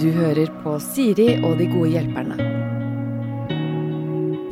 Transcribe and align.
Du 0.00 0.10
hører 0.12 0.50
på 0.60 0.76
Siri 0.82 1.30
og 1.40 1.56
de 1.56 1.70
gode 1.72 1.94
hjelperne. 1.94 2.54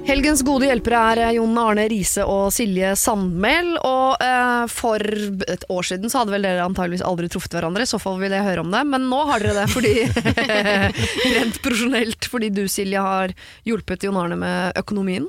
Helgens 0.03 0.41
gode 0.43 0.67
hjelpere 0.67 1.01
er 1.13 1.21
eh, 1.23 1.35
Jon 1.37 1.55
Arne 1.63 1.85
Riise 1.89 2.25
og 2.27 2.49
Silje 2.55 2.91
Sandmæl. 2.99 3.77
Og 3.87 4.23
eh, 4.25 4.65
for 4.73 5.01
et 5.01 5.67
år 5.71 5.87
siden 5.87 6.11
så 6.11 6.23
hadde 6.23 6.35
vel 6.35 6.47
dere 6.47 6.65
antageligvis 6.67 7.05
aldri 7.07 7.31
truffet 7.31 7.55
hverandre. 7.55 7.87
I 7.87 7.91
så 7.91 8.01
fall 8.03 8.19
vil 8.21 8.35
jeg 8.35 8.45
høre 8.45 8.65
om 8.65 8.73
det. 8.75 8.83
Men 8.91 9.07
nå 9.11 9.21
har 9.31 9.45
dere 9.45 9.63
det 9.63 9.69
fordi 9.73 9.95
rent 11.37 11.61
profesjonelt 11.63 12.29
fordi 12.33 12.51
du, 12.55 12.65
Silje, 12.71 13.05
har 13.05 13.35
hjulpet 13.69 14.09
Jon 14.09 14.19
Arne 14.19 14.41
med 14.41 14.81
økonomien. 14.83 15.29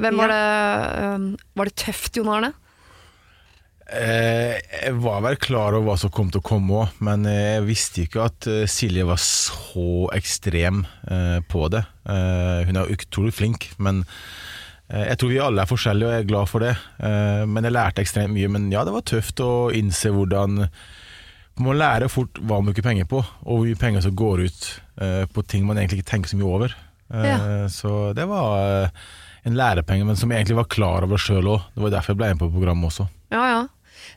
Hvem 0.00 0.20
var 0.20 0.32
det 0.32 0.42
eh, 0.42 1.26
Var 1.60 1.70
det 1.70 1.78
tøft, 1.86 2.20
Jon 2.20 2.30
Arne? 2.36 2.52
Eh, 3.90 4.54
jeg 4.84 4.92
var 5.02 5.22
vel 5.24 5.38
klar 5.42 5.74
over 5.74 5.88
hva 5.88 5.96
som 5.98 6.12
kom 6.14 6.28
til 6.30 6.38
å 6.38 6.46
komme 6.46 6.76
òg, 6.84 6.98
men 7.02 7.24
jeg 7.26 7.64
visste 7.66 8.04
ikke 8.04 8.22
at 8.28 8.46
eh, 8.46 8.62
Silje 8.70 9.02
var 9.08 9.18
så 9.18 10.06
ekstrem 10.14 10.84
eh, 11.10 11.40
på 11.50 11.64
det. 11.74 11.82
Eh, 12.06 12.60
hun 12.68 12.78
er 12.78 12.92
utrolig 12.94 13.34
flink, 13.34 13.66
men 13.82 14.04
eh, 14.86 15.08
jeg 15.08 15.18
tror 15.18 15.32
vi 15.32 15.40
alle 15.42 15.64
er 15.64 15.70
forskjellige, 15.72 16.06
og 16.06 16.14
jeg 16.14 16.22
er 16.24 16.30
glad 16.30 16.50
for 16.52 16.62
det. 16.62 16.76
Eh, 17.02 17.42
men 17.50 17.66
jeg 17.66 17.74
lærte 17.74 18.04
ekstremt 18.04 18.36
mye. 18.36 18.52
Men 18.54 18.68
ja, 18.70 18.84
det 18.86 18.94
var 18.94 19.06
tøft 19.10 19.42
å 19.42 19.50
innse 19.74 20.12
hvordan 20.14 20.60
Man 21.60 21.66
må 21.66 21.74
lære 21.76 22.06
fort 22.08 22.38
hva 22.38 22.60
man 22.60 22.70
bruker 22.70 22.86
penger 22.86 23.08
på, 23.10 23.18
og 23.20 23.50
hvor 23.50 23.66
mye 23.66 23.76
penger 23.76 24.06
som 24.06 24.14
går 24.16 24.46
ut 24.46 24.68
på 25.34 25.42
ting 25.50 25.66
man 25.68 25.76
egentlig 25.80 25.98
ikke 26.00 26.12
tenker 26.14 26.30
så 26.30 26.38
mye 26.38 26.46
over. 26.48 26.74
Ja. 27.10 27.66
Så 27.68 28.12
det 28.16 28.24
var 28.30 28.88
en 29.44 29.56
lærepenge, 29.58 30.06
men 30.08 30.16
som 30.16 30.30
jeg 30.30 30.40
egentlig 30.40 30.56
var 30.56 30.70
klar 30.72 31.04
over 31.04 31.20
sjøl 31.20 31.50
òg. 31.50 31.66
Det 31.74 31.82
var 31.84 31.92
derfor 31.96 32.14
jeg 32.14 32.20
ble 32.20 32.30
med 32.32 32.40
på 32.40 32.48
programmet 32.54 32.88
også. 32.88 33.08
Ja, 33.34 33.42
ja. 33.50 33.60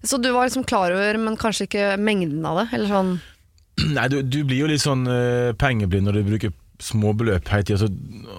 Så 0.04 0.18
du 0.20 0.30
var 0.36 0.46
liksom 0.50 0.66
klar 0.68 0.92
over, 0.92 1.18
men 1.22 1.38
kanskje 1.40 1.68
ikke 1.70 1.86
mengden 2.02 2.44
av 2.46 2.60
det? 2.62 2.66
Eller 2.76 2.92
sånn 2.92 3.14
Nei, 3.96 4.08
du, 4.12 4.20
du 4.22 4.42
blir 4.46 4.60
jo 4.66 4.68
litt 4.70 4.84
sånn 4.84 5.06
uh, 5.08 5.54
pengeblind 5.58 6.06
når 6.10 6.20
du 6.20 6.28
bruker 6.28 6.54
små 6.84 7.14
beløp 7.16 7.48
hele 7.54 7.64
tida. 7.66 7.88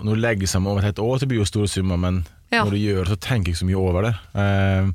Når 0.04 0.10
du 0.12 0.20
legger 0.20 0.50
sammen 0.50 0.70
over 0.70 0.82
et 0.84 0.90
helt 0.92 1.00
år, 1.02 1.18
så 1.22 1.26
blir 1.30 1.40
det 1.40 1.46
jo 1.46 1.50
store 1.52 1.70
summer, 1.72 1.96
men 2.00 2.22
Ja. 2.52 2.62
når 2.62 2.76
du 2.76 2.80
gjør 2.82 3.00
det, 3.08 3.14
så 3.16 3.20
tenker 3.24 3.50
jeg 3.50 3.56
ikke 3.56 3.62
så 3.64 3.68
mye 3.70 3.80
over 3.80 4.06
det. 4.10 4.14
Uh, 4.36 4.92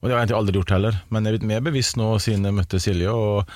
og 0.00 0.06
det 0.08 0.12
har 0.14 0.18
jeg 0.20 0.26
egentlig 0.28 0.38
aldri 0.40 0.58
gjort 0.60 0.74
heller, 0.76 0.98
men 1.10 1.24
jeg 1.24 1.32
er 1.32 1.38
blitt 1.38 1.48
mer 1.50 1.64
bevisst 1.64 1.96
nå 2.00 2.10
siden 2.22 2.46
jeg 2.48 2.56
møtte 2.56 2.80
Silje. 2.80 3.10
Og 3.12 3.54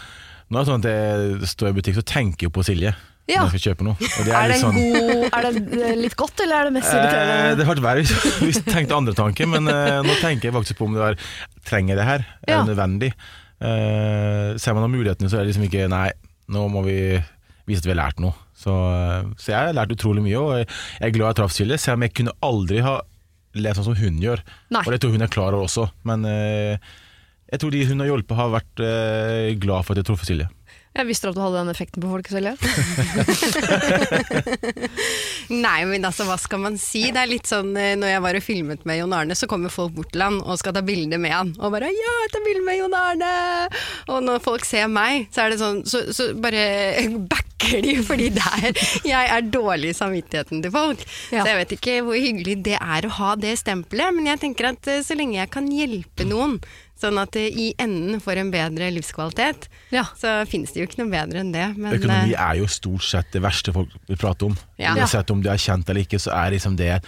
nå 0.51 0.59
er 0.59 0.65
det 0.65 0.71
sånn 0.71 0.83
at 0.83 0.89
jeg 0.91 1.51
står 1.53 1.71
i 1.71 1.77
butikk, 1.79 1.99
så 2.01 2.07
tenker 2.09 2.49
jeg 2.49 2.55
på 2.57 2.65
Silje 2.67 2.95
Ja. 3.27 3.41
når 3.41 3.53
jeg 3.55 3.61
skal 3.61 3.73
kjøpe 3.73 3.85
noe. 3.87 3.95
Og 3.97 4.27
det 4.27 4.33
Er 4.37 4.43
det, 4.43 4.49
litt 4.53 4.61
sånn, 4.61 4.77
god, 4.77 5.23
er 5.33 5.47
det 5.47 5.83
eh, 5.89 5.95
litt 5.97 6.17
godt, 6.21 6.41
eller 6.45 6.57
er 6.59 6.65
det 6.69 6.73
mest 6.77 6.93
Eh, 6.93 7.55
det 7.57 7.65
vært 7.71 7.81
verre 7.81 8.03
hvis- 8.05 8.41
hvis 8.45 8.59
jeg 8.61 8.67
tenkte 8.69 8.99
andre 8.99 9.15
tanker, 9.17 9.47
men 9.49 9.67
eh, 9.73 10.03
nå 10.05 10.17
tenker 10.21 10.51
jeg 10.51 10.57
faktisk 10.59 10.77
på 10.77 10.85
om 10.91 10.95
det 10.99 11.07
er 11.09 11.17
Trenger 11.65 11.97
det 11.97 12.05
her? 12.05 12.27
Er 12.45 12.53
Ja. 12.53 12.59
det 12.63 12.75
nødvendig? 12.77 13.13
Eh, 13.65 14.57
ser 14.61 14.75
man 14.77 14.85
av 14.85 14.91
mulighetene, 14.93 15.31
så 15.33 15.39
er 15.39 15.45
det 15.47 15.55
liksom 15.55 15.65
ikke 15.71 15.89
Nei, 15.89 16.11
nå 16.53 16.67
må 16.69 16.83
vi 16.85 16.99
vise 17.67 17.81
at 17.81 17.87
vi 17.89 17.95
har 17.95 18.01
lært 18.03 18.21
noe. 18.21 18.35
Så, 18.55 18.69
eh, 18.93 19.23
så 19.41 19.53
jeg 19.55 19.57
har 19.57 19.73
lært 19.79 19.95
utrolig 19.97 20.21
mye, 20.27 20.37
og 20.43 20.53
jeg 20.59 20.69
er 21.09 21.15
glad 21.17 21.33
jeg 21.33 21.37
traff 21.41 21.53
Silje, 21.57 21.79
selv 21.81 21.97
om 21.97 22.03
jeg 22.05 22.13
kunne 22.21 22.35
aldri 22.45 22.83
ha 22.85 22.99
levd 23.57 23.79
sånn 23.81 23.89
som 23.89 23.97
hun 23.97 24.21
gjør. 24.21 24.43
Nei. 24.75 24.83
Og 24.85 24.93
det 24.93 25.01
tror 25.01 25.13
hun 25.17 25.23
er 25.25 25.33
klar 25.33 25.55
over 25.57 25.65
også, 25.65 25.89
men 26.05 26.25
eh, 26.29 26.77
jeg 27.55 27.61
tror 27.63 27.71
de 27.73 27.85
hun 27.89 28.01
har 28.05 28.09
hjulpet, 28.13 28.37
har 28.37 28.53
vært 28.53 28.85
glad 29.65 29.85
for 29.87 29.95
at 29.95 30.03
jeg 30.03 30.09
traff 30.11 30.25
Silje. 30.29 30.49
Jeg 30.95 31.09
visste 31.09 31.27
at 31.27 31.35
du 31.35 31.41
hadde 31.43 31.59
den 31.59 31.73
effekten 31.73 32.03
på 32.05 32.07
folk, 32.07 32.29
Silje. 32.31 32.53
Nei, 35.65 35.81
men 35.91 36.07
altså, 36.07 36.23
hva 36.29 36.37
skal 36.39 36.61
man 36.63 36.77
si? 36.79 37.09
Det 37.11 37.19
er 37.19 37.33
litt 37.33 37.51
sånn 37.51 37.73
eh, 37.75 37.97
når 37.99 38.13
jeg 38.13 38.23
var 38.23 38.39
og 38.39 38.45
filmet 38.47 38.85
med 38.87 39.01
Jon 39.01 39.17
Arne, 39.17 39.35
så 39.35 39.49
kommer 39.51 39.75
folk 39.75 39.97
bort 39.97 40.13
til 40.15 40.23
han 40.23 40.39
og 40.45 40.61
skal 40.61 40.77
ta 40.77 40.85
bilde 40.87 41.19
med 41.19 41.35
han. 41.35 41.51
Og 41.59 41.75
bare 41.75 41.91
'ja, 41.91 42.15
ta 42.31 42.39
bilde 42.47 42.63
med 42.63 42.79
Jon 42.79 42.95
Arne'! 42.95 43.75
Og 44.15 44.23
når 44.23 44.39
folk 44.45 44.65
ser 44.69 44.87
meg, 44.87 45.27
så 45.35 45.45
er 45.45 45.51
det 45.51 45.59
sånn 45.63 45.83
Så, 45.89 45.99
så 46.15 46.29
bare 46.39 46.63
backer 47.33 47.83
de, 47.83 47.97
fordi 48.07 48.31
der 48.35 48.71
jeg 49.05 49.29
er 49.35 49.51
dårlig 49.51 49.91
i 49.91 49.99
samvittigheten 49.99 50.63
til 50.63 50.73
folk. 50.75 51.03
Ja. 51.35 51.43
Så 51.43 51.51
jeg 51.51 51.59
vet 51.59 51.77
ikke 51.79 51.99
hvor 52.07 52.19
hyggelig 52.19 52.61
det 52.71 52.79
er 52.79 53.09
å 53.09 53.15
ha 53.19 53.35
det 53.35 53.59
stempelet, 53.59 54.15
men 54.15 54.31
jeg 54.31 54.43
tenker 54.47 54.71
at 54.71 54.95
eh, 54.95 55.03
så 55.03 55.19
lenge 55.19 55.41
jeg 55.41 55.51
kan 55.51 55.67
hjelpe 55.75 56.23
noen, 56.29 56.61
sånn 57.01 57.19
at 57.21 57.33
det 57.37 57.49
i 57.59 57.73
enden 57.79 58.21
får 58.23 58.39
en 58.41 58.51
bedre 58.55 58.91
livskvalitet, 58.95 59.69
Ja. 59.91 60.05
så 60.17 60.47
finnes 60.49 60.73
det 60.73 60.81
jo 60.83 60.87
ikke 60.87 61.03
noe 61.03 61.11
bedre 61.13 61.41
enn 61.43 61.53
det. 61.53 61.67
Men, 61.77 61.95
Økonomi 61.99 62.35
eh, 62.35 62.41
er 62.51 62.61
jo 62.61 62.67
stort 62.71 63.03
sett 63.05 63.33
det 63.33 63.43
verste 63.43 63.73
folk 63.75 63.91
vil 64.09 64.17
prate 64.21 64.47
om. 64.47 64.57
Ja. 64.79 64.95
Uansett 64.95 65.31
om 65.35 65.43
du 65.43 65.51
er 65.51 65.59
kjent 65.61 65.89
eller 65.91 66.01
ikke, 66.07 66.21
så 66.23 66.33
er 66.33 66.55
liksom 66.57 66.77
det 66.77 67.03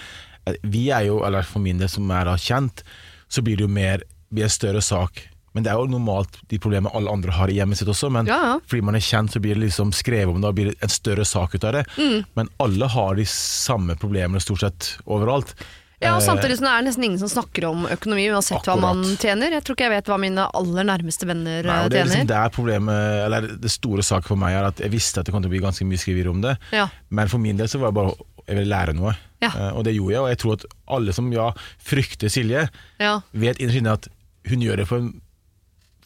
Vi 0.63 0.91
er 0.95 1.07
jo, 1.09 1.25
eller 1.27 1.43
for 1.43 1.59
min 1.59 1.79
del 1.79 1.89
som 1.91 2.09
er 2.15 2.29
kjent, 2.39 2.83
så 3.29 3.43
blir 3.43 3.57
det 3.57 3.63
jo 3.67 3.69
mer 3.69 4.03
blir 4.31 4.45
en 4.47 4.51
større 4.51 4.81
sak. 4.83 5.25
Men 5.55 5.65
det 5.65 5.73
er 5.73 5.79
jo 5.81 5.87
normalt 5.89 6.37
de 6.51 6.59
problemene 6.61 6.93
alle 6.95 7.11
andre 7.11 7.33
har 7.33 7.49
i 7.49 7.55
hjemmet 7.57 7.79
sitt 7.81 7.89
også. 7.89 8.11
Men 8.13 8.27
Ja, 8.29 8.37
ja. 8.45 8.59
fordi 8.69 8.83
man 8.85 8.95
er 8.95 9.01
kjent, 9.01 9.33
så 9.33 9.41
blir 9.41 9.55
det 9.57 9.65
liksom 9.71 9.91
skrevet 9.91 10.29
om 10.35 10.41
det, 10.43 10.49
og 10.49 10.55
blir 10.55 10.67
det 10.71 10.77
en 10.83 10.93
større 10.93 11.25
sak 11.25 11.55
ut 11.57 11.65
av 11.65 11.73
det. 11.73 11.87
Mm. 11.97 12.25
Men 12.37 12.49
alle 12.61 12.87
har 12.93 13.15
de 13.17 13.25
samme 13.25 13.97
problemene 13.97 14.39
stort 14.41 14.61
sett 14.61 14.99
overalt. 15.07 15.55
Ja, 16.03 16.13
og 16.17 16.21
Eh, 16.21 16.27
Samtidig 16.27 16.59
som 16.59 16.67
det 16.67 16.73
er 16.77 16.83
nesten 16.85 17.05
ingen 17.07 17.19
som 17.23 17.29
snakker 17.33 17.65
om 17.71 17.87
økonomi 17.89 18.27
uansett 18.29 18.67
hva 18.69 18.75
man 18.79 19.01
tjener. 19.17 19.51
Jeg 19.57 19.65
tror 19.65 19.77
ikke 19.79 19.87
jeg 19.89 19.95
vet 19.95 20.11
hva 20.13 20.19
mine 20.21 20.45
aller 20.53 20.85
nærmeste 20.85 21.25
venner 21.27 21.65
Nei, 21.65 21.77
eh, 21.85 21.89
det 21.89 21.97
er 22.01 22.05
tjener. 22.05 22.13
liksom 22.13 22.27
der 22.35 22.51
problemet, 22.53 23.25
eller 23.27 23.47
det 23.65 23.71
store 23.73 24.03
saken 24.05 24.29
for 24.29 24.37
meg 24.37 24.53
er 24.59 24.65
at 24.69 24.77
jeg 24.85 24.93
visste 24.93 25.21
at 25.21 25.27
det 25.27 25.33
kom 25.33 25.41
til 25.43 25.49
å 25.49 25.55
bli 25.57 25.63
ganske 25.65 25.87
mye 25.89 25.97
skriveri 26.03 26.29
om 26.29 26.43
det. 26.45 26.59
Ja. 26.77 26.89
Men 27.09 27.29
for 27.33 27.39
min 27.41 27.57
del 27.57 27.67
så 27.73 27.81
var 27.81 27.93
det 27.95 28.01
bare 28.03 28.13
jeg 28.47 28.57
ville 28.61 28.71
lære 28.77 28.95
noe. 28.95 29.17
Ja. 29.43 29.49
Eh, 29.57 29.73
og 29.77 29.85
det 29.89 29.95
gjorde 29.97 30.13
jeg, 30.13 30.21
og 30.21 30.29
jeg 30.29 30.39
tror 30.39 30.53
at 30.59 30.67
alle 30.99 31.13
som 31.17 31.33
ja, 31.33 31.49
frykter 31.83 32.29
Silje, 32.29 32.69
Ja. 33.01 33.21
vet 33.33 33.59
innerst 33.59 33.81
inne 33.81 33.93
at 33.97 34.09
hun 34.47 34.61
gjør 34.61 34.77
det 34.77 34.87
for, 34.87 35.09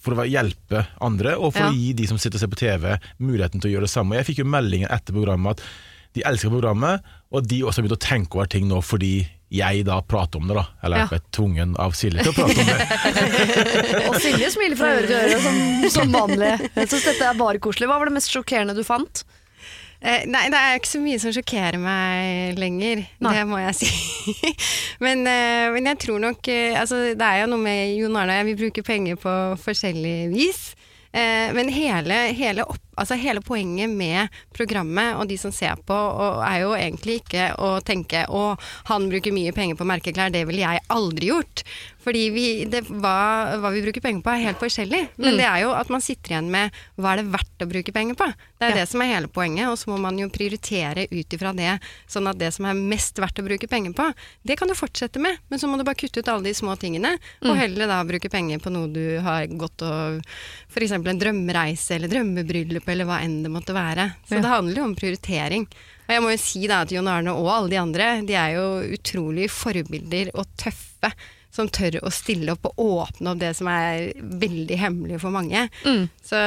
for 0.00 0.14
å 0.14 0.24
hjelpe 0.24 0.86
andre, 1.02 1.34
og 1.36 1.52
for 1.52 1.66
å 1.68 1.74
gi 1.74 1.92
de 1.92 2.06
som 2.06 2.16
sitter 2.16 2.38
og 2.38 2.40
ser 2.46 2.54
på 2.54 2.62
TV, 2.62 2.94
muligheten 3.18 3.60
til 3.60 3.68
å 3.70 3.74
gjøre 3.74 3.88
det 3.90 3.92
samme. 3.92 4.16
Jeg 4.16 4.30
fikk 4.30 4.38
jo 4.38 4.48
meldingen 4.48 4.88
etter 4.88 5.12
programmet 5.12 5.58
at 5.58 5.66
de 6.14 6.22
elsker 6.24 6.48
programmet, 6.48 7.02
og 7.30 7.44
de 7.46 7.60
også 7.62 7.82
har 7.82 7.88
begynt 7.88 7.98
å 7.98 8.06
tenke 8.06 8.34
over 8.38 8.46
ting 8.46 8.66
nå 8.70 8.80
fordi 8.82 9.26
jeg 9.50 9.82
da 9.88 9.96
prater 10.06 10.38
om 10.38 10.46
det, 10.50 10.54
da. 10.60 10.64
Eller 10.86 11.02
Ja. 11.02 11.06
ble 11.10 11.18
tvungen 11.34 11.72
av 11.82 11.92
Silje 11.98 12.22
til 12.22 12.30
å 12.30 12.36
prate 12.36 12.62
om 12.62 12.70
det. 12.70 14.06
Og 14.10 14.16
Silje 14.22 14.50
smiler 14.54 14.78
fra 14.78 14.92
øre 14.94 15.08
til 15.10 15.16
øre 15.18 15.40
som, 15.42 15.58
som 15.96 16.14
vanlig. 16.14 16.52
Jeg 16.78 16.90
syns 16.92 17.08
dette 17.10 17.28
er 17.32 17.38
bare 17.40 17.58
koselig. 17.62 17.88
Hva 17.90 17.98
var 17.98 18.10
det 18.10 18.14
mest 18.20 18.30
sjokkerende 18.30 18.76
du 18.78 18.84
fant? 18.86 19.24
Eh, 20.00 20.22
nei, 20.30 20.46
det 20.48 20.56
er 20.56 20.78
ikke 20.78 20.88
så 20.88 21.00
mye 21.02 21.18
som 21.20 21.32
sjokkerer 21.36 21.76
meg 21.76 22.56
lenger, 22.56 23.02
Nei. 23.20 23.32
det 23.36 23.42
må 23.50 23.58
jeg 23.60 23.74
si. 23.82 23.90
men, 25.04 25.26
eh, 25.28 25.66
men 25.74 25.90
jeg 25.90 25.98
tror 26.06 26.22
nok 26.22 26.48
eh, 26.48 26.78
altså, 26.80 27.02
Det 27.12 27.26
er 27.26 27.42
jo 27.42 27.50
noe 27.52 27.60
med 27.60 27.98
Jon 27.98 28.16
Arne, 28.16 28.38
vi 28.48 28.54
bruker 28.56 28.86
penger 28.86 29.18
på 29.20 29.34
forskjellig 29.60 30.14
vis. 30.32 30.62
Eh, 31.12 31.50
men 31.52 31.68
hele, 31.74 32.16
hele, 32.38 32.64
opp, 32.64 32.80
altså 33.00 33.16
hele 33.20 33.40
poenget 33.44 33.90
med 33.90 34.28
programmet 34.56 35.16
og 35.18 35.28
de 35.30 35.38
som 35.40 35.52
ser 35.54 35.80
på, 35.88 35.94
og 35.96 36.42
er 36.46 36.60
jo 36.64 36.74
egentlig 36.76 37.20
ikke 37.22 37.50
å 37.60 37.72
tenke 37.84 38.26
å 38.28 38.44
han 38.90 39.08
bruker 39.10 39.34
mye 39.34 39.54
penger 39.56 39.78
på 39.80 39.86
merkeklær, 39.88 40.32
det 40.34 40.44
ville 40.48 40.62
jeg 40.66 40.84
aldri 40.92 41.32
gjort. 41.32 41.64
Fordi 42.00 42.20
vi, 42.32 42.44
det, 42.72 42.86
hva, 42.88 43.58
hva 43.60 43.70
vi 43.74 43.82
bruker 43.84 44.00
penger 44.00 44.22
på 44.24 44.32
er 44.32 44.44
helt 44.46 44.60
forskjellig. 44.62 45.02
Men 45.20 45.36
det 45.36 45.44
er 45.44 45.58
jo 45.66 45.72
at 45.76 45.90
man 45.92 46.00
sitter 46.00 46.32
igjen 46.32 46.46
med 46.52 46.72
hva 46.96 47.10
er 47.12 47.20
det 47.20 47.32
verdt 47.34 47.64
å 47.66 47.68
bruke 47.68 47.92
penger 47.92 48.16
på. 48.16 48.28
Det 48.60 48.64
er 48.70 48.72
Ja. 48.72 48.78
det 48.80 48.86
som 48.88 49.02
er 49.04 49.10
hele 49.12 49.28
poenget, 49.28 49.68
og 49.68 49.76
så 49.80 49.90
må 49.92 49.98
man 50.00 50.16
jo 50.20 50.28
prioritere 50.32 51.04
ut 51.12 51.36
ifra 51.36 51.52
det, 51.56 51.74
sånn 52.08 52.28
at 52.30 52.38
det 52.40 52.48
som 52.56 52.64
er 52.70 52.78
mest 52.78 53.20
verdt 53.20 53.40
å 53.40 53.44
bruke 53.44 53.68
penger 53.68 53.92
på, 53.96 54.06
det 54.48 54.56
kan 54.60 54.68
du 54.68 54.74
fortsette 54.76 55.20
med, 55.20 55.36
men 55.52 55.60
så 55.60 55.68
må 55.68 55.76
du 55.80 55.84
bare 55.84 55.96
kutte 56.00 56.20
ut 56.24 56.28
alle 56.32 56.44
de 56.48 56.54
små 56.56 56.76
tingene, 56.80 57.14
og 57.44 57.56
heller 57.56 57.88
da 57.88 58.00
bruke 58.08 58.32
penger 58.32 58.60
på 58.64 58.72
noe 58.72 58.88
du 58.92 59.18
har 59.24 59.44
gått 59.60 59.84
og 59.84 60.20
f.eks. 60.72 60.92
en 60.96 61.20
drømmereise 61.20 61.96
eller 61.96 62.12
drømmebryllup 62.12 62.88
eller 62.92 63.08
hva 63.08 63.20
enn 63.24 63.40
det 63.46 63.50
måtte 63.54 63.74
være. 63.76 64.10
Så 64.28 64.36
Ja. 64.38 64.42
det 64.44 64.52
handler 64.54 64.82
jo 64.82 64.84
om 64.90 64.96
prioritering. 64.98 65.66
Og 66.08 66.14
jeg 66.16 66.22
må 66.22 66.30
jo 66.34 66.40
si 66.42 66.66
da 66.66 66.80
at 66.82 66.90
Jon 66.90 67.06
Arne 67.08 67.30
og 67.38 67.46
alle 67.54 67.70
de 67.70 67.78
andre, 67.78 68.06
de 68.26 68.34
er 68.34 68.56
jo 68.56 68.64
utrolig 68.96 69.50
forbilder 69.50 70.32
og 70.34 70.46
tøffe. 70.58 71.12
Som 71.50 71.66
tør 71.66 71.96
å 72.06 72.10
stille 72.14 72.52
opp 72.54 72.68
og 72.68 72.76
åpne 72.78 73.32
opp 73.32 73.38
det 73.40 73.48
som 73.58 73.66
er 73.66 74.12
veldig 74.14 74.76
hemmelig 74.78 75.16
for 75.18 75.34
mange. 75.34 75.64
Mm. 75.82 76.04
Så, 76.22 76.38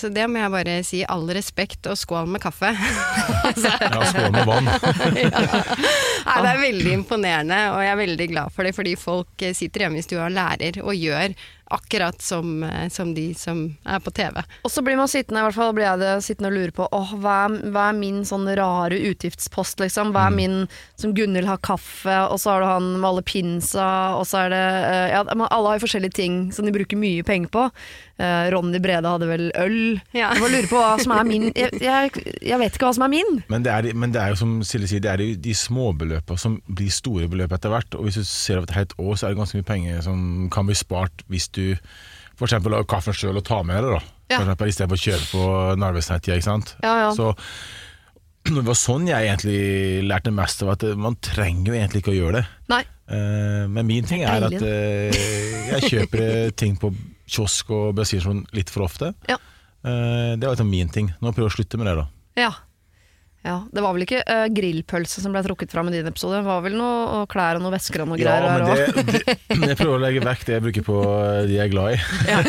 så 0.00 0.08
det 0.08 0.24
må 0.32 0.40
jeg 0.40 0.50
bare 0.54 0.76
si 0.88 1.02
all 1.04 1.26
respekt 1.36 1.84
og 1.86 1.98
skål 2.00 2.26
med 2.32 2.40
kaffe. 2.40 2.70
Ja, 3.58 4.00
skål 4.08 4.32
med 4.32 4.46
vann. 4.48 4.64
Nei, 6.28 6.38
det 6.42 6.50
er 6.52 6.60
veldig 6.62 6.92
imponerende, 6.96 7.58
og 7.74 7.82
jeg 7.84 7.92
er 7.92 8.00
veldig 8.00 8.26
glad 8.32 8.52
for 8.54 8.64
det, 8.68 8.74
fordi 8.76 8.94
folk 9.00 9.44
eh, 9.44 9.54
sitter 9.56 9.84
hjemme 9.86 10.00
i 10.00 10.04
stua 10.06 10.26
og 10.28 10.34
lærer 10.36 10.80
og 10.84 10.94
gjør 10.96 11.34
akkurat 11.70 12.22
som, 12.22 12.62
eh, 12.62 12.88
som 12.88 13.14
de 13.14 13.34
som 13.34 13.76
er 13.84 14.00
på 14.00 14.10
TV. 14.10 14.42
Og 14.64 14.70
så 14.70 14.82
blir 14.84 14.96
man 14.96 15.10
sittende, 15.10 15.42
i 15.42 15.48
hvert 15.48 15.58
fall 15.58 15.74
blir 15.76 15.86
jeg 15.86 16.02
det, 16.02 16.14
sittende 16.24 16.50
og 16.52 16.56
lure 16.58 16.74
på 16.76 16.88
åh, 16.92 17.14
hva, 17.20 17.36
er, 17.46 17.58
hva 17.74 17.88
er 17.90 17.98
min 17.98 18.24
sånn 18.28 18.48
rare 18.58 18.98
utgiftspost, 19.10 19.80
liksom? 19.84 20.12
Hva 20.16 20.28
er 20.28 20.36
min 20.36 20.58
som 20.98 21.14
Gunhild 21.16 21.48
har 21.48 21.62
kaffe, 21.64 22.18
og 22.28 22.40
så 22.40 22.54
har 22.54 22.64
du 22.64 22.68
han 22.70 22.90
med 22.98 23.08
alle 23.10 23.24
pinsa, 23.26 23.88
og 24.18 24.26
så 24.28 24.46
er 24.46 24.54
det 24.54 24.66
eh, 24.66 25.06
Ja, 25.08 25.24
alle 25.24 25.70
har 25.70 25.78
jo 25.78 25.86
forskjellige 25.86 26.18
ting 26.18 26.38
som 26.52 26.66
de 26.66 26.74
bruker 26.74 26.98
mye 27.00 27.24
penger 27.26 27.52
på. 27.52 27.68
Eh, 28.18 28.50
Ronny 28.50 28.80
Brede 28.82 29.06
hadde 29.06 29.28
vel 29.30 29.44
øl. 29.54 30.00
Ja. 30.10 30.32
Jeg 30.34 30.42
bare 30.42 30.54
lurer 30.56 30.70
på 30.70 30.80
hva 30.82 30.94
som 30.98 31.12
er 31.14 31.26
min 31.28 31.46
jeg, 31.54 31.70
jeg, 31.78 32.24
jeg 32.42 32.58
vet 32.58 32.74
ikke 32.74 32.88
hva 32.88 32.96
som 32.96 33.04
er 33.06 33.12
min. 33.12 33.42
Men 33.52 33.66
det, 33.66 33.74
er, 33.74 33.94
men 33.94 34.14
det 34.14 34.22
er 34.22 34.32
jo 34.34 34.40
som 34.40 34.56
Silje 34.66 34.90
sier, 34.90 35.02
det 35.04 35.12
er 35.12 35.22
jo 35.22 35.38
de 35.44 35.54
småbeløpene 35.54 36.42
som 36.42 36.58
blir 36.66 36.90
store 36.94 37.28
beløp 37.30 37.54
etter 37.54 37.72
hvert. 37.72 37.94
Og 37.94 38.08
hvis 38.08 38.18
du 38.18 38.26
ser 38.26 38.58
over 38.58 38.66
et 38.66 38.76
helt 38.80 38.96
år, 38.98 39.12
så 39.14 39.28
er 39.28 39.34
det 39.34 39.40
ganske 39.42 39.60
mye 39.60 39.68
penger 39.70 40.02
som 40.08 40.20
kan 40.54 40.66
bli 40.66 40.76
spart 40.78 41.22
hvis 41.30 41.46
du 41.54 41.57
f.eks. 42.38 42.54
lager 42.64 42.86
kaffen 42.90 43.16
sjøl 43.16 43.40
og 43.40 43.44
tar 43.48 43.64
med 43.66 43.82
deg, 43.82 43.96
da 43.98 44.00
Ja. 44.28 44.36
for 44.38 44.44
eksempel, 44.46 44.70
istedenfor 44.72 44.98
å 44.98 45.04
kjøre 45.06 45.26
på 45.32 45.42
Narvesnettida, 45.82 46.36
ikke 46.38 46.48
sant. 46.50 46.74
Ja, 46.84 46.94
ja. 47.06 47.10
Så 47.16 47.32
det 48.54 48.64
var 48.64 48.78
sånn 48.78 49.08
jeg 49.08 49.26
egentlig 49.28 49.60
lærte 50.08 50.32
mest 50.32 50.62
av 50.64 50.74
at 50.76 50.84
eh, 50.88 50.94
man 50.96 51.16
trenger 51.24 51.72
jo 51.72 51.78
egentlig 51.80 52.02
ikke 52.04 52.14
å 52.14 52.18
gjøre 52.18 52.38
det. 52.40 52.44
Nei. 52.72 52.82
Eh, 53.08 53.64
men 53.72 53.88
min 53.88 54.06
ting 54.08 54.22
er 54.28 54.46
at 54.48 54.54
eh, 54.60 55.18
jeg 55.72 55.90
kjøper 55.92 56.52
ting 56.56 56.76
på 56.80 56.92
kiosk 57.28 57.72
og 57.76 57.90
bensinstasjon 57.98 58.44
litt 58.56 58.70
for 58.72 58.86
ofte. 58.86 59.12
Ja. 59.28 59.36
Det 59.82 60.42
var 60.42 60.54
liksom 60.56 60.68
min 60.72 60.88
ting. 60.92 61.06
Nå 61.22 61.30
prøver 61.32 61.46
jeg 61.48 61.52
å 61.52 61.56
slutte 61.58 61.78
med 61.80 61.86
det, 61.88 61.92
da. 62.00 62.06
Ja. 62.40 62.48
Ja. 63.46 63.54
Det 63.72 63.82
var 63.84 63.94
vel 63.94 64.02
ikke 64.02 64.20
uh, 64.26 64.46
grillpølse 64.50 65.22
som 65.22 65.32
ble 65.34 65.40
trukket 65.46 65.70
fram 65.72 65.88
i 65.88 65.94
din 65.94 66.08
episode? 66.10 66.40
Det 66.40 66.48
var 66.48 66.62
vel 66.64 66.74
noe 66.78 67.20
og 67.20 67.28
klær 67.30 67.60
og 67.60 67.62
noe 67.64 67.72
vesker 67.72 68.02
og 68.02 68.10
noe 68.10 68.18
Ja, 68.18 68.34
greier 68.34 68.44
men 68.44 68.66
her 68.66 68.82
òg? 68.82 69.68
jeg 69.70 69.78
prøver 69.78 69.94
å 69.94 70.00
legge 70.02 70.24
vekk 70.26 70.42
det 70.48 70.56
jeg 70.56 70.64
bruker 70.66 70.86
på 70.88 70.96
eh, 71.06 71.40
de 71.46 71.56
jeg 71.56 71.64
er 71.68 71.72
glad 71.72 71.94
i. 71.94 72.00
Ja, 72.28 72.40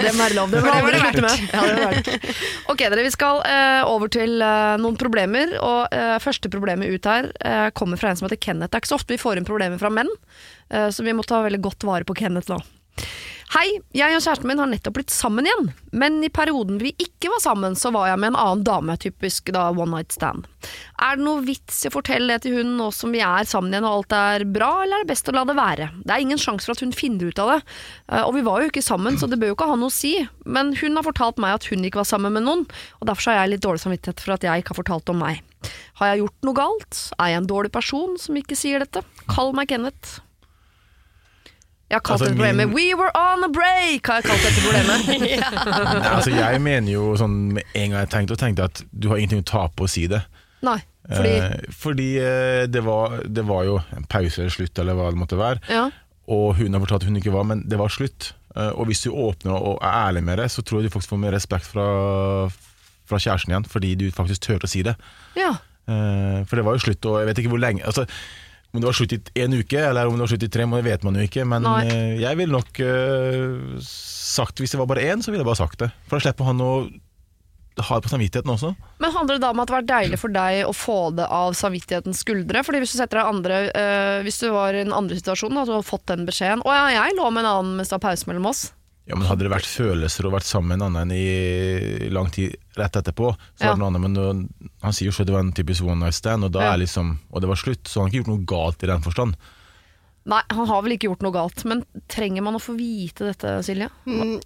det 0.00 0.10
må 0.16 0.24
være 0.24 0.38
lov. 0.38 0.50
Det 0.52 0.62
var 0.64 0.90
det 0.90 1.02
slutte 1.04 1.24
med. 1.24 1.44
Ja, 1.54 1.62
det 1.68 1.76
var 1.78 1.98
det. 1.98 2.34
Ok, 2.74 2.82
dere, 2.82 3.04
vi 3.06 3.14
skal 3.14 3.40
uh, 3.46 3.82
over 3.92 4.10
til 4.12 4.42
uh, 4.42 4.74
noen 4.82 4.98
problemer. 5.00 5.54
Og 5.64 5.94
første 6.24 6.50
problemet 6.50 6.90
ut 6.90 7.06
her 7.08 7.30
kommer 7.76 8.00
fra 8.00 8.10
en 8.10 8.18
som 8.18 8.26
heter 8.26 8.40
Kenneth. 8.40 8.72
Det 8.72 8.78
er 8.78 8.82
ikke 8.82 8.90
så 8.90 8.98
ofte 8.98 9.14
vi 9.14 9.20
får 9.20 9.38
inn 9.38 9.46
problemer 9.46 9.80
fra 9.80 9.90
menn, 9.92 10.10
så 10.68 11.04
vi 11.06 11.14
må 11.16 11.24
ta 11.26 11.40
veldig 11.44 11.60
godt 11.64 11.86
vare 11.86 12.06
på 12.08 12.16
Kenneth 12.18 12.50
nå. 12.50 12.58
Hei, 13.52 13.66
jeg 13.94 14.16
og 14.16 14.22
kjæresten 14.24 14.48
min 14.48 14.58
har 14.58 14.70
nettopp 14.70 14.96
blitt 14.96 15.12
sammen 15.12 15.44
igjen, 15.46 15.68
men 15.92 16.16
i 16.24 16.30
perioden 16.32 16.78
vi 16.80 16.94
ikke 16.98 17.28
var 17.30 17.42
sammen, 17.44 17.76
så 17.78 17.92
var 17.94 18.08
jeg 18.08 18.20
med 18.22 18.32
en 18.32 18.38
annen 18.40 18.64
dame, 18.66 18.96
typisk 18.98 19.52
da 19.54 19.66
one 19.70 19.92
night 19.92 20.16
stand. 20.16 20.48
Er 21.04 21.18
det 21.18 21.26
noe 21.26 21.44
vits 21.44 21.82
i 21.84 21.90
å 21.90 21.94
fortelle 21.94 22.32
det 22.32 22.46
til 22.46 22.56
hun 22.56 22.72
nå 22.78 22.88
som 22.96 23.12
vi 23.14 23.20
er 23.22 23.44
sammen 23.46 23.74
igjen 23.74 23.86
og 23.86 23.98
alt 23.98 24.16
er 24.16 24.46
bra, 24.48 24.70
eller 24.82 25.02
er 25.02 25.04
det 25.04 25.12
best 25.12 25.28
å 25.28 25.36
la 25.36 25.44
det 25.46 25.58
være? 25.58 25.90
Det 26.02 26.14
er 26.16 26.24
ingen 26.24 26.40
sjanse 26.40 26.66
for 26.66 26.74
at 26.74 26.82
hun 26.86 26.96
finner 26.96 27.28
ut 27.30 27.42
av 27.44 27.52
det, 27.54 27.60
Eh, 28.12 28.20
og 28.20 28.34
vi 28.36 28.44
var 28.44 28.60
jo 28.60 28.68
ikke 28.70 28.84
sammen, 28.84 29.16
så 29.18 29.28
det 29.30 29.38
bør 29.40 29.52
jo 29.52 29.56
ikke 29.56 29.70
ha 29.70 29.78
noe 29.80 29.92
å 29.92 29.94
si, 29.94 30.12
men 30.44 30.74
hun 30.76 30.98
har 30.98 31.06
fortalt 31.06 31.40
meg 31.40 31.56
at 31.56 31.68
hun 31.70 31.84
ikke 31.86 32.02
var 32.02 32.08
sammen 32.08 32.34
med 32.36 32.44
noen, 32.46 32.66
og 33.00 33.08
derfor 33.08 33.32
har 33.32 33.42
jeg 33.42 33.54
litt 33.54 33.64
dårlig 33.64 33.80
samvittighet 33.84 34.20
for 34.24 34.36
at 34.36 34.44
jeg 34.46 34.62
ikke 34.62 34.74
har 34.74 34.80
fortalt 34.82 35.12
om 35.12 35.22
meg. 35.24 35.40
Har 36.00 36.12
jeg 36.12 36.24
gjort 36.24 36.46
noe 36.46 36.58
galt? 36.58 37.00
Er 37.16 37.32
jeg 37.32 37.40
en 37.42 37.48
dårlig 37.48 37.72
person 37.72 38.18
som 38.20 38.36
ikke 38.36 38.58
sier 38.58 38.84
dette? 38.84 39.00
Kall 39.30 39.54
meg 39.56 39.70
Kenneth. 39.72 40.18
Jeg 41.94 42.00
har 42.00 42.04
kalt 42.08 42.16
Altså, 42.16 42.26
dette 42.26 42.34
problemet 42.36 42.66
min- 42.66 42.74
'We 42.74 42.86
were 42.98 43.12
on 43.14 43.44
a 43.46 43.50
break', 43.54 44.06
har 44.10 44.18
jeg 44.18 44.26
kalt 44.26 44.42
dette 44.42 44.60
problemet. 44.66 44.98
Nei, 46.02 46.10
altså, 46.10 46.30
jeg 46.34 46.60
mener 46.64 46.90
jo 46.92 47.12
sånn 47.20 47.36
med 47.54 47.62
en 47.74 47.90
gang 47.94 48.00
jeg 48.02 48.10
tenkte, 48.16 48.34
og 48.34 48.40
tenkte 48.42 48.66
at 48.66 48.82
du 48.90 49.08
har 49.12 49.20
ingenting 49.22 49.44
å 49.44 49.46
tape 49.46 49.76
på 49.78 49.86
å 49.86 49.92
si 49.94 50.08
det. 50.10 50.24
Nei, 50.64 50.80
fordi 51.06 51.34
Eh, 51.38 51.66
fordi 51.76 52.08
eh, 52.18 52.62
det, 52.72 52.80
var, 52.86 53.20
det 53.28 53.44
var 53.46 53.64
jo 53.68 53.76
en 53.94 54.06
pause 54.10 54.40
eller 54.42 54.50
slutt, 54.54 54.78
eller 54.82 54.96
hva 54.98 55.10
det 55.12 55.20
måtte 55.20 55.36
være. 55.38 55.60
ja, 55.70 55.90
Og 56.26 56.56
hun 56.56 56.72
har 56.72 56.80
fortalt 56.80 57.02
at 57.04 57.08
hun 57.10 57.16
ikke 57.20 57.32
var, 57.34 57.44
men 57.44 57.62
det 57.68 57.76
var 57.78 57.92
slutt. 57.92 58.32
Eh, 58.56 58.70
og 58.72 58.86
hvis 58.88 59.02
du 59.04 59.10
åpner 59.12 59.52
og 59.52 59.78
er 59.84 60.08
ærlig 60.08 60.22
med 60.24 60.38
det, 60.40 60.50
så 60.50 60.62
tror 60.64 60.80
jeg 60.80 60.88
du 60.90 60.94
faktisk 60.96 61.12
får 61.12 61.20
mer 61.20 61.36
respekt 61.36 61.66
fra, 61.68 62.48
fra 63.04 63.18
kjæresten 63.20 63.52
igjen, 63.52 63.66
fordi 63.68 63.94
du 64.00 64.06
faktisk 64.10 64.40
turte 64.48 64.64
å 64.66 64.72
si 64.72 64.82
det. 64.82 64.96
ja. 65.36 65.52
Eh, 65.84 66.38
for 66.48 66.56
det 66.56 66.62
var 66.64 66.72
jo 66.78 66.80
slutt, 66.80 67.04
og 67.04 67.18
jeg 67.20 67.26
vet 67.28 67.38
ikke 67.42 67.50
hvor 67.52 67.60
lenge 67.60 67.84
altså, 67.84 68.06
Om 68.74 68.82
det 68.82 68.88
var 68.88 68.96
slutt 68.98 69.12
i 69.14 69.42
en 69.44 69.54
uke, 69.54 69.78
eller 69.78 70.08
om 70.10 70.16
det 70.16 70.24
var 70.24 70.30
slutt 70.32 70.44
i 70.48 70.50
tre 70.50 70.64
måneder, 70.66 70.90
vet 70.90 71.04
man 71.06 71.14
jo 71.14 71.24
ikke. 71.28 71.44
Men 71.46 71.62
Nei. 71.62 71.80
eh, 71.86 72.14
jeg 72.24 72.38
ville 72.40 72.56
nok 72.56 72.80
uh, 72.82 73.78
sagt 73.84 74.58
Hvis 74.58 74.74
det 74.74 74.80
var 74.80 74.88
bare 74.90 75.04
én, 75.12 75.22
så 75.22 75.30
ville 75.30 75.44
jeg 75.44 75.50
bare 75.52 75.62
sagt 75.62 75.78
det. 75.84 75.92
For 76.08 76.18
da 76.18 76.26
slipper 76.26 76.48
han 76.48 76.62
å 76.64 76.72
ha 77.78 77.98
det 77.98 78.06
på 78.06 78.10
samvittigheten 78.10 78.50
også. 78.50 78.72
Men 79.02 79.14
handler 79.14 79.38
det 79.38 79.44
da 79.44 79.52
om 79.54 79.62
at 79.62 79.70
det 79.70 79.76
var 79.76 79.86
deilig 79.86 80.18
for 80.18 80.34
deg 80.34 80.60
å 80.66 80.74
få 80.74 80.98
det 81.14 81.26
av 81.26 81.54
samvittighetens 81.58 82.22
skuldre? 82.26 82.62
Fordi 82.66 82.82
hvis 82.82 82.94
du 82.94 82.98
setter 82.98 83.20
deg 83.20 83.30
andre 83.30 83.60
uh, 83.70 84.18
Hvis 84.26 84.42
du 84.42 84.48
var 84.54 84.74
i 84.74 84.82
en 84.82 84.94
andre 84.94 85.18
situasjon, 85.22 85.54
at 85.58 85.70
du 85.70 85.76
hadde 85.76 85.86
fått 85.86 86.08
den 86.10 86.26
beskjeden 86.26 86.66
'Å 86.66 86.74
ja, 86.74 86.86
jeg 86.98 87.18
lå 87.18 87.30
med 87.30 87.46
en 87.46 87.52
annen 87.52 87.76
mens 87.78 87.94
det 87.94 88.00
var 88.00 88.08
pause 88.10 88.26
mellom 88.30 88.50
oss'. 88.50 88.72
Ja, 89.06 89.16
men 89.16 89.26
Hadde 89.28 89.44
det 89.44 89.50
vært 89.52 89.68
følelser 89.68 90.24
og 90.24 90.32
vært 90.32 90.46
sammen 90.48 90.78
med 90.78 90.80
en 90.80 90.86
annen 90.96 91.10
i 91.12 92.08
lang 92.08 92.30
tid 92.32 92.54
rett 92.78 92.96
etterpå, 92.96 93.34
så 93.58 93.60
Ja. 93.60 93.66
var 93.68 93.74
det 93.74 93.80
noe 93.82 93.88
annet. 93.90 94.00
Men 94.00 94.14
nå- 94.14 94.70
han 94.82 94.92
sier 94.92 95.10
jo 95.10 95.12
selv 95.12 95.20
at 95.20 95.26
det 95.26 95.34
var 95.34 95.40
en 95.44 95.52
typisk 95.52 95.82
one 95.84 95.98
night 96.00 96.14
stand, 96.14 96.44
og 96.44 96.52
da 96.52 96.60
Ja. 96.60 96.72
er 96.72 96.78
liksom 96.78 97.18
Og 97.32 97.40
det 97.42 97.48
var 97.48 97.56
slutt, 97.56 97.84
så 97.84 98.00
han 98.00 98.08
har 98.08 98.10
ikke 98.10 98.24
gjort 98.24 98.32
noe 98.38 98.46
galt 98.46 98.82
i 98.82 98.86
den 98.86 99.02
forstand. 99.02 99.34
Nei, 100.26 100.40
han 100.50 100.66
har 100.66 100.80
vel 100.82 100.92
ikke 100.96 101.08
gjort 101.10 101.20
noe 101.20 101.32
galt, 101.32 101.64
men 101.66 101.84
trenger 102.08 102.42
man 102.42 102.54
å 102.54 102.58
få 102.62 102.74
vite 102.78 103.26
dette, 103.28 103.60
Silje? 103.62 103.90
Mm, 104.06 104.40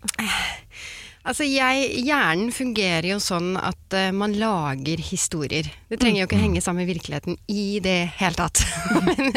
Altså, 1.28 1.44
jeg, 1.44 1.88
Hjernen 2.06 2.48
fungerer 2.56 3.10
jo 3.10 3.18
sånn 3.20 3.52
at 3.60 3.92
uh, 3.92 4.08
man 4.16 4.32
lager 4.40 5.00
historier. 5.04 5.66
Det 5.90 5.98
trenger 6.00 6.22
jo 6.22 6.28
ikke 6.28 6.40
henge 6.40 6.62
sammen 6.64 6.86
med 6.86 6.94
virkeligheten 6.94 7.36
i 7.52 7.82
det 7.84 7.98
hele 8.16 8.38
tatt. 8.38 8.62
Men, 9.08 9.34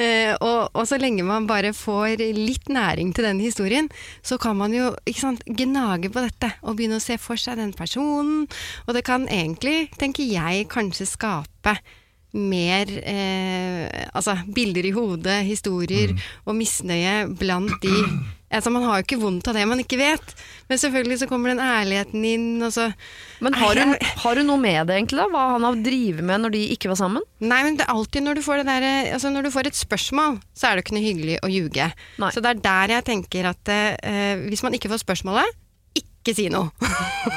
eh, 0.00 0.32
og, 0.40 0.70
og 0.72 0.88
så 0.88 0.96
lenge 1.00 1.26
man 1.28 1.48
bare 1.50 1.74
får 1.76 2.24
litt 2.36 2.72
næring 2.72 3.12
til 3.16 3.28
den 3.28 3.42
historien, 3.44 3.90
så 4.24 4.40
kan 4.40 4.56
man 4.56 4.72
jo 4.76 4.94
sant, 5.16 5.44
gnage 5.44 6.08
på 6.12 6.24
dette 6.24 6.54
og 6.64 6.78
begynne 6.78 7.00
å 7.00 7.04
se 7.04 7.18
for 7.20 7.40
seg 7.40 7.60
den 7.60 7.74
personen. 7.76 8.46
Og 8.86 8.96
det 8.96 9.04
kan 9.08 9.28
egentlig, 9.28 9.90
tenker 10.00 10.24
jeg, 10.24 10.68
kanskje 10.72 11.08
skape 11.08 11.76
mer 12.36 12.90
eh, 13.00 13.86
altså 14.14 14.36
bilder 14.54 14.86
i 14.86 14.92
hodet, 14.94 15.40
historier 15.48 16.14
og 16.44 16.54
misnøye 16.58 17.24
blant 17.38 17.80
de 17.82 17.94
altså 18.50 18.70
Man 18.74 18.82
har 18.82 18.98
jo 18.98 19.04
ikke 19.06 19.20
vondt 19.20 19.46
av 19.46 19.54
det 19.54 19.62
man 19.70 19.78
ikke 19.78 19.98
vet, 20.00 20.32
men 20.66 20.80
selvfølgelig 20.82 21.20
så 21.20 21.28
kommer 21.30 21.52
den 21.52 21.62
ærligheten 21.62 22.24
inn. 22.26 22.48
Og 22.66 22.72
så, 22.74 22.88
Men 23.38 23.54
har 23.54 23.78
du 23.78 23.82
hun, 23.84 23.94
har 24.24 24.40
hun 24.40 24.50
noe 24.50 24.58
med 24.58 24.90
det, 24.90 24.96
egentlig? 24.98 25.20
da? 25.22 25.28
Hva 25.30 25.44
han 25.54 25.66
har 25.68 25.78
drevet 25.86 26.26
med 26.26 26.42
når 26.44 26.54
de 26.56 26.64
ikke 26.74 26.90
var 26.90 26.98
sammen? 26.98 27.22
Nei, 27.38 27.60
men 27.66 27.78
det 27.78 27.86
er 27.86 27.94
alltid 27.94 28.26
når 28.26 28.40
du 28.40 28.42
får 28.42 28.62
det 28.62 28.66
der, 28.72 28.88
altså 29.14 29.30
når 29.30 29.46
du 29.46 29.52
får 29.54 29.70
et 29.70 29.78
spørsmål, 29.78 30.40
så 30.50 30.66
er 30.66 30.76
det 30.76 30.86
ikke 30.86 30.98
noe 30.98 31.06
hyggelig 31.06 31.38
å 31.46 31.52
ljuge. 31.52 31.90
Nei. 32.22 32.32
Så 32.34 32.42
det 32.42 32.50
er 32.50 32.64
der 32.66 32.96
jeg 32.96 33.08
tenker 33.12 33.52
at 33.52 33.74
eh, 33.76 34.46
hvis 34.50 34.66
man 34.66 34.74
ikke 34.74 34.90
får 34.90 35.04
spørsmålet, 35.04 35.59
ikke 36.30 36.38
si 36.38 36.48
noe. 36.52 36.70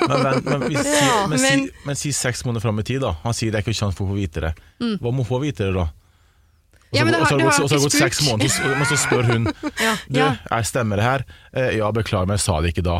Men, 0.07 0.43
men, 0.45 0.59
men, 0.63 0.77
si, 0.77 0.93
Ja, 0.93 1.17
men, 1.27 1.41
men- 1.41 1.65
si, 1.67 1.83
men 1.89 1.99
si 1.99 2.11
seks 2.15 2.45
måneder 2.47 2.63
fram 2.67 2.79
i 2.79 2.85
tid, 2.87 3.01
da. 3.03 3.15
Han 3.25 3.33
sier 3.35 3.51
det 3.51 3.59
er 3.61 3.65
ikke 3.65 3.75
sjanse 3.77 3.97
for 3.97 4.07
å 4.07 4.13
få 4.13 4.19
vite 4.21 4.41
det. 4.47 4.53
Hva 4.79 5.11
må 5.11 5.23
hun 5.23 5.29
få 5.29 5.41
vite 5.43 5.67
det, 5.67 5.73
da? 5.75 5.89
Og 5.89 6.97
så, 6.97 6.99
Ja, 6.99 7.03
men 7.07 7.13
det 7.15 7.21
og 7.21 7.27
så 7.27 7.31
har- 7.33 7.39
det 7.39 7.45
gått, 7.49 7.71
har 7.73 7.79
det 7.87 7.91
seks 7.97 8.19
måneder, 8.27 8.49
så- 8.53 8.75
men 8.77 8.85
så 8.85 8.97
spør 9.01 9.23
hun 9.31 9.47
Ja. 9.81 9.95
Du, 10.07 10.19
jeg 10.19 10.65
stemmer 10.69 10.95
det 11.01 11.03
her. 11.09 11.25
Eh, 11.53 11.77
Ja, 11.77 11.91
beklager, 11.91 12.27
men 12.27 12.37
jeg 12.37 12.45
sa 12.45 12.61
det 12.61 12.73
ikke 12.75 12.83
da. 12.85 12.99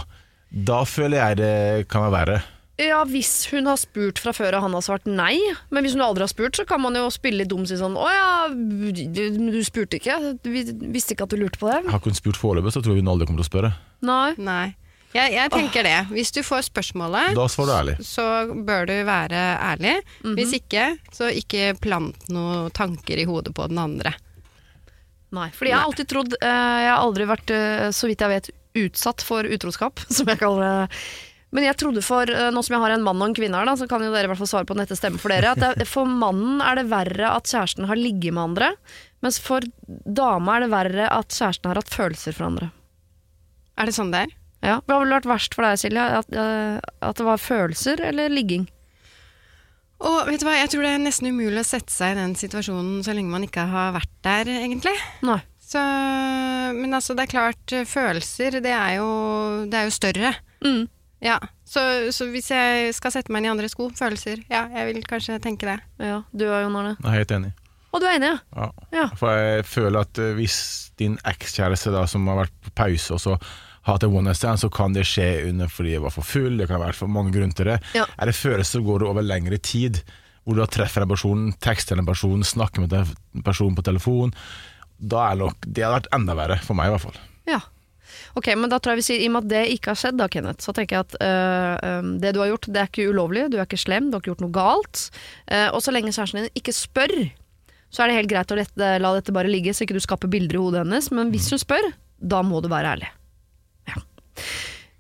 Da 0.51 0.83
føler 0.83 1.17
jeg 1.21 1.37
det 1.37 1.87
kan 1.89 2.01
være 2.09 2.17
verre. 2.25 2.43
Ja, 2.81 3.03
hvis 3.05 3.45
hun 3.51 3.67
har 3.69 3.77
spurt 3.77 4.17
fra 4.17 4.31
før 4.33 4.55
og 4.57 4.61
han 4.63 4.73
har 4.73 4.81
svart 4.81 5.05
nei. 5.05 5.37
Men 5.69 5.83
hvis 5.85 5.93
hun 5.93 6.01
aldri 6.01 6.21
har 6.25 6.27
spurt, 6.31 6.57
så 6.57 6.65
kan 6.65 6.81
man 6.81 6.95
jo 6.97 7.05
spille 7.13 7.37
litt 7.37 7.47
dum 7.49 7.61
og 7.61 7.67
si 7.69 7.75
sånn 7.77 7.93
Å 7.95 8.07
ja, 8.09 8.47
du, 8.49 9.51
du 9.51 9.59
spurte 9.63 9.99
ikke. 10.01 10.39
Vi 10.41 10.63
visste 10.91 11.13
ikke 11.13 11.27
at 11.27 11.29
du 11.29 11.37
lurte 11.37 11.59
på 11.61 11.69
det. 11.69 11.85
Har 11.91 11.99
ikke 12.01 12.09
hun 12.09 12.17
spurt 12.17 12.35
foreløpig, 12.41 12.73
så 12.73 12.81
tror 12.81 12.95
jeg 12.97 13.03
hun 13.05 13.11
aldri 13.13 13.27
kommer 13.29 13.43
til 13.43 13.45
å 13.45 13.51
spørre. 13.53 13.73
Nei. 14.01 14.33
Nei. 14.41 14.75
Jeg, 15.13 15.33
jeg 15.35 15.51
tenker 15.53 15.85
det. 15.85 15.97
Hvis 16.09 16.31
du 16.33 16.41
får 16.45 16.65
spørsmålet, 16.71 17.35
Da 17.37 17.45
svarer 17.51 17.69
du 17.69 17.73
ærlig. 17.77 17.95
så 18.07 18.23
bør 18.65 18.87
du 18.89 18.93
være 19.05 19.41
ærlig. 19.61 19.95
Hvis 20.25 20.55
ikke, 20.57 20.87
så 21.13 21.29
ikke 21.29 21.73
plant 21.83 22.29
noen 22.33 22.71
tanker 22.73 23.21
i 23.21 23.27
hodet 23.29 23.53
på 23.53 23.67
den 23.69 23.77
andre. 23.81 24.15
Nei. 25.33 25.49
Fordi 25.53 25.71
jeg 25.71 25.77
har 25.79 25.87
alltid 25.89 26.09
trodd 26.11 26.33
eh, 26.37 26.47
Jeg 26.85 26.89
har 26.93 26.99
aldri 27.01 27.25
vært, 27.29 27.53
eh, 27.53 27.87
så 27.93 28.09
vidt 28.09 28.21
jeg 28.21 28.29
vet, 28.29 28.49
utsatt 28.83 29.21
for 29.25 29.45
utroskap, 29.45 30.01
som 30.17 30.29
jeg 30.29 30.41
kaller 30.41 30.65
det. 30.65 30.99
Men 31.53 31.67
jeg 31.67 31.77
trodde 31.77 32.01
for, 32.05 32.29
eh, 32.29 32.49
nå 32.53 32.61
som 32.65 32.73
jeg 32.77 32.81
har 32.81 32.93
en 32.95 33.05
mann 33.05 33.21
og 33.21 33.29
en 33.29 33.35
kvinne 33.37 33.57
her, 33.57 33.69
da, 33.69 33.73
så 33.77 33.87
kan 33.89 34.01
jo 34.01 34.09
dere 34.13 34.25
i 34.25 34.31
hvert 34.31 34.41
fall 34.41 34.49
svare 34.49 34.69
på 34.69 34.77
dette 34.77 34.97
stemmer 34.97 35.21
for 35.21 35.33
dere, 35.33 35.53
at 35.53 35.77
det, 35.77 35.87
for 35.89 36.09
mannen 36.09 36.61
er 36.65 36.81
det 36.81 36.87
verre 36.89 37.33
at 37.33 37.49
kjæresten 37.49 37.89
har 37.89 37.97
ligget 38.01 38.33
med 38.33 38.43
andre, 38.49 38.71
mens 39.25 39.37
for 39.41 39.65
dama 39.87 40.57
er 40.57 40.65
det 40.65 40.71
verre 40.73 41.09
at 41.13 41.33
kjæresten 41.33 41.69
har 41.69 41.81
hatt 41.81 41.93
følelser 41.93 42.33
for 42.37 42.49
andre. 42.49 42.71
Er 43.77 43.89
det 43.89 43.93
sånn 43.97 44.13
det 44.13 44.25
er? 44.27 44.33
Ja. 44.63 44.79
Hva 44.87 45.01
ville 45.01 45.17
vært 45.17 45.27
verst 45.27 45.57
for 45.57 45.67
deg, 45.67 45.79
Silje? 45.81 46.03
At, 46.21 46.29
eh, 46.31 46.79
at 47.03 47.19
det 47.19 47.27
var 47.27 47.41
følelser 47.41 48.03
eller 48.09 48.31
ligging? 48.31 48.67
Og 50.03 50.27
vet 50.27 50.41
du 50.41 50.47
hva, 50.47 50.57
jeg 50.59 50.71
tror 50.73 50.83
det 50.83 50.93
er 50.95 51.03
nesten 51.03 51.29
umulig 51.31 51.61
å 51.61 51.67
sette 51.67 51.93
seg 51.93 52.15
i 52.15 52.19
den 52.19 52.33
situasjonen 52.35 53.03
så 53.05 53.15
lenge 53.15 53.31
man 53.31 53.45
ikke 53.45 53.63
har 53.71 53.93
vært 53.95 54.11
der, 54.25 54.51
egentlig. 54.51 54.95
Nei. 55.23 55.39
Så, 55.63 55.79
men 56.75 56.91
altså, 56.93 57.15
det 57.15 57.25
er 57.25 57.31
klart, 57.31 57.75
følelser, 57.87 58.59
det 58.63 58.73
er 58.75 58.97
jo, 58.99 59.07
det 59.71 59.79
er 59.79 59.87
jo 59.87 59.95
større. 59.95 60.33
Mm. 60.63 60.83
Ja, 61.23 61.37
så, 61.63 61.81
så 62.11 62.27
hvis 62.33 62.49
jeg 62.51 62.91
skal 62.97 63.13
sette 63.15 63.31
meg 63.31 63.41
inn 63.41 63.47
i 63.47 63.53
andre 63.53 63.69
sko, 63.71 63.87
følelser, 63.95 64.43
ja, 64.51 64.65
jeg 64.75 64.89
vil 64.91 65.05
kanskje 65.07 65.39
tenke 65.43 65.69
det. 65.69 65.77
Ja, 66.03 66.19
du 66.35 66.49
og 66.49 66.65
Jon 66.65 66.79
Arne. 66.81 66.95
Jeg 66.99 67.09
er 67.09 67.21
helt 67.21 67.35
enig. 67.39 67.53
Og 67.93 68.01
du 68.01 68.07
er 68.09 68.17
enig, 68.17 68.33
ja? 68.33 68.39
Ja. 68.57 68.87
Ja. 68.97 69.05
For 69.19 69.39
jeg 69.39 69.65
føler 69.69 70.03
at 70.03 70.19
eh, 70.19 70.33
hvis 70.35 70.57
din 70.99 71.15
ekskjæreste 71.29 71.93
da, 71.93 72.03
som 72.09 72.27
har 72.27 72.43
vært 72.43 72.55
på 72.65 72.73
pause, 72.75 73.15
og 73.15 73.21
så 73.23 73.37
hatt 73.87 74.03
en 74.05 74.13
one 74.15 74.29
night 74.29 74.39
stand, 74.39 74.61
så 74.61 74.69
kan 74.71 74.95
det 74.95 75.05
skje 75.07 75.29
under 75.49 75.71
fordi 75.71 75.95
jeg 75.95 76.03
var 76.03 76.13
for 76.15 76.27
full, 76.27 76.57
det 76.59 76.69
kan 76.69 76.81
være 76.81 76.95
for 76.97 77.11
mange 77.11 77.33
grunner 77.35 77.55
til 77.57 77.71
det. 77.73 77.79
Ja. 77.97 78.05
Er 78.17 78.29
det 78.29 78.37
følelser, 78.37 78.79
så 78.79 78.85
går 78.85 79.03
det 79.03 79.09
over 79.09 79.25
lengre 79.25 79.59
tid, 79.59 79.99
hvor 80.43 80.57
du 80.57 80.63
har 80.63 80.71
treffer 80.71 81.03
en 81.03 81.11
person, 81.11 81.51
tekster 81.63 81.99
en 81.99 82.07
person, 82.07 82.43
snakker 82.47 82.83
med 82.83 82.95
en 82.95 83.45
person 83.45 83.75
på 83.75 83.85
telefon. 83.85 84.33
Da 84.99 85.27
er 85.27 85.37
det 85.37 85.47
nok, 85.47 85.67
det 85.67 85.85
hadde 85.85 85.99
vært 86.01 86.11
enda 86.15 86.35
verre, 86.39 86.59
for 86.63 86.79
meg 86.79 86.89
i 86.89 86.95
hvert 86.95 87.05
fall. 87.07 87.21
Ja. 87.49 87.61
Ok, 88.37 88.49
men 88.57 88.71
da 88.71 88.79
tror 88.79 88.93
jeg 88.93 89.01
vi 89.01 89.05
sier, 89.07 89.21
I 89.23 89.29
og 89.29 89.35
med 89.35 89.45
at 89.45 89.51
det 89.51 89.63
ikke 89.75 89.93
har 89.93 89.99
skjedd, 89.99 90.17
da, 90.19 90.27
Kenneth, 90.31 90.63
så 90.65 90.73
tenker 90.75 90.97
jeg 90.99 91.07
at 91.07 91.15
øh, 91.23 92.11
det 92.21 92.33
du 92.35 92.41
har 92.43 92.51
gjort, 92.51 92.69
det 92.71 92.81
er 92.81 92.91
ikke 92.91 93.07
ulovlig, 93.11 93.47
du 93.51 93.57
er 93.59 93.67
ikke 93.67 93.81
slem, 93.81 94.09
du 94.09 94.17
har 94.17 94.23
ikke 94.23 94.33
gjort 94.33 94.43
noe 94.45 94.55
galt. 94.55 95.07
Eh, 95.47 95.69
og 95.71 95.83
så 95.83 95.93
lenge 95.93 96.13
kjæresten 96.13 96.43
din 96.43 96.59
ikke 96.59 96.75
spør, 96.75 97.15
så 97.93 98.03
er 98.03 98.09
det 98.09 98.21
helt 98.21 98.31
greit 98.31 98.53
å 98.53 98.57
lette, 98.57 98.93
la 99.01 99.11
dette 99.17 99.35
bare 99.35 99.51
ligge, 99.51 99.73
så 99.75 99.85
ikke 99.85 99.97
du 99.97 100.03
skaper 100.03 100.31
bilder 100.31 100.57
i 100.57 100.63
hodet 100.63 100.81
hennes. 100.81 101.11
Men 101.13 101.33
hvis 101.33 101.51
hun 101.53 101.61
spør, 101.61 101.91
da 102.17 102.41
må 102.45 102.61
du 102.63 102.71
være 102.71 102.95
ærlig. 102.95 103.11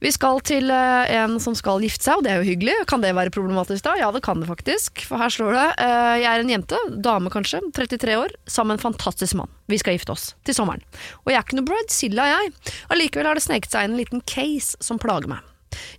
Vi 0.03 0.11
skal 0.11 0.41
til 0.43 0.67
eh, 0.73 1.13
en 1.15 1.37
som 1.39 1.55
skal 1.55 1.79
gifte 1.85 2.03
seg, 2.03 2.19
og 2.19 2.25
det 2.25 2.33
er 2.33 2.41
jo 2.41 2.49
hyggelig. 2.49 2.73
Kan 2.91 3.03
det 3.03 3.13
være 3.15 3.31
problematisk 3.31 3.85
da? 3.85 3.93
Ja, 4.01 4.09
det 4.11 4.19
kan 4.25 4.41
det 4.41 4.49
faktisk. 4.49 5.05
For 5.07 5.21
her 5.21 5.31
står 5.31 5.55
det 5.55 5.67
eh, 5.85 6.15
Jeg 6.19 6.27
er 6.27 6.43
en 6.43 6.51
jente, 6.51 6.79
dame 7.05 7.31
kanskje, 7.31 7.61
33 7.71 8.17
år, 8.19 8.35
sammen 8.43 8.73
med 8.73 8.81
en 8.81 8.87
fantastisk 8.89 9.39
mann. 9.39 9.53
Vi 9.71 9.79
skal 9.79 9.95
gifte 9.95 10.11
oss 10.11 10.33
til 10.43 10.57
sommeren. 10.57 10.83
Og 11.23 11.31
jeg 11.31 11.39
er 11.39 11.47
ikke 11.47 11.61
noe 11.61 11.69
bridezilla, 11.71 12.27
jeg. 12.33 12.51
Allikevel 12.91 13.31
har 13.31 13.39
det 13.39 13.45
sneket 13.47 13.71
seg 13.71 13.87
inn 13.87 13.95
en 13.95 14.03
liten 14.03 14.25
case 14.27 14.75
som 14.83 14.99
plager 14.99 15.31
meg. 15.31 15.39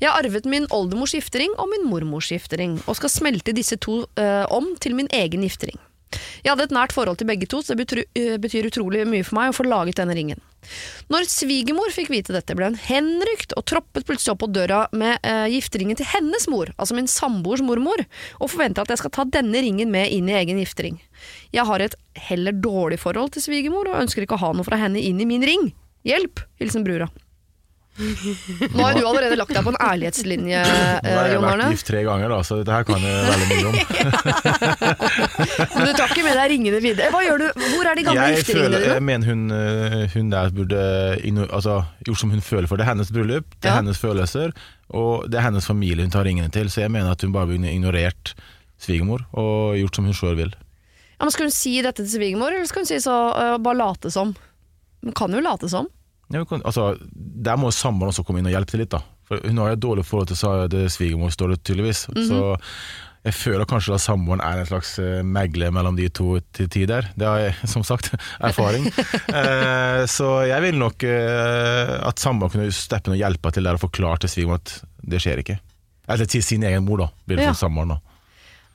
Jeg 0.02 0.10
har 0.10 0.20
arvet 0.20 0.44
min 0.46 0.68
oldemors 0.74 1.16
giftering 1.16 1.56
og 1.56 1.72
min 1.72 1.88
mormors 1.88 2.28
giftering, 2.30 2.76
og 2.84 3.00
skal 3.00 3.10
smelte 3.10 3.56
disse 3.56 3.80
to 3.82 4.04
uh, 4.20 4.44
om 4.54 4.68
til 4.84 4.94
min 4.94 5.08
egen 5.16 5.42
giftering. 5.42 5.80
Jeg 6.44 6.52
hadde 6.52 6.68
et 6.68 6.74
nært 6.76 6.94
forhold 6.94 7.18
til 7.18 7.26
begge 7.26 7.48
to, 7.50 7.58
så 7.64 7.74
det 7.74 7.88
betyr 8.42 8.68
utrolig 8.68 9.02
mye 9.08 9.26
for 9.26 9.40
meg 9.40 9.50
å 9.50 9.56
få 9.56 9.66
laget 9.66 9.98
denne 9.98 10.14
ringen. 10.14 10.38
Når 11.12 11.28
svigermor 11.30 11.92
fikk 11.94 12.10
vite 12.12 12.34
dette, 12.34 12.56
ble 12.56 12.70
hun 12.70 12.78
henrykt 12.86 13.54
og 13.58 13.66
troppet 13.70 14.06
plutselig 14.08 14.34
opp 14.34 14.42
på 14.44 14.50
døra 14.54 14.84
med 14.96 15.18
eh, 15.26 15.46
gifteringen 15.54 15.98
til 15.98 16.08
hennes 16.12 16.48
mor, 16.50 16.72
altså 16.76 16.96
min 16.96 17.10
samboers 17.10 17.64
mormor, 17.64 18.04
og 18.40 18.52
forventer 18.52 18.84
at 18.84 18.94
jeg 18.94 19.02
skal 19.02 19.14
ta 19.14 19.26
denne 19.38 19.64
ringen 19.64 19.92
med 19.94 20.12
inn 20.14 20.30
i 20.30 20.38
egen 20.40 20.60
giftering. 20.62 21.00
Jeg 21.54 21.68
har 21.68 21.84
et 21.84 21.96
heller 22.30 22.56
dårlig 22.56 23.00
forhold 23.02 23.34
til 23.34 23.44
svigermor, 23.46 23.90
og 23.90 24.00
ønsker 24.04 24.24
ikke 24.24 24.38
å 24.38 24.44
ha 24.46 24.54
noe 24.56 24.66
fra 24.66 24.80
henne 24.80 25.02
inn 25.02 25.20
i 25.22 25.28
min 25.28 25.44
ring. 25.44 25.70
Hjelp! 26.08 26.42
Hilsen 26.60 26.84
brura. 26.86 27.08
Nå 27.94 28.82
har 28.82 28.96
du 28.98 29.04
allerede 29.06 29.36
lagt 29.38 29.52
deg 29.54 29.62
på 29.62 29.70
en 29.70 29.78
ærlighetslinje, 29.78 30.62
Jon 30.64 30.70
har 30.74 30.98
eh, 31.06 31.28
jeg 31.30 31.38
har 31.38 31.44
vært 31.44 31.74
gift 31.76 31.86
tre 31.86 32.00
ganger, 32.06 32.32
da, 32.32 32.38
så 32.46 32.56
dette 32.58 32.74
her 32.74 32.86
kan 32.88 33.04
jeg 33.06 33.20
veldig 33.28 33.48
mye 33.52 33.66
om. 33.70 33.76
Men 35.76 35.86
du 35.86 35.92
tar 35.94 36.10
ikke 36.10 36.24
med 36.26 36.34
deg 36.40 36.50
ringene 36.54 36.80
videre. 36.82 37.10
Hva 37.14 37.20
gjør 37.22 37.44
du? 37.44 37.46
Hvor 37.62 37.90
er 37.90 38.00
de 38.00 38.06
gamle 38.08 38.26
Jeg, 38.32 38.40
gifteringene 38.42 38.80
dine? 38.82 38.96
jeg 38.98 39.06
mener 39.10 39.30
hun, 39.30 39.44
øh, 39.60 39.96
hun 40.16 40.32
der 40.34 40.50
burde 40.58 40.82
altså, 41.46 41.76
gjort 42.08 42.22
som 42.24 42.34
hun 42.34 42.42
føler 42.44 42.70
for. 42.70 42.80
Det 42.80 42.86
er 42.88 42.92
hennes 42.92 43.14
bryllup, 43.14 43.46
det 43.60 43.70
er 43.70 43.76
Ja. 43.76 43.78
hennes 43.78 44.02
følelser, 44.02 44.50
og 44.90 45.30
det 45.30 45.38
er 45.38 45.46
hennes 45.46 45.66
familie 45.70 46.02
hun 46.06 46.14
tar 46.14 46.26
ringene 46.26 46.50
til. 46.50 46.70
Så 46.70 46.82
jeg 46.82 46.90
mener 46.90 47.14
at 47.14 47.22
hun 47.22 47.32
bare 47.32 47.46
burde 47.52 47.70
ignorert 47.70 48.34
svigermor 48.82 49.22
og 49.32 49.78
gjort 49.78 49.94
som 50.00 50.10
hun 50.10 50.16
sjøl 50.18 50.36
vil. 50.42 50.54
Ja, 51.14 51.24
men 51.28 51.30
skal 51.30 51.46
hun 51.46 51.54
si 51.54 51.76
dette 51.78 52.02
til 52.02 52.10
svigermor, 52.10 52.50
eller 52.50 52.66
skal 52.66 52.82
hun 52.82 52.90
si 52.90 52.98
så, 53.00 53.14
uh, 53.38 53.54
bare 53.62 53.78
late 53.78 54.10
som? 54.10 54.34
Hun 55.04 55.14
kan 55.14 55.30
jo 55.32 55.40
late 55.44 55.70
som. 55.70 55.86
Ja, 56.32 56.44
kan, 56.48 56.62
altså, 56.64 56.94
der 57.14 57.58
må 57.60 57.72
samboeren 57.74 58.12
også 58.14 58.24
komme 58.24 58.40
inn 58.40 58.48
og 58.48 58.54
hjelpe 58.54 58.72
til 58.72 58.80
litt, 58.84 58.94
da. 58.94 59.02
For 59.28 59.40
hun 59.44 59.58
har 59.60 59.72
jo 59.72 59.76
et 59.78 59.82
dårlig 59.84 60.04
forhold 60.08 60.30
til 60.30 60.68
det 60.72 60.86
svigermor, 60.92 61.32
står 61.32 61.54
det 61.54 61.62
tydeligvis. 61.64 62.06
Mhm. 62.12 62.24
Så 62.28 62.40
jeg 63.24 63.36
føler 63.38 63.64
kanskje 63.64 63.94
at 63.96 64.02
samboeren 64.04 64.42
er 64.44 64.60
en 64.60 64.68
slags 64.68 64.98
eh, 65.00 65.22
megler 65.24 65.72
mellom 65.72 65.96
de 65.96 66.10
to 66.12 66.34
til 66.52 66.68
tider. 66.68 67.06
Det 67.16 67.24
har 67.28 67.38
jeg 67.40 67.68
som 67.74 67.84
sagt 67.86 68.10
erfaring. 68.44 68.88
eh, 69.40 70.04
så 70.12 70.30
jeg 70.48 70.60
vil 70.66 70.80
nok 70.80 71.06
eh, 71.08 71.94
at 72.04 72.20
samboeren 72.20 72.52
kunne 72.52 72.74
steppe 72.76 73.08
inn 73.08 73.16
og 73.16 73.22
hjelpe 73.22 73.52
til 73.56 73.64
der 73.64 73.78
og 73.78 73.84
forklare 73.86 74.20
til 74.24 74.34
svigermor 74.34 74.60
at 74.60 74.74
det 75.04 75.22
skjer 75.24 75.40
ikke. 75.44 75.56
Eller 76.04 76.28
til 76.28 76.44
sin 76.44 76.64
egen 76.68 76.84
mor, 76.84 77.00
da. 77.00 77.08
Blir 77.24 77.40
det 77.40 77.48
Ja. 77.48 77.56
samboeren, 77.56 77.96
da. 77.96 78.00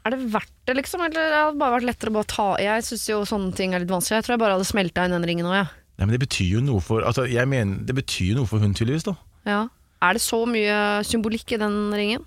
Er 0.08 0.16
det 0.16 0.32
verdt 0.34 0.50
det, 0.66 0.78
liksom? 0.80 1.02
Eller 1.06 1.30
det 1.30 1.38
hadde 1.44 1.60
bare 1.60 1.76
vært 1.76 1.86
lettere 1.86 2.10
å 2.10 2.16
bare 2.16 2.30
ta 2.32 2.46
Jeg 2.64 2.86
syns 2.88 3.04
jo 3.12 3.18
sånne 3.28 3.54
ting 3.54 3.76
er 3.76 3.84
litt 3.84 3.92
vanskelig. 3.92 4.18
Jeg 4.22 4.26
tror 4.26 4.34
jeg 4.38 4.42
bare 4.42 4.56
hadde 4.58 4.70
smelta 4.70 5.06
inn 5.06 5.14
den 5.14 5.28
ringen 5.28 5.46
òg, 5.50 5.58
jeg. 5.60 5.70
Nei, 6.00 6.08
men 6.08 6.16
det 6.16 6.22
betyr 6.24 6.54
jo 6.56 6.64
noe 6.64 6.80
for 6.84 7.04
Altså, 7.04 7.26
jeg 7.28 7.44
mener, 7.52 7.82
det 7.84 7.98
betyr 7.98 8.38
noe 8.38 8.48
for 8.48 8.64
hun 8.64 8.72
tydeligvis, 8.78 9.04
da. 9.10 9.18
Ja. 9.50 9.62
Er 10.00 10.16
det 10.16 10.24
så 10.24 10.46
mye 10.48 11.04
symbolikk 11.04 11.52
i 11.52 11.60
den 11.60 11.76
ringen? 11.92 12.24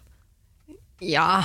Ja. 1.01 1.41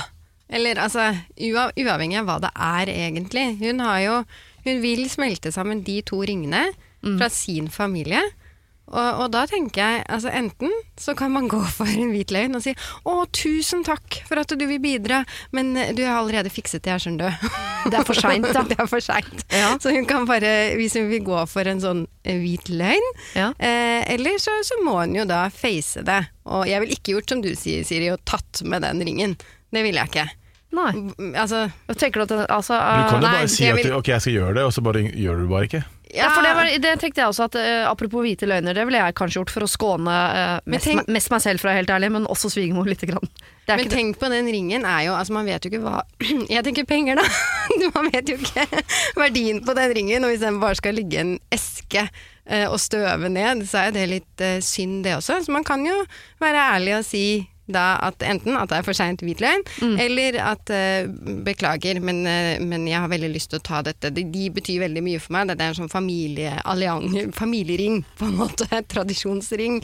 Eller 0.48 0.80
altså, 0.80 1.10
ua 1.48 1.70
uavhengig 1.72 2.20
av 2.20 2.28
hva 2.28 2.36
det 2.44 2.52
er 2.52 2.92
egentlig. 2.92 3.46
Hun 3.62 3.80
har 3.84 4.02
jo 4.04 4.20
Hun 4.68 4.82
vil 4.82 5.06
smelte 5.08 5.48
sammen 5.54 5.80
de 5.86 6.02
to 6.04 6.18
ringene 6.28 6.66
fra 7.00 7.28
sin 7.32 7.70
familie. 7.72 8.20
Og, 8.88 9.18
og 9.20 9.26
da 9.34 9.42
tenker 9.46 9.82
jeg 9.82 10.04
altså 10.08 10.30
enten 10.32 10.70
så 10.98 11.12
kan 11.14 11.28
man 11.34 11.44
gå 11.50 11.58
for 11.68 11.84
en 11.92 12.08
hvit 12.14 12.30
løgn 12.32 12.56
og 12.56 12.62
si 12.64 12.72
'Å, 13.04 13.26
tusen 13.36 13.82
takk 13.84 14.22
for 14.28 14.40
at 14.40 14.48
du 14.48 14.64
vil 14.66 14.80
bidra, 14.80 15.18
men 15.52 15.76
eh, 15.76 15.90
du 15.92 16.00
har 16.06 16.16
allerede 16.22 16.48
fikset 16.48 16.80
det, 16.86 16.94
her, 16.94 17.02
skjønner 17.04 17.28
du'. 17.36 17.90
Det 17.92 17.98
er 18.00 18.06
for 18.08 18.14
seint, 18.24 18.48
da. 18.56 18.62
det 18.64 18.78
er 18.80 18.88
for 18.88 19.04
seint. 19.04 19.44
Ja. 19.52 19.74
Så 19.78 19.92
hun 19.92 20.06
kan 20.08 20.24
bare, 20.26 20.72
hvis 20.80 20.96
hun 20.96 21.10
vil 21.12 21.20
gå 21.26 21.42
for 21.52 21.68
en 21.68 21.80
sånn 21.84 22.06
eh, 22.24 22.40
hvit 22.40 22.68
løgn, 22.72 23.12
Ja. 23.36 23.50
eh, 23.60 24.08
eller 24.14 24.40
så, 24.40 24.56
så 24.64 24.80
må 24.84 24.96
hun 25.04 25.14
jo 25.20 25.24
da 25.28 25.44
face 25.52 26.00
det. 26.02 26.22
Og 26.48 26.64
jeg 26.66 26.80
ville 26.80 26.96
ikke 26.96 27.12
gjort 27.18 27.28
som 27.36 27.42
du 27.44 27.52
sier, 27.54 27.84
Siri, 27.84 28.08
og 28.10 28.24
tatt 28.24 28.62
med 28.64 28.82
den 28.88 29.04
ringen. 29.04 29.36
Det 29.70 29.84
ville 29.84 30.00
jeg 30.00 30.08
ikke. 30.14 30.28
Nei. 30.72 30.92
Mm, 30.96 31.34
Altså, 31.36 31.66
tenker 31.96 32.24
du 32.24 32.34
at 32.34 32.48
altså, 32.52 32.76
du 32.76 33.04
kan 33.08 33.20
jo 33.20 33.28
bare 33.28 33.38
nei, 33.44 33.46
si 33.52 33.68
at 33.68 33.76
vil- 33.76 33.92
ok, 34.00 34.08
jeg 34.16 34.20
skal 34.24 34.32
gjøre 34.40 34.54
det, 34.58 34.64
og 34.64 34.72
så 34.72 34.80
bare 34.84 35.04
gjør 35.12 35.36
du 35.36 35.42
det 35.46 35.52
bare 35.52 35.68
ikke. 35.68 35.84
Ja, 36.14 36.30
for 36.32 36.44
det, 36.46 36.52
var, 36.56 36.70
det 36.80 36.92
tenkte 37.02 37.20
jeg 37.20 37.28
også 37.28 37.46
at 37.48 37.56
uh, 37.58 37.90
Apropos 37.90 38.24
hvite 38.24 38.48
løgner, 38.48 38.76
det 38.76 38.84
ville 38.88 39.00
jeg 39.00 39.16
kanskje 39.18 39.40
gjort 39.40 39.52
for 39.52 39.66
å 39.66 39.68
skåne 39.70 40.14
uh, 40.14 40.54
mest, 40.70 40.88
tenk- 40.88 41.10
mest 41.12 41.32
meg 41.32 41.42
selv, 41.44 41.64
være 41.64 41.82
helt 41.82 41.92
ærlig, 41.92 42.10
men 42.14 42.28
også 42.32 42.50
svigermor 42.54 42.88
lite 42.88 43.10
grann. 43.10 43.28
Men 43.68 43.82
ikke 43.82 43.90
det. 43.90 43.98
tenk 43.98 44.20
på 44.20 44.30
den 44.32 44.48
ringen 44.48 44.86
er 44.88 45.02
jo 45.04 45.12
Altså 45.12 45.34
man 45.36 45.44
vet 45.44 45.66
jo 45.66 45.68
ikke 45.68 45.82
hva 45.84 45.98
Jeg 46.54 46.64
tenker 46.64 46.86
penger, 46.88 47.20
da. 47.20 47.26
Man 47.98 48.08
vet 48.08 48.32
jo 48.32 48.38
ikke 48.38 48.64
verdien 49.24 49.60
på 49.66 49.76
den 49.76 49.94
ringen. 49.98 50.24
Og 50.24 50.32
hvis 50.32 50.40
den 50.46 50.60
bare 50.62 50.78
skal 50.78 50.96
ligge 50.96 51.18
i 51.18 51.20
en 51.20 51.34
eske 51.52 52.06
uh, 52.08 52.66
og 52.70 52.78
støve 52.80 53.28
ned, 53.28 53.66
så 53.68 53.84
er 53.86 53.94
det 53.98 54.08
litt 54.08 54.48
synd, 54.64 55.02
det 55.04 55.18
også. 55.18 55.42
Så 55.44 55.52
man 55.52 55.66
kan 55.68 55.84
jo 55.84 56.00
være 56.40 56.64
ærlig 56.78 56.96
og 57.02 57.04
si 57.06 57.26
da 57.68 57.98
at 58.04 58.22
enten 58.24 58.56
at 58.58 58.70
det 58.70 58.78
er 58.78 58.86
for 58.86 58.96
seint 58.96 59.22
hvit 59.24 59.42
løgn, 59.44 59.64
eller 60.00 60.38
at 60.42 60.72
uh, 60.72 61.08
beklager, 61.46 62.00
men, 62.04 62.22
uh, 62.26 62.56
men 62.64 62.86
jeg 62.88 63.00
har 63.02 63.10
veldig 63.12 63.30
lyst 63.34 63.52
til 63.52 63.60
å 63.60 63.66
ta 63.68 63.82
dette. 63.86 64.10
De, 64.14 64.24
de 64.24 64.46
betyr 64.56 64.80
veldig 64.86 65.02
mye 65.04 65.20
for 65.22 65.36
meg. 65.36 65.50
Det 65.52 65.58
er 65.60 65.74
en 65.74 65.78
sånn 65.82 65.92
familieallian- 65.92 67.32
familiering, 67.42 68.00
på 68.18 68.28
en 68.30 68.38
måte. 68.40 68.68
Tradisjonsring. 68.92 69.80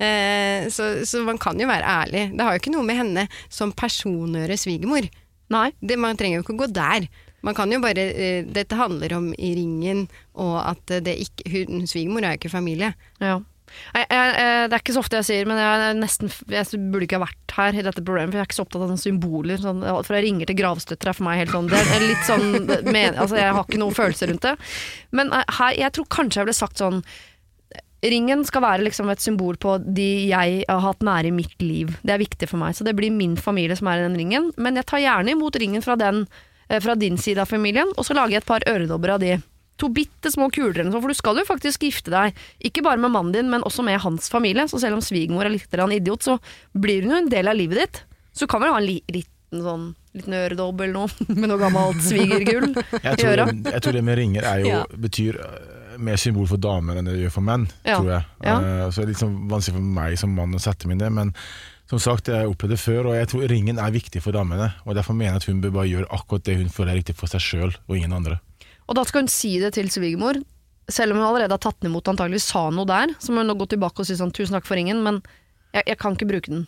Uh, 0.00 0.66
så, 0.72 0.90
så 1.06 1.22
man 1.26 1.40
kan 1.42 1.60
jo 1.60 1.68
være 1.70 1.96
ærlig. 2.06 2.26
Det 2.36 2.46
har 2.48 2.56
jo 2.56 2.64
ikke 2.64 2.74
noe 2.74 2.88
med 2.88 3.00
henne 3.02 3.26
som 3.52 3.74
personøre 3.76 4.58
svigermor. 4.60 5.08
Nei. 5.52 5.68
Det, 5.80 5.98
man 6.00 6.18
trenger 6.18 6.40
jo 6.40 6.46
ikke 6.46 6.56
å 6.56 6.62
gå 6.64 6.70
der. 6.74 7.08
Man 7.46 7.54
kan 7.54 7.70
jo 7.70 7.78
bare 7.78 8.08
Dette 8.50 8.78
handler 8.78 9.12
om 9.14 9.28
i 9.38 9.52
ringen, 9.54 10.06
og 10.34 10.56
at 10.64 10.96
det 11.06 11.12
ikke 11.22 11.66
Svigermor 11.86 12.24
er 12.24 12.34
jo 12.34 12.40
ikke 12.40 12.50
familie. 12.56 12.94
Ja. 13.22 13.36
Jeg, 13.66 14.06
jeg, 14.10 14.32
jeg, 14.40 14.68
det 14.70 14.76
er 14.76 14.82
ikke 14.82 14.94
så 14.96 15.02
ofte 15.02 15.20
jeg 15.20 15.28
sier, 15.28 15.48
men 15.48 15.60
jeg, 15.60 15.94
nesten, 16.00 16.32
burde 16.92 17.06
ikke 17.06 17.20
ha 17.20 17.24
vært 17.26 17.54
her 17.56 17.78
i 17.78 17.84
dette 17.86 18.02
problemet, 18.02 18.32
for 18.32 18.40
jeg 18.40 18.44
er 18.44 18.50
ikke 18.50 18.58
så 18.58 18.66
opptatt 18.66 18.82
av 18.82 18.90
sånne 18.90 19.04
symboler. 19.04 19.62
Sånn, 19.62 19.84
jeg 19.84 20.24
ringer 20.26 20.50
til 20.50 20.58
gravstøtter 20.60 21.12
er 21.12 21.16
for 21.16 21.28
meg 21.28 21.40
helt 21.42 21.54
sånn 21.54 21.70
Det 21.70 21.80
er 21.80 22.04
litt 22.04 22.26
sånn 22.28 22.46
men, 22.96 23.16
altså, 23.16 23.38
Jeg 23.40 23.54
har 23.56 23.64
ikke 23.64 23.80
noen 23.82 23.96
følelser 23.96 24.32
rundt 24.32 24.46
det. 24.46 24.54
Men 25.16 25.32
eh, 25.34 25.56
her, 25.60 25.80
jeg 25.84 25.96
tror 25.96 26.10
kanskje 26.18 26.40
jeg 26.40 26.48
ville 26.48 26.60
sagt 26.60 26.82
sånn 26.82 27.02
Ringen 28.06 28.44
skal 28.46 28.62
være 28.62 28.84
liksom 28.84 29.08
et 29.10 29.22
symbol 29.24 29.56
på 29.58 29.78
de 29.82 30.08
jeg 30.28 30.58
har 30.68 30.82
hatt 30.84 31.00
nære 31.06 31.30
i 31.30 31.34
mitt 31.34 31.56
liv. 31.64 31.94
Det 32.06 32.12
er 32.12 32.20
viktig 32.20 32.48
for 32.50 32.60
meg. 32.60 32.76
Så 32.76 32.84
det 32.86 32.94
blir 32.94 33.10
min 33.10 33.34
familie 33.40 33.74
som 33.78 33.88
er 33.90 34.02
i 34.02 34.04
den 34.04 34.18
ringen. 34.20 34.50
Men 34.60 34.78
jeg 34.78 34.86
tar 34.90 35.02
gjerne 35.02 35.32
imot 35.32 35.56
ringen 35.58 35.82
fra, 35.82 35.96
den, 35.98 36.26
eh, 36.68 36.78
fra 36.84 36.94
din 36.94 37.16
side 37.18 37.42
av 37.42 37.50
familien, 37.50 37.90
og 37.96 38.06
så 38.06 38.14
lager 38.14 38.36
jeg 38.36 38.44
et 38.44 38.50
par 38.52 38.66
øredobber 38.68 39.16
av 39.16 39.24
de. 39.24 39.38
To 39.76 39.88
bitte 39.92 40.30
små 40.32 40.48
kuler 40.54 40.78
eller 40.80 40.88
noe 40.88 40.96
sånt, 40.96 41.04
for 41.04 41.12
du 41.12 41.18
skal 41.18 41.36
jo 41.42 41.44
faktisk 41.44 41.82
gifte 41.84 42.10
deg. 42.14 42.36
Ikke 42.64 42.82
bare 42.86 42.96
med 43.02 43.12
mannen 43.12 43.32
din, 43.34 43.50
men 43.52 43.62
også 43.66 43.84
med 43.84 44.00
hans 44.00 44.30
familie. 44.32 44.64
Så 44.70 44.80
selv 44.80 44.96
om 44.96 45.04
svigermor 45.04 45.44
er 45.44 45.52
litt 45.52 45.68
idiot, 45.98 46.22
så 46.24 46.38
blir 46.72 47.02
hun 47.04 47.12
jo 47.12 47.18
en 47.24 47.28
del 47.28 47.48
av 47.48 47.56
livet 47.58 47.82
ditt. 47.82 48.02
Så 48.32 48.46
du 48.46 48.52
kan 48.52 48.60
vel 48.64 48.72
ha 48.72 48.78
en 48.80 48.86
li 48.88 49.02
liten 49.12 49.62
sånn 49.62 49.94
liten 50.16 50.32
øredobb 50.32 50.80
eller 50.80 50.94
noe, 50.96 51.08
med 51.40 51.48
noe 51.52 51.60
gammelt 51.60 52.00
svigergull 52.02 52.72
Jeg 52.74 53.18
tror, 53.20 53.42
jeg 53.52 53.82
tror 53.84 53.92
det 53.92 54.02
med 54.04 54.16
ringer 54.18 54.42
er 54.48 54.62
jo, 54.64 54.70
Ja. 54.72 54.80
betyr 54.96 55.36
øh, 55.44 55.98
mer 56.00 56.16
symbol 56.20 56.48
for 56.48 56.56
damer 56.60 56.96
enn 56.98 57.04
det 57.08 57.18
gjør 57.20 57.34
for 57.36 57.44
menn, 57.46 57.68
Ja. 57.84 57.98
tror 58.00 58.10
jeg. 58.14 58.24
Ja. 58.48 58.56
Eh, 58.56 58.88
så 58.90 58.96
det 59.00 59.04
er 59.04 59.10
litt 59.12 59.20
sånn 59.22 59.36
vanskelig 59.52 59.76
for 59.76 59.86
meg 60.00 60.16
som 60.18 60.34
mann 60.34 60.56
å 60.56 60.60
sette 60.60 60.88
meg 60.88 60.96
inn 60.96 61.04
i 61.04 61.04
det, 61.04 61.12
men 61.20 61.34
som 61.86 62.00
sagt, 62.02 62.26
jeg 62.32 62.40
har 62.42 62.50
opplevd 62.50 62.74
det 62.74 62.80
før, 62.82 63.06
og 63.12 63.14
jeg 63.20 63.28
tror 63.30 63.46
ringen 63.52 63.78
er 63.78 63.92
viktig 63.94 64.20
for 64.24 64.34
damene. 64.34 64.72
Og 64.88 64.96
derfor 64.98 65.14
mener 65.14 65.36
jeg 65.36 65.42
at 65.44 65.48
hun 65.52 65.60
bør 65.62 65.76
bare 65.78 65.86
gjøre 65.92 66.08
akkurat 66.10 66.42
det 66.48 66.56
hun 66.58 66.72
føler 66.74 66.96
er 66.96 66.98
riktig 66.98 67.14
for 67.20 67.30
seg 67.30 67.44
sjøl, 67.44 67.76
og 67.86 67.94
ingen 67.96 68.16
andre. 68.16 68.40
Og 68.86 68.98
da 68.98 69.04
skal 69.06 69.24
hun 69.24 69.32
si 69.32 69.56
det 69.62 69.72
til 69.76 69.90
svigermor, 69.90 70.38
selv 70.88 71.12
om 71.12 71.20
hun 71.20 71.26
allerede 71.26 71.56
har 71.56 71.62
tatt 71.62 71.80
den 71.82 71.90
imot, 71.90 72.08
antagelig 72.10 72.44
sa 72.44 72.68
noe 72.70 72.86
der. 72.86 73.12
Så 73.18 73.34
må 73.34 73.42
hun 73.42 73.50
nå 73.50 73.56
gå 73.58 73.66
tilbake 73.72 74.02
og 74.02 74.06
si 74.06 74.14
sånn 74.18 74.32
'tusen 74.32 74.54
takk 74.54 74.66
for 74.68 74.78
ringen', 74.78 75.02
men 75.02 75.22
jeg, 75.74 75.82
jeg 75.86 75.98
kan 75.98 76.14
ikke 76.14 76.30
bruke 76.30 76.52
den. 76.52 76.66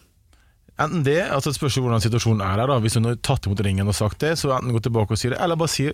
Enten 0.79 1.03
det, 1.03 1.21
altså 1.27 1.51
spørs 1.55 1.79
hvordan 1.79 2.03
situasjonen 2.03 2.43
er 2.43 2.59
her. 2.59 2.67
da 2.71 2.79
Hvis 2.79 2.95
hun 2.95 3.05
har 3.11 3.19
tatt 3.23 3.47
imot 3.47 3.61
ringen 3.67 3.89
og 3.89 3.95
sagt 3.99 4.21
det, 4.23 4.37
så 4.39 4.55
enten 4.55 4.75
gå 4.75 4.83
tilbake 4.83 5.15
og 5.15 5.19
si 5.19 5.31
det, 5.31 5.39
eller 5.43 5.59
bare 5.59 5.75
si 5.75 5.91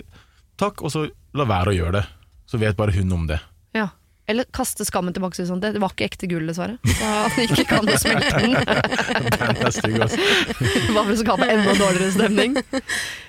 takk, 0.60 0.82
og 0.84 0.92
så 0.92 1.06
la 1.34 1.44
være 1.48 1.72
å 1.72 1.76
gjøre 1.76 2.00
det. 2.00 2.04
Så 2.46 2.60
vet 2.60 2.76
bare 2.76 2.92
hun 2.92 3.12
om 3.12 3.26
det. 3.26 3.40
Ja. 3.74 3.88
Eller 4.26 4.46
kaste 4.56 4.86
skammen 4.88 5.12
tilbake 5.12 5.34
og 5.36 5.36
si 5.36 5.44
sånn 5.44 5.60
'det 5.60 5.76
var 5.82 5.92
ikke 5.92 6.06
ekte 6.08 6.28
gull, 6.30 6.46
dessverre'. 6.48 6.78
Så 6.80 7.04
han 7.04 7.42
ikke 7.44 7.64
kan 7.68 7.84
å 7.84 7.98
smelte 8.00 8.38
den. 8.40 8.54
Den 9.36 9.60
er 9.66 9.70
stygg, 9.74 9.98
altså. 10.00 10.16
Bare 10.94 11.04
for 11.04 11.12
å 11.12 11.20
skape 11.20 11.48
enda 11.52 11.74
dårligere 11.76 12.12
stemning. 12.14 12.56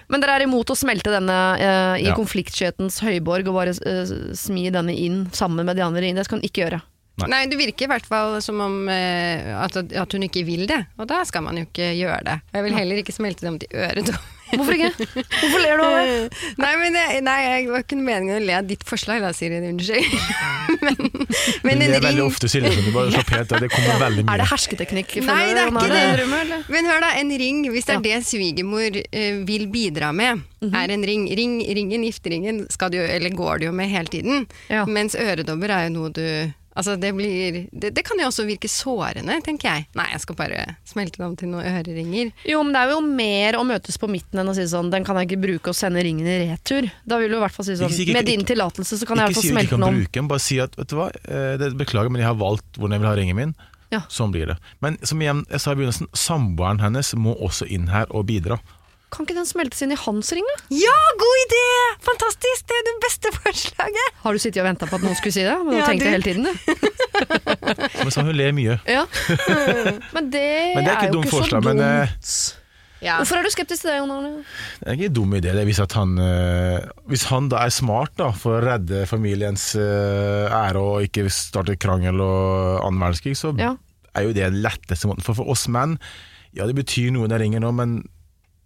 Men 0.07 0.21
dere 0.23 0.37
er 0.39 0.45
imot 0.45 0.69
å 0.71 0.75
smelte 0.77 1.11
denne 1.11 1.37
eh, 1.59 1.95
i 2.05 2.07
Ja. 2.07 2.15
konfliktskjetens 2.15 3.01
høyborg 3.03 3.47
og 3.51 3.57
bare 3.59 3.73
eh, 3.75 4.13
smi 4.39 4.69
denne 4.71 4.95
inn 4.95 5.25
sammen 5.35 5.65
med 5.65 5.75
de 5.75 5.83
andre 5.83 6.05
inn. 6.07 6.15
Det 6.15 6.25
skal 6.29 6.39
hun 6.39 6.47
ikke 6.47 6.63
gjøre. 6.63 6.79
Nei. 7.17 7.27
Nei, 7.31 7.45
det 7.47 7.57
virker 7.59 7.87
i 7.87 7.91
hvert 7.91 8.05
fall 8.07 8.41
som 8.43 8.59
om 8.59 8.89
eh, 8.91 9.51
at, 9.55 9.75
at 9.75 10.11
hun 10.15 10.23
ikke 10.27 10.43
vil 10.47 10.65
det, 10.67 10.81
og 10.99 11.07
da 11.07 11.21
skal 11.27 11.43
man 11.43 11.55
jo 11.59 11.63
ikke 11.67 11.91
gjøre 11.95 12.23
det. 12.27 12.39
Jeg 12.53 12.63
vil 12.63 12.73
heller 12.75 12.99
ikke 13.03 13.15
smelte 13.15 13.45
dem 13.47 13.59
til 13.59 13.69
øret. 13.71 14.11
Hvorfor 14.59 14.77
ikke? 14.77 15.07
Hvorfor 15.15 15.61
ler 15.63 15.77
du 15.77 15.83
av 15.85 15.95
det? 15.99 16.15
Nei, 16.63 16.71
men 16.81 16.97
jeg, 16.99 17.21
nei, 17.25 17.37
jeg 17.45 17.67
var 17.73 17.83
ikke 17.85 17.99
meningen 17.99 18.37
å 18.37 18.45
le 18.45 18.55
av 18.57 18.67
ditt 18.69 18.85
forslag, 18.87 19.21
da, 19.23 19.31
Siri. 19.35 19.59
Unnskyld. 19.65 20.15
men, 20.85 20.99
men 21.65 21.83
Det 21.83 21.89
en 21.89 21.95
er 21.97 22.03
veldig 22.03 22.11
ring 22.11 22.21
ofte 22.25 22.49
Silje 22.51 22.71
som 22.75 22.87
du 22.87 22.91
bare 22.95 23.13
slapp 23.13 23.31
helt 23.35 23.55
av. 23.55 23.63
Det 23.65 23.71
kommer 23.73 24.01
veldig 24.05 24.25
mye. 24.25 24.33
Er 24.35 24.43
det 24.43 24.49
hersketeknikk? 24.51 25.15
Nei, 25.27 25.39
det 25.55 25.63
er 25.65 25.71
ikke 25.71 25.93
det. 25.93 26.59
Men 26.73 26.91
hør 26.91 27.05
da, 27.05 27.13
en 27.21 27.33
ring, 27.43 27.63
hvis 27.73 27.87
det 27.89 27.97
er 27.99 28.05
det 28.05 28.19
svigermor 28.27 28.99
uh, 29.03 29.39
vil 29.47 29.67
bidra 29.73 30.11
med, 30.15 30.43
Mhm. 30.65 30.73
er 30.73 30.91
en 30.95 31.03
ring. 31.05 31.25
ring 31.37 31.55
ringen, 31.77 32.03
gifteringen, 32.07 32.65
skal 32.71 32.89
du, 32.89 32.97
eller 32.97 33.29
går 33.29 33.59
du 33.59 33.65
jo 33.67 33.71
med 33.75 33.89
hele 33.91 34.09
tiden. 34.09 34.47
Ja. 34.69 34.85
Mens 34.85 35.15
øredobber 35.15 35.69
er 35.69 35.87
jo 35.89 35.93
noe 35.99 36.09
du 36.15 36.25
Altså 36.75 36.97
det, 36.99 37.13
blir, 37.15 37.69
det, 37.71 37.93
det 37.95 38.03
kan 38.03 38.19
jo 38.19 38.25
også 38.27 38.43
virke 38.45 38.67
sårende, 38.67 39.37
tenker 39.45 39.69
jeg. 39.69 39.85
Nei, 39.95 40.07
jeg 40.11 40.19
skal 40.25 40.35
bare 40.35 40.65
smelte 40.83 41.21
det 41.21 41.25
om 41.25 41.35
til 41.39 41.47
noen 41.53 41.63
øreringer. 41.69 42.33
Jo, 42.51 42.63
men 42.67 42.75
det 42.75 42.81
er 42.81 42.91
jo 42.91 42.99
mer 43.05 43.55
å 43.55 43.63
møtes 43.63 43.95
på 44.01 44.09
midten 44.11 44.41
enn 44.43 44.51
å 44.51 44.55
si 44.57 44.65
sånn 44.67 44.89
Den 44.91 45.05
kan 45.07 45.15
jeg 45.21 45.29
ikke 45.29 45.39
bruke 45.45 45.71
og 45.71 45.77
sende 45.79 46.03
ringen 46.03 46.27
i 46.27 46.35
retur. 46.49 46.89
Da 47.07 47.17
vil 47.21 47.31
du 47.31 47.37
i 47.37 47.43
hvert 47.45 47.55
fall 47.55 47.65
si 47.69 47.77
sånn 47.79 47.87
Ikke 47.87 48.03
ikke- 48.09 48.17
Med 48.19 48.25
din 48.27 48.41
ikke- 48.43 48.51
tillatelse 48.53 48.99
så 48.99 49.07
kan 49.07 49.17
jeg 49.23 49.29
i 49.29 49.31
Ikke 49.31 49.39
hvert 49.39 49.41
si 49.41 49.47
at 49.47 49.53
du 49.53 49.55
ikke 49.55 49.55
smelte 49.55 49.69
kan 49.69 49.79
den 49.79 49.87
om. 49.87 50.01
bruke 50.03 50.19
den, 50.19 50.27
bare 50.27 50.39
si 50.43 50.59
at 50.59 50.75
vet 50.75 50.87
du 50.91 50.95
hva, 50.99 51.07
eh, 51.15 51.57
det, 51.63 51.71
beklager, 51.79 52.11
men 52.11 52.19
jeg 52.21 52.27
har 52.27 52.35
valgt 52.43 52.75
hvordan 52.77 52.91
jeg 52.91 52.99
vil 52.99 53.07
ha 53.09 53.15
ringen 53.15 53.35
min. 53.39 53.55
Ja. 53.91 54.01
Sånn 54.09 54.31
blir 54.33 54.47
det. 54.47 54.57
Men 54.81 54.97
som 55.05 55.19
igjen, 55.21 55.45
jeg 55.49 55.61
sa 55.61 55.71
i 55.71 55.75
begynnelsen, 55.75 56.07
samboeren 56.11 56.81
hennes 56.81 57.13
må 57.15 57.39
også 57.39 57.69
inn 57.71 57.87
her 57.87 58.05
og 58.11 58.25
bidra. 58.27 58.59
Kan 59.15 59.23
ikke 59.25 59.37
den 59.37 59.47
smeltes 59.47 59.79
inn 59.85 59.93
i 59.95 59.97
hans 59.99 60.31
ring, 60.35 60.43
da? 60.51 60.55
Ja, 60.75 60.95
god 61.21 61.37
idé! 61.45 61.61
Fantastisk! 62.03 62.65
Det 62.67 62.75
er 62.75 62.83
det 62.89 62.95
beste 63.05 63.31
forslaget! 63.37 64.09
Har 64.25 64.35
du 64.35 64.41
sittet 64.43 64.59
og 64.59 64.67
venta 64.67 64.89
på 64.89 64.97
at 64.99 65.05
noen 65.05 65.15
skulle 65.15 65.35
si 65.37 65.45
det? 65.45 65.55
Men 65.63 65.71
du 65.71 65.79
Ja, 65.79 65.87
du. 65.87 66.03
det 66.03 66.11
hele 66.11 66.27
tiden, 66.27 66.43
du. 66.43 66.51
Som 68.01 68.11
sånn, 68.11 68.27
hun 68.29 68.35
ler 68.35 68.51
mye. 68.55 68.75
Ja. 68.91 69.05
Men 70.15 70.29
det, 70.33 70.43
Men 70.75 70.83
det 70.83 70.91
er 70.91 70.99
er 70.99 71.07
jo 71.07 71.15
dumt 71.15 71.29
ikke 71.29 71.37
forslag, 71.37 71.63
så 71.63 71.67
men, 71.69 71.79
dumt. 71.79 72.11
eh, 72.11 72.61
Ja. 73.05 73.17
Hvorfor 73.19 73.37
er 73.39 73.43
du 73.45 73.51
skeptisk 73.53 73.83
til 73.85 73.91
det, 73.91 73.97
Jon 73.99 74.11
Arne? 74.15 74.29
Det 74.81 74.87
er 74.89 74.95
ikke 74.97 75.09
en 75.11 75.15
dum 75.17 75.33
idé 75.37 75.51
det, 75.53 75.65
hvis, 75.67 75.79
at 75.83 75.93
han, 75.99 76.13
eh, 76.19 76.85
hvis 77.11 77.25
han 77.29 77.49
da 77.51 77.59
er 77.67 77.73
smart 77.75 78.15
da, 78.17 78.31
for 78.33 78.57
å 78.57 78.63
redde 78.65 79.03
familiens 79.09 79.67
eh, 79.77 80.47
ære 80.55 80.81
og 80.81 81.03
ikke 81.05 81.27
starte 81.31 81.75
krangel 81.79 82.19
og 82.23 82.81
annen 82.87 83.03
verdenskrig, 83.03 83.35
så 83.39 83.53
Ja. 83.59 83.75
er 84.15 84.23
jo 84.27 84.33
det 84.33 84.47
den 84.47 84.61
letteste 84.63 85.07
måten. 85.11 85.23
For 85.27 85.35
for 85.37 85.51
oss 85.53 85.67
menn, 85.71 85.99
ja 86.55 86.65
det 86.65 86.75
betyr 86.77 87.11
noe 87.13 87.27
den 87.29 87.39
ringer 87.43 87.59
nå, 87.63 87.71
men 87.75 87.97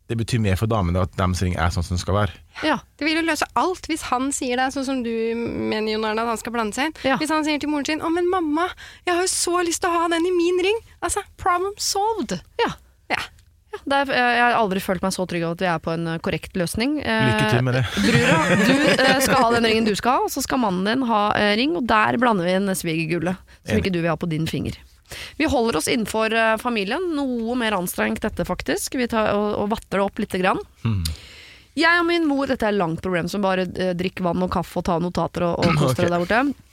det 0.10 0.18
betyr 0.18 0.42
mer 0.42 0.58
for 0.58 0.70
damene 0.72 1.04
at 1.06 1.14
deres 1.20 1.42
ring 1.46 1.54
er 1.54 1.70
sånn 1.74 1.86
som 1.86 1.94
den 1.96 2.02
skal 2.02 2.16
være. 2.18 2.34
Ja. 2.66 2.80
Det 2.98 3.06
vil 3.08 3.20
jo 3.22 3.26
løse 3.28 3.46
alt 3.60 3.86
hvis 3.88 4.08
han 4.10 4.32
sier 4.36 4.58
det, 4.58 4.72
sånn 4.74 4.88
som 4.88 5.02
du 5.06 5.12
mener 5.38 5.94
Jon 5.94 6.08
Arne, 6.10 6.26
at 6.26 6.34
han 6.34 6.42
skal 6.42 6.56
blande 6.56 6.74
seg 6.76 6.90
inn. 6.90 6.96
Ja. 7.06 7.20
Hvis 7.22 7.30
han 7.34 7.46
sier 7.46 7.62
til 7.62 7.70
moren 7.70 7.86
sin 7.86 8.02
'Å, 8.02 8.10
men 8.12 8.30
mamma, 8.30 8.68
jeg 9.06 9.16
har 9.16 9.22
jo 9.24 9.32
så 9.32 9.62
lyst 9.64 9.84
til 9.86 9.92
å 9.94 10.00
ha 10.02 10.08
den 10.10 10.26
i 10.26 10.34
min 10.34 10.58
ring'. 10.66 10.82
Altså, 11.02 11.22
problem 11.38 11.74
solved. 11.78 12.40
ja. 12.60 12.74
Ja. 13.10 13.22
Ja, 13.70 13.78
det 13.86 13.98
er, 14.10 14.34
jeg 14.34 14.42
har 14.42 14.56
aldri 14.58 14.82
følt 14.82 15.04
meg 15.06 15.14
så 15.14 15.28
trygg 15.30 15.44
av 15.46 15.52
at 15.54 15.62
vi 15.62 15.68
er 15.70 15.78
på 15.78 15.92
en 15.94 16.08
eh, 16.10 16.18
korrekt 16.26 16.56
løsning. 16.58 16.96
Eh, 17.06 17.26
Lykke 17.30 17.50
til 17.54 17.62
med 17.68 17.76
det. 17.78 17.84
Brura, 18.06 18.38
du 18.66 18.72
eh, 18.98 19.20
skal 19.22 19.44
ha 19.44 19.52
den 19.54 19.68
ringen 19.70 19.86
du 19.86 19.94
skal 19.94 20.12
ha, 20.18 20.24
og 20.26 20.32
så 20.34 20.42
skal 20.42 20.58
mannen 20.58 20.90
din 20.90 21.06
ha 21.06 21.20
eh, 21.38 21.54
ring, 21.60 21.76
og 21.78 21.86
der 21.86 22.18
blander 22.18 22.50
vi 22.50 22.56
inn 22.58 22.66
svigergullet, 22.74 23.38
som 23.70 23.78
ikke 23.78 23.94
du 23.94 24.00
vil 24.02 24.10
ha 24.10 24.16
på 24.18 24.30
din 24.32 24.48
finger. 24.50 24.74
Vi 25.40 25.50
holder 25.50 25.80
oss 25.80 25.90
innenfor 25.92 26.34
eh, 26.34 26.56
familien, 26.62 27.10
noe 27.16 27.58
mer 27.60 27.78
anstrengt 27.78 28.24
dette 28.26 28.46
faktisk, 28.48 28.96
vi 29.00 29.10
tar, 29.10 29.34
og, 29.38 29.50
og 29.64 29.74
vatter 29.76 30.00
det 30.00 30.06
opp 30.06 30.24
lite 30.24 30.42
grann. 30.42 30.62
Mm. 30.86 31.04
Jeg 31.80 32.02
og 32.02 32.08
min 32.10 32.26
mor, 32.28 32.48
dette 32.50 32.68
er 32.68 32.76
langt 32.76 33.02
problem, 33.04 33.30
som 33.32 33.44
bare 33.46 33.68
eh, 33.70 33.94
drikk 33.98 34.24
vann 34.26 34.44
og 34.44 34.52
kaffe 34.54 34.82
og 34.82 34.88
ta 34.90 34.98
notater 35.02 35.48
og, 35.48 35.62
og 35.64 35.76
kos 35.80 35.94
okay. 35.94 36.06
deg 36.06 36.16
der 36.16 36.26
borte. 36.26 36.69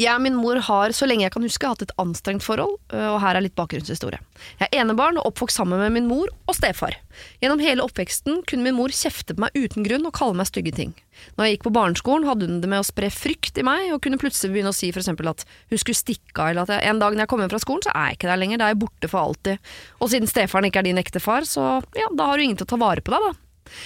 Jeg 0.00 0.16
og 0.16 0.22
min 0.24 0.36
mor 0.38 0.56
har, 0.64 0.94
så 0.96 1.04
lenge 1.04 1.26
jeg 1.26 1.32
kan 1.34 1.44
huske, 1.44 1.68
hatt 1.68 1.82
et 1.84 1.92
anstrengt 2.00 2.44
forhold, 2.44 2.78
øh, 2.94 3.08
og 3.10 3.18
her 3.20 3.36
er 3.36 3.44
litt 3.44 3.56
bakgrunnshistorie. 3.58 4.20
Jeg 4.62 4.70
er 4.70 4.80
enebarn 4.80 5.18
og 5.20 5.28
oppvokst 5.28 5.60
sammen 5.60 5.82
med 5.82 5.92
min 5.92 6.08
mor 6.08 6.30
og 6.48 6.56
stefar. 6.56 6.96
Gjennom 7.42 7.60
hele 7.60 7.84
oppveksten 7.84 8.40
kunne 8.48 8.64
min 8.64 8.78
mor 8.78 8.94
kjefte 8.96 9.36
på 9.36 9.44
meg 9.44 9.58
uten 9.58 9.84
grunn 9.84 10.08
og 10.08 10.14
kalle 10.16 10.38
meg 10.38 10.48
stygge 10.48 10.72
ting. 10.78 10.94
Når 11.36 11.44
jeg 11.44 11.56
gikk 11.56 11.66
på 11.66 11.74
barneskolen, 11.76 12.24
hadde 12.24 12.48
hun 12.48 12.62
det 12.62 12.70
med 12.72 12.80
å 12.80 12.88
spre 12.88 13.12
frykt 13.12 13.60
i 13.60 13.66
meg, 13.66 13.90
og 13.92 14.00
kunne 14.06 14.20
plutselig 14.22 14.54
begynne 14.54 14.72
å 14.72 14.78
si 14.78 14.88
for 14.88 15.02
eksempel 15.02 15.28
at 15.34 15.44
hun 15.68 15.82
skulle 15.82 16.00
stikke 16.00 16.38
av, 16.38 16.54
eller 16.54 16.64
at 16.64 16.74
jeg, 16.78 16.86
en 16.88 17.02
dag 17.02 17.12
når 17.12 17.26
jeg 17.26 17.32
kommer 17.34 17.44
hjem 17.44 17.54
fra 17.58 17.64
skolen, 17.66 17.84
så 17.84 17.92
er 17.92 18.08
jeg 18.08 18.20
ikke 18.20 18.32
der 18.32 18.40
lenger, 18.40 18.62
da 18.62 18.70
er 18.70 18.72
jeg 18.72 18.82
borte 18.86 19.12
for 19.12 19.20
alltid. 19.26 19.72
Og 20.00 20.14
siden 20.14 20.32
stefaren 20.32 20.70
ikke 20.70 20.80
er 20.80 20.88
din 20.88 21.02
ektefar, 21.02 21.44
så 21.44 21.68
ja, 21.98 22.08
da 22.16 22.30
har 22.30 22.40
du 22.40 22.46
ingen 22.46 22.56
til 22.56 22.70
å 22.70 22.72
ta 22.72 22.80
vare 22.80 23.04
på 23.04 23.12
deg, 23.12 23.28
da. 23.28 23.76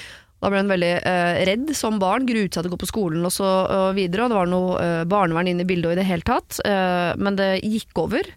Da 0.42 0.50
ble 0.52 0.60
hun 0.60 0.72
veldig 0.72 0.94
eh, 1.00 1.42
redd 1.48 1.70
som 1.76 2.00
barn, 2.02 2.26
gruet 2.28 2.52
seg 2.52 2.64
til 2.64 2.72
å 2.72 2.74
gå 2.74 2.80
på 2.82 2.90
skolen 2.90 3.24
og 3.24 3.32
så 3.32 3.46
og 3.48 3.86
videre, 3.96 4.26
og 4.26 4.32
det 4.32 4.40
var 4.40 4.50
noe 4.50 4.80
eh, 4.82 5.04
barnevern 5.08 5.48
inne 5.50 5.64
i 5.64 5.68
bildet 5.68 5.90
og 5.90 5.94
i 5.96 6.00
det 6.00 6.08
hele 6.08 6.26
tatt, 6.26 6.58
eh, 6.68 7.12
men 7.16 7.38
det 7.40 7.52
gikk 7.62 8.04
over. 8.04 8.28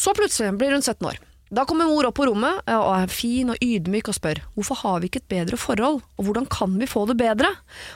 Så 0.00 0.16
plutselig 0.16 0.54
blir 0.60 0.72
hun 0.76 0.84
17 0.84 1.10
år. 1.10 1.20
Da 1.50 1.64
kommer 1.66 1.88
mor 1.90 2.06
opp 2.06 2.14
på 2.14 2.28
rommet 2.28 2.60
eh, 2.70 2.78
og 2.78 2.92
er 2.94 3.10
fin 3.10 3.48
og 3.50 3.58
ydmyk 3.64 4.12
og 4.12 4.14
spør 4.14 4.38
hvorfor 4.54 4.78
har 4.84 5.00
vi 5.02 5.08
ikke 5.10 5.18
et 5.24 5.32
bedre 5.32 5.58
forhold, 5.58 5.98
og 6.14 6.28
hvordan 6.28 6.46
kan 6.46 6.76
vi 6.78 6.86
få 6.86 7.02
det 7.10 7.16
bedre? 7.18 7.50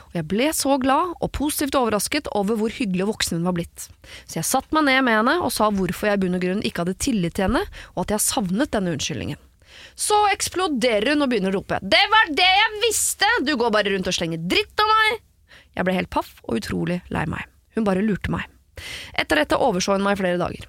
Og 0.09 0.17
jeg 0.19 0.27
ble 0.33 0.49
så 0.51 0.75
glad 0.83 1.15
og 1.15 1.31
positivt 1.39 1.77
overrasket 1.79 2.27
over 2.35 2.59
hvor 2.59 2.75
hyggelig 2.75 3.05
og 3.05 3.13
voksen 3.13 3.39
hun 3.39 3.47
var 3.47 3.55
blitt. 3.55 3.87
Så 4.27 4.41
jeg 4.41 4.49
satte 4.49 4.75
meg 4.75 4.89
ned 4.89 5.07
med 5.07 5.21
henne 5.21 5.37
og 5.39 5.55
sa 5.55 5.71
hvorfor 5.71 6.11
jeg 6.11 6.19
i 6.19 6.25
bunn 6.25 6.35
og 6.35 6.43
grunn 6.43 6.65
ikke 6.67 6.83
hadde 6.83 6.99
tillit 6.99 7.39
til 7.39 7.47
henne, 7.47 7.63
og 7.95 8.03
at 8.03 8.17
jeg 8.17 8.27
savnet 8.27 8.75
denne 8.75 8.97
unnskyldningen. 8.97 9.39
Så 9.95 10.17
eksploderer 10.33 11.13
hun 11.13 11.25
og 11.25 11.31
begynner 11.31 11.53
å 11.53 11.59
rope 11.59 11.79
'Det 11.81 12.03
var 12.11 12.33
det 12.35 12.51
jeg 12.61 12.81
visste! 12.83 13.29
Du 13.43 13.55
går 13.55 13.71
bare 13.71 13.91
rundt 13.93 14.07
og 14.07 14.17
slenger 14.17 14.41
dritt 14.41 14.79
om 14.79 14.91
meg!' 14.91 15.21
Jeg 15.75 15.85
ble 15.85 15.93
helt 15.93 16.09
paff 16.09 16.39
og 16.43 16.59
utrolig 16.59 17.01
lei 17.11 17.25
meg. 17.25 17.43
Hun 17.75 17.83
bare 17.83 18.03
lurte 18.03 18.31
meg. 18.31 18.47
Etter 19.13 19.35
dette 19.41 19.59
overså 19.59 19.95
hun 19.95 20.03
meg 20.03 20.17
i 20.17 20.21
flere 20.21 20.39
dager. 20.39 20.67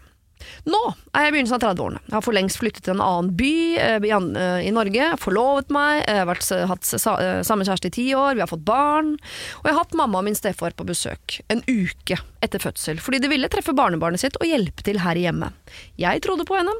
Nå 0.67 0.81
er 1.15 1.27
jeg 1.27 1.31
i 1.31 1.35
begynnelsen 1.37 1.57
av 1.57 1.63
30-årene. 1.63 2.01
Jeg 2.09 2.15
har 2.17 2.25
for 2.27 2.35
lengst 2.35 2.59
flyttet 2.59 2.83
til 2.87 2.97
en 2.97 3.03
annen 3.05 3.31
by 3.39 3.53
eh, 3.79 4.03
eh, 4.03 4.65
i 4.67 4.73
Norge, 4.75 5.11
forlovet 5.23 5.71
meg, 5.75 6.03
har 6.11 6.27
vært, 6.27 6.47
hatt 6.73 6.89
sa, 6.89 7.15
eh, 7.23 7.43
samme 7.47 7.67
kjæreste 7.69 7.93
i 7.93 7.95
ti 7.95 8.07
år, 8.19 8.35
vi 8.35 8.43
har 8.43 8.51
fått 8.51 8.67
barn, 8.67 9.15
og 9.61 9.69
jeg 9.69 9.77
har 9.77 9.85
hatt 9.85 9.95
mamma 9.99 10.19
og 10.19 10.27
min 10.27 10.39
stefar 10.39 10.75
på 10.75 10.89
besøk 10.89 11.39
en 11.53 11.63
uke 11.71 12.19
etter 12.43 12.63
fødsel, 12.63 12.99
fordi 13.03 13.23
de 13.23 13.31
ville 13.31 13.51
treffe 13.53 13.77
barnebarnet 13.79 14.25
sitt 14.25 14.39
og 14.41 14.49
hjelpe 14.51 14.83
til 14.87 14.99
her 15.05 15.19
hjemme. 15.21 15.53
Jeg 16.03 16.25
trodde 16.27 16.49
på 16.49 16.59
henne, 16.59 16.75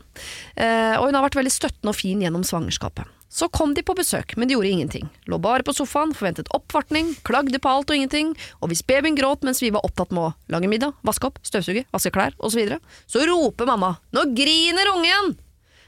eh, 0.59 0.99
og 0.99 1.07
hun 1.07 1.21
har 1.21 1.29
vært 1.29 1.39
veldig 1.39 1.55
støttende 1.55 1.95
og 1.95 2.01
fin 2.01 2.27
gjennom 2.27 2.47
svangerskapet. 2.47 3.16
Så 3.29 3.49
kom 3.51 3.75
de 3.75 3.83
på 3.83 3.95
besøk, 3.99 4.37
men 4.39 4.49
de 4.49 4.55
gjorde 4.55 4.71
ingenting. 4.71 5.09
Lå 5.27 5.39
bare 5.43 5.65
på 5.67 5.75
sofaen, 5.75 6.15
forventet 6.15 6.51
oppvartning, 6.55 7.11
klagde 7.27 7.59
på 7.59 7.71
alt 7.71 7.91
og 7.91 7.99
ingenting, 7.99 8.35
og 8.63 8.71
hvis 8.71 8.85
babyen 8.87 9.19
gråt 9.19 9.43
mens 9.47 9.63
vi 9.63 9.73
var 9.75 9.85
opptatt 9.87 10.15
med 10.15 10.29
å 10.29 10.35
lage 10.55 10.71
middag, 10.71 10.95
vaske 11.07 11.29
opp, 11.29 11.41
støvsuge, 11.47 11.85
vaske 11.95 12.15
klær 12.15 12.37
osv., 12.39 12.55
så, 12.55 12.61
videre, 12.61 12.79
så 13.11 13.27
roper 13.27 13.69
mamma 13.69 13.97
'nå 14.15 14.31
griner 14.37 14.95
ungen'! 14.95 15.35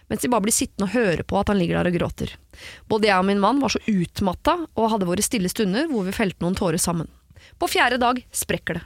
Mens 0.09 0.25
de 0.25 0.29
bare 0.33 0.45
blir 0.45 0.57
sittende 0.57 0.89
og 0.89 0.97
høre 0.97 1.23
på 1.23 1.39
at 1.39 1.51
han 1.53 1.59
ligger 1.61 1.79
der 1.79 1.91
og 1.91 1.97
gråter. 1.99 2.35
Både 2.89 3.09
jeg 3.11 3.21
og 3.21 3.29
min 3.29 3.41
mann 3.41 3.61
var 3.61 3.69
så 3.69 3.81
utmatta 3.87 4.55
og 4.75 4.91
hadde 4.91 5.09
våre 5.09 5.25
stille 5.25 5.51
stunder 5.53 5.89
hvor 5.91 6.07
vi 6.07 6.17
felte 6.17 6.41
noen 6.45 6.57
tårer 6.57 6.81
sammen. 6.81 7.11
På 7.61 7.69
fjerde 7.69 8.01
dag 8.01 8.23
sprekker 8.33 8.81
det. 8.81 8.85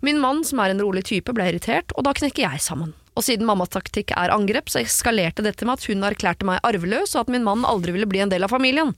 Min 0.00 0.20
mann, 0.22 0.44
som 0.44 0.60
er 0.60 0.70
en 0.70 0.82
rolig 0.84 1.04
type, 1.08 1.32
ble 1.34 1.48
irritert, 1.48 1.94
og 1.96 2.04
da 2.06 2.12
knekker 2.14 2.44
jeg 2.44 2.62
sammen. 2.62 2.92
Og 3.12 3.24
siden 3.26 3.44
mammas 3.44 3.72
taktikk 3.72 4.14
er 4.16 4.32
angrep, 4.32 4.70
så 4.72 4.80
eskalerte 4.80 5.44
dette 5.44 5.66
med 5.68 5.76
at 5.76 5.84
hun 5.90 6.06
erklærte 6.08 6.46
meg 6.48 6.62
arveløs, 6.64 7.12
og 7.14 7.26
at 7.26 7.32
min 7.34 7.44
mann 7.44 7.66
aldri 7.68 7.92
ville 7.92 8.08
bli 8.08 8.22
en 8.24 8.32
del 8.32 8.46
av 8.46 8.52
familien. 8.54 8.94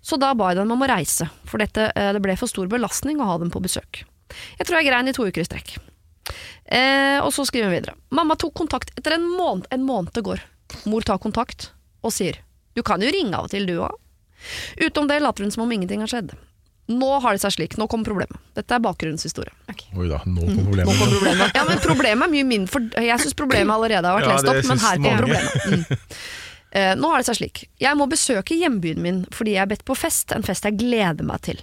Så 0.00 0.18
da 0.20 0.30
ba 0.38 0.52
jeg 0.52 0.60
dem 0.60 0.74
om 0.74 0.84
å 0.86 0.90
reise, 0.90 1.26
for 1.48 1.58
dette, 1.62 1.90
eh, 1.96 2.12
det 2.14 2.22
ble 2.22 2.36
for 2.38 2.50
stor 2.50 2.70
belastning 2.70 3.18
å 3.18 3.32
ha 3.32 3.38
dem 3.42 3.50
på 3.50 3.62
besøk. 3.64 4.04
Jeg 4.60 4.68
tror 4.68 4.78
jeg 4.78 4.90
grein 4.90 5.08
i 5.10 5.16
to 5.16 5.26
uker 5.26 5.42
i 5.42 5.48
strekk. 5.48 5.78
Eh, 6.68 7.18
og 7.24 7.32
så 7.32 7.46
skriver 7.48 7.70
hun 7.70 7.76
videre. 7.78 7.96
Mamma 8.14 8.36
tok 8.36 8.54
kontakt 8.54 8.92
etter 8.96 9.16
en 9.16 9.26
måned. 9.26 9.66
En 9.72 9.86
måned 9.88 10.12
går. 10.12 10.42
Mor 10.86 11.02
tar 11.02 11.18
kontakt 11.18 11.72
og 12.04 12.12
sier 12.12 12.42
du 12.76 12.84
kan 12.86 13.02
jo 13.02 13.10
ringe 13.10 13.34
av 13.34 13.48
og 13.48 13.50
til 13.50 13.64
du 13.66 13.80
òg. 13.80 13.94
Utom 14.84 15.08
det 15.08 15.18
later 15.18 15.42
hun 15.42 15.50
som 15.50 15.64
om 15.64 15.72
ingenting 15.72 16.04
har 16.04 16.10
skjedd. 16.12 16.36
Nå 16.88 17.08
har 17.20 17.36
det 17.36 17.42
seg 17.42 17.52
slik, 17.52 17.76
nå 17.76 17.84
kommer 17.90 18.08
problemet. 18.08 18.40
Dette 18.56 18.76
er 18.76 18.80
bakgrunnshistorie. 18.80 19.52
Oi 19.68 20.08
da, 20.08 20.22
nå 20.24 20.46
kom 20.48 20.68
Nå 20.72 20.88
kom 20.88 21.10
problemet. 21.12 21.56
Ja, 21.56 21.64
men 21.68 21.80
problemet 21.84 22.28
er 22.28 22.32
mye 22.32 22.46
mindre, 22.48 22.72
for 22.72 23.04
jeg 23.04 23.24
syns 23.24 23.36
problemet 23.36 23.74
allerede 23.74 24.08
har 24.08 24.16
vært 24.16 24.30
Ja, 24.30 24.36
lest 24.38 24.52
opp, 24.52 24.70
men 24.70 24.84
her 24.84 25.02
kommer 25.02 25.26
problemet. 25.26 25.66
Mm. 25.68 26.14
Eh, 26.70 26.90
nå 27.00 27.08
har 27.08 27.22
det 27.22 27.28
seg 27.30 27.38
slik. 27.38 27.62
Jeg 27.80 27.96
må 27.96 28.04
besøke 28.10 28.56
hjembyen 28.58 28.98
min 29.00 29.22
fordi 29.32 29.54
jeg 29.54 29.62
er 29.64 29.70
bedt 29.70 29.86
på 29.88 29.94
fest, 29.96 30.34
en 30.36 30.44
fest 30.44 30.66
jeg 30.68 30.76
gleder 30.80 31.24
meg 31.24 31.40
til. 31.46 31.62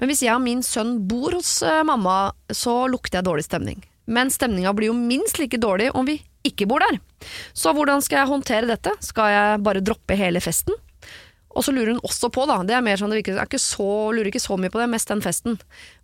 Men 0.00 0.10
hvis 0.10 0.20
jeg 0.26 0.34
og 0.34 0.42
min 0.44 0.60
sønn 0.66 0.98
bor 1.08 1.32
hos 1.38 1.54
eh, 1.64 1.80
mamma, 1.88 2.34
så 2.52 2.82
lukter 2.92 3.20
jeg 3.20 3.28
dårlig 3.30 3.46
stemning. 3.48 3.80
Men 4.12 4.32
stemninga 4.34 4.74
blir 4.76 4.90
jo 4.90 4.98
minst 4.98 5.40
like 5.40 5.60
dårlig 5.60 5.88
om 5.96 6.04
vi 6.08 6.18
ikke 6.44 6.66
bor 6.68 6.82
der. 6.84 6.98
Så 7.56 7.72
hvordan 7.72 8.02
skal 8.04 8.22
jeg 8.22 8.32
håndtere 8.32 8.68
dette? 8.68 8.92
Skal 9.00 9.30
jeg 9.32 9.62
bare 9.64 9.84
droppe 9.84 10.18
hele 10.18 10.42
festen? 10.44 10.76
Og 11.52 11.64
så 11.66 11.72
lurer 11.74 11.92
hun 11.92 12.00
også 12.06 12.30
på, 12.32 12.46
da, 12.48 12.56
det 12.64 12.72
er 12.76 12.84
mer 12.84 12.96
sånn 12.96 13.10
det 13.12 13.18
virker, 13.20 13.34
jeg 13.36 13.42
er 13.42 13.50
ikke 13.50 13.60
så, 13.60 13.86
lurer 14.16 14.30
ikke 14.30 14.40
så 14.40 14.56
mye 14.56 14.70
på 14.72 14.80
det, 14.80 14.86
mest 14.88 15.10
den 15.12 15.20
festen. 15.24 15.58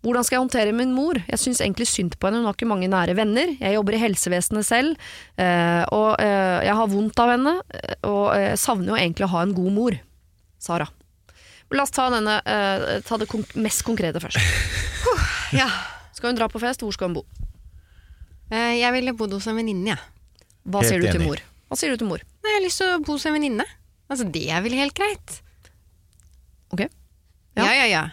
Hvordan 0.04 0.26
skal 0.26 0.36
jeg 0.36 0.42
håndtere 0.44 0.74
min 0.76 0.92
mor? 0.92 1.16
Jeg 1.28 1.40
syns 1.40 1.62
egentlig 1.64 1.86
synd 1.88 2.18
på 2.20 2.28
henne, 2.28 2.42
hun 2.42 2.48
har 2.50 2.56
ikke 2.58 2.68
mange 2.68 2.90
nære 2.92 3.14
venner. 3.16 3.54
Jeg 3.56 3.74
jobber 3.78 3.96
i 3.96 4.02
helsevesenet 4.02 4.68
selv, 4.68 5.08
eh, 5.40 5.84
og 5.94 6.20
eh, 6.20 6.60
jeg 6.68 6.76
har 6.82 6.92
vondt 6.92 7.22
av 7.24 7.32
henne, 7.32 7.54
eh, 7.72 7.96
og 8.10 8.26
jeg 8.36 8.60
savner 8.60 8.92
jo 8.92 8.98
egentlig 9.00 9.24
å 9.28 9.32
ha 9.38 9.42
en 9.46 9.56
god 9.56 9.72
mor. 9.78 9.98
Sara. 10.60 10.88
La 11.72 11.84
oss 11.84 11.92
ta, 11.92 12.06
denne, 12.12 12.38
eh, 12.48 13.00
ta 13.04 13.18
det 13.20 13.28
mest 13.60 13.84
konkrete 13.88 14.20
først. 14.24 14.40
Ja. 15.56 15.64
Skal 16.12 16.32
hun 16.32 16.36
dra 16.36 16.48
på 16.52 16.60
fest, 16.60 16.82
hvor 16.84 16.92
skal 16.92 17.08
hun 17.08 17.14
bo? 17.20 17.24
Eh, 18.52 18.76
Jeg 18.82 18.92
ville 18.92 19.14
bodd 19.16 19.32
hos 19.32 19.46
en 19.48 19.56
venninne, 19.56 19.94
jeg. 19.94 20.44
Hva 20.68 20.82
sier 20.84 21.00
du 21.00 21.08
til 21.08 21.22
mor? 21.24 21.40
Hva 21.68 21.76
sier 21.80 21.92
du 21.94 22.00
til 22.00 22.08
mor? 22.10 22.20
Nei, 22.44 22.50
Jeg 22.52 22.58
har 22.58 22.64
lyst 22.66 22.80
til 22.82 22.90
å 22.92 22.98
bo 23.04 23.14
hos 23.16 23.24
en 23.28 23.36
venninne. 23.38 23.64
Altså, 24.08 24.28
det 24.32 24.46
er 24.50 24.64
vel 24.64 24.76
helt 24.78 24.96
greit? 24.96 25.40
Ok. 26.72 26.86
Ja. 27.58 27.64
Ja, 27.64 27.72
ja, 27.72 27.88
ja. 27.88 28.04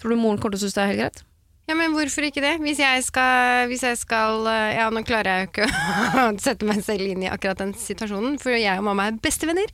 Tror 0.00 0.12
du 0.12 0.20
moren 0.20 0.38
kommer 0.38 0.56
til 0.56 0.62
å 0.62 0.66
synes 0.66 0.76
det 0.76 0.84
er 0.84 0.92
helt 0.92 1.02
greit? 1.04 1.24
Ja, 1.66 1.74
men 1.74 1.96
hvorfor 1.96 2.22
ikke 2.22 2.42
det? 2.44 2.52
Hvis 2.62 2.78
jeg 2.78 3.02
skal, 3.02 3.66
hvis 3.66 3.82
jeg 3.82 3.98
skal 3.98 4.46
eh, 4.46 4.76
Ja, 4.76 4.86
nå 4.94 5.02
klarer 5.06 5.32
jeg 5.32 5.46
jo 5.46 5.48
ikke 5.50 5.66
å 6.22 6.26
sette 6.38 6.68
meg 6.68 6.78
selv 6.86 7.08
inn 7.08 7.24
i 7.24 7.30
akkurat 7.30 7.58
den 7.58 7.72
situasjonen, 7.74 8.36
for 8.38 8.54
jeg 8.54 8.78
og 8.78 8.86
mamma 8.86 9.08
er 9.10 9.18
bestevenner. 9.22 9.72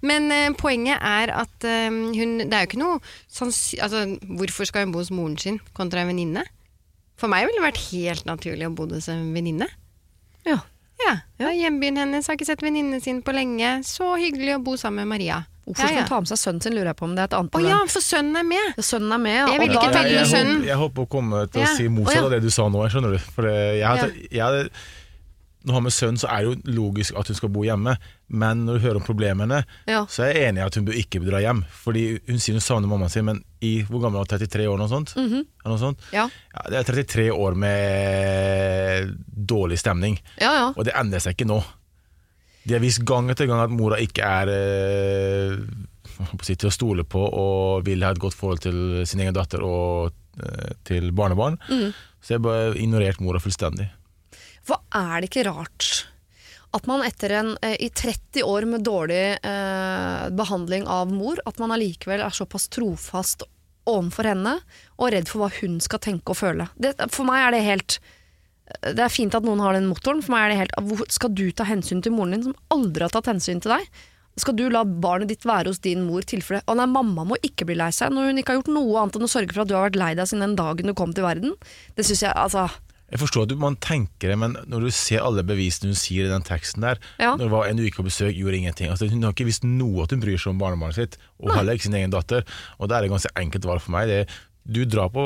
Men 0.00 0.30
uh, 0.32 0.56
poenget 0.56 1.04
er 1.04 1.34
at 1.36 1.68
uh, 1.68 1.90
hun 2.16 2.38
Det 2.46 2.48
er 2.48 2.64
jo 2.64 2.70
ikke 2.70 2.80
noe 2.80 2.96
sannsy... 3.28 3.76
Altså, 3.84 4.06
hvorfor 4.40 4.70
skal 4.70 4.86
hun 4.86 4.94
bo 4.96 5.04
hos 5.04 5.12
moren 5.12 5.36
sin 5.40 5.60
kontra 5.76 6.00
en 6.00 6.14
venninne? 6.14 6.46
For 7.20 7.28
meg 7.30 7.44
ville 7.44 7.60
det 7.60 7.68
vært 7.68 7.84
helt 7.90 8.24
naturlig 8.28 8.70
å 8.70 8.74
bo 8.80 8.88
hos 8.88 9.10
en 9.12 9.28
venninne. 9.36 9.68
Ja. 11.42 11.50
Hjembyen 11.54 11.98
hennes 12.00 12.28
har 12.28 12.38
ikke 12.38 12.48
sett 12.48 12.62
venninnen 12.64 13.02
sin 13.04 13.22
på 13.24 13.34
lenge. 13.36 13.76
Så 13.86 14.14
hyggelig 14.20 14.56
å 14.58 14.62
bo 14.64 14.78
sammen 14.80 15.04
med 15.04 15.16
Maria. 15.16 15.42
Hvorfor 15.64 15.86
skal 15.86 15.94
ja, 15.94 16.00
hun 16.02 16.10
ta 16.10 16.18
med 16.20 16.28
seg 16.28 16.40
sønnen 16.42 16.60
sin, 16.60 16.74
lurer 16.76 16.90
jeg 16.90 16.98
på 16.98 17.06
om 17.06 17.14
det 17.16 17.22
er 17.22 17.30
et 17.30 17.36
annet 17.38 17.54
Å 17.56 17.60
ja, 17.64 17.76
for 17.88 18.04
sønnen 18.04 18.36
er 18.36 18.44
med! 18.44 18.82
Sønnen 18.84 19.14
er 19.16 19.22
med, 19.22 19.36
ja. 19.38 19.46
Jeg 19.54 19.62
vil 19.62 19.72
ikke 19.78 19.94
ta 19.94 20.02
med 20.04 20.28
sønnen. 20.28 20.66
jeg 20.68 20.76
håper 20.82 21.06
å 21.06 21.08
komme 21.14 21.40
til 21.54 21.64
å 21.64 21.70
si 21.72 21.86
motsatt 21.88 22.26
av 22.26 22.34
det 22.34 22.42
du 22.44 22.50
sa 22.52 22.66
nå. 22.68 22.82
Skjønner 22.92 23.16
du 23.16 23.30
For 23.32 23.48
jeg 23.48 23.80
jeg, 23.80 24.10
jeg, 24.28 24.36
jeg 24.36 24.68
Når 25.64 25.72
hun 25.72 25.78
har 25.78 25.84
med 25.86 25.94
sønn, 25.96 26.18
så 26.20 26.28
er 26.28 26.44
det 26.44 26.50
jo 26.50 26.74
logisk 26.76 27.16
at 27.16 27.30
hun 27.30 27.36
skal 27.38 27.48
bo 27.48 27.62
hjemme. 27.64 27.94
Men 28.28 28.66
når 28.66 28.76
du 28.76 28.82
hører 28.84 28.98
om 29.00 29.06
problemene, 29.06 29.62
Ja. 29.88 30.02
så 30.06 30.26
er 30.26 30.34
jeg 30.34 30.48
enig 30.50 30.60
i 30.60 30.66
at 30.66 30.74
hun 30.76 30.84
bør 30.84 30.98
ikke 31.00 31.22
dra 31.24 31.40
hjem. 31.40 31.62
Fordi 31.84 32.02
hun 32.28 32.38
sier 32.38 32.58
hun 32.58 32.60
savner 32.60 32.88
mammaen 32.90 33.10
sin, 33.12 33.24
men 33.24 33.40
i 33.64 33.82
hvor 33.88 34.02
gammel 34.02 34.20
er 34.20 34.26
hun? 34.26 34.32
33 34.38 34.68
år? 34.68 34.76
Noe 34.78 34.88
sånt? 34.92 35.14
Mm 35.16 35.28
-hmm. 35.30 35.46
noe 35.64 35.78
sånt? 35.78 36.00
Ja. 36.12 36.28
Ja, 36.52 36.70
det 36.70 36.78
er 36.78 36.92
33 36.92 37.30
år 37.32 37.54
med 37.54 39.16
dårlig 39.26 39.78
stemning, 39.78 40.20
ja, 40.40 40.52
ja. 40.52 40.72
og 40.76 40.84
det 40.84 40.92
endrer 40.96 41.18
seg 41.20 41.32
ikke 41.34 41.48
nå. 41.48 41.62
De 42.64 42.72
har 42.74 42.80
vist 42.80 43.04
gang 43.04 43.30
etter 43.30 43.46
gang 43.46 43.60
at 43.60 43.70
mora 43.70 43.96
ikke 44.00 44.22
er 44.22 44.46
si, 46.42 46.54
til 46.56 46.68
å 46.68 46.72
stole 46.72 47.04
på 47.04 47.20
og 47.20 47.84
vil 47.86 48.02
ha 48.02 48.10
et 48.14 48.20
godt 48.22 48.34
forhold 48.34 48.62
til 48.64 49.02
sin 49.06 49.20
egen 49.20 49.34
datter 49.34 49.62
og 49.62 50.12
øh, 50.40 50.70
til 50.84 51.12
barnebarn. 51.12 51.58
Så 51.68 52.34
jeg 52.34 52.38
har 52.40 52.46
bare 52.46 52.78
ignorert 52.80 53.20
mora 53.20 53.38
fullstendig. 53.38 53.90
For 54.64 54.80
er 54.96 55.20
det 55.20 55.30
ikke 55.30 55.46
rart 55.50 55.92
at 56.74 56.88
man 56.90 57.04
etter 57.06 57.30
en 57.38 57.52
eh, 57.62 57.76
i 57.86 57.90
30 57.90 58.42
år 58.42 58.64
med 58.66 58.82
dårlig 58.86 59.36
eh, 59.46 60.24
behandling 60.34 60.88
av 60.90 61.12
mor, 61.14 61.38
at 61.46 61.60
man 61.62 61.70
allikevel 61.74 62.24
er 62.24 62.34
såpass 62.34 62.66
trofast 62.74 63.44
overfor 63.86 64.26
henne 64.26 64.56
og 64.96 65.12
redd 65.14 65.28
for 65.30 65.44
hva 65.44 65.50
hun 65.60 65.76
skal 65.84 66.02
tenke 66.02 66.34
og 66.34 66.40
føle. 66.40 66.66
Det, 66.74 66.96
for 67.14 67.28
meg 67.28 67.44
er 67.44 67.54
det 67.54 67.64
helt 67.66 67.98
Det 68.80 69.02
er 69.04 69.12
fint 69.12 69.34
at 69.36 69.44
noen 69.44 69.60
har 69.60 69.76
den 69.76 69.86
motoren. 69.90 70.22
For 70.24 70.32
meg 70.32 70.46
er 70.46 70.50
det 70.54 70.58
helt 70.62 70.76
hvor- 70.88 71.10
Skal 71.12 71.34
du 71.36 71.44
ta 71.52 71.66
hensyn 71.68 72.00
til 72.02 72.14
moren 72.16 72.32
din, 72.32 72.46
som 72.48 72.56
aldri 72.72 73.04
har 73.04 73.12
tatt 73.12 73.28
hensyn 73.28 73.60
til 73.60 73.74
deg? 73.76 73.86
Skal 74.40 74.56
du 74.56 74.64
la 74.72 74.82
barnet 74.82 75.28
ditt 75.30 75.44
være 75.46 75.68
hos 75.70 75.78
din 75.84 76.08
mor 76.08 76.24
tilfelle 76.26 76.64
Å 76.66 76.74
nei, 76.74 76.86
mamma 76.90 77.22
må 77.28 77.36
ikke 77.44 77.68
bli 77.68 77.76
lei 77.78 77.90
seg 77.94 78.10
når 78.10 78.32
hun 78.32 78.40
ikke 78.40 78.50
har 78.54 78.58
gjort 78.62 78.72
noe 78.74 78.96
annet 79.02 79.20
enn 79.20 79.28
å 79.28 79.30
sørge 79.30 79.52
for 79.54 79.62
at 79.62 79.68
du 79.70 79.76
har 79.76 79.84
vært 79.90 80.00
lei 80.00 80.14
deg 80.18 80.26
siden 80.26 80.42
den 80.48 80.56
dagen 80.58 80.90
du 80.90 80.94
kom 80.96 81.12
til 81.14 81.22
verden. 81.28 81.54
Det 81.94 82.08
syns 82.08 82.24
jeg 82.24 82.34
altså 82.34 82.66
Jeg 83.14 83.22
forstår 83.22 83.46
at 83.46 83.60
man 83.62 83.76
tenker 83.78 84.32
det, 84.32 84.36
men 84.42 84.56
når 84.66 84.88
du 84.88 84.90
ser 84.94 85.22
alle 85.22 85.44
bevisene 85.46 85.92
hun 85.92 85.98
sier 85.98 86.26
i 86.26 86.32
den 86.32 86.42
teksten 86.42 86.82
der 86.82 86.98
Ja. 87.22 87.36
Når 87.36 87.44
det 87.44 87.52
var 87.52 87.68
en 87.68 87.82
uke 87.84 88.00
på 88.00 88.08
besøk, 88.08 88.34
gjorde 88.34 88.58
ingenting. 88.58 88.90
Altså, 88.90 89.06
hun 89.06 89.22
har 89.22 89.30
ikke 89.36 89.46
visst 89.46 89.62
noe 89.62 90.02
at 90.02 90.10
hun 90.10 90.22
bryr 90.24 90.34
seg 90.34 90.50
om 90.50 90.58
barnebarnet 90.58 90.98
sitt, 90.98 91.18
og 91.38 91.54
heller 91.54 91.78
ikke 91.78 91.86
sin 91.86 91.94
egen 91.94 92.10
datter. 92.10 92.42
Og 92.78 92.90
det 92.90 92.96
er 92.96 93.06
et 93.06 93.14
ganske 93.14 93.30
enkelt 93.38 93.68
valg 93.70 93.84
for 93.84 93.94
meg. 93.94 94.10
Det 94.10 94.16
er, 94.24 94.38
du 94.66 94.82
drar, 94.90 95.12
på, 95.14 95.22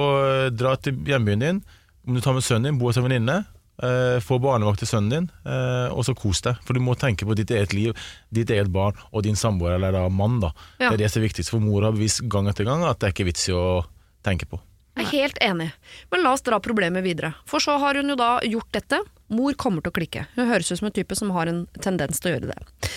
drar 0.52 0.76
til 0.84 1.00
hjembyen 1.08 1.46
din, 1.46 1.62
om 2.04 2.18
du 2.18 2.20
tar 2.20 2.36
med 2.36 2.44
sønnen 2.44 2.68
din, 2.68 2.80
bor 2.80 2.92
hos 2.92 3.00
en 3.00 3.08
venninne. 3.08 3.40
Uh, 3.78 4.18
få 4.20 4.40
barnevakt 4.42 4.82
til 4.82 4.88
sønnen 4.90 5.12
din, 5.12 5.26
eh, 5.46 5.88
og 5.94 6.02
så 6.02 6.10
kos 6.18 6.42
deg. 6.42 6.58
For 6.66 6.74
du 6.74 6.82
må 6.82 6.96
tenke 6.98 7.24
på 7.24 7.36
ditt 7.38 7.52
eget 7.54 7.72
liv, 7.76 7.94
ditt 8.34 8.50
eget 8.50 8.72
barn 8.74 8.98
og 9.12 9.22
din 9.22 9.38
samboer 9.38 9.76
eller 9.76 9.94
da, 9.94 10.08
mann. 10.10 10.40
Da. 10.42 10.50
Ja. 10.80 10.90
Det 10.90 10.96
er 10.96 11.04
det 11.04 11.12
som 11.14 11.22
er 11.22 11.28
viktigst. 11.28 11.52
For 11.54 11.62
mor 11.62 11.86
har 11.86 11.94
bevist 11.94 12.24
gang 12.28 12.50
etter 12.50 12.66
gang 12.66 12.82
at 12.84 12.98
det 12.98 13.08
er 13.08 13.14
ikke 13.14 13.30
vits 13.30 13.46
i 13.48 13.54
å 13.54 13.86
tenke 14.26 14.50
på. 14.50 14.58
Jeg 14.98 15.06
er 15.06 15.10
helt 15.14 15.38
enig, 15.44 15.68
men 16.10 16.22
la 16.24 16.32
oss 16.34 16.42
dra 16.42 16.58
problemet 16.60 17.04
videre. 17.06 17.32
For 17.46 17.62
så 17.62 17.76
har 17.78 17.94
hun 18.00 18.08
jo 18.10 18.16
da 18.18 18.40
gjort 18.44 18.72
dette. 18.74 18.98
Mor 19.30 19.52
kommer 19.60 19.84
til 19.84 19.92
å 19.92 19.96
klikke. 19.98 20.26
Hun 20.34 20.48
høres 20.50 20.72
ut 20.72 20.78
som 20.80 20.88
en 20.90 20.96
type 20.96 21.14
som 21.18 21.30
har 21.36 21.46
en 21.50 21.66
tendens 21.84 22.18
til 22.20 22.32
å 22.32 22.34
gjøre 22.38 22.50
det. 22.52 22.90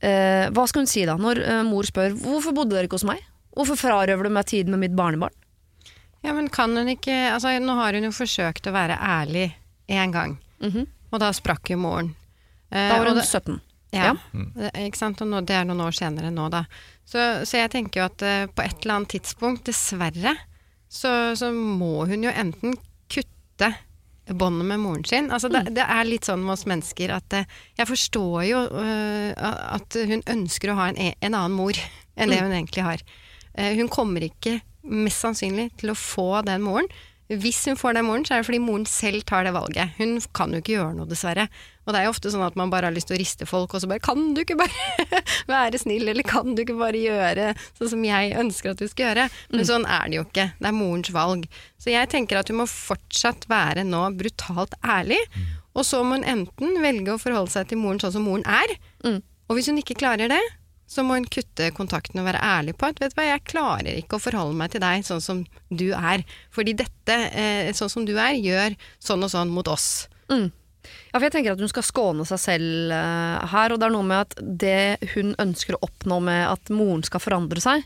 Eh, 0.00 0.46
hva 0.54 0.66
skal 0.70 0.84
hun 0.84 0.90
si 0.90 1.04
da, 1.08 1.16
når 1.18 1.40
eh, 1.42 1.62
mor 1.66 1.86
spør 1.88 2.12
hvorfor 2.22 2.54
bodde 2.54 2.76
dere 2.76 2.86
ikke 2.86 2.98
hos 3.00 3.06
meg? 3.08 3.22
Hvorfor 3.58 3.78
frarøver 3.80 4.28
du 4.28 4.30
meg 4.34 4.46
tid 4.46 4.68
med 4.70 4.78
mitt 4.84 4.94
barnebarn? 4.98 5.34
Ja, 6.22 6.32
men 6.34 6.48
kan 6.50 6.74
hun 6.76 6.88
ikke 6.90 7.14
Altså, 7.32 7.50
nå 7.62 7.74
har 7.78 7.94
hun 7.94 8.06
jo 8.06 8.10
forsøkt 8.14 8.66
å 8.70 8.74
være 8.74 8.98
ærlig 8.98 9.52
én 9.88 10.12
gang, 10.12 10.36
Mhm. 10.60 10.86
og 11.12 11.20
da 11.20 11.30
sprakk 11.32 11.70
jo 11.70 11.76
moren. 11.78 12.14
Eh, 12.70 12.88
Da 12.90 12.98
var 12.98 13.06
hun 13.06 13.16
det- 13.16 13.24
17. 13.26 13.60
Ja, 13.92 14.02
Ja. 14.04 14.14
Det, 14.34 14.72
ikke 14.74 14.96
sant? 14.98 15.20
Og 15.22 15.28
nå, 15.28 15.40
det 15.46 15.54
er 15.56 15.64
noen 15.64 15.80
år 15.80 15.94
senere 15.96 16.30
nå, 16.30 16.50
da. 16.50 16.64
Så, 17.06 17.18
så 17.48 17.52
jeg 17.62 17.70
tenker 17.70 18.00
jo 18.00 18.04
at 18.04 18.22
eh, 18.22 18.46
på 18.46 18.62
et 18.62 18.84
eller 18.84 18.94
annet 18.98 19.08
tidspunkt, 19.08 19.64
dessverre, 19.64 20.36
så, 20.88 21.12
så 21.36 21.52
må 21.52 22.06
hun 22.08 22.24
jo 22.24 22.32
enten 22.32 22.76
kutte 23.12 23.72
båndet 24.28 24.66
med 24.68 24.80
moren 24.80 25.04
sin. 25.08 25.30
Altså, 25.32 25.48
det, 25.52 25.64
det 25.76 25.84
er 25.84 26.08
litt 26.08 26.28
sånn 26.28 26.42
med 26.44 26.56
oss 26.56 26.66
mennesker 26.68 27.12
at 27.16 27.36
eh, 27.36 27.48
jeg 27.78 27.88
forstår 27.88 28.42
jo 28.48 28.64
uh, 28.72 29.30
at 29.78 29.96
hun 30.10 30.24
ønsker 30.28 30.72
å 30.72 30.78
ha 30.80 30.90
en, 30.90 31.00
e- 31.00 31.16
en 31.24 31.32
annen 31.36 31.56
mor 31.56 31.78
enn 32.18 32.32
det 32.32 32.40
hun 32.42 32.52
egentlig 32.52 32.84
har. 32.84 33.04
Uh, 33.56 33.72
hun 33.78 33.88
kommer 33.92 34.26
ikke 34.26 34.58
mest 34.88 35.24
sannsynlig 35.24 35.70
til 35.80 35.92
å 35.92 35.98
få 35.98 36.42
den 36.46 36.64
moren. 36.64 36.88
Hvis 37.28 37.60
hun 37.68 37.76
får 37.76 37.98
den 37.98 38.06
moren, 38.08 38.22
så 38.24 38.34
er 38.34 38.40
det 38.40 38.48
fordi 38.48 38.60
moren 38.64 38.86
selv 38.88 39.24
tar 39.28 39.44
det 39.44 39.52
valget. 39.52 39.92
Hun 39.98 40.14
kan 40.32 40.54
jo 40.54 40.62
ikke 40.62 40.78
gjøre 40.78 40.94
noe, 40.96 41.08
dessverre. 41.10 41.44
Og 41.84 41.92
det 41.92 42.00
er 42.00 42.06
jo 42.06 42.12
ofte 42.14 42.32
sånn 42.32 42.44
at 42.46 42.56
man 42.56 42.72
bare 42.72 42.88
har 42.88 42.94
lyst 42.96 43.10
til 43.10 43.18
å 43.18 43.20
riste 43.20 43.48
folk, 43.48 43.74
og 43.74 43.82
så 43.82 43.88
bare 43.90 44.02
Kan 44.04 44.32
du 44.36 44.40
ikke 44.42 44.56
bare 44.60 45.04
være 45.50 45.80
snill, 45.80 46.08
eller 46.08 46.24
kan 46.24 46.56
du 46.56 46.62
ikke 46.64 46.78
bare 46.80 47.00
gjøre 47.00 47.50
sånn 47.76 47.92
som 47.92 48.06
jeg 48.08 48.32
ønsker 48.40 48.72
at 48.72 48.80
du 48.80 48.88
skal 48.88 49.10
gjøre? 49.10 49.28
Men 49.52 49.68
sånn 49.68 49.84
er 49.84 50.08
det 50.08 50.20
jo 50.20 50.24
ikke. 50.24 50.48
Det 50.56 50.70
er 50.70 50.76
morens 50.76 51.12
valg. 51.12 51.48
Så 51.76 51.92
jeg 51.92 52.12
tenker 52.12 52.40
at 52.40 52.48
hun 52.48 52.62
må 52.62 52.68
fortsatt 52.68 53.44
være 53.52 53.84
nå 53.88 54.06
brutalt 54.16 54.76
ærlig. 54.80 55.20
Og 55.76 55.84
så 55.84 56.00
må 56.00 56.16
hun 56.16 56.28
enten 56.28 56.80
velge 56.80 57.12
å 57.12 57.20
forholde 57.20 57.52
seg 57.52 57.68
til 57.68 57.80
moren 57.82 58.00
sånn 58.00 58.16
som 58.16 58.24
moren 58.24 58.48
er. 58.48 58.72
Mm. 59.04 59.20
Og 59.48 59.56
hvis 59.56 59.68
hun 59.68 59.80
ikke 59.80 59.96
klarer 60.00 60.32
det, 60.32 60.40
så 60.88 61.04
må 61.04 61.18
hun 61.18 61.28
kutte 61.28 61.68
kontakten 61.76 62.20
og 62.22 62.28
være 62.30 62.40
ærlig 62.40 62.74
på 62.80 62.88
at 62.88 63.00
vet 63.02 63.12
du 63.12 63.18
hva, 63.18 63.26
jeg 63.28 63.44
klarer 63.50 63.90
ikke 64.00 64.16
å 64.16 64.22
forholde 64.24 64.56
meg 64.56 64.72
til 64.72 64.82
deg 64.82 65.04
sånn 65.04 65.20
som 65.20 65.42
du 65.68 65.90
er. 65.92 66.24
Fordi 66.54 66.74
dette, 66.78 67.18
eh, 67.28 67.68
sånn 67.76 67.92
som 67.92 68.06
du 68.08 68.14
er, 68.16 68.38
gjør 68.40 68.76
sånn 68.96 69.26
og 69.26 69.32
sånn 69.34 69.52
mot 69.52 69.68
oss. 69.68 70.08
Mm. 70.32 70.48
Ja, 71.12 71.18
for 71.18 71.26
jeg 71.26 71.34
tenker 71.34 71.52
at 71.52 71.60
hun 71.60 71.70
skal 71.70 71.84
skåne 71.84 72.24
seg 72.28 72.40
selv 72.40 72.92
eh, 72.96 73.46
her, 73.52 73.74
og 73.74 73.80
det 73.80 73.88
er 73.88 73.94
noe 73.94 74.08
med 74.08 74.24
at 74.24 74.36
det 74.64 75.12
hun 75.14 75.34
ønsker 75.40 75.76
å 75.76 75.82
oppnå 75.84 76.22
med 76.24 76.44
at 76.48 76.72
moren 76.72 77.04
skal 77.04 77.22
forandre 77.22 77.60
seg, 77.62 77.84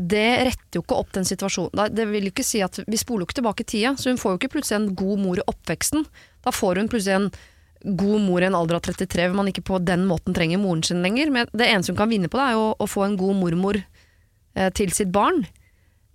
det 0.00 0.28
retter 0.46 0.78
jo 0.78 0.84
ikke 0.84 0.98
opp 1.02 1.10
den 1.16 1.26
situasjonen. 1.26 1.90
Det 1.92 2.06
vil 2.08 2.30
ikke 2.30 2.46
si 2.46 2.62
at 2.62 2.78
Vi 2.86 2.98
spoler 3.00 3.24
jo 3.24 3.28
ikke 3.28 3.40
tilbake 3.40 3.66
tida, 3.66 3.96
så 3.98 4.12
hun 4.12 4.20
får 4.20 4.36
jo 4.36 4.40
ikke 4.40 4.52
plutselig 4.54 4.78
en 4.78 4.92
god 4.96 5.22
mor 5.24 5.40
i 5.40 5.46
oppveksten. 5.50 6.06
Da 6.46 6.54
får 6.54 6.78
hun 6.80 6.90
plutselig 6.92 7.16
en 7.18 7.32
god 7.84 8.20
mor 8.26 8.42
i 8.42 8.48
en 8.50 8.54
alder 8.58 8.76
av 8.76 8.84
33, 8.84 9.28
hvor 9.30 9.38
man 9.40 9.48
ikke 9.52 9.64
på 9.64 9.78
den 9.84 10.04
måten 10.08 10.34
trenger 10.36 10.60
moren 10.60 10.82
sin 10.86 11.00
lenger. 11.04 11.30
Men 11.32 11.48
det 11.52 11.68
eneste 11.70 11.92
hun 11.94 12.00
kan 12.02 12.10
vinne 12.12 12.28
på, 12.28 12.36
det 12.40 12.50
er 12.50 12.58
jo 12.58 12.66
å 12.76 12.88
få 12.90 13.06
en 13.06 13.16
god 13.20 13.38
mormor 13.40 13.80
eh, 13.80 14.70
til 14.76 14.92
sitt 14.92 15.12
barn. 15.14 15.44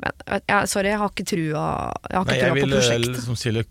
Men, 0.04 0.12
jeg, 0.44 0.68
sorry, 0.68 0.90
jeg 0.92 1.00
har 1.00 1.12
ikke 1.14 1.24
trua, 1.30 1.66
jeg 2.12 2.18
har 2.18 2.26
ikke 2.26 2.32
Nei, 2.34 2.40
trua 2.40 2.48
jeg 2.50 2.52
på 2.52 2.60
vil 2.60 2.74
prosjektet. 2.76 3.22
som 3.24 3.38
Silje 3.40 3.64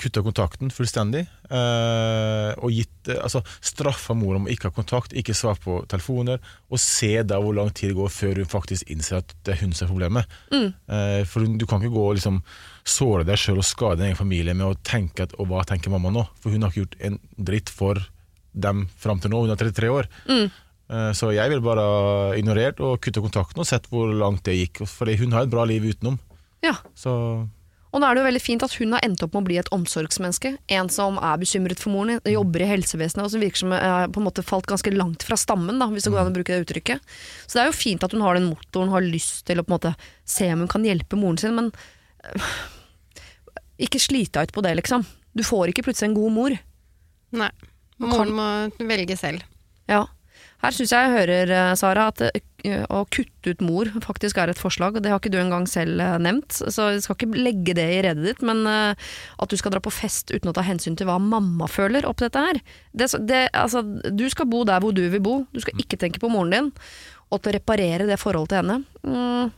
kutta 0.00 0.22
kontakten 0.24 0.70
fullstendig. 0.72 1.26
eh, 1.52 2.52
og 2.64 2.72
gitt, 2.72 3.10
eh, 3.12 3.18
altså, 3.20 3.42
straffa 3.60 4.16
mor 4.16 4.38
om 4.38 4.46
å 4.48 4.52
ikke 4.54 4.70
ha 4.70 4.74
kontakt, 4.74 5.12
ikke 5.12 5.36
svare 5.36 5.60
på 5.60 5.82
telefoner. 5.92 6.40
Og 6.72 6.80
se 6.80 7.12
da 7.28 7.38
hvor 7.42 7.54
lang 7.58 7.68
tid 7.76 7.92
det 7.92 7.98
går 8.00 8.08
før 8.14 8.40
hun 8.40 8.48
faktisk 8.50 8.88
innser 8.90 9.20
at 9.20 9.34
det 9.44 9.54
er 9.54 9.60
hun 9.66 9.76
som 9.76 9.86
er 9.86 9.92
problemet. 9.92 10.38
Mm. 10.50 10.70
Eh, 10.88 11.20
for 11.28 11.44
du 11.44 11.66
kan 11.68 11.84
ikke 11.84 11.92
gå 11.94 12.06
liksom 12.16 12.40
såre 12.86 13.24
deg 13.26 13.38
sjøl 13.40 13.58
og 13.60 13.66
skade 13.66 13.98
din 14.00 14.10
egen 14.12 14.18
familie 14.20 14.54
med 14.54 14.66
å 14.70 14.76
tenke 14.86 15.26
at 15.26 15.34
og 15.40 15.48
hva 15.50 15.64
tenker 15.66 15.90
mamma 15.90 16.12
nå? 16.14 16.22
For 16.42 16.54
hun 16.54 16.62
har 16.62 16.70
ikke 16.72 16.84
gjort 16.84 17.00
en 17.08 17.18
dritt 17.50 17.72
for 17.72 17.98
dem 18.56 18.86
fram 18.96 19.18
til 19.20 19.32
nå. 19.34 19.42
Hun 19.44 19.52
er 19.52 19.58
33 19.60 19.90
år. 19.92 20.06
Mm. 20.30 20.46
Eh, 20.88 21.10
Så 21.18 21.32
jeg 21.34 21.50
ville 21.50 21.64
bare 21.66 22.38
ignorert 22.38 22.78
og 22.80 23.00
kutta 23.02 23.20
kontakten 23.24 23.60
og 23.60 23.66
sett 23.68 23.90
hvor 23.90 24.08
langt 24.14 24.44
det 24.46 24.54
gikk. 24.60 24.84
For 24.86 25.10
hun 25.18 25.34
har 25.34 25.44
et 25.44 25.52
bra 25.52 25.66
liv 25.68 25.82
utenom. 25.84 26.18
Ja. 26.64 26.76
Så 26.94 27.12
Og 27.96 28.00
da 28.02 28.08
er 28.10 28.14
det 28.16 28.22
jo 28.22 28.28
veldig 28.28 28.42
fint 28.44 28.62
at 28.62 28.74
hun 28.76 28.92
har 28.92 29.00
endt 29.06 29.22
opp 29.24 29.32
med 29.34 29.42
å 29.42 29.46
bli 29.46 29.56
et 29.58 29.68
omsorgsmenneske. 29.72 30.54
En 30.68 30.88
som 30.92 31.16
er 31.18 31.38
bekymret 31.40 31.80
for 31.80 31.90
moren, 31.94 32.20
jobber 32.28 32.64
i 32.64 32.68
helsevesenet 32.68 33.24
og 33.24 33.30
som 33.32 33.40
virker 33.40 33.62
som 33.62 33.72
er 33.72 34.08
på 34.12 34.20
en 34.20 34.26
måte 34.26 34.44
falt 34.44 34.66
ganske 34.68 34.92
langt 34.92 35.24
fra 35.24 35.36
stammen, 35.40 35.78
da, 35.80 35.86
hvis 35.88 36.04
det 36.04 36.12
går 36.12 36.20
an 36.24 36.32
å 36.32 36.34
bruke 36.36 36.52
det 36.52 36.66
uttrykket. 36.66 37.00
Så 37.46 37.56
det 37.56 37.62
er 37.62 37.70
jo 37.70 37.76
fint 37.78 38.04
at 38.04 38.12
hun 38.12 38.20
har 38.26 38.36
den 38.36 38.50
motoren, 38.50 38.92
har 38.92 39.00
lyst 39.06 39.46
til 39.48 39.62
å 39.62 39.64
på 39.64 39.72
en 39.72 39.76
måte 39.78 39.94
se 40.28 40.50
om 40.52 40.64
hun 40.66 40.72
kan 40.74 40.84
hjelpe 40.84 41.16
moren 41.16 41.40
sin, 41.40 41.56
men 41.56 41.70
øh, 41.72 42.50
ikke 43.82 44.00
slit 44.02 44.32
deg 44.36 44.48
ut 44.48 44.56
på 44.56 44.64
det, 44.64 44.74
liksom. 44.80 45.04
Du 45.36 45.44
får 45.44 45.72
ikke 45.72 45.84
plutselig 45.88 46.10
en 46.10 46.18
god 46.18 46.32
mor. 46.32 46.58
Nei. 47.36 47.50
Moren 48.00 48.32
må 48.36 48.46
velge 48.88 49.16
selv. 49.18 49.44
Ja. 49.88 50.04
Her 50.64 50.72
syns 50.72 50.92
jeg 50.92 51.04
jeg 51.04 51.12
hører, 51.12 51.50
eh, 51.52 51.74
Sara, 51.76 52.06
at 52.10 52.22
eh, 52.24 52.84
å 52.88 53.02
kutte 53.12 53.52
ut 53.52 53.62
mor 53.64 53.90
faktisk 54.02 54.38
er 54.40 54.50
et 54.50 54.60
forslag. 54.60 54.96
Det 55.04 55.12
har 55.12 55.20
ikke 55.20 55.32
du 55.34 55.38
engang 55.40 55.66
selv 55.68 56.00
eh, 56.00 56.16
nevnt, 56.22 56.56
så 56.56 56.88
jeg 56.94 57.04
skal 57.04 57.18
ikke 57.18 57.44
legge 57.44 57.76
det 57.76 57.86
i 57.92 58.00
redet 58.06 58.24
ditt. 58.24 58.44
Men 58.46 58.64
at 58.66 59.52
du 59.52 59.56
skal 59.60 59.74
dra 59.74 59.82
på 59.84 59.92
fest 59.94 60.32
uten 60.32 60.50
å 60.50 60.56
ta 60.56 60.64
hensyn 60.66 60.96
til 60.96 61.08
hva 61.10 61.18
mamma 61.22 61.68
føler 61.70 62.08
opp 62.08 62.22
dette 62.24 62.40
her 62.40 62.60
det, 62.96 63.10
det, 63.28 63.42
altså, 63.56 63.84
Du 64.10 64.26
skal 64.32 64.48
bo 64.50 64.64
der 64.68 64.80
hvor 64.82 64.96
du 64.96 65.04
vil 65.12 65.22
bo. 65.22 65.38
Du 65.52 65.60
skal 65.64 65.76
ikke 65.82 66.00
tenke 66.00 66.22
på 66.22 66.32
moren 66.32 66.54
din. 66.54 66.72
Og 67.30 67.42
til 67.42 67.52
å 67.52 67.56
reparere 67.58 68.08
det 68.08 68.20
forholdet 68.22 68.52
til 68.54 68.60
henne 68.62 68.76
mm, 69.02 69.48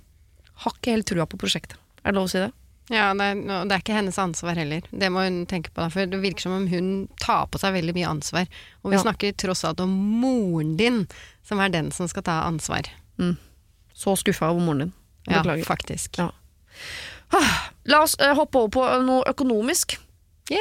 Har 0.64 0.76
ikke 0.78 0.94
helt 0.94 1.06
trua 1.10 1.26
på 1.28 1.40
prosjektet. 1.40 1.76
Er 2.00 2.10
det 2.10 2.18
lov 2.18 2.30
å 2.30 2.32
si 2.32 2.40
det? 2.40 2.50
Ja, 2.90 3.10
det 3.14 3.24
er, 3.24 3.34
det 3.68 3.74
er 3.74 3.82
ikke 3.82 3.94
hennes 3.98 4.16
ansvar 4.18 4.56
heller. 4.56 4.80
Det 4.90 5.10
må 5.12 5.20
hun 5.26 5.42
tenke 5.50 5.68
på. 5.74 5.82
da, 5.82 5.88
For 5.92 6.06
det 6.08 6.20
virker 6.22 6.40
som 6.46 6.54
om 6.56 6.66
hun 6.70 6.86
tar 7.20 7.46
på 7.52 7.58
seg 7.60 7.74
veldig 7.76 7.92
mye 7.98 8.08
ansvar. 8.08 8.46
Og 8.82 8.90
vi 8.92 8.96
Ja. 8.96 9.02
snakker 9.04 9.34
tross 9.36 9.64
alt 9.68 9.80
om 9.84 9.90
moren 10.22 10.76
din, 10.80 11.06
som 11.44 11.60
er 11.60 11.68
den 11.68 11.90
som 11.92 12.08
skal 12.08 12.22
ta 12.24 12.38
ansvar. 12.48 12.88
Så 13.98 14.16
skuffa 14.16 14.48
over 14.50 14.60
moren 14.64 14.78
din. 14.86 14.92
Ja, 15.28 15.42
faktisk. 15.66 16.16
Ja. 16.18 16.30
La 17.84 18.02
oss 18.06 18.14
eh, 18.20 18.32
hoppe 18.34 18.56
over 18.62 18.68
på 18.72 18.84
noe 19.04 19.24
økonomisk. 19.28 19.98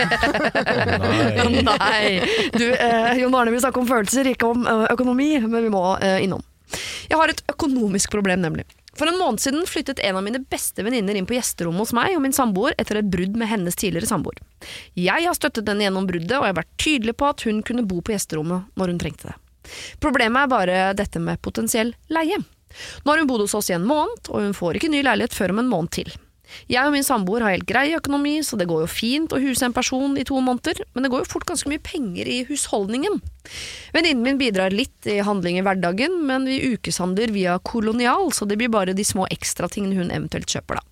Å 0.00 1.48
nei. 1.50 1.62
Nei! 1.66 2.20
Du, 2.54 2.64
eh, 2.72 3.18
Jon 3.20 3.34
Arne 3.36 3.52
vil 3.52 3.60
snakke 3.60 3.82
om 3.82 3.88
følelser, 3.88 4.30
ikke 4.32 4.48
om 4.54 4.64
eh, 4.66 4.86
økonomi, 4.94 5.32
men 5.44 5.66
vi 5.66 5.72
må 5.72 5.82
eh, 6.00 6.22
innom. 6.24 6.40
Jeg 7.10 7.18
har 7.18 7.28
et 7.32 7.42
økonomisk 7.50 8.12
problem, 8.14 8.40
nemlig. 8.44 8.64
For 9.00 9.08
en 9.08 9.16
måned 9.16 9.40
siden 9.40 9.62
flyttet 9.64 10.02
en 10.04 10.18
av 10.18 10.24
mine 10.26 10.42
beste 10.52 10.84
venninner 10.84 11.16
inn 11.16 11.24
på 11.28 11.32
gjesterommet 11.38 11.86
hos 11.86 11.94
meg 11.96 12.12
og 12.18 12.20
min 12.20 12.34
samboer 12.36 12.74
etter 12.76 12.98
et 13.00 13.08
brudd 13.08 13.38
med 13.40 13.48
hennes 13.48 13.78
tidligere 13.80 14.10
samboer. 14.10 14.36
Jeg 14.92 15.24
har 15.24 15.36
støttet 15.38 15.70
henne 15.72 15.86
gjennom 15.86 16.08
bruddet, 16.10 16.34
og 16.36 16.44
jeg 16.44 16.52
har 16.52 16.58
vært 16.58 16.74
tydelig 16.84 17.14
på 17.16 17.30
at 17.32 17.46
hun 17.48 17.62
kunne 17.64 17.86
bo 17.88 18.02
på 18.04 18.12
gjesterommet 18.12 18.68
når 18.76 18.92
hun 18.92 19.00
trengte 19.00 19.30
det. 19.30 19.38
Problemet 20.04 20.42
er 20.42 20.52
bare 20.52 20.82
dette 20.98 21.22
med 21.22 21.40
potensiell 21.40 21.94
leie. 22.12 22.42
Nå 23.00 23.08
har 23.08 23.22
hun 23.22 23.30
bodd 23.30 23.46
hos 23.46 23.56
oss 23.56 23.72
i 23.72 23.78
en 23.78 23.88
måned, 23.88 24.28
og 24.28 24.44
hun 24.44 24.56
får 24.56 24.76
ikke 24.76 24.92
ny 24.92 25.00
leilighet 25.06 25.36
før 25.36 25.54
om 25.54 25.64
en 25.64 25.72
måned 25.72 25.96
til. 25.96 26.12
Jeg 26.70 26.86
og 26.86 26.94
min 26.94 27.06
samboer 27.06 27.44
har 27.44 27.54
helt 27.54 27.68
grei 27.68 27.90
økonomi, 27.96 28.38
så 28.46 28.58
det 28.60 28.68
går 28.70 28.84
jo 28.84 28.90
fint 28.90 29.34
å 29.34 29.40
huse 29.42 29.66
en 29.66 29.76
person 29.76 30.16
i 30.18 30.26
to 30.26 30.38
måneder, 30.40 30.82
men 30.94 31.06
det 31.06 31.12
går 31.12 31.24
jo 31.24 31.30
fort 31.32 31.48
ganske 31.48 31.70
mye 31.70 31.82
penger 31.84 32.30
i 32.30 32.40
husholdningen. 32.48 33.20
Venninnen 33.94 34.24
min 34.26 34.40
bidrar 34.40 34.74
litt 34.74 35.08
i 35.10 35.20
handling 35.26 35.60
i 35.60 35.66
hverdagen, 35.66 36.20
men 36.28 36.48
vi 36.48 36.60
ukeshandler 36.74 37.34
via 37.34 37.58
Kolonial, 37.64 38.30
så 38.36 38.48
det 38.48 38.58
blir 38.60 38.72
bare 38.72 38.96
de 38.96 39.06
små 39.06 39.28
ekstratingene 39.30 39.98
hun 39.98 40.14
eventuelt 40.14 40.50
kjøper, 40.50 40.80
da. 40.80 40.86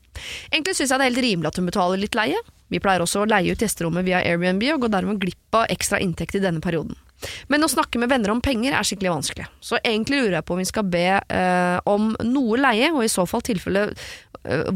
Egentlig 0.51 0.75
syns 0.75 0.91
jeg 0.91 0.99
det 0.99 1.05
er 1.05 1.13
helt 1.13 1.25
rimelig 1.25 1.51
at 1.53 1.59
hun 1.61 1.69
betaler 1.69 2.01
litt 2.01 2.17
leie. 2.19 2.39
Vi 2.69 2.81
pleier 2.83 3.05
også 3.05 3.23
å 3.23 3.29
leie 3.29 3.55
ut 3.55 3.63
gjesterommet 3.63 4.07
via 4.07 4.23
Airbnb 4.27 4.65
og 4.75 4.83
går 4.85 4.97
dermed 4.97 5.21
glipp 5.23 5.57
av 5.57 5.69
ekstra 5.73 6.01
inntekt 6.05 6.37
i 6.37 6.43
denne 6.43 6.63
perioden. 6.65 6.97
Men 7.51 7.67
å 7.67 7.71
snakke 7.71 7.99
med 7.99 8.13
venner 8.13 8.31
om 8.31 8.43
penger 8.45 8.77
er 8.77 8.87
skikkelig 8.87 9.11
vanskelig, 9.11 9.49
så 9.65 9.81
egentlig 9.81 10.21
lurer 10.21 10.37
jeg 10.39 10.47
på 10.47 10.55
om 10.55 10.61
vi 10.63 10.69
skal 10.69 10.87
be 10.87 11.07
eh, 11.19 11.79
om 11.91 12.13
noe 12.23 12.61
leie, 12.61 12.93
og 12.93 13.03
i 13.03 13.11
så 13.11 13.25
fall 13.27 13.43
tilfelle 13.47 13.89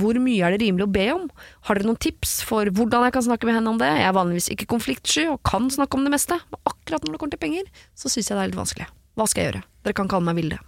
hvor 0.00 0.18
mye 0.20 0.46
er 0.46 0.54
det 0.54 0.62
rimelig 0.64 0.86
å 0.86 0.92
be 0.92 1.06
om? 1.14 1.28
Har 1.68 1.78
dere 1.78 1.88
noen 1.88 2.00
tips 2.02 2.40
for 2.48 2.68
hvordan 2.68 3.06
jeg 3.08 3.16
kan 3.16 3.26
snakke 3.28 3.48
med 3.48 3.58
henne 3.58 3.72
om 3.72 3.80
det? 3.80 3.88
Jeg 3.88 4.08
er 4.08 4.16
vanligvis 4.16 4.50
ikke 4.54 4.70
konfliktsky 4.72 5.28
og 5.32 5.40
kan 5.48 5.70
snakke 5.72 5.98
om 5.98 6.04
det 6.06 6.14
meste, 6.14 6.38
men 6.52 6.60
akkurat 6.68 7.06
når 7.06 7.16
det 7.16 7.22
kommer 7.22 7.36
til 7.36 7.44
penger, 7.46 7.72
så 7.96 8.12
syns 8.12 8.28
jeg 8.28 8.36
det 8.36 8.44
er 8.44 8.52
litt 8.52 8.60
vanskelig. 8.60 8.90
Hva 9.18 9.28
skal 9.28 9.42
jeg 9.42 9.52
gjøre? 9.52 9.64
Dere 9.84 9.98
kan 9.98 10.12
kalle 10.12 10.28
meg 10.28 10.40
Vilde. 10.40 10.60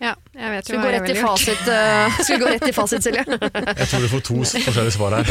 Ja, 0.00 0.14
jeg 0.32 0.50
vet 0.54 0.64
Skal 0.64 0.72
vi 0.72 0.78
jo 0.78 0.80
gå 0.80 0.86
hva 0.86 0.92
jeg 0.94 1.00
rett 1.02 1.10
i 1.10 1.12
ville 1.12 1.20
gjort. 1.20 1.40
fasit, 1.44 1.58
Skulle 1.60 2.24
skal 2.24 2.36
vi 2.36 2.40
gå 2.40 2.50
rett 2.54 2.68
i 2.70 2.72
fasit 2.72 3.04
Silje? 3.04 3.24
Jeg 3.28 3.88
tror 3.90 4.00
du 4.00 4.08
får 4.08 4.22
to 4.30 4.36
forskjellige 4.48 4.94
svar 4.96 5.16
her. 5.18 5.24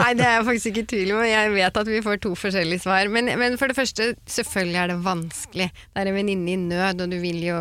Nei, 0.00 0.10
det 0.16 0.24
er 0.24 0.32
jeg 0.38 0.46
faktisk 0.48 0.70
ikke 0.70 0.82
i 0.84 0.88
tvil 0.94 1.12
om. 1.16 1.20
Jeg 1.28 1.52
vet 1.54 1.80
at 1.82 1.90
vi 1.90 2.00
får 2.06 2.20
to 2.24 2.32
forskjellige 2.38 2.84
svar. 2.86 3.10
Men, 3.12 3.28
men 3.40 3.58
for 3.60 3.68
det 3.70 3.76
første, 3.76 4.08
selvfølgelig 4.38 4.80
er 4.84 4.92
det 4.94 4.98
vanskelig. 5.04 5.68
Det 5.74 6.04
er 6.04 6.10
en 6.12 6.18
venninne 6.18 6.54
i 6.54 6.58
nød, 6.64 7.04
og 7.04 7.12
du 7.12 7.18
vil 7.22 7.42
jo 7.44 7.58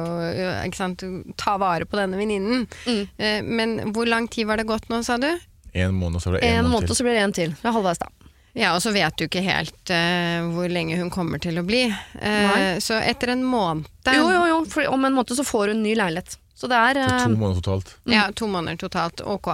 ikke 0.64 0.80
sant, 0.80 1.04
ta 1.44 1.58
vare 1.62 1.88
på 1.92 2.00
denne 2.00 2.20
venninnen. 2.20 2.64
Mm. 2.88 3.04
Eh, 3.20 3.40
Men 3.44 3.76
hvor 3.94 4.08
lang 4.10 4.30
tid 4.32 4.48
var 4.50 4.62
det 4.64 4.68
gått 4.70 4.88
nå, 4.92 5.04
sa 5.06 5.20
du? 5.20 5.28
En 5.74 5.96
måned, 5.98 6.22
så 6.24 6.32
ble 6.32 6.40
det 6.40 6.50
En 6.54 6.64
en 6.66 6.72
måned, 6.72 6.88
til. 6.88 6.96
så 7.02 7.04
blir 7.08 7.18
det 7.18 7.24
en 7.28 7.34
til. 7.36 7.56
Det 7.60 7.68
er 7.68 7.74
halvveis, 7.76 8.00
da. 8.00 8.08
Ja, 8.54 8.76
og 8.76 8.84
så 8.86 8.92
vet 8.94 9.18
du 9.18 9.26
ikke 9.26 9.42
helt 9.42 9.90
uh, 9.90 10.46
hvor 10.54 10.70
lenge 10.70 11.00
hun 11.00 11.10
kommer 11.14 11.42
til 11.42 11.58
å 11.58 11.66
bli. 11.66 11.88
Uh, 12.22 12.78
så 12.84 13.00
etter 13.02 13.34
en 13.34 13.42
måned 13.46 13.90
Jo, 14.14 14.28
jo, 14.30 14.44
jo, 14.52 14.62
for 14.70 14.86
om 14.94 15.10
en 15.10 15.16
måned 15.18 15.34
så 15.34 15.46
får 15.48 15.74
hun 15.74 15.82
ny 15.86 15.96
leilighet. 15.98 16.38
Så 16.64 16.70
det 16.72 16.78
er 16.78 16.98
eh, 17.02 17.24
to 17.26 17.34
måneder 17.36 17.60
totalt. 17.60 17.90
Ja, 18.08 18.28
to 18.32 18.48
måneder 18.48 18.78
totalt. 18.86 19.24
Ok. 19.28 19.50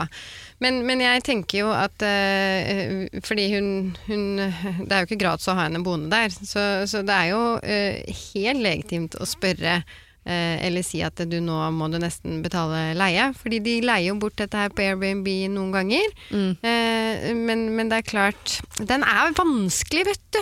Men, 0.62 0.82
men 0.86 1.02
jeg 1.02 1.24
tenker 1.26 1.64
jo 1.64 1.72
at 1.74 2.04
eh, 2.06 3.08
Fordi 3.26 3.46
hun, 3.56 3.70
hun 4.06 4.26
Det 4.38 4.92
er 4.92 5.02
jo 5.02 5.08
ikke 5.08 5.22
gratis 5.24 5.50
å 5.50 5.56
ha 5.58 5.66
henne 5.66 5.82
boende 5.82 6.12
der. 6.12 6.30
Så, 6.30 6.66
så 6.92 7.02
det 7.08 7.16
er 7.16 7.32
jo 7.32 7.42
eh, 7.64 8.22
helt 8.36 8.62
legitimt 8.62 9.18
å 9.18 9.26
spørre 9.26 9.80
eh, 9.80 9.98
eller 10.30 10.84
si 10.86 11.02
at 11.06 11.15
du 11.30 11.38
nå 11.42 11.58
må 11.76 11.88
du 11.92 11.98
nesten 12.02 12.42
betale 12.46 12.94
leie. 12.98 13.30
Fordi 13.38 13.60
de 13.65 13.78
leier 13.86 14.10
jo 14.12 14.18
bort 14.22 14.36
dette 14.39 14.58
her 14.60 14.70
på 14.74 14.84
Airbnb 14.86 15.28
noen 15.54 15.72
ganger. 15.76 16.12
mm. 16.30 16.52
Eh, 16.63 17.34
men, 17.36 17.65
men 17.76 17.89
det 17.89 17.98
er 18.00 18.06
klart 18.08 18.60
Den 18.80 19.04
er 19.04 19.34
vanskelig, 19.38 20.06
vet 20.10 20.22
du. 20.36 20.39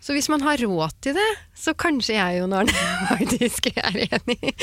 Så 0.00 0.14
hvis 0.16 0.28
man 0.32 0.40
har 0.46 0.58
råd 0.62 0.94
til 1.04 1.14
det, 1.18 1.28
så 1.58 1.74
kanskje 1.78 2.16
jeg 2.16 2.42
og 2.44 2.54
Arne 2.60 2.88
faktisk 3.10 3.70
er 3.74 3.96
enig 4.08 4.38
i 4.40 4.54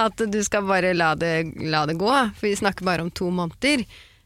at 0.00 0.16
du 0.30 0.40
skal 0.46 0.64
bare 0.68 0.94
la 0.96 1.12
det, 1.18 1.34
la 1.60 1.84
det 1.90 1.98
gå. 2.00 2.10
For 2.38 2.48
vi 2.48 2.56
snakker 2.58 2.86
bare 2.86 3.04
om 3.06 3.10
to 3.14 3.30
måneder. 3.34 3.84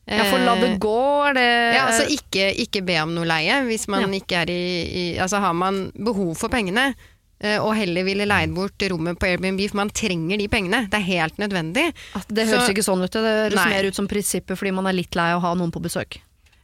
Ja, 0.09 0.25
for 0.31 0.41
la 0.41 0.55
det 0.57 0.71
Eh, 0.73 0.79
gå, 0.81 0.97
er 1.29 1.35
det 1.37 1.47
Ja, 1.77 1.83
altså 1.91 2.07
ikke, 2.09 2.47
ikke 2.65 2.81
be 2.87 2.95
om 3.03 3.11
noe 3.13 3.29
leie 3.29 3.59
hvis 3.67 3.85
man 3.93 4.07
Ja. 4.07 4.21
ikke 4.23 4.39
er 4.41 4.49
i, 4.49 4.63
i 4.89 5.03
Altså 5.21 5.37
har 5.45 5.53
man 5.53 5.91
behov 5.93 6.35
for 6.41 6.49
pengene. 6.49 6.95
Eh, 7.41 7.59
Og 7.59 7.75
heller 7.77 8.05
ville 8.05 8.27
leid 8.29 8.55
bort 8.55 8.79
rommet 8.91 9.19
på 9.19 9.27
Airbnb, 9.31 9.61
for 9.69 9.77
man 9.83 9.91
trenger 9.91 10.39
de 10.39 10.49
pengene. 10.49 10.85
Det 10.91 11.01
er 11.01 11.09
helt 11.09 11.37
nødvendig. 11.39 11.93
At 12.15 12.29
det 12.29 12.49
høres 12.49 12.67
Så- 12.67 12.75
ikke 12.75 12.87
sånn 12.87 13.05
ut. 13.05 13.11
Det 13.11 13.23
høres 13.23 13.55
Nei. 13.55 13.69
mer 13.71 13.85
ut 13.85 13.95
som 13.95 14.09
prinsippet 14.09 14.59
fordi 14.59 14.75
man 14.75 14.87
er 14.87 14.93
litt 14.93 15.15
lei 15.15 15.33
av 15.33 15.43
å 15.43 15.47
ha 15.47 15.55
noen 15.55 15.73
på 15.73 15.83
besøk. 15.83 16.21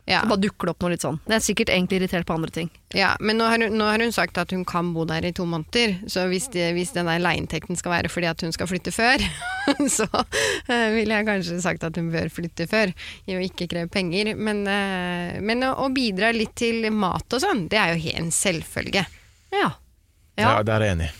Ja. 0.07 0.21
Så 0.21 0.29
bare 0.29 0.41
dukker 0.41 0.69
det 0.69 0.73
opp 0.75 0.83
noe 0.85 0.91
litt 0.93 1.01
sånn. 1.05 1.17
Det 1.25 1.33
er 1.33 1.41
sikkert 1.41 1.71
egentlig 1.73 1.97
irritert 2.03 2.27
på 2.29 2.35
andre 2.35 2.51
ting. 2.53 2.69
Ja, 2.93 3.15
men 3.25 3.39
nå 3.41 3.47
har, 3.49 3.57
hun, 3.59 3.73
nå 3.79 3.87
har 3.89 4.03
hun 4.05 4.13
sagt 4.13 4.37
at 4.37 4.51
hun 4.53 4.65
kan 4.69 4.91
bo 4.93 5.07
der 5.09 5.25
i 5.25 5.33
to 5.33 5.47
måneder. 5.49 5.95
Så 6.13 6.27
hvis, 6.29 6.51
de, 6.53 6.67
hvis 6.77 6.93
den 6.93 7.09
der 7.09 7.23
leieinntekten 7.25 7.79
skal 7.81 7.95
være 7.95 8.11
fordi 8.13 8.29
at 8.29 8.45
hun 8.45 8.53
skal 8.53 8.69
flytte 8.69 8.93
før, 8.93 9.25
så 9.97 10.05
uh, 10.13 10.89
ville 10.93 11.09
jeg 11.09 11.29
kanskje 11.31 11.57
sagt 11.65 11.87
at 11.89 11.97
hun 11.97 12.11
bør 12.13 12.29
flytte 12.29 12.69
før, 12.69 12.93
i 13.25 13.39
å 13.39 13.41
ikke 13.47 13.69
kreve 13.71 13.89
penger. 13.89 14.35
Men, 14.37 14.61
uh, 14.69 15.41
men 15.41 15.65
å, 15.65 15.73
å 15.87 15.89
bidra 15.95 16.35
litt 16.37 16.53
til 16.61 16.85
mat 16.93 17.25
og 17.33 17.41
sånn, 17.41 17.65
det 17.73 17.81
er 17.81 17.95
jo 17.95 18.05
helt 18.05 18.27
en 18.27 18.31
selvfølge. 18.35 19.07
Ja. 19.57 19.73
Ja, 20.41 20.63
der 20.67 20.81
er 20.81 20.89
jeg 20.89 20.99
enig. 20.99 21.11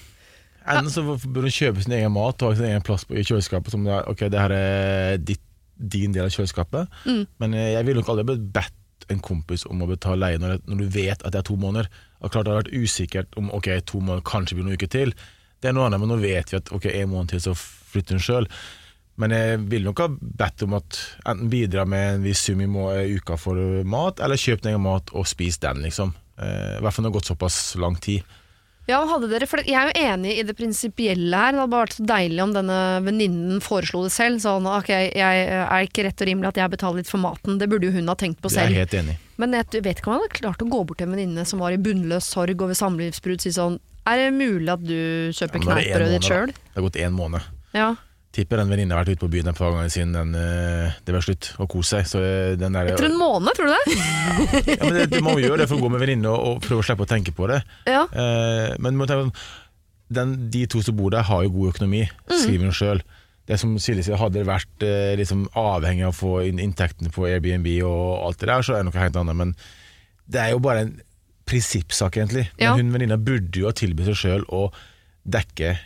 Enten 0.65 0.93
så 0.93 1.03
bør 1.05 1.45
hun 1.45 1.53
kjøpe 1.53 1.83
sin 1.85 1.93
egen 1.93 2.15
mat 2.15 2.41
og 2.41 2.55
ha 2.55 2.59
sin 2.59 2.71
egen 2.71 2.85
plass 2.85 3.05
på, 3.05 3.17
i 3.19 3.25
kjøleskapet. 3.27 3.75
Som 3.75 3.85
er, 3.87 4.07
ok, 4.11 4.25
det 4.33 4.41
her 4.41 4.55
er 4.57 5.19
ditt, 5.21 5.43
din 5.75 6.15
del 6.15 6.29
av 6.29 6.33
kjøleskapet. 6.33 6.91
Mm. 7.05 7.23
Men 7.43 7.57
eh, 7.59 7.73
jeg 7.75 7.87
ville 7.87 8.01
nok 8.01 8.13
aldri 8.15 8.39
bedt 8.55 9.09
en 9.13 9.21
kompis 9.21 9.67
om 9.69 9.83
å 9.85 9.89
betale 9.91 10.23
leie 10.23 10.41
når, 10.41 10.63
når 10.65 10.81
du 10.81 10.87
vet 10.95 11.21
at 11.21 11.35
det 11.35 11.43
er 11.43 11.49
to 11.51 11.59
måneder. 11.61 11.91
Og 12.25 12.33
klart 12.33 12.47
Det 12.47 12.55
har 12.55 12.63
vært 12.63 12.77
usikkert 12.77 13.37
om 13.41 13.51
ok, 13.53 13.69
to 13.85 14.01
måneder 14.01 14.25
kanskje 14.29 14.57
blir 14.57 14.69
noen 14.69 14.79
uker 14.81 14.93
til. 14.95 15.13
Det 15.61 15.69
er 15.71 15.77
noe 15.77 15.89
annet, 15.89 16.01
men 16.01 16.11
nå 16.13 16.17
vet 16.23 16.53
vi 16.53 16.61
at 16.61 16.73
ok, 16.73 16.89
en 16.93 17.13
måned 17.13 17.35
til 17.35 17.43
så 17.45 17.53
flytter 17.59 18.17
hun 18.17 18.25
sjøl. 18.25 18.49
Men 19.21 19.35
jeg 19.35 19.61
ville 19.71 19.87
nok 19.87 20.01
ha 20.03 20.09
bedt 20.11 20.65
om 20.67 20.79
at 20.81 20.99
enten 21.23 21.51
bidra 21.53 21.85
med 21.87 22.17
en 22.17 22.25
viss 22.25 22.41
sum 22.49 22.63
i 22.65 22.67
uka 23.15 23.37
for 23.39 23.61
mat, 23.87 24.23
eller 24.25 24.41
kjøp 24.41 24.65
din 24.65 24.73
egen 24.73 24.87
mat 24.87 25.13
og 25.15 25.29
spis 25.31 25.61
den, 25.63 25.85
liksom. 25.85 26.15
Eh, 26.41 26.79
I 26.79 26.83
hvert 26.83 26.97
fall 26.97 27.05
når 27.05 27.13
det 27.13 27.13
har 27.13 27.21
gått 27.21 27.31
såpass 27.31 27.59
lang 27.79 28.01
tid. 28.03 28.25
Ja, 28.85 28.99
hadde 29.09 29.31
dere, 29.31 29.47
for 29.49 29.65
Jeg 29.65 29.75
er 29.81 29.89
jo 29.89 30.01
enig 30.13 30.35
i 30.39 30.43
det 30.45 30.55
prinsipielle 30.59 31.39
her. 31.41 31.55
Det 31.55 31.63
hadde 31.63 31.73
bare 31.73 31.87
vært 31.87 31.97
så 31.97 32.05
deilig 32.09 32.43
om 32.45 32.53
denne 32.53 32.79
venninnen 33.07 33.63
foreslo 33.65 34.03
det 34.05 34.13
selv. 34.13 34.43
Sånn, 34.45 34.69
ok, 34.69 34.91
jeg 35.17 35.47
er 35.49 35.87
ikke 35.87 36.05
rett 36.05 36.21
og 36.21 36.29
rimelig 36.29 36.51
at 36.51 36.61
jeg 36.61 36.73
betaler 36.75 37.01
litt 37.01 37.09
for 37.09 37.23
maten. 37.23 37.57
Det 37.61 37.69
burde 37.73 37.89
jo 37.89 37.95
hun 37.97 38.13
ha 38.13 38.17
tenkt 38.21 38.43
på 38.45 38.53
er 38.53 38.57
selv. 38.59 38.77
jeg 38.77 38.85
helt 38.85 38.97
enig. 39.01 39.17
Men 39.41 39.57
jeg 39.57 39.83
vet 39.83 39.99
ikke 39.99 40.13
om 40.13 40.19
jeg 40.19 40.27
hadde 40.27 40.39
klart 40.39 40.63
å 40.63 40.69
gå 40.71 40.83
bort 40.85 41.01
til 41.01 41.09
en 41.09 41.17
venninne 41.17 41.47
som 41.49 41.65
var 41.65 41.75
i 41.75 41.81
bunnløs 41.81 42.29
sorg 42.29 42.61
over 42.61 42.77
samlivsbrudd, 42.79 43.43
si 43.43 43.51
sånn 43.57 43.81
Er 44.07 44.21
det 44.21 44.29
mulig 44.37 44.69
at 44.69 44.83
du 44.85 45.33
kjøper 45.33 45.59
Ja, 45.59 45.65
men 45.65 45.81
det 45.81 45.87
er 45.89 46.05
en 46.05 46.05
kneippbrød 46.05 46.13
ditt 46.13 46.29
sjøl? 46.29 46.53
Det 46.53 46.77
har 46.77 46.85
gått 46.85 47.01
én 47.01 47.17
måned. 47.17 47.49
Ja. 47.73 47.95
Tipper 48.35 48.59
den 48.59 48.71
venninne 48.73 48.97
har 48.97 49.05
vært 49.05 49.15
ute 49.15 49.23
på 49.23 49.31
byen 49.31 49.47
et 49.53 49.59
par 49.59 49.71
ganger 49.71 49.91
siden 49.95 50.15
den, 50.17 50.33
eh, 50.35 50.95
det 51.07 51.15
var 51.15 51.23
slutt, 51.23 51.53
og 51.63 51.69
kost 51.71 51.95
seg. 51.95 52.07
Så 52.11 52.19
eh, 52.19 52.55
den 52.59 52.75
der, 52.75 52.89
Etter 52.91 53.07
en 53.07 53.19
måned, 53.21 53.55
tror 53.55 53.71
du 53.71 53.75
det? 53.77 53.99
ja, 54.75 54.81
men 54.83 54.97
det, 54.99 55.05
det 55.13 55.21
må 55.23 55.37
jo 55.39 55.45
gjøre 55.47 55.61
det 55.63 55.69
for 55.71 55.79
å 55.79 55.85
gå 55.85 55.91
med 55.95 56.03
venninne 56.03 56.33
og, 56.33 56.49
og 56.57 56.65
prøve 56.65 56.83
å 56.83 56.87
slippe 56.89 57.07
å 57.07 57.11
tenke 57.13 57.35
på 57.37 57.47
det. 57.53 57.61
Ja. 57.87 58.03
Eh, 58.11 58.75
men 58.83 58.99
den, 60.15 60.35
de 60.51 60.65
to 60.71 60.83
som 60.83 60.97
bor 60.99 61.15
der, 61.15 61.27
har 61.31 61.45
jo 61.47 61.53
god 61.55 61.77
økonomi, 61.77 62.03
skriver 62.29 62.67
hun 62.69 62.75
sjøl. 62.77 63.05
Det 63.47 63.59
som 63.61 63.75
Silje 63.79 64.07
sier, 64.07 64.19
hadde 64.19 64.41
det 64.41 64.49
vært 64.49 64.85
eh, 64.87 65.15
liksom 65.21 65.47
avhengig 65.61 66.07
av 66.07 66.15
å 66.15 66.17
få 66.17 66.33
inn 66.49 66.59
inntektene 66.63 67.13
på 67.13 67.27
Airbnb 67.29 67.69
og 67.85 68.25
alt 68.27 68.41
det 68.41 68.49
der, 68.51 68.65
så 68.65 68.75
er 68.75 68.83
det 68.83 68.89
noe 68.89 69.03
helt 69.03 69.19
annet. 69.21 69.37
Men 69.37 69.53
det 70.27 70.41
er 70.41 70.55
jo 70.55 70.63
bare 70.65 70.87
en 70.87 70.95
prinsippsak, 71.45 72.17
egentlig. 72.19 72.47
Men 72.57 72.65
Ja. 72.67 72.75
hun 72.75 72.91
venninna 72.95 73.19
burde 73.21 73.61
jo 73.61 73.69
ha 73.69 73.75
tilbudt 73.77 74.09
seg 74.11 74.17
sjøl 74.17 74.47
å 74.49 74.65
dekke 75.29 75.77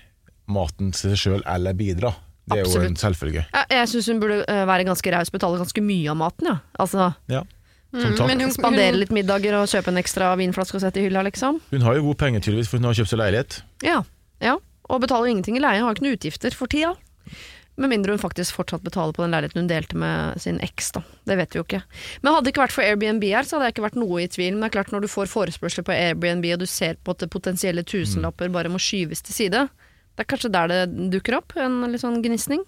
maten 0.49 0.95
til 0.95 1.13
seg 1.13 1.21
sjøl 1.25 1.43
eller 1.51 1.75
bidra. 1.77 2.15
Det 2.49 2.59
er 2.59 2.65
jo 2.65 2.71
en 2.81 2.95
Absolutt. 2.95 2.99
selvfølge. 3.03 3.45
Ja, 3.55 3.65
jeg 3.71 3.89
syns 3.93 4.07
hun 4.13 4.21
burde 4.21 4.41
eh, 4.49 4.65
være 4.67 4.85
ganske 4.89 5.13
raus, 5.13 5.31
betale 5.31 5.59
ganske 5.61 5.83
mye 5.85 6.11
av 6.11 6.17
maten, 6.17 6.47
ja. 6.53 6.59
Altså 6.79 7.15
Ja. 7.29 7.43
Som 7.93 8.01
Mm, 8.13 8.17
takk. 8.19 8.27
men 8.29 8.41
hun- 8.41 8.53
spandere 8.53 8.93
litt 8.99 9.11
middager 9.11 9.55
og 9.63 9.67
kjøpe 9.69 9.89
en 9.89 9.97
ekstra 9.97 10.37
vinflaske 10.37 10.75
og 10.77 10.81
sette 10.83 10.99
i 11.01 11.05
hylla, 11.09 11.23
liksom. 11.25 11.61
Hun 11.71 11.81
har 11.81 11.95
jo 11.97 12.03
gode 12.03 12.19
penger, 12.19 12.41
tydeligvis, 12.41 12.69
for 12.69 12.77
hun 12.77 12.85
har 12.85 12.93
kjøpt 12.93 13.09
seg 13.09 13.19
leilighet. 13.19 13.63
Ja. 13.83 14.03
ja. 14.43 14.57
Og 14.91 15.01
betaler 15.01 15.29
ingenting 15.33 15.57
i 15.57 15.61
leie, 15.61 15.81
har 15.81 15.95
ikke 15.95 16.03
noen 16.05 16.17
utgifter 16.19 16.53
for 16.53 16.67
tida. 16.69 16.95
Med 17.79 17.91
mindre 17.91 18.11
hun 18.11 18.19
faktisk 18.19 18.53
fortsatt 18.59 18.83
betaler 18.83 19.13
på 19.15 19.23
den 19.23 19.31
leiligheten 19.31 19.61
hun 19.63 19.69
delte 19.71 19.95
med 19.95 20.41
sin 20.43 20.59
eks, 20.61 20.91
da. 20.93 21.01
Det 21.25 21.37
vet 21.39 21.51
vi 21.55 21.61
jo 21.61 21.65
ikke. 21.65 21.83
Men 22.23 22.35
hadde 22.35 22.45
det 22.45 22.53
ikke 22.55 22.65
vært 22.67 22.73
for 22.75 22.83
Airbnb 22.83 23.23
her, 23.23 23.45
så 23.47 23.57
hadde 23.57 23.69
jeg 23.71 23.75
ikke 23.77 23.87
vært 23.89 24.01
noe 24.03 24.19
i 24.21 24.27
tvil. 24.27 24.53
Men 24.53 24.61
det 24.67 24.75
er 24.75 24.83
klart, 24.83 24.91
når 24.93 25.01
du 25.01 25.09
får 25.09 25.31
forespørsler 25.31 25.85
på 25.87 25.95
Airbnb, 25.95 26.45
og 26.53 26.59
du 26.59 26.67
ser 26.67 26.97
på 27.05 27.11
at 27.15 27.19
det 27.23 27.31
potensielle 27.31 27.85
tusenlapper 27.87 28.51
bare 28.53 28.69
må 28.69 28.77
skyves 28.83 29.23
til 29.23 29.33
side, 29.33 29.69
det 30.19 30.25
er 30.25 30.31
kanskje 30.33 30.51
der 30.51 30.71
det 30.73 31.11
dukker 31.15 31.37
opp, 31.39 31.53
en 31.55 31.85
litt 31.87 32.03
sånn 32.03 32.19
gnisning. 32.25 32.65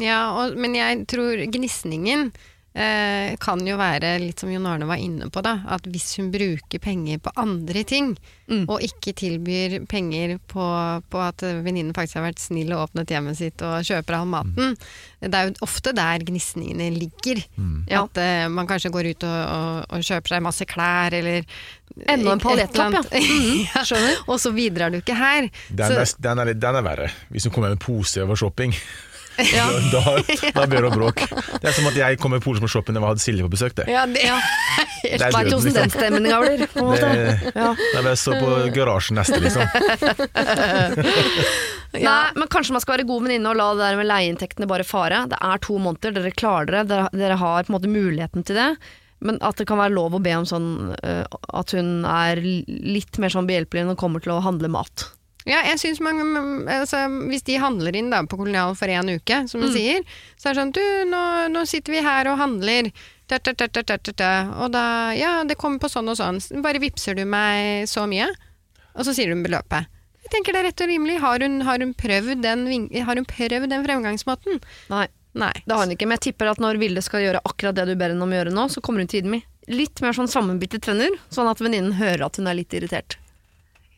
Ja, 0.00 0.22
og, 0.40 0.54
men 0.56 0.72
jeg 0.72 1.02
tror 1.12 1.36
gnisningen 1.52 2.30
eh, 2.78 3.34
kan 3.42 3.60
jo 3.66 3.76
være 3.80 4.14
litt 4.22 4.38
som 4.40 4.50
Jon 4.52 4.66
Arne 4.70 4.86
var 4.88 5.00
inne 5.02 5.26
på, 5.34 5.42
da. 5.42 5.56
At 5.74 5.86
hvis 5.90 6.12
hun 6.20 6.30
bruker 6.34 6.78
penger 6.84 7.18
på 7.24 7.34
andre 7.42 7.84
ting, 7.84 8.14
Mm. 8.48 8.62
og 8.72 8.80
ikke 8.80 9.12
tilbyr 9.12 9.74
penger 9.92 10.38
på, 10.48 10.66
på 11.12 11.18
at 11.20 11.42
venninnen 11.66 11.92
faktisk 11.92 12.16
har 12.16 12.22
vært 12.30 12.38
snill 12.40 12.70
og 12.72 12.86
åpnet 12.86 13.10
hjemmet 13.12 13.36
sitt 13.36 13.60
og 13.60 13.84
kjøper 13.84 14.14
all 14.16 14.24
maten, 14.30 14.72
det 15.20 15.28
er 15.36 15.50
jo 15.50 15.66
ofte 15.66 15.92
der 15.92 16.24
gnisningene 16.24 16.86
ligger. 16.94 17.42
Mm. 17.60 17.82
At 17.92 18.16
eh, 18.22 18.46
man 18.48 18.64
kanskje 18.70 18.88
går 18.94 19.10
ut 19.10 19.26
og, 19.28 19.36
og, 19.52 19.84
og 19.98 20.06
kjøper 20.08 20.32
seg 20.32 20.46
masse 20.48 20.64
klær, 20.64 21.12
eller 21.20 21.44
Enda 22.08 22.38
en 22.38 22.40
annet. 22.86 23.12
ja. 23.74 23.84
Skjønner. 23.84 24.24
Og 24.32 24.40
så 24.40 24.54
bidrar 24.56 24.96
du 24.96 25.00
ikke 25.02 25.16
her. 25.18 25.50
Den, 25.68 25.84
Så- 25.92 26.00
er, 26.00 26.16
den, 26.30 26.38
er, 26.46 26.54
den 26.54 26.80
er 26.80 26.88
verre. 26.88 27.10
Hvis 27.28 27.44
du 27.44 27.50
kommer 27.52 27.68
med 27.68 27.76
en 27.76 27.84
pose 27.84 28.22
over 28.24 28.38
shopping, 28.38 28.72
Ja. 29.54 29.66
da, 29.94 30.02
da 30.54 30.66
blir 30.70 30.82
det 30.86 30.90
bråk. 30.94 31.22
Det 31.62 31.68
er 31.70 31.76
som 31.76 31.86
at 31.90 31.98
jeg 31.98 32.18
kom 32.22 32.34
med 32.34 32.42
på 32.44 32.54
shopping 32.68 32.96
da 32.96 33.00
jeg 33.02 33.08
hadde 33.12 33.22
Silje 33.24 33.46
på 33.46 33.52
besøk. 33.54 33.74
Det. 33.78 33.86
Ja, 33.92 34.04
det, 34.06 34.24
ja. 34.26 34.38
Det 35.08 35.14
er 35.22 35.30
døden, 35.30 35.54
åssen 35.54 35.76
den 35.76 35.90
stemmen, 35.94 36.24
gavler? 36.26 36.64
På 36.72 36.82
en 36.82 36.88
måte. 36.90 37.08
Det- 37.14 37.52
Ja. 37.54 38.14
Stå 38.18 38.34
på 38.40 38.48
garasjen 38.74 39.16
neste, 39.20 39.38
liksom. 39.40 39.62
Nei, 41.98 42.24
men 42.36 42.48
kanskje 42.52 42.74
man 42.74 42.82
skal 42.84 42.98
være 42.98 43.06
god 43.08 43.24
venninne 43.24 43.50
og 43.52 43.58
la 43.58 43.68
det 43.74 43.84
der 43.86 43.98
med 44.00 44.08
leieinntektene 44.10 44.68
bare 44.70 44.86
fare. 44.86 45.22
Det 45.30 45.38
er 45.40 45.62
to 45.64 45.78
måneder, 45.82 46.14
dere 46.18 46.32
klarer 46.36 46.72
det, 46.80 46.82
dere, 46.90 47.08
dere 47.16 47.38
har 47.40 47.64
på 47.64 47.72
en 47.72 47.76
måte 47.78 47.90
muligheten 47.92 48.44
til 48.46 48.58
det. 48.58 48.68
Men 49.24 49.38
at 49.42 49.58
det 49.58 49.66
kan 49.66 49.80
være 49.80 49.94
lov 49.96 50.14
å 50.14 50.20
be 50.22 50.34
om 50.38 50.44
sånn 50.46 50.68
eh, 51.02 51.24
at 51.58 51.72
hun 51.74 52.04
er 52.06 52.38
litt 52.42 53.18
mer 53.18 53.32
sånn 53.34 53.48
behjelpelig 53.48 53.86
når 53.88 53.96
det 53.96 54.02
kommer 54.02 54.22
til 54.22 54.36
å 54.36 54.42
handle 54.44 54.70
mat. 54.70 55.08
Ja, 55.48 55.62
jeg 55.64 55.78
synes 55.80 56.00
man, 56.04 56.18
altså, 56.68 57.06
Hvis 57.30 57.46
de 57.46 57.56
handler 57.60 57.96
inn 57.96 58.10
da, 58.12 58.20
på 58.28 58.36
Kolonial 58.36 58.74
for 58.76 58.90
én 58.92 59.08
uke, 59.16 59.42
som 59.48 59.62
du 59.64 59.70
sier, 59.72 60.04
så 60.36 60.50
er 60.50 60.56
det 60.56 60.62
sånn 60.62 60.74
Du, 60.76 60.82
nå, 61.08 61.22
nå 61.54 61.64
sitter 61.68 61.96
vi 61.96 62.04
her 62.04 62.28
og 62.28 62.40
handler. 62.40 62.90
Da, 63.28 63.40
da, 63.40 63.52
da. 63.56 64.32
Og 64.60 64.72
da 64.74 64.84
Ja, 65.16 65.38
det 65.48 65.58
kommer 65.60 65.80
på 65.80 65.90
sånn 65.92 66.08
og 66.12 66.18
sånn. 66.20 66.40
Bare 66.64 66.82
vippser 66.82 67.16
du 67.16 67.24
meg 67.28 67.88
så 67.88 68.06
mye? 68.08 68.28
Og 68.98 69.06
så 69.06 69.14
sier 69.16 69.32
hun 69.32 69.44
beløpet. 69.46 69.88
Jeg 70.26 70.32
tenker 70.34 70.52
det 70.52 70.60
er 70.60 70.66
rett 70.68 70.82
og 70.84 70.90
rimelig. 70.90 71.20
Har 71.22 71.40
hun, 71.40 71.60
har 71.64 71.80
hun, 71.80 71.94
prøvd, 71.96 72.42
den, 72.44 72.66
har 73.06 73.16
hun 73.16 73.28
prøvd 73.28 73.70
den 73.70 73.86
fremgangsmåten? 73.86 74.58
Nei, 74.92 75.06
Nei. 75.38 75.54
det 75.64 75.72
har 75.72 75.86
hun 75.86 75.94
ikke. 75.94 76.08
Men 76.08 76.18
jeg 76.18 76.32
tipper 76.32 76.50
at 76.52 76.60
når 76.60 76.80
Vilde 76.82 77.04
skal 77.04 77.24
gjøre 77.24 77.40
akkurat 77.48 77.78
det 77.78 77.86
du 77.88 77.94
ber 77.96 78.12
henne 78.12 78.26
om 78.26 78.34
å 78.34 78.42
gjøre 78.42 78.52
nå, 78.52 78.66
så 78.68 78.82
kommer 78.84 79.00
hun 79.00 79.08
til 79.08 79.22
å 79.22 79.22
gi 79.22 79.28
dem 79.30 79.38
i 79.38 79.46
litt 79.68 80.00
mer 80.00 80.16
sånn 80.16 80.30
sammenbitte 80.30 80.80
tenner, 80.80 81.12
sånn 81.32 81.48
at 81.50 81.60
venninnen 81.60 81.96
hører 81.98 82.26
at 82.26 82.38
hun 82.40 82.48
er 82.48 82.56
litt 82.56 82.72
irritert. 82.76 83.18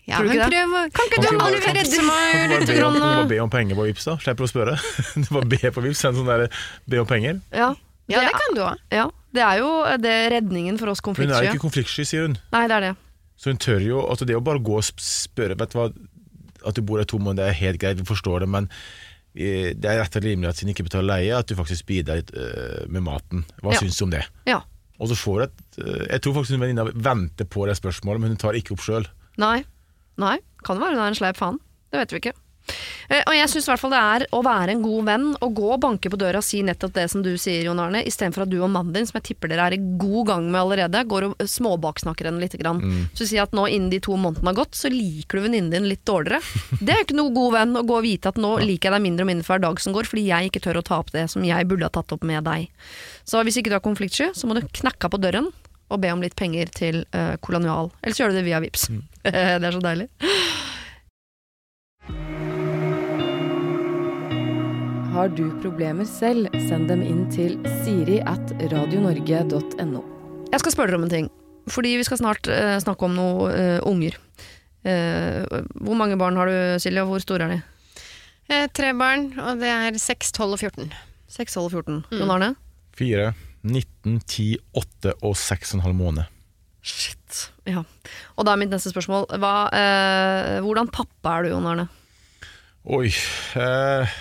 Ja, 0.09 0.17
Tror 0.19 0.27
du 0.27 0.33
ikke 0.33 0.49
det? 0.51 0.61
prøv 0.65 0.93
Kan 0.97 1.07
ikke 1.11 1.21
du 1.23 1.43
aldri 1.45 1.61
redde 1.75 2.03
meg 2.07 2.55
litt 2.55 2.71
grann, 2.73 2.95
kan 2.97 3.03
du 3.03 3.07
eh? 3.07 3.17
bare 3.21 3.29
be 3.31 3.39
om 3.45 3.51
penger 3.53 3.77
på 3.79 3.85
Vipps, 3.87 4.07
da? 4.09 4.17
Slipper 4.25 4.47
å 4.47 4.51
spørre. 4.51 4.75
Du 5.21 5.29
bare 5.35 5.47
be 5.53 5.61
på 5.77 5.85
Vipps, 5.85 6.01
send 6.03 6.19
sånn 6.19 6.27
der 6.31 6.47
be 6.91 7.01
om 7.03 7.07
penger. 7.11 7.41
Ja, 7.55 7.69
Ja, 8.11 8.25
det 8.27 8.33
kan 8.35 8.57
du 8.57 8.63
òg. 8.67 8.81
ja, 8.91 9.05
det 9.37 9.43
er 9.47 9.61
jo 9.61 9.69
det 10.03 10.15
redningen 10.33 10.79
for 10.81 10.91
oss 10.91 11.01
konfliktsky. 11.05 11.31
hun 11.31 11.39
er 11.39 11.47
jo 11.47 11.53
ikke 11.55 11.63
konfliktsky, 11.69 12.05
sier 12.09 12.27
hun. 12.27 12.35
Nei, 12.51 12.65
det 12.67 12.77
er 12.81 12.87
det. 12.89 12.95
Så 13.39 13.53
hun 13.53 13.61
tør 13.63 13.79
jo 13.81 14.01
altså 14.03 14.27
Det 14.29 14.35
å 14.37 14.43
bare 14.45 14.61
gå 14.61 14.75
og 14.77 14.85
spørre 14.85 15.55
Vet 15.57 15.71
du 15.73 15.79
hva, 15.79 15.87
At 16.69 16.77
du 16.77 16.83
bor 16.85 16.99
her 17.01 17.07
to 17.09 17.17
måneder, 17.23 17.47
det 17.47 17.55
er 17.55 17.61
helt 17.63 17.79
greit, 17.81 17.97
vi 18.03 18.05
forstår 18.05 18.43
det, 18.45 18.49
men 18.53 18.67
eh, 19.37 19.71
det 19.79 19.87
er 19.89 20.01
rett 20.03 20.19
og 20.19 20.27
rimelig 20.27 20.51
at 20.51 20.59
siden 20.61 20.75
ikke 20.75 20.85
betaler 20.91 21.09
leie, 21.15 21.39
at 21.39 21.47
du 21.49 21.55
faktisk 21.57 21.87
bidrar 21.89 22.19
litt 22.21 22.35
eh, 22.37 22.83
med 22.93 23.07
maten. 23.07 23.47
Hva 23.63 23.73
Ja. 23.73 23.81
syns 23.81 23.97
du 23.97 24.05
om 24.09 24.13
det? 24.13 24.25
Ja. 24.51 24.59
Og 25.01 25.09
så 25.09 25.17
får 25.17 25.39
du 25.39 25.45
et 25.47 25.79
eh, 25.87 26.07
Jeg 26.11 26.21
tror 26.27 26.35
faktisk 26.37 26.59
hun 26.59 26.65
venninna 26.67 26.85
venter 26.93 27.47
på 27.49 27.65
det 27.71 27.79
spørsmålet, 27.81 28.21
men 28.21 28.35
hun 28.35 28.43
tar 28.43 28.59
ikke 28.59 28.75
opp 28.77 28.83
sjøl. 28.85 29.07
Nei. 30.21 30.37
Kan 30.67 30.77
det 30.77 30.85
være 30.85 30.99
hun 30.99 31.05
er 31.07 31.15
en 31.15 31.19
sleip 31.19 31.41
faen. 31.41 31.61
Det 31.91 32.03
vet 32.03 32.15
vi 32.15 32.23
ikke. 32.23 32.37
Eh, 33.11 33.23
og 33.27 33.35
jeg 33.35 33.51
syns 33.51 33.67
i 33.67 33.71
hvert 33.73 33.83
fall 33.83 33.93
det 33.95 34.01
er 34.01 34.25
å 34.37 34.41
være 34.47 34.75
en 34.75 34.83
god 34.85 35.07
venn 35.09 35.27
og 35.33 35.55
gå 35.59 35.67
og 35.75 35.81
banke 35.83 36.11
på 36.13 36.19
døra 36.21 36.39
og 36.43 36.47
si 36.47 36.61
nettopp 36.67 36.93
det 36.95 37.07
som 37.11 37.25
du 37.25 37.33
sier, 37.41 37.65
Jon 37.67 37.81
Arne, 37.83 38.05
istedenfor 38.07 38.45
at 38.45 38.53
du 38.53 38.59
og 38.61 38.71
mannen 38.71 38.95
din, 38.95 39.09
som 39.09 39.19
jeg 39.19 39.31
tipper 39.33 39.51
dere 39.51 39.67
er 39.71 39.77
i 39.77 39.81
god 39.81 40.29
gang 40.31 40.47
med 40.51 40.61
allerede, 40.61 41.03
går 41.11 41.27
og 41.31 41.43
småbaksnakker 41.51 42.31
henne 42.31 42.43
litt. 42.43 42.55
Grann. 42.61 42.83
Så 43.17 43.25
si 43.31 43.39
at 43.41 43.55
nå 43.57 43.63
innen 43.71 43.93
de 43.93 44.01
to 44.03 44.17
månedene 44.19 44.51
har 44.51 44.59
gått, 44.59 44.75
så 44.77 44.91
liker 44.93 45.39
du 45.39 45.45
venninnen 45.47 45.71
din 45.73 45.87
litt 45.89 46.03
dårligere. 46.09 46.43
Det 46.85 46.93
er 46.93 47.01
jo 47.01 47.07
ikke 47.07 47.19
noe 47.21 47.35
god 47.35 47.55
venn 47.55 47.79
å 47.79 47.85
gå 47.87 47.97
og 47.97 48.05
vite 48.05 48.33
at 48.33 48.41
nå 48.43 48.57
liker 48.61 48.91
jeg 48.91 48.97
deg 48.97 49.05
mindre 49.07 49.25
og 49.25 49.31
mindre 49.31 49.47
for 49.47 49.55
hver 49.55 49.65
dag 49.65 49.83
som 49.83 49.95
går, 49.97 50.11
fordi 50.11 50.27
jeg 50.29 50.51
ikke 50.51 50.65
tør 50.67 50.81
å 50.83 50.85
ta 50.87 50.99
opp 51.01 51.13
det 51.15 51.25
som 51.33 51.47
jeg 51.47 51.69
burde 51.71 51.89
ha 51.89 51.95
tatt 51.95 52.15
opp 52.17 52.27
med 52.27 52.45
deg. 52.47 52.69
Så 53.25 53.41
hvis 53.47 53.61
ikke 53.61 53.73
du 53.73 53.79
er 53.79 53.85
konfliktsky, 53.85 54.31
så 54.37 54.51
må 54.51 54.59
du 54.59 54.67
knakke 54.83 55.11
på 55.11 55.23
døren 55.23 55.49
og 55.91 56.01
be 56.03 56.13
om 56.15 56.23
litt 56.23 56.37
penger 56.39 56.71
til 56.75 57.03
uh, 57.15 57.35
kolonial. 57.45 57.91
Ellers 58.05 58.21
gjør 58.21 58.33
du 58.33 58.41
det 58.41 58.47
via 58.47 58.61
Vips. 58.63 58.89
det 59.27 59.35
er 59.35 59.75
så 59.75 59.83
deilig. 59.85 60.09
Har 65.11 65.33
du 65.35 65.45
problemer 65.61 66.07
selv, 66.09 66.47
send 66.69 66.89
dem 66.89 67.03
inn 67.05 67.27
til 67.35 67.59
siri 67.83 68.21
at 68.23 68.55
radionorge.no. 68.71 70.05
Jeg 70.51 70.63
skal 70.63 70.75
spørre 70.75 70.93
dere 70.93 71.01
om 71.03 71.09
en 71.09 71.13
ting. 71.13 71.29
Fordi 71.71 71.97
vi 71.99 72.07
skal 72.07 72.23
snart 72.23 72.49
uh, 72.49 72.79
snakke 72.83 73.07
om 73.07 73.19
noen 73.19 73.51
uh, 73.51 73.83
unger. 73.91 74.17
Uh, 74.87 75.45
hvor 75.83 75.99
mange 75.99 76.17
barn 76.17 76.39
har 76.41 76.49
du, 76.49 76.57
Silje, 76.81 77.03
og 77.05 77.13
hvor 77.13 77.27
store 77.27 77.47
er 77.47 77.59
de? 77.59 77.61
Eh, 78.51 78.67
tre 78.75 78.91
barn, 78.99 79.29
og 79.39 79.61
det 79.61 79.69
er 79.71 79.95
6, 79.95 80.33
12 80.35 80.57
og 80.57 80.59
14. 80.59 80.89
6, 81.31 81.55
12 81.55 81.65
og 81.65 81.71
14. 81.71 82.01
Jon 82.19 82.33
Arne? 82.35 82.49
4, 82.99 83.29
19, 83.63 84.21
10, 84.25 84.47
8 84.81 85.15
og 85.21 85.35
6,5 85.37 85.93
måneder. 85.97 86.29
Shit. 86.81 87.51
Ja. 87.69 87.83
Og 88.37 88.47
da 88.47 88.55
er 88.55 88.61
mitt 88.63 88.73
neste 88.73 88.93
spørsmål. 88.93 89.29
Hva, 89.41 89.55
eh, 89.77 90.61
hvordan 90.65 90.89
pappa 90.93 91.37
er 91.37 91.45
du, 91.45 91.53
Jon 91.53 91.69
Arne? 91.69 91.89
Oi 92.89 93.11
eh, 93.61 94.13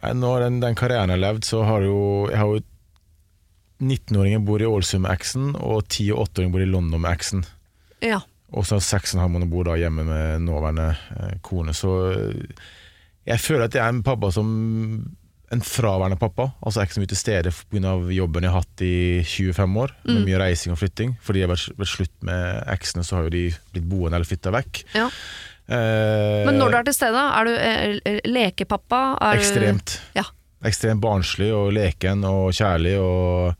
nei, 0.00 0.12
Nå 0.16 0.30
den, 0.40 0.62
den 0.62 0.76
karrieren 0.78 1.12
jeg 1.12 1.18
har 1.18 1.24
levd, 1.26 1.44
så 1.44 1.60
har 1.68 1.84
jo 1.84 1.98
Jeg 2.30 2.40
har 2.40 2.54
jo 2.54 2.62
19-åringen 3.84 4.46
bor 4.46 4.62
i 4.62 4.68
Ålesund 4.68 5.02
med 5.04 5.12
eksen, 5.12 5.50
og 5.58 5.82
10- 5.90 6.14
og 6.14 6.30
8-åringen 6.30 6.54
bor 6.54 6.62
i 6.62 6.68
London 6.70 7.02
med 7.02 7.10
eksen. 7.10 7.42
Ja. 8.00 8.22
Og 8.54 8.64
så 8.68 8.78
6,5 8.78 9.18
måneder 9.26 9.50
bor 9.50 9.66
da 9.66 9.74
hjemme 9.76 10.06
med 10.06 10.46
nåværende 10.46 10.86
eh, 10.94 11.34
kone. 11.44 11.74
Så 11.76 11.90
eh, 12.14 12.62
jeg 13.26 13.42
føler 13.42 13.66
at 13.66 13.76
jeg 13.76 13.82
er 13.84 13.92
en 13.92 14.04
pappa 14.06 14.30
som 14.32 14.48
En 15.54 15.62
fraværende 15.64 16.18
pappa. 16.18 16.48
Altså 16.64 16.80
jeg 16.80 16.84
er 16.84 16.88
ikke 16.90 16.96
så 16.98 17.02
mye 17.04 17.12
til 17.14 17.20
stede 17.20 17.54
pga. 17.70 17.94
jobben 18.16 18.42
jeg 18.46 18.50
har 18.54 18.64
hatt 18.64 18.84
i 18.84 18.94
25 19.22 19.80
år, 19.84 19.92
med 20.08 20.24
mye 20.26 20.40
reising 20.42 20.74
og 20.74 20.80
flytting. 20.80 21.14
Fordi 21.22 21.42
jeg 21.44 21.48
har 21.48 21.54
vært, 21.54 21.88
slutt 21.94 22.14
med 22.26 22.62
eksene, 22.74 23.04
så 23.06 23.18
har 23.20 23.28
jo 23.28 23.34
de 23.36 23.44
blitt 23.74 23.86
boende 23.90 24.18
eller 24.18 24.26
flytta 24.28 24.52
vekk. 24.54 24.84
ja. 24.98 25.08
Eh, 25.64 26.42
Men 26.44 26.58
når 26.60 26.74
du 26.74 26.76
er 26.76 26.84
til 26.90 26.92
stede, 26.98 27.20
er 27.38 27.46
du 27.48 27.52
eh, 27.56 28.18
lekepappa? 28.28 28.98
Er 29.24 29.38
Ekstremt. 29.40 29.94
Du, 30.12 30.18
ja. 30.20 30.24
Ekstremt 30.68 31.00
barnslig 31.00 31.48
og 31.56 31.70
leken 31.76 32.20
og 32.28 32.50
kjærlig 32.52 32.98
og 33.00 33.54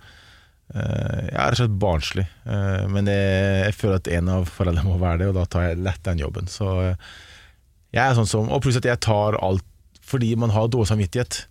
eh, 0.74 1.30
Jeg 1.30 1.38
er 1.38 1.46
rett 1.46 1.56
og 1.56 1.62
slett 1.62 1.78
barnslig. 1.80 2.26
Eh, 2.44 2.84
men 2.92 3.08
jeg, 3.08 3.64
jeg 3.70 3.76
føler 3.78 4.02
at 4.02 4.10
en 4.18 4.28
av 4.36 4.50
foreldrene 4.52 4.84
må 4.90 4.98
være 5.00 5.22
det, 5.22 5.30
og 5.32 5.38
da 5.38 5.46
tar 5.48 5.68
jeg 5.70 5.80
lett 5.86 6.02
den 6.04 6.20
jobben. 6.26 6.50
Så 6.52 6.68
eh, 6.90 7.08
jeg 7.94 8.02
er 8.04 8.16
sånn 8.18 8.28
som 8.28 8.48
Og 8.52 8.60
pluss 8.64 8.76
at 8.80 8.88
jeg 8.90 9.00
tar 9.04 9.38
alt 9.40 9.64
fordi 10.04 10.34
man 10.36 10.50
har 10.52 10.66
dårlig 10.68 10.90
samvittighet. 10.92 11.46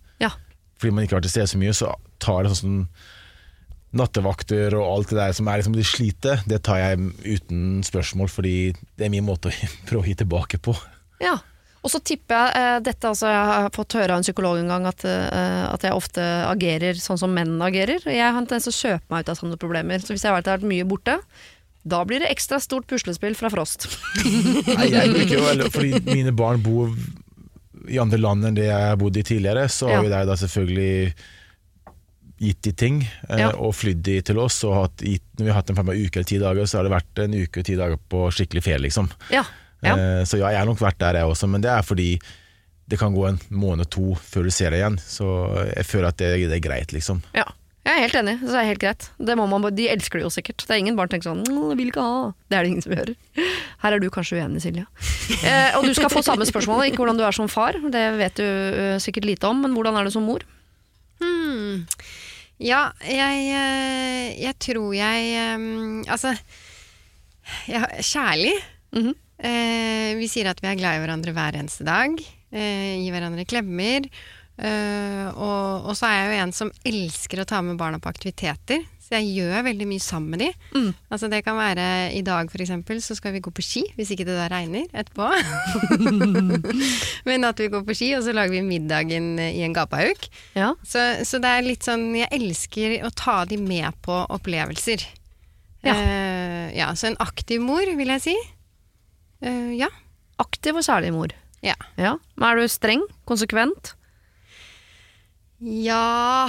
Fordi 0.84 0.92
man 0.92 1.06
ikke 1.06 1.16
har 1.16 1.22
vært 1.22 1.30
til 1.30 1.38
stede 1.38 1.48
så 1.48 1.58
mye, 1.62 1.72
så 1.72 1.94
tar 2.20 2.44
det 2.44 2.58
sånn 2.58 2.82
nattevakter 3.94 4.74
og 4.76 4.84
alt 4.84 5.14
det 5.14 5.16
der 5.16 5.32
som 5.32 5.48
er 5.48 5.62
liksom 5.62 5.76
det 5.78 5.86
slite, 5.88 6.36
det 6.50 6.58
tar 6.66 6.80
jeg 6.82 7.08
uten 7.24 7.80
spørsmål, 7.86 8.28
fordi 8.28 8.56
det 8.98 9.06
er 9.06 9.12
min 9.14 9.24
måte 9.24 9.48
å 9.48 9.68
prøve 9.88 10.02
å 10.02 10.08
gi 10.10 10.16
tilbake 10.20 10.60
på. 10.60 10.74
Ja. 11.24 11.38
Og 11.84 11.92
så 11.92 12.00
tipper 12.00 12.36
jeg 12.36 12.60
eh, 12.60 12.78
dette 12.80 13.08
altså, 13.10 13.28
Jeg 13.28 13.40
har 13.44 13.66
fått 13.76 13.96
høre 13.98 14.14
av 14.14 14.20
en 14.20 14.24
psykolog 14.24 14.56
en 14.56 14.70
gang 14.72 14.86
at, 14.88 15.02
eh, 15.04 15.64
at 15.68 15.82
jeg 15.84 15.96
ofte 15.96 16.22
agerer 16.48 17.00
sånn 17.00 17.20
som 17.20 17.32
menn 17.36 17.58
agerer. 17.64 18.04
Jeg 18.08 18.24
har 18.24 18.40
en 18.40 18.46
tendens 18.48 18.68
til 18.68 18.72
å 18.72 18.78
kjøpe 18.78 19.12
meg 19.12 19.24
ut 19.24 19.32
av 19.32 19.40
sånne 19.40 19.58
problemer. 19.60 20.00
Så 20.00 20.14
hvis 20.14 20.24
jeg 20.24 20.32
har 20.32 20.40
vært 20.40 20.64
mye 20.64 20.86
borte, 20.88 21.18
da 21.84 22.00
blir 22.08 22.24
det 22.24 22.30
ekstra 22.32 22.56
stort 22.64 22.88
puslespill 22.88 23.36
fra 23.36 23.50
Frost. 23.52 23.84
Nei, 24.24 24.88
jeg 24.94 25.12
bruker 25.12 25.36
jo, 25.36 25.68
fordi 25.74 26.00
mine 26.08 26.32
barn 26.32 26.64
bor 26.64 26.88
i 27.88 27.98
andre 28.00 28.18
land 28.18 28.44
enn 28.48 28.54
det 28.56 28.66
jeg 28.68 28.88
har 28.90 28.96
bodd 29.00 29.16
i 29.16 29.22
tidligere, 29.26 29.66
så 29.68 29.88
har 29.90 29.96
Ja. 29.98 30.02
jo 30.02 30.12
de 30.12 30.26
da 30.30 30.36
selvfølgelig 30.40 31.14
gitt 32.44 32.60
de 32.62 32.72
ting, 32.72 33.02
eh, 33.28 33.38
Ja. 33.38 33.50
og 33.56 33.74
flydd 33.74 34.02
de 34.02 34.20
til 34.22 34.38
oss. 34.38 34.62
Og 34.64 34.74
hatt, 34.74 34.96
gitt, 34.98 35.22
når 35.38 35.44
vi 35.44 35.50
har 35.50 35.60
hatt 35.62 35.70
en 35.70 35.76
fem 35.76 35.86
uke 35.92 36.16
eller 36.16 36.24
ti 36.24 36.38
dager, 36.38 36.64
så 36.66 36.78
har 36.80 36.88
det 36.88 36.92
vært 36.92 37.24
en 37.24 37.32
uke 37.34 37.58
og 37.60 37.64
ti 37.64 37.76
dager 37.76 37.96
på 38.10 38.24
skikkelig 38.34 38.62
ferie, 38.62 38.82
liksom. 38.88 39.10
Ja. 39.30 39.44
ja. 39.82 39.94
Eh, 39.96 40.24
så 40.24 40.38
ja, 40.38 40.48
jeg 40.50 40.58
har 40.58 40.66
nok 40.66 40.78
vært 40.82 40.98
der 40.98 41.14
jeg 41.14 41.24
også, 41.30 41.48
men 41.48 41.60
det 41.60 41.70
er 41.70 41.82
fordi 41.82 42.18
det 42.86 42.98
kan 42.98 43.14
gå 43.14 43.28
en 43.28 43.38
måned 43.50 43.88
to 43.88 44.14
før 44.14 44.44
du 44.44 44.50
ser 44.50 44.70
det 44.70 44.80
igjen. 44.82 44.98
Så 45.00 45.24
jeg 45.74 45.86
føler 45.86 46.08
at 46.08 46.16
det, 46.18 46.48
det 46.50 46.58
er 46.58 46.68
greit, 46.68 46.92
liksom. 46.92 47.22
ja. 47.34 47.44
Jeg 47.84 47.92
er 47.92 48.00
helt 48.06 48.16
enig. 48.16 48.34
Så 48.40 48.48
det 48.48 48.60
er 48.62 48.68
helt 48.70 48.80
greit. 48.80 49.06
Det 49.20 49.36
må 49.36 49.44
man, 49.50 49.66
de 49.76 49.88
elsker 49.92 50.20
det 50.20 50.24
jo 50.24 50.32
sikkert. 50.32 50.64
Det 50.64 50.72
er 50.72 50.80
ingen 50.80 50.96
barn 50.96 51.10
tenker 51.12 51.28
sånn 51.28 51.44
«Åh, 51.44 51.74
vil 51.76 51.90
ikke 51.92 52.04
ha'. 52.04 52.32
Det 52.48 52.56
er 52.56 52.64
det 52.64 52.72
ingen 52.72 52.84
som 52.84 52.94
gjør. 52.96 53.12
Her 53.84 53.96
er 53.96 54.00
du 54.00 54.08
kanskje 54.12 54.40
uenig, 54.40 54.62
Silje. 54.64 54.86
Eh, 55.44 55.76
og 55.76 55.84
du 55.84 55.92
skal 55.96 56.12
få 56.12 56.24
samme 56.24 56.48
spørsmål, 56.48 56.86
ikke 56.88 57.02
hvordan 57.02 57.20
du 57.20 57.24
er 57.28 57.36
som 57.36 57.50
far. 57.52 57.76
Det 57.76 58.04
vet 58.16 58.40
du 58.40 58.44
uh, 58.44 58.96
sikkert 59.04 59.28
lite 59.28 59.50
om, 59.50 59.60
men 59.66 59.76
hvordan 59.76 60.00
er 60.00 60.08
du 60.08 60.14
som 60.14 60.24
mor? 60.24 60.46
Hmm. 61.20 61.84
Ja, 62.62 62.86
jeg, 63.04 63.48
eh, 63.50 64.28
jeg 64.38 64.54
tror 64.62 64.92
jeg 64.94 65.56
um, 65.58 66.04
Altså 66.06 66.34
jeg, 67.66 67.82
Kjærlig. 68.00 68.54
Mhm. 68.94 69.12
Eh, 69.44 70.14
vi 70.16 70.28
sier 70.30 70.48
at 70.48 70.60
vi 70.62 70.70
er 70.70 70.78
glad 70.78 70.96
i 70.96 71.02
hverandre 71.02 71.34
hver 71.34 71.58
eneste 71.58 71.84
dag. 71.84 72.14
Eh, 72.54 73.02
gir 73.02 73.12
hverandre 73.12 73.44
klemmer. 73.50 74.06
Eh, 74.54 75.28
og, 75.34 75.88
og 75.88 75.96
så 75.98 76.06
er 76.06 76.18
jeg 76.18 76.26
jo 76.26 76.42
en 76.44 76.52
som 76.54 76.74
elsker 76.86 77.42
å 77.42 77.48
ta 77.48 77.58
med 77.64 77.78
barna 77.80 77.98
på 78.02 78.10
aktiviteter. 78.12 78.84
Så 79.04 79.18
jeg 79.18 79.34
gjør 79.36 79.66
veldig 79.66 79.86
mye 79.90 80.00
sammen 80.00 80.32
med 80.32 80.40
de. 80.40 80.46
Mm. 80.72 80.92
Altså 81.12 81.28
det 81.28 81.42
kan 81.44 81.58
være 81.58 81.86
i 82.16 82.22
dag 82.24 82.48
eksempel, 82.48 83.02
så 83.04 83.12
skal 83.18 83.34
vi 83.34 83.42
gå 83.44 83.50
på 83.52 83.64
ski, 83.64 83.82
hvis 83.98 84.14
ikke 84.14 84.24
det 84.24 84.36
da 84.38 84.46
regner 84.48 84.86
etterpå. 84.96 85.28
Men 87.28 87.44
at 87.44 87.60
vi 87.60 87.68
går 87.72 87.84
på 87.84 87.96
ski, 87.98 88.14
og 88.16 88.24
så 88.24 88.32
lager 88.32 88.54
vi 88.56 88.62
middagen 88.64 89.34
i 89.42 89.60
en 89.66 89.76
gapahauk. 89.76 90.24
Ja. 90.56 90.72
Så, 90.88 91.02
så 91.28 91.40
det 91.42 91.50
er 91.50 91.66
litt 91.66 91.84
sånn 91.84 92.14
Jeg 92.16 92.32
elsker 92.32 92.96
å 93.04 93.12
ta 93.12 93.42
de 93.50 93.58
med 93.60 93.92
på 94.06 94.22
opplevelser. 94.32 95.04
Ja. 95.84 95.98
Uh, 95.98 96.68
ja 96.72 96.88
så 96.96 97.10
en 97.10 97.20
aktiv 97.20 97.60
mor, 97.60 97.84
vil 97.84 98.14
jeg 98.16 98.24
si. 98.24 98.38
Uh, 99.44 99.74
ja. 99.76 99.90
Aktiv 100.40 100.80
og 100.80 100.86
kjærlig 100.86 101.12
mor. 101.12 101.36
Ja. 101.64 101.76
Ja. 102.00 102.16
Men 102.38 102.48
er 102.54 102.64
du 102.64 102.72
streng? 102.72 103.04
Konsekvent? 103.28 103.92
Ja 105.64 106.44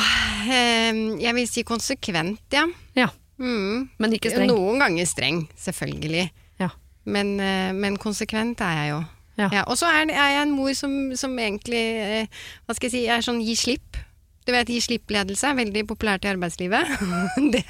eh, 0.51 0.97
Jeg 1.21 1.35
vil 1.37 1.47
si 1.47 1.63
konsekvent, 1.67 2.41
ja. 2.53 2.65
Ja. 2.97 3.09
Mm. 3.39 3.89
Men 3.99 4.15
ikke 4.15 4.31
streng? 4.31 4.49
Noen 4.51 4.81
ganger 4.83 5.07
streng, 5.07 5.43
selvfølgelig. 5.59 6.29
Ja. 6.61 6.71
Men, 7.07 7.35
eh, 7.39 7.71
men 7.75 7.99
konsekvent 8.01 8.63
er 8.63 8.79
jeg 8.79 8.91
jo. 8.93 9.03
Ja. 9.39 9.63
Og 9.67 9.75
så 9.79 9.87
er, 9.91 10.07
er 10.11 10.29
jeg 10.31 10.43
en 10.45 10.53
mor 10.55 10.71
som, 10.77 10.91
som 11.19 11.33
egentlig 11.35 11.81
eh, 11.99 12.43
Hva 12.63 12.75
skal 12.75 12.87
jeg 12.87 12.93
si, 12.93 13.01
er 13.11 13.23
sånn 13.25 13.41
gi 13.43 13.55
slipp. 13.59 13.99
Du 14.45 14.53
vet, 14.53 14.69
Gi 14.69 14.77
slipp-ledelse 14.83 15.49
er 15.49 15.57
veldig 15.57 15.81
populært 15.89 16.27
i 16.27 16.29
arbeidslivet. 16.29 16.91
det, 17.53 17.63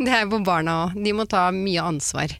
det 0.00 0.10
er 0.10 0.26
på 0.28 0.40
barna 0.44 0.80
òg. 0.86 0.96
De 0.98 1.12
må 1.14 1.28
ta 1.30 1.46
mye 1.54 1.84
ansvar. 1.86 2.34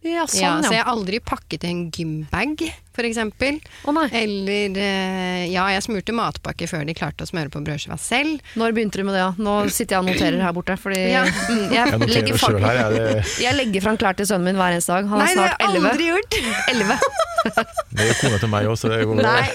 Ja, 0.00 0.22
ja, 0.24 0.24
ja. 0.32 0.50
så 0.64 0.70
jeg 0.72 0.80
har 0.80 0.88
aldri 0.88 1.18
pakket 1.20 1.64
en 1.68 1.80
gymbag, 1.92 2.62
for 2.96 3.04
eksempel. 3.04 3.58
Nei. 3.92 4.04
Eller 4.16 4.78
eh, 4.80 5.42
ja, 5.52 5.66
jeg 5.74 5.82
smurte 5.84 6.14
matpakke 6.16 6.64
før 6.70 6.86
de 6.88 6.94
klarte 6.96 7.26
å 7.26 7.28
smøre 7.28 7.52
på 7.52 7.60
brødskiva 7.66 7.98
selv. 8.00 8.40
Når 8.56 8.72
begynte 8.76 8.96
du 8.96 9.04
med 9.04 9.12
det? 9.18 9.20
Ja? 9.26 9.34
Nå 9.36 9.56
sitter 9.68 9.98
jeg 9.98 10.00
og 10.00 10.08
noterer 10.08 10.40
her 10.40 10.54
borte. 10.56 10.76
Fordi 10.80 11.02
Ja. 11.12 11.26
mm, 11.28 11.66
jeg, 11.76 11.92
Jeg 11.92 12.08
legger 12.14 12.38
fra, 12.40 12.52
her. 12.64 12.80
Jeg, 12.80 12.94
det, 12.96 13.24
jeg 13.44 13.58
legger 13.60 13.84
fram 13.84 13.98
klær 14.00 14.16
til 14.16 14.30
sønnen 14.30 14.48
min 14.48 14.56
hver 14.62 14.72
eneste 14.78 14.96
dag. 14.96 15.10
Han 15.12 15.20
er 15.20 15.24
Nei, 15.26 15.34
det 15.34 15.42
har 15.42 15.52
snart 15.52 15.60
jeg 15.60 15.68
11. 15.68 15.90
aldri 15.90 16.06
gjort! 16.08 16.32
11. 16.72 16.96
det 18.00 18.06
er 18.06 18.16
kona 18.20 18.38
til 18.40 18.50
meg 18.52 18.66
òg, 18.72 18.76
så 18.80 18.88
det 18.92 18.98
går 19.08 19.20
bra. 19.20 19.34
Nei. 19.36 19.46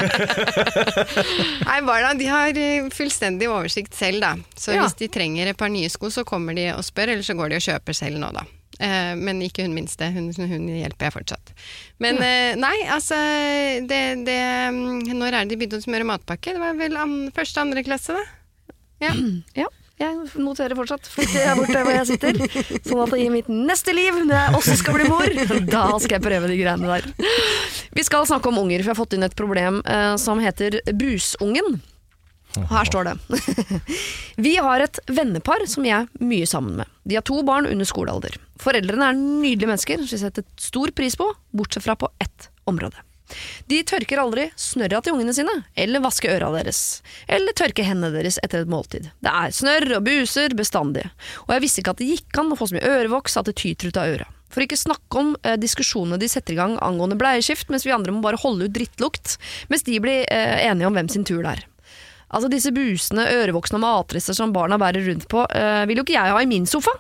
Nei, 1.70 1.80
barna 1.90 2.14
de 2.18 2.28
har 2.30 2.58
eh, 2.62 2.88
fullstendig 2.94 3.50
oversikt 3.50 3.98
selv, 3.98 4.22
da. 4.22 4.36
Så 4.58 4.74
Ja. 4.78 4.86
hvis 4.86 4.98
de 5.02 5.10
trenger 5.10 5.50
et 5.52 5.58
par 5.58 5.70
nye 5.74 5.90
sko, 5.90 6.10
så 6.14 6.22
kommer 6.28 6.54
de 6.58 6.70
og 6.74 6.86
spør, 6.86 7.14
eller 7.16 7.26
så 7.26 7.34
går 7.38 7.54
de 7.54 7.60
og 7.60 7.66
kjøper 7.66 7.98
selv 7.98 8.22
nå, 8.22 8.30
da. 8.38 8.46
Eh, 8.80 9.14
men 9.16 9.40
ikke 9.46 9.64
hun 9.66 9.76
minste, 9.76 10.10
hun, 10.12 10.32
hun 10.36 10.68
hjelper 10.74 11.08
jeg 11.08 11.16
fortsatt. 11.16 11.54
Men 12.04 12.20
ja. 12.20 12.56
nei, 12.60 12.76
altså 12.92 13.18
det, 13.88 14.02
det, 14.28 14.40
mm, 14.76 15.06
Når 15.16 15.30
er 15.30 15.38
det 15.46 15.54
de 15.54 15.60
begynte 15.62 15.80
å 15.80 15.86
smøre 15.86 16.08
matpakke? 16.08 16.56
Det 16.58 16.62
var 16.62 16.76
vel 16.80 17.00
an, 17.00 17.16
første 17.36 17.64
andre 17.64 17.86
klasse, 17.88 18.18
da? 18.18 18.28
Ja. 19.06 19.16
Ja, 19.56 19.70
jeg 19.96 20.42
noterer 20.44 20.76
fortsatt. 20.76 21.08
For 21.08 21.24
jeg 21.24 21.48
er 21.48 21.56
borte 21.56 21.80
hvor 21.86 21.94
jeg 21.96 22.08
sitter. 22.10 22.40
Sånn 22.88 23.00
at 23.06 23.14
i 23.16 23.30
mitt 23.32 23.48
neste 23.48 23.94
liv, 23.96 24.18
når 24.28 24.36
jeg 24.36 24.60
også 24.60 24.76
skal 24.82 24.98
bli 24.98 25.06
mor, 25.08 25.36
da 25.76 25.86
skal 26.04 26.18
jeg 26.18 26.26
prøve 26.26 26.50
de 26.52 26.58
greiene 26.60 26.98
der. 26.98 27.08
Vi 27.96 28.04
skal 28.04 28.28
snakke 28.28 28.52
om 28.52 28.60
unger, 28.66 28.84
for 28.84 28.92
jeg 28.92 28.92
har 28.92 29.00
fått 29.00 29.16
inn 29.16 29.24
et 29.24 29.38
problem 29.40 29.80
eh, 29.88 30.16
som 30.20 30.42
heter 30.44 30.82
busungen. 31.00 31.80
Og 32.64 32.72
her 32.72 32.90
står 32.90 33.10
det. 33.10 33.16
Vi 34.48 34.56
har 34.62 34.84
et 34.86 35.00
vennepar 35.12 35.66
som 35.70 35.88
jeg 35.88 36.06
er 36.06 36.26
mye 36.26 36.48
sammen 36.50 36.80
med. 36.82 36.92
De 37.04 37.18
har 37.18 37.26
to 37.28 37.42
barn 37.48 37.68
under 37.70 37.88
skolealder. 37.88 38.38
Foreldrene 38.62 39.10
er 39.12 39.20
nydelige 39.20 39.70
mennesker 39.70 40.00
som 40.02 40.16
vi 40.16 40.22
setter 40.22 40.46
stor 40.60 40.94
pris 40.96 41.18
på, 41.20 41.28
bortsett 41.56 41.84
fra 41.86 41.98
på 42.00 42.10
ett 42.24 42.50
område. 42.70 42.98
De 43.66 43.80
tørker 43.88 44.22
aldri 44.22 44.46
snørra 44.60 45.02
til 45.02 45.16
ungene 45.16 45.34
sine, 45.34 45.54
eller 45.74 46.04
vasker 46.04 46.36
øra 46.36 46.52
deres, 46.54 47.02
eller 47.28 47.56
tørker 47.58 47.88
hendene 47.88 48.14
deres 48.14 48.38
etter 48.46 48.62
et 48.62 48.72
måltid. 48.72 49.10
Det 49.26 49.34
er 49.34 49.56
snørr 49.56 49.98
og 49.98 50.06
buser 50.06 50.56
bestandig, 50.58 51.08
og 51.48 51.56
jeg 51.56 51.66
visste 51.66 51.82
ikke 51.82 51.96
at 51.96 52.04
det 52.04 52.12
gikk 52.12 52.42
an 52.42 52.54
å 52.54 52.60
få 52.60 52.70
så 52.70 52.78
mye 52.78 52.96
ørevoks 53.00 53.38
at 53.42 53.50
det 53.50 53.58
tyter 53.62 53.90
ut 53.90 54.02
av 54.02 54.14
øra. 54.14 54.30
For 54.54 54.64
ikke 54.64 54.78
snakke 54.80 55.20
om 55.20 55.34
eh, 55.44 55.58
diskusjonene 55.60 56.20
de 56.22 56.30
setter 56.32 56.54
i 56.56 56.60
gang 56.60 56.78
angående 56.86 57.18
bleieskift, 57.20 57.72
mens 57.74 57.84
vi 57.88 57.92
andre 57.96 58.14
må 58.16 58.22
bare 58.24 58.40
holde 58.40 58.70
ut 58.70 58.76
drittlukt, 58.76 59.36
mens 59.72 59.84
de 59.88 59.98
blir 60.00 60.24
eh, 60.30 60.68
enige 60.70 60.88
om 60.88 60.96
hvem 60.96 61.10
sin 61.12 61.26
tur 61.28 61.42
det 61.44 61.58
er. 61.58 61.66
Altså 62.30 62.50
Disse 62.52 62.72
busene, 62.76 63.28
ørevoksne 63.42 63.78
og 63.80 63.84
matrister 63.84 64.38
som 64.38 64.54
barna 64.56 64.80
bærer 64.82 65.06
rundt 65.10 65.28
på, 65.32 65.46
eh, 65.54 65.84
vil 65.90 66.02
jo 66.02 66.08
ikke 66.08 66.18
jeg 66.18 66.34
ha 66.34 66.42
i 66.42 66.50
min 66.50 66.66
sofa. 66.66 66.92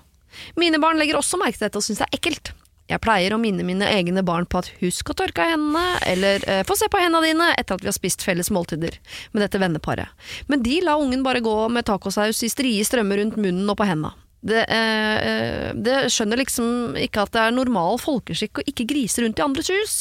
Mine 0.60 0.80
barn 0.84 1.00
legger 1.00 1.18
også 1.18 1.40
merke 1.40 1.58
til 1.58 1.68
dette 1.68 1.80
og 1.80 1.86
syns 1.86 2.04
det 2.04 2.08
er 2.10 2.18
ekkelt. 2.20 2.54
Jeg 2.86 3.02
pleier 3.02 3.34
å 3.34 3.40
minne 3.42 3.66
mine 3.66 3.88
egne 3.90 4.22
barn 4.22 4.46
på 4.46 4.60
at 4.62 4.68
husk 4.78 5.10
å 5.10 5.16
tørke 5.18 5.42
av 5.42 5.56
hendene, 5.56 5.86
eller 6.06 6.44
eh, 6.46 6.62
få 6.68 6.76
se 6.78 6.90
på 6.92 7.00
hendene 7.02 7.32
dine 7.32 7.48
etter 7.58 7.80
at 7.80 7.82
vi 7.82 7.90
har 7.90 7.96
spist 7.98 8.22
felles 8.22 8.52
måltider 8.54 9.00
med 9.34 9.42
dette 9.42 9.62
venneparet. 9.62 10.14
Men 10.52 10.62
de 10.62 10.78
la 10.86 10.94
ungen 11.02 11.26
bare 11.26 11.42
gå 11.42 11.56
med 11.74 11.88
tacosaus 11.90 12.44
i 12.46 12.52
strie 12.52 12.86
strømmer 12.86 13.24
rundt 13.24 13.42
munnen 13.42 13.66
og 13.72 13.80
på 13.80 13.90
hendene. 13.90 14.14
Det, 14.46 14.62
eh, 14.70 15.16
eh, 15.28 15.70
det 15.74 15.96
skjønner 16.14 16.38
liksom 16.38 16.98
ikke 17.02 17.24
at 17.26 17.34
det 17.34 17.42
er 17.42 17.56
normal 17.56 17.98
folkeskikk 18.02 18.62
å 18.62 18.66
ikke 18.70 18.86
grise 18.92 19.24
rundt 19.24 19.42
i 19.42 19.46
andres 19.46 19.72
hus. 19.74 19.96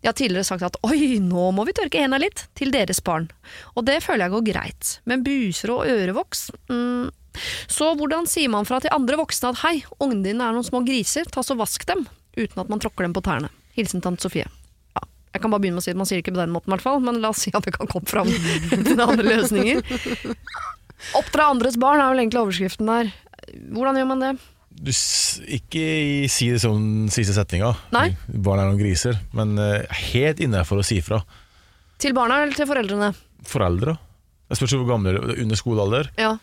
Jeg 0.00 0.08
har 0.08 0.16
tidligere 0.16 0.48
sagt 0.48 0.64
at 0.64 0.78
oi, 0.88 1.18
nå 1.20 1.50
må 1.52 1.66
vi 1.68 1.76
tørke 1.76 2.00
hendene 2.00 2.22
litt, 2.24 2.46
til 2.56 2.72
deres 2.72 3.02
barn. 3.04 3.28
Og 3.76 3.84
det 3.84 4.00
føler 4.06 4.24
jeg 4.24 4.36
går 4.36 4.48
greit. 4.48 4.94
Men 5.04 5.26
buser 5.26 5.74
og 5.74 5.84
ørevoks 5.90 6.48
mm. 6.70 7.12
Så 7.66 7.88
hvordan 7.98 8.28
sier 8.30 8.46
man 8.52 8.66
fra 8.68 8.78
til 8.78 8.92
andre 8.94 9.18
voksne 9.18 9.50
at 9.50 9.62
hei, 9.64 9.80
ungene 9.98 10.22
dine 10.22 10.44
er 10.46 10.54
noen 10.54 10.66
små 10.66 10.84
griser, 10.86 11.26
ta 11.26 11.42
så 11.42 11.56
vask 11.58 11.82
dem, 11.88 12.04
uten 12.38 12.62
at 12.62 12.70
man 12.70 12.82
tråkker 12.82 13.02
dem 13.08 13.16
på 13.16 13.24
tærne. 13.26 13.50
Hilsen 13.74 14.04
tante 14.04 14.22
Sofie. 14.22 14.46
Jeg 15.34 15.42
kan 15.42 15.50
bare 15.50 15.64
begynne 15.64 15.80
med 15.80 15.82
å 15.82 15.86
si 15.88 15.90
at 15.90 15.98
man 15.98 16.06
sier 16.06 16.20
det 16.20 16.22
ikke 16.22 16.36
på 16.36 16.44
den 16.44 16.54
måten, 16.54 16.70
i 16.70 16.76
hvert 16.76 16.84
fall, 16.84 17.00
men 17.02 17.18
la 17.18 17.32
oss 17.34 17.42
si 17.42 17.50
at 17.50 17.66
det 17.66 17.74
kan 17.74 17.90
komme 17.90 18.06
fram 18.06 18.30
til 18.86 19.02
andre 19.02 19.26
løsninger. 19.26 19.82
Oppdra 21.18 21.48
andres 21.50 21.74
barn 21.82 21.98
er 21.98 22.12
vel 22.12 22.22
egentlig 22.22 22.44
overskriften 22.44 22.88
der. 22.88 23.10
Hvordan 23.74 23.98
gjør 24.00 24.10
man 24.10 24.24
det? 24.24 24.32
Du, 24.74 24.90
ikke 24.90 25.82
si 26.32 26.48
det 26.50 26.60
som 26.64 27.06
siste 27.12 27.34
setninga. 27.36 27.70
Barn 27.92 28.62
er 28.62 28.66
noen 28.66 28.80
griser. 28.80 29.20
Men 29.36 29.54
eh, 29.60 29.84
helt 30.10 30.42
innafor 30.42 30.82
å 30.82 30.86
si 30.86 30.98
fra. 31.04 31.20
Til 32.02 32.16
barna 32.16 32.40
eller 32.42 32.56
til 32.58 32.66
foreldrene? 32.68 33.12
Foreldre. 33.46 33.94
Jeg 34.50 34.58
spørs 34.60 34.74
hvor 34.80 34.88
gamle 34.88 35.14
er. 35.14 35.20
Under 35.44 35.60
skolealder. 35.60 36.10
Ja. 36.20 36.34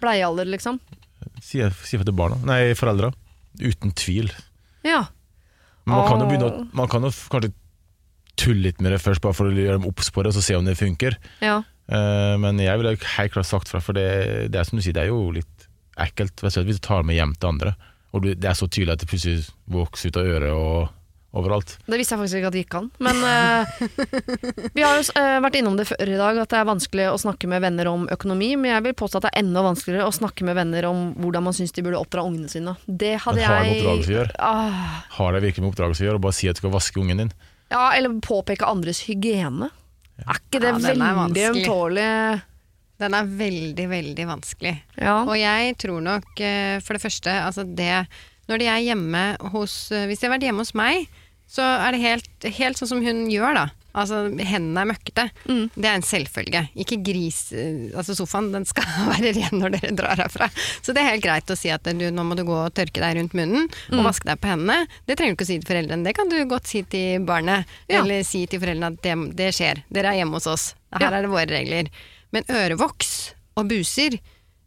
Bleiealder, 0.00 0.48
liksom? 0.48 0.78
Si 1.44 1.60
fra 1.60 2.06
til 2.06 2.16
barna. 2.16 2.38
Nei, 2.46 2.60
foreldre. 2.78 3.10
Uten 3.60 3.90
tvil. 3.98 4.30
Ja. 4.86 5.02
Men 5.84 5.96
man 5.98 6.06
kan 6.06 6.22
jo 6.22 6.28
begynne 6.30 6.48
å 6.48 6.62
Man 6.76 6.88
kan 6.92 7.04
jo 7.04 7.10
kanskje 7.32 7.52
tulle 8.40 8.68
litt 8.68 8.78
med 8.80 8.94
det 8.94 9.02
først, 9.02 9.20
bare 9.20 9.36
for 9.36 9.50
å 9.50 9.52
gjøre 9.52 9.80
dem 9.80 9.88
obs 9.88 10.08
på 10.14 10.22
det, 10.22 10.30
og 10.30 10.36
så 10.38 10.44
se 10.44 10.56
om 10.56 10.64
det 10.64 10.78
funker. 10.78 11.18
ja. 11.44 11.60
Eh, 11.90 12.36
men 12.38 12.60
jeg 12.62 12.78
ville 12.78 12.92
helt 13.16 13.32
klart 13.34 13.48
sagt 13.48 13.68
fra, 13.68 13.80
for 13.82 13.96
det, 13.98 14.04
det 14.54 14.60
er 14.60 14.66
som 14.68 14.78
du 14.78 14.84
sier, 14.84 14.94
det 14.94 15.02
er 15.02 15.10
jo 15.10 15.32
litt 15.34 15.59
ekkelt 16.06 16.36
Spesielt 16.40 16.68
hvis 16.70 16.80
du 16.80 16.86
tar 16.88 17.02
med 17.06 17.18
hjem 17.18 17.34
til 17.38 17.52
andre. 17.54 17.74
Og 18.14 18.24
det 18.26 18.42
er 18.48 18.56
så 18.58 18.66
tydelig 18.66 18.96
at 18.96 19.04
det 19.04 19.10
plutselig 19.10 19.44
vokser 19.70 20.10
ut 20.10 20.16
av 20.18 20.26
øret 20.32 20.50
og 20.56 20.88
overalt. 21.38 21.76
Det 21.86 21.94
visste 22.00 22.16
jeg 22.16 22.20
faktisk 22.24 22.38
ikke 22.40 22.48
at 22.48 22.54
det 22.56 22.62
gikk 22.64 22.74
an. 22.80 22.88
Men 23.06 23.20
uh, 23.22 23.62
vi 24.74 24.82
har 24.82 24.96
jo 24.98 25.04
uh, 25.14 25.36
vært 25.44 25.58
innom 25.60 25.76
det 25.78 25.86
før 25.86 26.10
i 26.10 26.16
dag, 26.18 26.40
at 26.42 26.50
det 26.50 26.58
er 26.58 26.66
vanskelig 26.66 27.04
å 27.12 27.20
snakke 27.22 27.46
med 27.52 27.62
venner 27.62 27.86
om 27.86 28.08
økonomi. 28.10 28.48
Men 28.58 28.72
jeg 28.72 28.86
vil 28.88 28.96
påstå 28.98 29.20
at 29.20 29.28
det 29.28 29.30
er 29.30 29.44
enda 29.44 29.62
vanskeligere 29.62 30.08
å 30.10 30.16
snakke 30.16 30.48
med 30.48 30.58
venner 30.58 30.88
om 30.90 31.04
hvordan 31.22 31.46
man 31.46 31.54
syns 31.54 31.70
de 31.76 31.84
burde 31.86 32.00
oppdra 32.02 32.24
ungene 32.26 32.50
sine. 32.50 32.74
Det 32.86 33.12
hadde 33.22 33.38
Men 33.38 33.46
har 33.46 33.62
det 33.62 33.70
jeg 33.70 33.78
oppdragelse 33.84 34.10
å 34.10 34.16
gjøre? 34.16 34.34
Ah, 34.42 34.90
Har 35.20 35.36
det 35.38 35.44
virkelig 35.46 35.62
med 35.64 35.70
oppdragelse 35.70 36.02
å 36.02 36.08
gjøre, 36.08 36.18
og 36.18 36.26
bare 36.26 36.38
si 36.40 36.50
at 36.50 36.58
du 36.58 36.64
skal 36.64 36.74
vaske 36.74 37.02
ungen 37.04 37.22
din? 37.26 37.32
ja, 37.70 37.84
eller 37.94 38.16
påpeke 38.26 38.66
andres 38.66 39.04
hygiene. 39.06 39.70
Er 40.26 40.40
ikke 40.42 40.58
det 40.58 40.72
Ja, 40.74 40.78
veldig 40.90 41.44
ømtålig? 41.52 42.08
Den 43.00 43.14
er 43.16 43.24
veldig, 43.40 43.86
veldig 43.90 44.26
vanskelig. 44.28 44.74
Ja. 45.00 45.22
Og 45.24 45.34
jeg 45.40 45.74
tror 45.80 46.02
nok, 46.04 46.30
eh, 46.44 46.78
for 46.84 46.94
det 46.98 47.02
første, 47.06 47.32
altså 47.46 47.64
det 47.64 48.06
Når 48.50 48.58
de 48.58 48.66
er 48.66 48.80
hjemme 48.82 49.24
hos 49.52 49.90
eh, 49.94 50.06
Hvis 50.10 50.20
de 50.20 50.26
har 50.28 50.34
vært 50.36 50.42
hjemme 50.48 50.64
hos 50.64 50.74
meg, 50.74 51.06
så 51.50 51.62
er 51.66 51.92
det 51.96 52.00
helt, 52.04 52.28
helt 52.60 52.78
sånn 52.78 52.88
som 52.92 53.00
hun 53.02 53.24
gjør, 53.30 53.54
da. 53.56 53.62
Altså, 53.90 54.20
hendene 54.46 54.84
er 54.84 54.86
møkkete. 54.92 55.24
Mm. 55.50 55.64
Det 55.74 55.88
er 55.90 55.96
en 55.98 56.04
selvfølge. 56.06 56.60
Ikke 56.78 56.98
gris 57.02 57.40
eh, 57.50 57.88
Altså, 57.98 58.14
sofaen 58.14 58.52
den 58.54 58.62
skal 58.70 58.86
være 59.10 59.32
ren 59.34 59.58
når 59.58 59.74
dere 59.74 59.90
drar 59.98 60.20
herfra. 60.22 60.46
Så 60.78 60.94
det 60.94 61.02
er 61.02 61.08
helt 61.16 61.24
greit 61.24 61.50
å 61.50 61.56
si 61.58 61.72
at 61.74 61.82
du, 61.90 62.04
nå 62.14 62.22
må 62.28 62.36
du 62.38 62.44
gå 62.46 62.54
og 62.54 62.70
tørke 62.78 63.02
deg 63.02 63.16
rundt 63.18 63.34
munnen 63.34 63.66
Mm. 63.90 63.98
og 63.98 64.06
vaske 64.06 64.28
deg 64.30 64.38
på 64.38 64.46
hendene. 64.52 64.84
Det 65.10 65.16
trenger 65.18 65.34
du 65.34 65.40
ikke 65.40 65.48
å 65.48 65.50
si 65.50 65.58
til 65.58 65.70
foreldrene. 65.72 66.06
Det 66.06 66.14
kan 66.20 66.30
du 66.30 66.36
godt 66.46 66.70
si 66.70 66.84
til 66.86 67.26
barnet. 67.26 67.66
Ja. 67.90 68.04
Eller 68.04 68.22
si 68.28 68.44
til 68.46 68.62
foreldrene 68.62 68.92
at 68.94 69.02
det, 69.02 69.16
det 69.42 69.50
skjer. 69.58 69.82
Dere 69.90 70.12
er 70.14 70.20
hjemme 70.22 70.38
hos 70.38 70.46
oss. 70.54 70.68
Her 70.94 71.08
Ja. 71.08 71.10
er 71.18 71.26
det 71.26 71.34
våre 71.34 71.50
regler. 71.50 71.90
Men 72.34 72.46
ørevoks 72.50 73.14
og 73.58 73.70
buser 73.70 74.18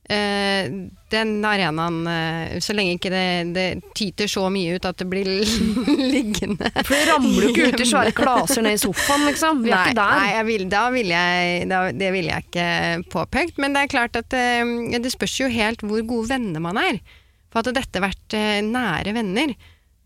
Eh, 0.09 0.71
den 1.09 1.45
arenaen, 1.45 2.07
eh, 2.07 2.59
så 2.59 2.73
lenge 2.75 2.97
ikke 2.97 3.11
det, 3.13 3.27
det 3.55 3.67
tyter 3.95 4.27
så 4.27 4.49
mye 4.51 4.75
ut 4.75 4.87
at 4.89 4.99
det 4.99 5.05
blir 5.07 5.29
liggende 6.13 6.67
For 6.81 6.91
det 6.91 7.05
ramler 7.07 7.45
jo 7.45 7.51
ikke 7.53 7.69
ut 7.71 7.83
i 7.85 7.87
svære 7.87 8.11
klaser 8.17 8.65
ned 8.65 8.75
i 8.75 8.81
sofaen, 8.81 9.23
liksom. 9.29 9.61
Vi 9.63 9.71
er 9.71 9.77
nei, 9.77 9.85
ikke 9.93 10.01
der. 10.01 10.19
Nei, 10.19 10.43
vil, 10.49 10.65
da 10.73 10.83
vil 10.91 11.13
jeg, 11.15 11.63
da, 11.71 11.79
det 11.95 12.11
ville 12.17 12.35
jeg 12.35 12.47
ikke 12.49 12.67
påpekt. 13.15 13.63
Men 13.63 13.77
det 13.77 13.85
er 13.85 13.93
klart 13.95 14.19
at 14.19 14.35
eh, 14.35 14.99
det 14.99 15.13
spørs 15.13 15.37
jo 15.39 15.47
helt 15.53 15.87
hvor 15.87 16.03
gode 16.09 16.33
venner 16.33 16.67
man 16.67 16.81
er. 16.83 16.99
For 17.47 17.61
hadde 17.61 17.77
dette 17.79 18.03
vært 18.03 18.35
eh, 18.35 18.59
nære 18.67 19.15
venner, 19.15 19.55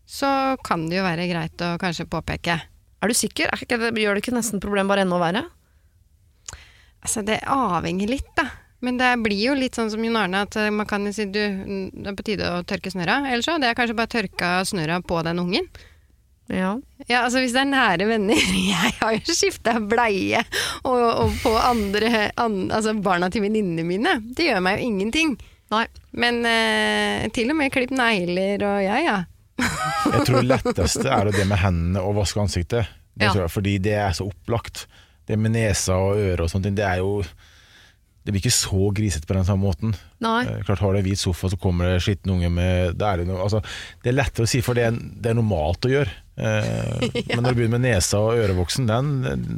så 0.06 0.30
kan 0.62 0.86
det 0.86 1.00
jo 1.00 1.08
være 1.08 1.26
greit 1.32 1.66
å 1.66 1.74
kanskje 1.82 2.06
påpeke. 2.06 2.60
Er 3.02 3.10
du 3.10 3.18
sikker? 3.18 3.50
Er 3.50 3.66
det, 3.66 3.96
gjør 3.98 4.14
det 4.14 4.22
ikke 4.22 4.38
nesten 4.38 4.62
problemet 4.62 4.94
bare 4.94 5.08
enda 5.08 5.18
verre? 5.18 5.48
Altså, 7.02 7.22
det 7.26 7.40
avhenger 7.46 8.10
litt, 8.10 8.30
da. 8.36 8.48
Men 8.80 8.98
det 9.00 9.08
blir 9.24 9.40
jo 9.48 9.54
litt 9.58 9.74
sånn 9.74 9.90
som 9.90 10.02
Jon 10.04 10.16
Arne, 10.20 10.44
at 10.46 10.54
eh, 10.56 10.70
man 10.70 10.86
kan 10.86 11.02
jo 11.06 11.12
si 11.14 11.24
du, 11.26 11.40
det 11.92 12.10
er 12.12 12.16
på 12.18 12.24
tide 12.26 12.46
å 12.54 12.64
tørke 12.66 12.92
snørra. 12.94 13.20
Eller 13.26 13.42
så, 13.42 13.56
det 13.58 13.70
er 13.70 13.78
kanskje 13.78 13.96
bare 13.98 14.12
tørka 14.12 14.50
snørra 14.68 15.00
på 15.02 15.18
den 15.26 15.40
ungen. 15.42 15.66
Ja. 16.48 16.76
Ja, 17.10 17.24
altså 17.26 17.42
hvis 17.42 17.52
det 17.52 17.60
er 17.60 17.68
nære 17.68 18.06
venner 18.08 18.38
Jeg 18.70 18.92
har 19.02 19.12
jo 19.18 19.34
skifta 19.36 19.74
bleie 19.84 20.38
og, 20.80 20.94
og 20.96 21.34
på 21.42 21.50
andre 21.60 22.22
an, 22.40 22.54
Altså 22.72 22.94
barna 23.04 23.28
til 23.34 23.44
venninnene 23.44 23.84
mine. 23.84 24.14
Det 24.32 24.46
gjør 24.46 24.62
meg 24.64 24.78
jo 24.80 24.86
ingenting. 24.88 25.34
Nei. 25.74 25.82
Men 26.16 26.38
eh, 26.48 27.26
til 27.36 27.52
og 27.52 27.58
med 27.58 27.74
klipp 27.74 27.92
negler 27.92 28.64
og 28.64 28.78
ja, 28.80 28.96
ja. 29.04 29.18
Jeg 29.58 30.22
tror 30.24 30.38
det 30.40 30.48
letteste 30.54 31.04
er 31.12 31.28
det 31.34 31.44
med 31.50 31.60
hendene 31.60 32.00
og 32.00 32.16
vaske 32.22 32.40
ansiktet. 32.40 32.88
Det 33.18 33.26
Ja. 33.28 33.34
tror 33.34 33.44
jeg, 33.44 33.52
fordi 33.58 33.76
det 33.84 33.94
er 33.98 34.16
så 34.16 34.30
opplagt. 34.30 34.86
Det 35.28 35.36
med 35.38 35.52
nesa 35.56 35.98
og 36.00 36.18
øre 36.18 36.46
og 36.46 36.50
sånne 36.52 36.70
ting, 36.70 36.78
det 36.78 36.86
er 36.88 37.02
jo 37.02 37.20
Det 38.24 38.32
blir 38.34 38.42
ikke 38.42 38.52
så 38.52 38.90
grisete 38.92 39.28
på 39.28 39.36
den 39.36 39.46
samme 39.48 39.64
måten. 39.64 39.94
Nei. 40.20 40.42
Eh, 40.44 40.62
klart 40.66 40.82
Har 40.84 40.92
du 40.92 40.98
en 41.00 41.06
hvit 41.06 41.20
sofa, 41.20 41.48
så 41.48 41.56
kommer 41.60 41.94
det 41.94 42.02
skitne 42.04 42.34
unge 42.34 42.50
med 42.52 42.96
Det 42.98 43.06
er, 43.08 43.22
noe, 43.28 43.40
altså, 43.44 43.62
det 44.04 44.10
er 44.10 44.18
lettere 44.18 44.44
å 44.44 44.50
si, 44.50 44.60
for 44.64 44.76
det 44.76 44.88
er, 44.88 44.96
det 44.98 45.30
er 45.30 45.38
normalt 45.38 45.88
å 45.88 45.92
gjøre. 45.92 46.12
Eh, 46.38 47.06
Men 47.32 47.42
når 47.42 47.54
du 47.54 47.58
begynner 47.58 47.78
med 47.78 47.86
nesa 47.88 48.20
og 48.22 48.38
ørevoksen, 48.38 48.86
den, 48.90 49.08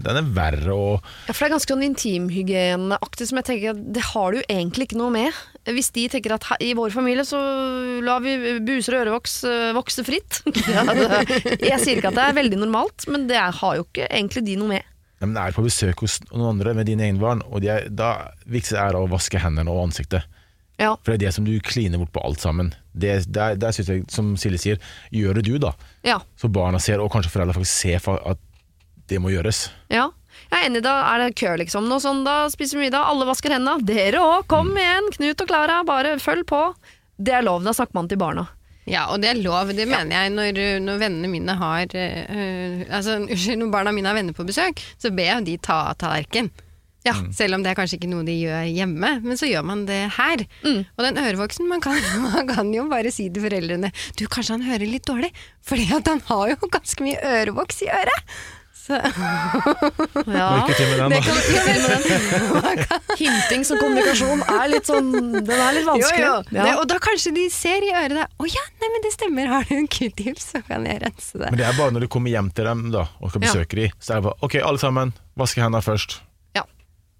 den 0.04 0.20
er 0.20 0.28
verre 0.36 0.76
å 0.76 0.84
Ja, 1.00 1.34
for 1.34 1.42
det 1.42 1.48
er 1.48 1.54
ganske 1.56 1.74
sånn 1.74 1.86
intimhygieneaktig 1.88 3.28
som 3.30 3.40
jeg 3.40 3.48
tenker 3.50 3.74
at 3.74 3.82
det 3.98 4.04
har 4.12 4.36
du 4.36 4.40
egentlig 4.46 4.88
ikke 4.88 5.00
noe 5.00 5.12
med. 5.18 5.40
Hvis 5.68 5.90
de 5.96 6.06
tenker 6.12 6.36
at 6.38 6.46
i 6.64 6.70
vår 6.78 6.94
familie 6.94 7.26
så 7.28 7.40
lar 8.06 8.22
vi 8.24 8.36
buser 8.64 8.96
og 8.96 9.04
ørevoks 9.04 9.36
eh, 9.50 9.72
vokse 9.76 10.06
fritt. 10.06 10.42
Ja, 10.70 10.84
jeg 10.86 11.80
sier 11.82 11.98
ikke 11.98 12.12
at 12.12 12.18
det 12.18 12.24
er 12.28 12.36
veldig 12.36 12.58
normalt, 12.60 13.04
men 13.10 13.26
det 13.28 13.40
har 13.40 13.76
jo 13.76 13.84
ikke 13.88 14.06
egentlig 14.06 14.44
de 14.46 14.56
noe 14.60 14.76
med. 14.76 14.89
Nei, 15.20 15.28
men 15.28 15.36
er 15.36 15.52
på 15.52 15.64
besøk 15.66 16.00
hos 16.00 16.18
noen 16.30 16.54
andre 16.54 16.72
med 16.78 16.88
dine 16.88 17.04
egne 17.04 17.20
barn, 17.20 17.42
og 17.44 17.60
de 17.60 17.68
er, 17.68 17.88
da 17.92 18.30
viktigste 18.48 18.80
er 18.80 18.96
å 18.96 19.02
vaske 19.10 19.40
hendene 19.42 19.68
og 19.72 19.90
ansiktet. 19.90 20.24
Ja, 20.80 20.94
For 21.04 21.12
det 21.12 21.18
er 21.18 21.26
det 21.26 21.34
som 21.36 21.44
du 21.44 21.52
kliner 21.60 22.00
bort 22.00 22.14
på 22.14 22.22
alt 22.24 22.40
sammen. 22.40 22.70
Det, 22.96 23.26
der, 23.28 23.58
der 23.60 23.74
synes 23.76 23.90
jeg, 23.92 24.06
som 24.08 24.30
Silje 24.40 24.60
sier, 24.62 24.78
gjør 25.12 25.36
det 25.36 25.44
du, 25.50 25.58
da. 25.60 25.74
ja, 26.08 26.16
Så 26.40 26.48
barna 26.48 26.80
ser, 26.80 27.02
og 27.04 27.12
kanskje 27.12 27.34
foreldre 27.34 27.58
faktisk 27.58 27.84
ser 27.84 28.16
at 28.16 28.40
det 29.12 29.20
må 29.20 29.32
gjøres. 29.34 29.66
ja. 29.92 30.08
Jeg 30.50 30.64
er 30.64 30.66
enig, 30.70 30.80
da 30.82 30.92
er 31.12 31.20
det 31.20 31.34
kø, 31.38 31.50
liksom. 31.60 31.84
Noe 31.90 32.00
sånn, 32.02 32.22
da 32.24 32.48
spiser 32.50 32.78
vi 32.78 32.86
middag, 32.86 33.04
alle 33.06 33.26
vasker 33.28 33.52
hendene. 33.54 33.84
Dere 33.86 34.22
òg, 34.24 34.46
kom 34.50 34.70
igjen! 34.78 35.10
Knut 35.14 35.42
og 35.44 35.50
Klara, 35.50 35.76
bare 35.86 36.14
følg 36.22 36.46
på. 36.48 36.60
Det 37.20 37.34
er 37.36 37.44
lov, 37.44 37.60
da 37.66 37.74
snakker 37.76 37.98
man 37.98 38.08
til 38.10 38.18
barna. 38.18 38.46
Ja, 38.88 39.04
og 39.12 39.20
det 39.22 39.30
er 39.30 39.42
lov. 39.42 39.74
Det 39.76 39.86
mener 39.88 40.14
jeg 40.14 40.32
når, 40.34 40.62
når 40.82 41.02
vennene 41.02 41.30
mine 41.30 41.54
har 41.60 41.92
eh, 41.92 42.24
eh, 42.24 42.82
Altså, 42.88 43.18
unnskyld, 43.20 43.60
når 43.60 43.72
barna 43.74 43.92
mine 43.94 44.10
har 44.10 44.16
venner 44.16 44.36
på 44.36 44.46
besøk, 44.48 44.80
så 44.98 45.12
ber 45.14 45.28
jeg 45.34 45.46
de 45.48 45.56
ta 45.62 45.82
av 45.90 45.98
tallerken. 46.00 46.50
Ja. 47.06 47.14
Selv 47.32 47.56
om 47.56 47.62
det 47.64 47.70
er 47.72 47.78
kanskje 47.78 47.96
ikke 47.96 48.10
noe 48.10 48.26
de 48.26 48.34
gjør 48.36 48.66
hjemme, 48.68 49.12
men 49.24 49.38
så 49.40 49.48
gjør 49.48 49.64
man 49.64 49.86
det 49.88 50.02
her. 50.18 50.42
Og 50.98 51.04
den 51.06 51.20
ørevoksen, 51.20 51.68
man 51.70 51.80
kan, 51.84 51.96
man 52.26 52.48
kan 52.50 52.72
jo 52.74 52.84
bare 52.90 53.12
si 53.14 53.30
til 53.32 53.46
foreldrene 53.46 53.92
Du, 54.20 54.26
kanskje 54.28 54.58
han 54.58 54.66
hører 54.68 54.88
litt 54.88 55.08
dårlig, 55.08 55.32
fordi 55.64 55.88
at 55.96 56.10
han 56.10 56.20
har 56.28 56.54
jo 56.54 56.70
ganske 56.76 57.06
mye 57.06 57.36
ørevoks 57.40 57.84
i 57.86 57.92
øret. 57.94 58.34
Så, 58.80 58.96
Ja. 60.30 60.46
Lykke 60.56 60.74
til 60.76 60.86
med 60.88 60.98
den, 61.00 61.10
da. 61.12 61.18
kan, 61.20 61.36
ja, 61.52 61.62
med 61.66 61.90
den. 61.90 62.84
Hinting 63.20 63.64
som 63.68 63.80
kommunikasjon 63.80 64.40
er 64.46 64.70
litt 64.72 64.88
sånn 64.88 65.10
Den 65.36 65.52
er 65.60 65.76
litt 65.76 65.86
vanskelig. 65.88 66.22
Jo, 66.24 66.30
jo. 66.40 66.56
Ja. 66.56 66.64
Det, 66.64 66.72
og 66.80 66.86
da 66.90 66.98
kanskje 67.02 67.34
de 67.36 67.44
ser 67.52 67.84
i 67.86 67.92
øret 67.92 68.16
der 68.16 68.26
Å 68.40 68.48
ja, 68.48 68.64
nei, 68.80 68.90
men 68.94 69.04
det 69.04 69.12
stemmer, 69.14 69.50
har 69.52 69.68
du 69.68 69.74
en 69.76 69.90
q-tips, 69.90 70.48
så 70.54 70.62
kan 70.66 70.86
jeg 70.88 71.02
rense 71.04 71.36
det. 71.36 71.50
Men 71.52 71.60
det 71.60 71.68
er 71.68 71.76
bare 71.78 71.94
når 71.96 72.06
du 72.06 72.10
kommer 72.16 72.32
hjem 72.32 72.48
til 72.56 72.70
dem 72.70 72.88
da, 72.94 73.06
og 73.20 73.34
skal 73.34 73.46
Ja. 73.50 73.54
dem, 73.76 73.92
så 74.00 74.16
er 74.16 74.22
det 74.22 74.28
bare 74.30 74.38
ok, 74.48 74.58
alle 74.64 74.82
sammen, 74.82 75.12
vaske 75.38 75.60
hendene 75.62 75.84
først. 75.84 76.20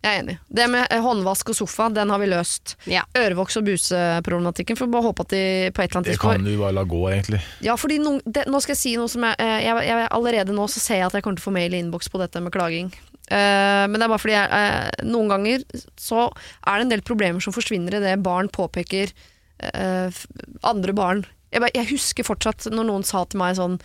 Ja, 0.00 0.14
jeg 0.14 0.16
er 0.16 0.22
enig. 0.22 0.34
Det 0.48 0.64
med 0.72 0.86
eh, 0.88 1.02
håndvask 1.04 1.50
og 1.52 1.56
sofa, 1.58 1.90
den 1.92 2.08
har 2.08 2.20
vi 2.22 2.28
løst. 2.30 2.74
Ja. 2.88 3.02
Ørevoks- 3.20 3.58
og 3.60 3.66
buseproblematikken, 3.68 4.78
får 4.80 4.88
bare 4.92 5.04
håpe 5.10 5.26
at 5.26 5.34
de 5.34 5.42
på 5.76 5.82
et 5.84 5.90
eller 5.90 6.00
annet 6.00 6.12
Det 6.14 6.20
kan 6.22 6.44
du 6.46 6.54
bare 6.56 6.72
la 6.78 6.84
gå, 6.88 7.00
egentlig. 7.10 7.40
Ja, 7.66 7.74
fordi 7.76 7.98
noen, 8.00 8.22
det, 8.24 8.46
nå 8.48 8.60
skal 8.64 8.72
jeg 8.76 8.80
si 8.80 8.94
noe 8.96 9.12
som 9.12 9.26
jeg, 9.28 9.36
eh, 9.44 9.58
jeg, 9.66 9.84
jeg 9.90 10.08
Allerede 10.16 10.56
nå 10.56 10.64
så 10.72 10.80
ser 10.80 11.02
jeg 11.02 11.10
at 11.10 11.18
jeg 11.18 11.26
kommer 11.26 11.36
til 11.36 11.44
å 11.44 11.48
få 11.50 11.54
mail 11.58 11.76
i 11.76 11.82
innboks 11.84 12.08
på 12.08 12.20
dette 12.22 12.40
med 12.40 12.54
klaging. 12.56 12.88
Uh, 13.30 13.84
men 13.86 13.94
det 14.00 14.06
er 14.08 14.10
bare 14.10 14.18
fordi 14.24 14.34
jeg, 14.34 14.48
uh, 14.50 15.04
noen 15.06 15.28
ganger 15.30 15.62
så 16.00 16.24
er 16.66 16.80
det 16.80 16.86
en 16.88 16.94
del 16.96 17.02
problemer 17.06 17.44
som 17.44 17.54
forsvinner 17.54 17.94
i 17.94 18.00
det 18.02 18.16
barn 18.24 18.48
påpeker 18.50 19.12
uh, 19.12 20.08
f- 20.08 20.24
andre 20.66 20.96
barn. 20.98 21.20
Jeg, 21.52 21.62
bare, 21.62 21.70
jeg 21.76 21.92
husker 21.92 22.26
fortsatt 22.26 22.66
når 22.72 22.88
noen 22.88 23.04
sa 23.06 23.22
til 23.30 23.38
meg 23.38 23.54
sånn 23.60 23.76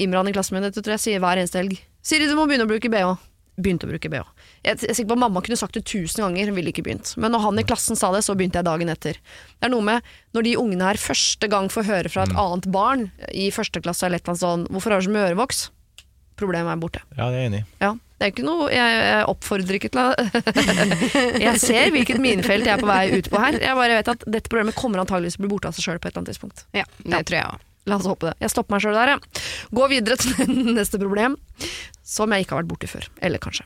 Imran 0.00 0.26
i 0.26 0.32
klassen 0.32 0.56
min, 0.56 0.64
dette 0.64 0.80
tror 0.80 0.96
jeg 0.96 1.02
sier 1.04 1.20
hver 1.22 1.38
eneste 1.38 1.60
helg. 1.60 1.76
Siri, 2.02 2.24
du 2.26 2.32
må 2.38 2.46
begynne 2.48 2.64
å 2.64 2.70
bruke 2.70 2.88
BH. 2.90 3.12
Begynte 3.60 3.86
å 3.86 3.90
bruke 3.92 4.08
BH. 4.10 4.24
Jeg, 4.68 4.80
jeg 4.84 4.92
er 4.92 4.98
sikker 4.98 5.12
på 5.14 5.16
at 5.18 5.22
Mamma 5.24 5.42
kunne 5.44 5.58
sagt 5.60 5.78
det 5.78 5.84
tusen 5.88 6.22
ganger, 6.24 6.50
hun 6.50 6.58
ville 6.58 6.72
ikke 6.72 6.84
begynt. 6.86 7.14
Men 7.20 7.32
når 7.34 7.46
han 7.46 7.62
i 7.62 7.66
klassen 7.68 7.98
sa 7.98 8.10
det, 8.14 8.22
så 8.26 8.36
begynte 8.38 8.60
jeg 8.60 8.68
dagen 8.68 8.92
etter. 8.92 9.18
Det 9.56 9.68
er 9.68 9.72
noe 9.72 9.86
med 9.86 10.12
når 10.36 10.46
de 10.46 10.56
ungene 10.60 10.90
her 10.90 11.00
første 11.00 11.48
gang 11.50 11.70
får 11.72 11.88
høre 11.88 12.12
fra 12.12 12.26
et 12.28 12.36
annet 12.36 12.68
barn 12.74 13.08
i 13.32 13.48
første 13.54 13.82
klasse 13.84 14.06
eller 14.06 14.20
annet 14.22 14.42
sånn 14.44 14.68
'Hvorfor 14.68 14.92
har 14.92 15.00
du 15.00 15.08
så 15.08 15.14
mye 15.16 15.30
ørevoks?' 15.32 15.68
Problemet 16.38 16.70
er 16.70 16.78
borte. 16.78 17.00
Ja, 17.16 17.30
det 17.32 17.34
er 17.34 17.42
jeg 17.42 17.50
enig 17.50 17.60
i. 17.64 17.66
Ja, 17.82 17.92
det 18.18 18.26
er 18.26 18.30
ikke 18.30 18.44
noe 18.46 18.68
Jeg, 18.70 18.98
jeg 19.02 19.24
oppfordrer 19.26 19.78
ikke 19.78 19.90
til 19.90 20.02
å 20.02 20.14
Jeg 21.46 21.60
ser 21.62 21.90
hvilket 21.94 22.20
minefelt 22.22 22.66
jeg 22.66 22.76
er 22.76 22.82
på 22.82 22.86
vei 22.86 23.18
ut 23.18 23.30
på 23.30 23.40
her. 23.42 23.58
Jeg 23.58 23.74
bare 23.74 23.98
vet 23.98 24.12
at 24.14 24.22
dette 24.26 24.50
problemet 24.50 24.78
kommer 24.78 25.02
antageligvis 25.02 25.34
til 25.34 25.42
å 25.42 25.46
bli 25.46 25.54
borte 25.54 25.72
av 25.72 25.74
seg 25.74 25.88
sjøl 25.88 25.98
på 25.98 26.06
et 26.06 26.12
eller 26.12 26.22
annet 26.22 26.30
tidspunkt. 26.34 26.62
Ja, 26.78 26.84
det 27.02 27.24
tror 27.26 27.38
jeg 27.40 27.48
også. 27.48 27.64
La 27.88 27.96
oss 27.96 28.06
håpe 28.06 28.28
det. 28.28 28.34
Jeg 28.44 28.52
stopper 28.52 28.76
meg 28.76 28.84
sjøl 28.84 28.98
der, 28.98 29.14
jeg. 29.14 29.42
Gå 29.78 29.88
videre 29.90 30.18
til 30.20 30.54
neste 30.78 31.00
problem, 31.00 31.38
som 32.04 32.34
jeg 32.34 32.44
ikke 32.44 32.54
har 32.56 32.62
vært 32.62 32.72
borti 32.74 32.90
før. 32.90 33.08
Eller 33.24 33.42
kanskje. 33.42 33.64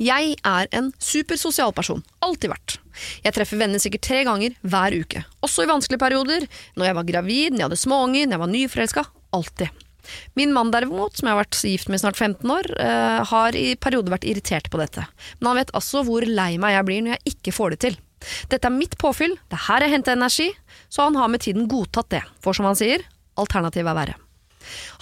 Jeg 0.00 0.36
er 0.48 0.68
en 0.72 0.90
supersosial 1.02 1.72
person. 1.76 2.02
Alltid 2.24 2.52
vært. 2.52 2.78
Jeg 3.24 3.34
treffer 3.36 3.60
venner 3.60 3.82
sikkert 3.82 4.06
tre 4.06 4.22
ganger 4.28 4.56
hver 4.64 4.96
uke. 4.96 5.24
Også 5.44 5.64
i 5.64 5.70
vanskelige 5.70 6.00
perioder. 6.00 6.46
Når 6.76 6.88
jeg 6.88 6.98
var 6.98 7.08
gravid, 7.08 7.52
når 7.52 7.58
jeg 7.58 7.68
hadde 7.68 7.80
småunger, 7.82 8.26
når 8.26 8.36
jeg 8.36 8.44
var 8.44 8.52
nyforelska. 8.54 9.04
Alltid. 9.36 9.82
Min 10.34 10.52
mann 10.52 10.72
derimot, 10.74 11.16
som 11.16 11.28
jeg 11.28 11.36
har 11.36 11.42
vært 11.44 11.60
gift 11.68 11.90
med 11.90 12.00
i 12.00 12.02
snart 12.02 12.18
15 12.18 12.50
år, 12.50 12.68
eh, 12.80 13.20
har 13.32 13.58
i 13.58 13.74
perioder 13.76 14.14
vært 14.14 14.26
irritert 14.28 14.70
på 14.72 14.80
dette. 14.80 15.04
Men 15.38 15.52
han 15.52 15.60
vet 15.62 15.74
altså 15.78 16.02
hvor 16.06 16.26
lei 16.26 16.56
meg 16.58 16.74
jeg 16.76 16.88
blir 16.88 17.04
når 17.04 17.16
jeg 17.16 17.36
ikke 17.36 17.54
får 17.58 17.74
det 17.74 17.80
til. 17.86 18.00
Dette 18.50 18.68
er 18.68 18.74
mitt 18.74 18.96
påfyll, 18.98 19.34
det 19.50 19.58
er 19.58 19.66
her 19.68 19.86
jeg 19.86 19.94
henter 19.96 20.18
energi, 20.18 20.50
så 20.88 21.08
han 21.08 21.18
har 21.18 21.30
med 21.30 21.42
tiden 21.42 21.68
godtatt 21.70 22.10
det. 22.14 22.22
For 22.42 22.54
som 22.54 22.68
han 22.68 22.78
sier, 22.78 23.02
alternativet 23.38 23.90
er 23.90 23.98
verre. 23.98 24.18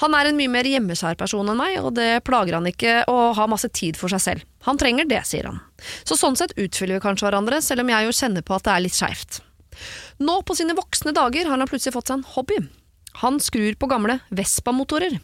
Han 0.02 0.16
er 0.16 0.30
en 0.30 0.38
mye 0.38 0.52
mer 0.52 0.68
hjemmeskjær 0.68 1.18
person 1.20 1.48
enn 1.52 1.60
meg, 1.60 1.78
og 1.82 1.94
det 1.98 2.22
plager 2.26 2.56
han 2.58 2.68
ikke 2.70 3.02
å 3.10 3.30
ha 3.36 3.46
masse 3.50 3.70
tid 3.76 3.98
for 4.00 4.12
seg 4.12 4.24
selv. 4.24 4.48
Han 4.68 4.80
trenger 4.80 5.08
det, 5.08 5.22
sier 5.28 5.48
han. 5.50 5.62
Så 6.04 6.18
sånn 6.18 6.38
sett 6.38 6.56
utfyller 6.56 6.98
vi 6.98 7.04
kanskje 7.04 7.28
hverandre, 7.28 7.62
selv 7.64 7.84
om 7.84 7.92
jeg 7.92 8.08
jo 8.08 8.18
kjenner 8.22 8.46
på 8.46 8.56
at 8.56 8.66
det 8.66 8.74
er 8.74 8.84
litt 8.86 8.98
skeivt. 8.98 9.40
Nå 10.20 10.40
på 10.44 10.56
sine 10.58 10.76
voksne 10.76 11.14
dager 11.16 11.48
har 11.48 11.56
han 11.56 11.70
plutselig 11.70 11.96
fått 11.96 12.10
seg 12.10 12.20
en 12.20 12.28
hobby. 12.34 12.58
Han 13.20 13.40
skrur 13.42 13.74
på 13.74 13.88
gamle 13.90 14.20
Vespa-motorer, 14.30 15.16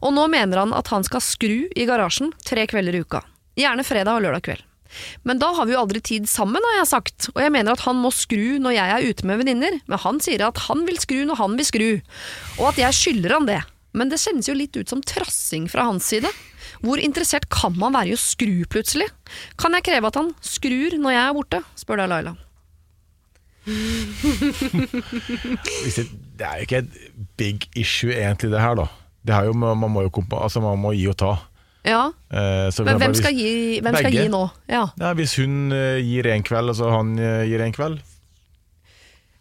og 0.00 0.14
nå 0.16 0.28
mener 0.32 0.62
han 0.62 0.76
at 0.76 0.88
han 0.94 1.04
skal 1.06 1.22
skru 1.22 1.66
i 1.68 1.88
garasjen 1.88 2.32
tre 2.46 2.64
kvelder 2.70 2.96
i 2.96 3.02
uka. 3.04 3.20
Gjerne 3.58 3.84
fredag 3.86 4.16
og 4.16 4.24
lørdag 4.24 4.46
kveld. 4.46 4.64
Men 5.26 5.40
da 5.42 5.50
har 5.56 5.66
vi 5.66 5.74
jo 5.74 5.80
aldri 5.82 6.00
tid 6.04 6.28
sammen, 6.30 6.62
har 6.62 6.80
jeg 6.80 6.90
sagt, 6.90 7.28
og 7.34 7.40
jeg 7.42 7.52
mener 7.54 7.74
at 7.74 7.84
han 7.86 7.98
må 7.98 8.12
skru 8.14 8.60
når 8.62 8.76
jeg 8.76 8.94
er 8.94 9.06
ute 9.10 9.26
med 9.26 9.40
venninner, 9.42 9.78
men 9.90 10.02
han 10.04 10.20
sier 10.22 10.46
at 10.46 10.64
han 10.68 10.84
vil 10.86 11.00
skru 11.02 11.24
når 11.26 11.40
han 11.40 11.56
vil 11.58 11.68
skru, 11.68 11.88
og 12.60 12.68
at 12.70 12.82
jeg 12.84 12.98
skylder 13.00 13.34
han 13.38 13.48
det. 13.50 13.60
Men 13.94 14.10
det 14.10 14.18
kjennes 14.22 14.48
jo 14.50 14.56
litt 14.58 14.74
ut 14.76 14.90
som 14.90 15.02
trassing 15.06 15.68
fra 15.70 15.86
hans 15.86 16.08
side. 16.10 16.30
Hvor 16.82 16.98
interessert 17.00 17.46
kan 17.52 17.76
man 17.78 17.94
være 17.94 18.12
i 18.12 18.16
å 18.16 18.20
skru 18.20 18.64
plutselig? 18.70 19.06
Kan 19.60 19.76
jeg 19.78 19.86
kreve 19.86 20.10
at 20.10 20.18
han 20.18 20.32
skrur 20.44 20.98
når 20.98 21.14
jeg 21.14 21.22
er 21.22 21.36
borte? 21.38 21.62
spør 21.78 22.02
da 22.02 22.10
Laila. 22.10 22.34
Det, 26.34 26.44
er 26.44 26.58
jo 26.58 26.66
ikke 26.66 26.80
et 26.82 26.96
big 27.38 27.64
issue 27.78 28.12
egentlig 28.12 28.50
det 28.52 28.60
her 28.60 28.74
da 28.76 28.84
det 29.24 29.32
er 29.32 29.46
jo, 29.48 29.54
man, 29.56 29.78
må 29.88 30.02
jo 30.04 30.10
altså 30.36 30.60
man 30.60 30.76
må 30.82 30.92
gi 30.92 31.06
og 31.08 31.16
ta 31.16 31.30
Ja, 31.86 32.10
Eh, 32.34 32.68
men 32.84 32.98
hvem 32.98 33.14
skal 33.14 33.36
gi, 33.36 33.80
hvem 33.84 33.96
skal 33.96 34.12
gi 34.12 34.28
nå? 34.32 34.42
Ja. 34.68 34.88
ja, 34.98 35.12
hvis 35.14 35.36
hun 35.38 35.72
eh, 35.72 36.00
gir 36.02 36.26
en 36.26 36.42
kveld 36.42 36.72
Og 36.72 36.76
så 36.76 36.90
han 36.90 37.12
eh, 37.16 37.44
gir 37.46 37.62
en 37.62 37.72
kveld 37.72 38.00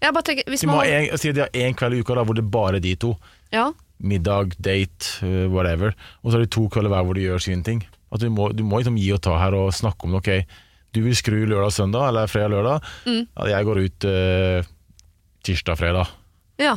Jeg 0.04 0.14
bare 0.14 0.28
tenker, 0.28 0.44
hvis 0.52 0.66
man 0.70 0.86
si 1.18 1.32
de 1.34 1.42
har 1.42 1.50
en 1.66 1.78
kveld 1.80 1.98
i 1.98 2.04
uka 2.04 2.16
da, 2.20 2.24
hvor 2.28 2.38
det 2.38 2.44
er 2.46 2.52
bare 2.54 2.80
de 2.84 2.94
to 3.02 3.16
ja, 3.54 3.68
Middag, 4.04 4.54
date, 4.60 5.14
eh, 5.24 5.48
whatever 5.52 5.94
Og 6.22 6.30
så 6.32 6.38
har 6.38 6.44
de 6.46 6.52
to 6.52 6.66
kvelder 6.70 6.92
hver 6.94 7.06
hvor 7.08 7.16
de 7.18 7.24
gjør 7.26 7.44
sine 7.46 7.64
ting 7.64 7.82
At 8.14 8.20
du 8.22 8.28
må, 8.30 8.50
du 8.54 8.64
må 8.68 8.82
liksom 8.82 8.98
gi 9.00 9.10
og 9.16 9.22
ta 9.24 9.38
her 9.40 9.56
og 9.56 9.72
snakke 9.74 10.06
om 10.08 10.18
det, 10.18 10.22
Ok, 10.22 10.58
du 10.94 11.02
vil 11.06 11.16
skru 11.18 11.38
lørdag 11.46 11.70
og 11.72 11.76
søndag 11.78 12.08
Eller 12.12 12.28
fredag 12.32 12.52
og 12.52 12.58
lørdag 12.60 12.90
Mm. 13.08 13.22
Jeg 13.54 13.66
går 13.70 13.84
ut 13.86 14.06
eh, 14.12 14.68
tirsdag, 15.44 15.80
fredag 15.80 16.12
ja. 16.62 16.76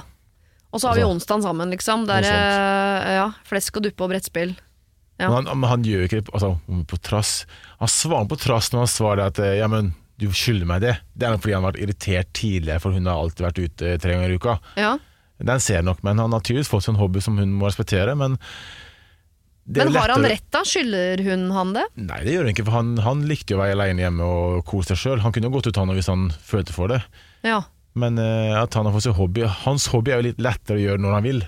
Og 0.72 0.81
så 0.81 0.89
har 0.89 0.97
vi 0.97 1.03
Altså- 1.05 1.14
onsdagen 1.14 1.43
sammen, 1.45 1.70
liksom. 1.70 2.07
Der, 2.09 2.24
eh, 2.24 3.14
ja, 3.20 3.27
flesk 3.45 3.77
og 3.77 3.83
duppe 3.85 4.03
og 4.05 4.11
brettspill. 4.11 4.55
Ja. 5.20 5.29
Men, 5.31 5.47
han, 5.47 5.61
men 5.61 5.70
han 5.70 5.85
gjør 5.85 6.03
ikke 6.05 6.18
det 6.22 6.33
altså, 6.35 6.51
på 6.89 6.99
trass 7.01 7.47
Han 7.81 7.89
svarer 7.89 8.27
på 8.29 8.37
trass 8.37 8.68
når 8.72 8.83
han 8.85 8.91
svarer 8.93 9.22
at 9.31 9.39
eh, 9.41 9.55
Ja, 9.62 9.68
men 9.72 9.95
du 10.20 10.27
skylder 10.33 10.66
meg 10.68 10.83
det 10.85 10.95
Det 11.16 11.24
er 11.24 11.33
nok 11.33 11.41
fordi 11.45 11.55
han 11.57 11.64
har 11.64 11.72
vært 11.72 11.81
irritert 11.87 12.33
tidligere 12.37 12.81
For 12.85 12.93
hun 12.93 13.07
har 13.09 13.16
alltid 13.22 13.47
vært 13.47 13.61
ute 13.64 13.95
tre 14.03 14.12
ganger 14.12 14.35
i 14.35 14.37
uka 14.37 14.59
Ja. 14.77 14.91
Den 15.39 15.61
ser 15.61 15.82
nok, 15.84 16.03
men 16.03 16.18
han 16.18 16.32
har 16.32 16.41
tydeligvis 16.41 16.70
fått 16.72 16.89
en 16.89 16.97
hobby 16.97 17.20
som 17.20 17.37
hun 17.39 17.53
må 17.53 17.66
respektere. 17.68 18.14
Men 18.16 18.39
Men 19.66 19.95
har 19.97 20.09
han 20.14 20.24
rett 20.24 20.47
da? 20.55 20.62
Skylder 20.64 21.20
hun 21.26 21.51
han 21.53 21.72
det? 21.74 21.84
Nei, 21.99 22.20
det 22.24 22.32
gjør 22.37 22.47
han 22.47 22.53
ikke, 22.55 22.64
for 22.64 22.76
han, 22.78 22.93
han 23.05 23.24
likte 23.28 23.53
jo 23.53 23.59
å 23.59 23.64
være 23.64 23.74
alene 23.76 24.05
hjemme 24.07 24.24
og 24.24 24.64
kose 24.64 24.95
seg 24.95 25.03
sjøl. 25.03 25.20
Han 25.24 25.32
kunne 25.34 25.51
jo 25.51 25.57
gått 25.59 25.66
ut 25.68 25.76
han 25.76 25.93
hvis 25.93 26.09
han 26.12 26.28
følte 26.30 26.72
for 26.72 26.89
det. 26.95 27.03
Ja. 27.45 27.61
Men 27.97 28.18
uh, 28.20 28.62
at 28.62 28.74
han 28.78 28.87
har 28.87 28.93
fått 28.93 29.07
seg 29.09 29.16
hobby 29.16 29.47
Hans 29.64 29.87
hobby 29.89 30.12
er 30.12 30.20
jo 30.20 30.26
litt 30.28 30.41
lettere 30.45 30.76
å 30.76 30.82
gjøre 30.84 31.01
når 31.03 31.14
han 31.18 31.24
vil. 31.26 31.45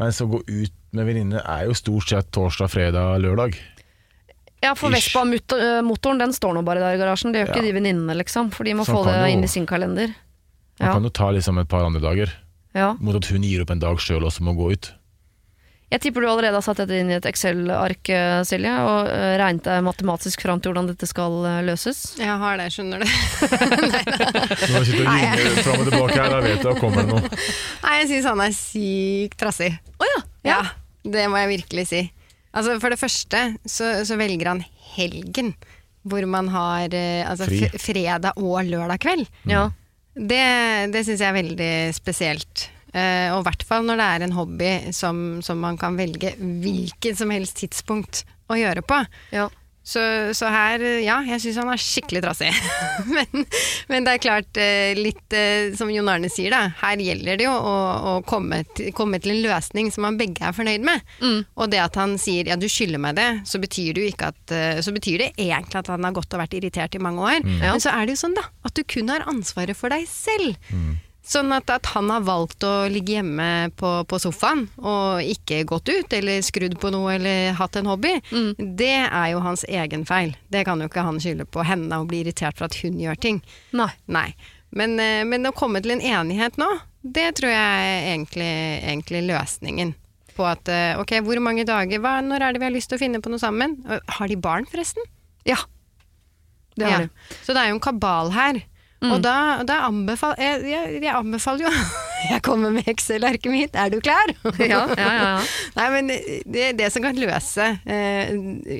Mens 0.00 0.20
å 0.24 0.28
gå 0.32 0.40
ut 0.48 0.76
med 0.96 1.06
venninner 1.06 1.44
er 1.44 1.66
jo 1.68 1.74
stort 1.76 2.08
sett 2.10 2.30
torsdag, 2.34 2.70
fredag, 2.72 3.18
lørdag. 3.22 3.56
Ja, 4.60 4.74
for 4.76 4.92
Vespa-motoren 4.92 6.18
den 6.20 6.32
står 6.36 6.56
nå 6.58 6.62
bare 6.66 6.82
der 6.82 6.96
i 6.96 7.00
garasjen. 7.00 7.32
Det 7.32 7.40
gjør 7.44 7.52
ikke 7.54 7.64
de 7.64 7.72
venninnene, 7.78 8.16
liksom. 8.18 8.50
For 8.52 8.66
de 8.68 8.74
må 8.76 8.84
Så 8.84 8.92
få 8.96 9.04
det 9.06 9.14
jo- 9.16 9.30
inn 9.32 9.44
i 9.44 9.48
sin 9.48 9.66
kalender. 9.68 10.12
Han 10.80 10.88
Ja. 10.88 10.92
kan 10.96 11.02
jo 11.04 11.10
ta 11.10 11.30
liksom 11.30 11.58
et 11.60 11.68
par 11.68 11.84
andre 11.84 12.00
dager, 12.00 12.32
Ja. 12.76 12.94
mot 13.00 13.16
at 13.18 13.26
hun 13.32 13.42
gir 13.42 13.64
opp 13.64 13.70
en 13.74 13.82
dag 13.82 13.98
sjøl 14.02 14.22
også 14.28 14.44
med 14.46 14.54
å 14.54 14.60
gå 14.60 14.72
ut. 14.76 14.92
Jeg 15.90 16.04
tipper 16.04 16.22
du 16.22 16.28
allerede 16.30 16.54
har 16.54 16.62
satt 16.62 16.78
dette 16.84 16.94
inn 17.02 17.08
i 17.10 17.16
et 17.16 17.24
Excel-ark, 17.26 18.10
eh, 18.14 18.40
Silje, 18.46 18.70
og 18.86 19.08
eh, 19.10 19.32
regnet 19.40 19.64
deg 19.66 19.80
matematisk 19.82 20.44
fram 20.44 20.60
til 20.62 20.70
hvordan 20.70 20.86
dette 20.92 21.08
skal 21.10 21.34
eh, 21.50 21.56
løses. 21.66 22.12
Jeg 22.20 22.36
har 22.42 22.60
det, 22.60 22.68
skjønner 22.70 23.02
du. 23.02 23.08
Nei 23.90 24.04
da. 24.06 24.28
Nå 24.70 24.84
sitter 24.86 25.02
og 25.02 25.16
ringer 25.16 25.58
fram 25.66 25.82
og 25.82 25.90
tilbake 25.90 26.14
her, 26.14 26.30
da 26.30 26.38
vet 26.44 26.52
jeg 26.54 26.62
da 26.68 26.76
kommer 26.78 27.02
det 27.02 27.10
noe. 27.10 27.40
Nei, 27.82 27.96
jeg 28.04 28.08
syns 28.12 28.30
han 28.30 28.44
er 28.44 28.54
sykt 28.54 29.36
trassig. 29.42 29.72
Å 29.98 30.10
ja. 30.12 30.22
Ja, 30.46 30.60
det 31.10 31.26
må 31.32 31.42
jeg 31.42 31.52
virkelig 31.56 31.88
si. 31.90 32.04
Altså, 32.54 32.78
for 32.82 32.94
det 32.94 33.00
første 33.02 33.42
så, 33.66 33.90
så 34.06 34.18
velger 34.20 34.52
han 34.52 34.62
helgen, 34.94 35.56
hvor 36.06 36.22
man 36.30 36.54
har 36.54 36.94
altså, 37.26 37.50
fredag 37.82 38.38
og 38.38 38.62
lørdag 38.70 39.02
kveld. 39.02 39.26
ja. 39.50 39.66
Det, 40.14 40.44
det 40.92 41.04
syns 41.06 41.22
jeg 41.22 41.28
er 41.28 41.38
veldig 41.38 41.72
spesielt. 41.96 42.66
Uh, 42.90 43.30
og 43.36 43.44
i 43.44 43.46
hvert 43.46 43.62
fall 43.68 43.84
når 43.86 44.00
det 44.00 44.06
er 44.10 44.24
en 44.26 44.34
hobby 44.34 44.70
som, 44.96 45.38
som 45.46 45.60
man 45.62 45.78
kan 45.78 45.94
velge 45.98 46.34
hvilket 46.40 47.20
som 47.20 47.30
helst 47.30 47.60
tidspunkt 47.62 48.24
å 48.50 48.58
gjøre 48.58 48.82
på. 48.82 48.98
ja. 49.34 49.46
Så, 49.82 50.00
så 50.36 50.48
her, 50.52 50.82
ja, 51.00 51.16
jeg 51.24 51.40
syns 51.42 51.58
han 51.62 51.70
er 51.72 51.80
skikkelig 51.80 52.20
trassig. 52.22 52.50
men, 53.16 53.46
men 53.90 54.06
det 54.06 54.12
er 54.12 54.22
klart, 54.22 54.60
eh, 54.60 54.92
litt 54.98 55.34
eh, 55.36 55.72
som 55.76 55.90
Jon 55.90 56.10
Arne 56.12 56.28
sier, 56.30 56.52
da. 56.52 56.74
Her 56.82 57.00
gjelder 57.00 57.40
det 57.40 57.46
jo 57.48 57.54
å, 57.54 57.74
å 58.12 58.14
komme, 58.28 58.60
til, 58.76 58.92
komme 58.96 59.18
til 59.22 59.34
en 59.34 59.42
løsning 59.48 59.90
som 59.94 60.04
man 60.06 60.20
begge 60.20 60.44
er 60.46 60.54
fornøyd 60.56 60.84
med. 60.86 61.04
Mm. 61.24 61.40
Og 61.56 61.72
det 61.72 61.82
at 61.82 61.98
han 61.98 62.16
sier 62.20 62.52
ja, 62.52 62.60
du 62.60 62.68
skylder 62.70 63.02
meg 63.02 63.16
det, 63.18 63.28
så 63.48 63.62
betyr 63.62 63.96
det 63.96 64.04
jo 64.04 64.12
ikke 64.12 64.30
at 64.34 64.56
eh, 64.56 64.80
Så 64.84 64.94
betyr 64.94 65.24
det 65.24 65.30
egentlig 65.40 65.80
at 65.80 65.90
han 65.90 66.06
har 66.06 66.16
gått 66.16 66.36
og 66.36 66.44
vært 66.44 66.58
irritert 66.60 66.94
i 66.94 67.02
mange 67.02 67.24
år. 67.24 67.40
Mm. 67.42 67.60
Men 67.64 67.82
så 67.82 67.94
er 67.96 68.06
det 68.06 68.18
jo 68.18 68.24
sånn, 68.26 68.36
da, 68.36 68.46
at 68.68 68.76
du 68.76 68.84
kun 68.84 69.10
har 69.10 69.26
ansvaret 69.30 69.78
for 69.78 69.92
deg 69.92 70.04
selv. 70.10 70.60
Sånn 71.30 71.52
at, 71.54 71.70
at 71.70 71.86
han 71.94 72.08
har 72.10 72.24
valgt 72.26 72.64
å 72.66 72.88
ligge 72.90 73.14
hjemme 73.14 73.70
på, 73.78 73.90
på 74.10 74.18
sofaen 74.18 74.64
og 74.82 75.20
ikke 75.22 75.60
gått 75.70 75.86
ut 75.92 76.14
eller 76.16 76.40
skrudd 76.42 76.74
på 76.82 76.90
noe 76.90 77.12
eller 77.20 77.52
hatt 77.54 77.76
en 77.78 77.86
hobby, 77.86 78.16
det 78.58 78.96
er 79.06 79.28
jo 79.36 79.42
hans 79.44 79.62
egen 79.70 80.02
feil. 80.08 80.32
Det 80.50 80.64
kan 80.66 80.82
jo 80.82 80.88
ikke 80.90 81.04
han 81.06 81.20
skylde 81.22 81.46
på 81.46 81.62
henne 81.68 82.00
og 82.02 82.08
bli 82.10 82.24
irritert 82.24 82.58
for 82.58 82.66
at 82.66 82.74
hun 82.82 82.98
gjør 82.98 83.20
ting. 83.22 83.38
Nei. 83.78 83.92
Nei. 84.10 84.26
Men, 84.74 84.98
eh, 85.02 85.22
men 85.26 85.46
å 85.46 85.54
komme 85.54 85.78
til 85.82 85.94
en 85.96 86.02
enighet 86.02 86.58
nå, 86.58 86.66
det 87.02 87.28
tror 87.38 87.50
jeg 87.54 87.86
er 87.94 88.10
egentlig, 88.12 88.50
egentlig 88.90 89.22
løsningen. 89.30 89.94
På 90.36 90.46
at 90.50 90.66
eh, 90.70 90.98
ok, 91.00 91.16
hvor 91.26 91.38
mange 91.42 91.62
dager, 91.68 92.02
hva, 92.02 92.18
når 92.26 92.42
er 92.48 92.52
det 92.58 92.62
vi 92.62 92.68
har 92.68 92.74
lyst 92.74 92.90
til 92.90 92.98
å 92.98 93.02
finne 93.04 93.22
på 93.22 93.30
noe 93.32 93.42
sammen? 93.42 93.78
Har 94.18 94.30
de 94.30 94.36
barn, 94.38 94.66
forresten? 94.70 95.06
Ja. 95.46 95.62
Det 96.74 96.86
har 96.86 96.90
Ja. 96.90 97.06
de. 97.06 97.38
Så 97.46 97.54
det 97.54 97.62
er 97.62 97.70
jo 97.70 97.78
en 97.78 97.86
kabal 97.86 98.30
her. 98.34 98.60
Og 99.00 99.22
da, 99.24 99.62
da 99.64 99.78
anbefaler 99.86 100.36
jeg, 100.44 100.64
jeg, 100.68 100.96
jeg 101.06 101.14
anbefaler 101.16 101.64
jo 101.64 101.70
Jeg 102.34 102.42
kommer 102.44 102.68
med 102.74 102.84
Excel-arket 102.90 103.48
mitt, 103.48 103.76
er 103.80 103.88
du 103.88 103.96
klar? 104.04 104.28
Ja, 104.60 104.82
ja, 104.92 104.96
ja, 104.98 105.12
ja. 105.16 105.28
Nei, 105.78 105.86
men 105.94 106.10
det, 106.52 106.66
det 106.76 106.90
som 106.92 107.02
kan 107.06 107.16
løse 107.16 107.70
eh, 107.88 108.34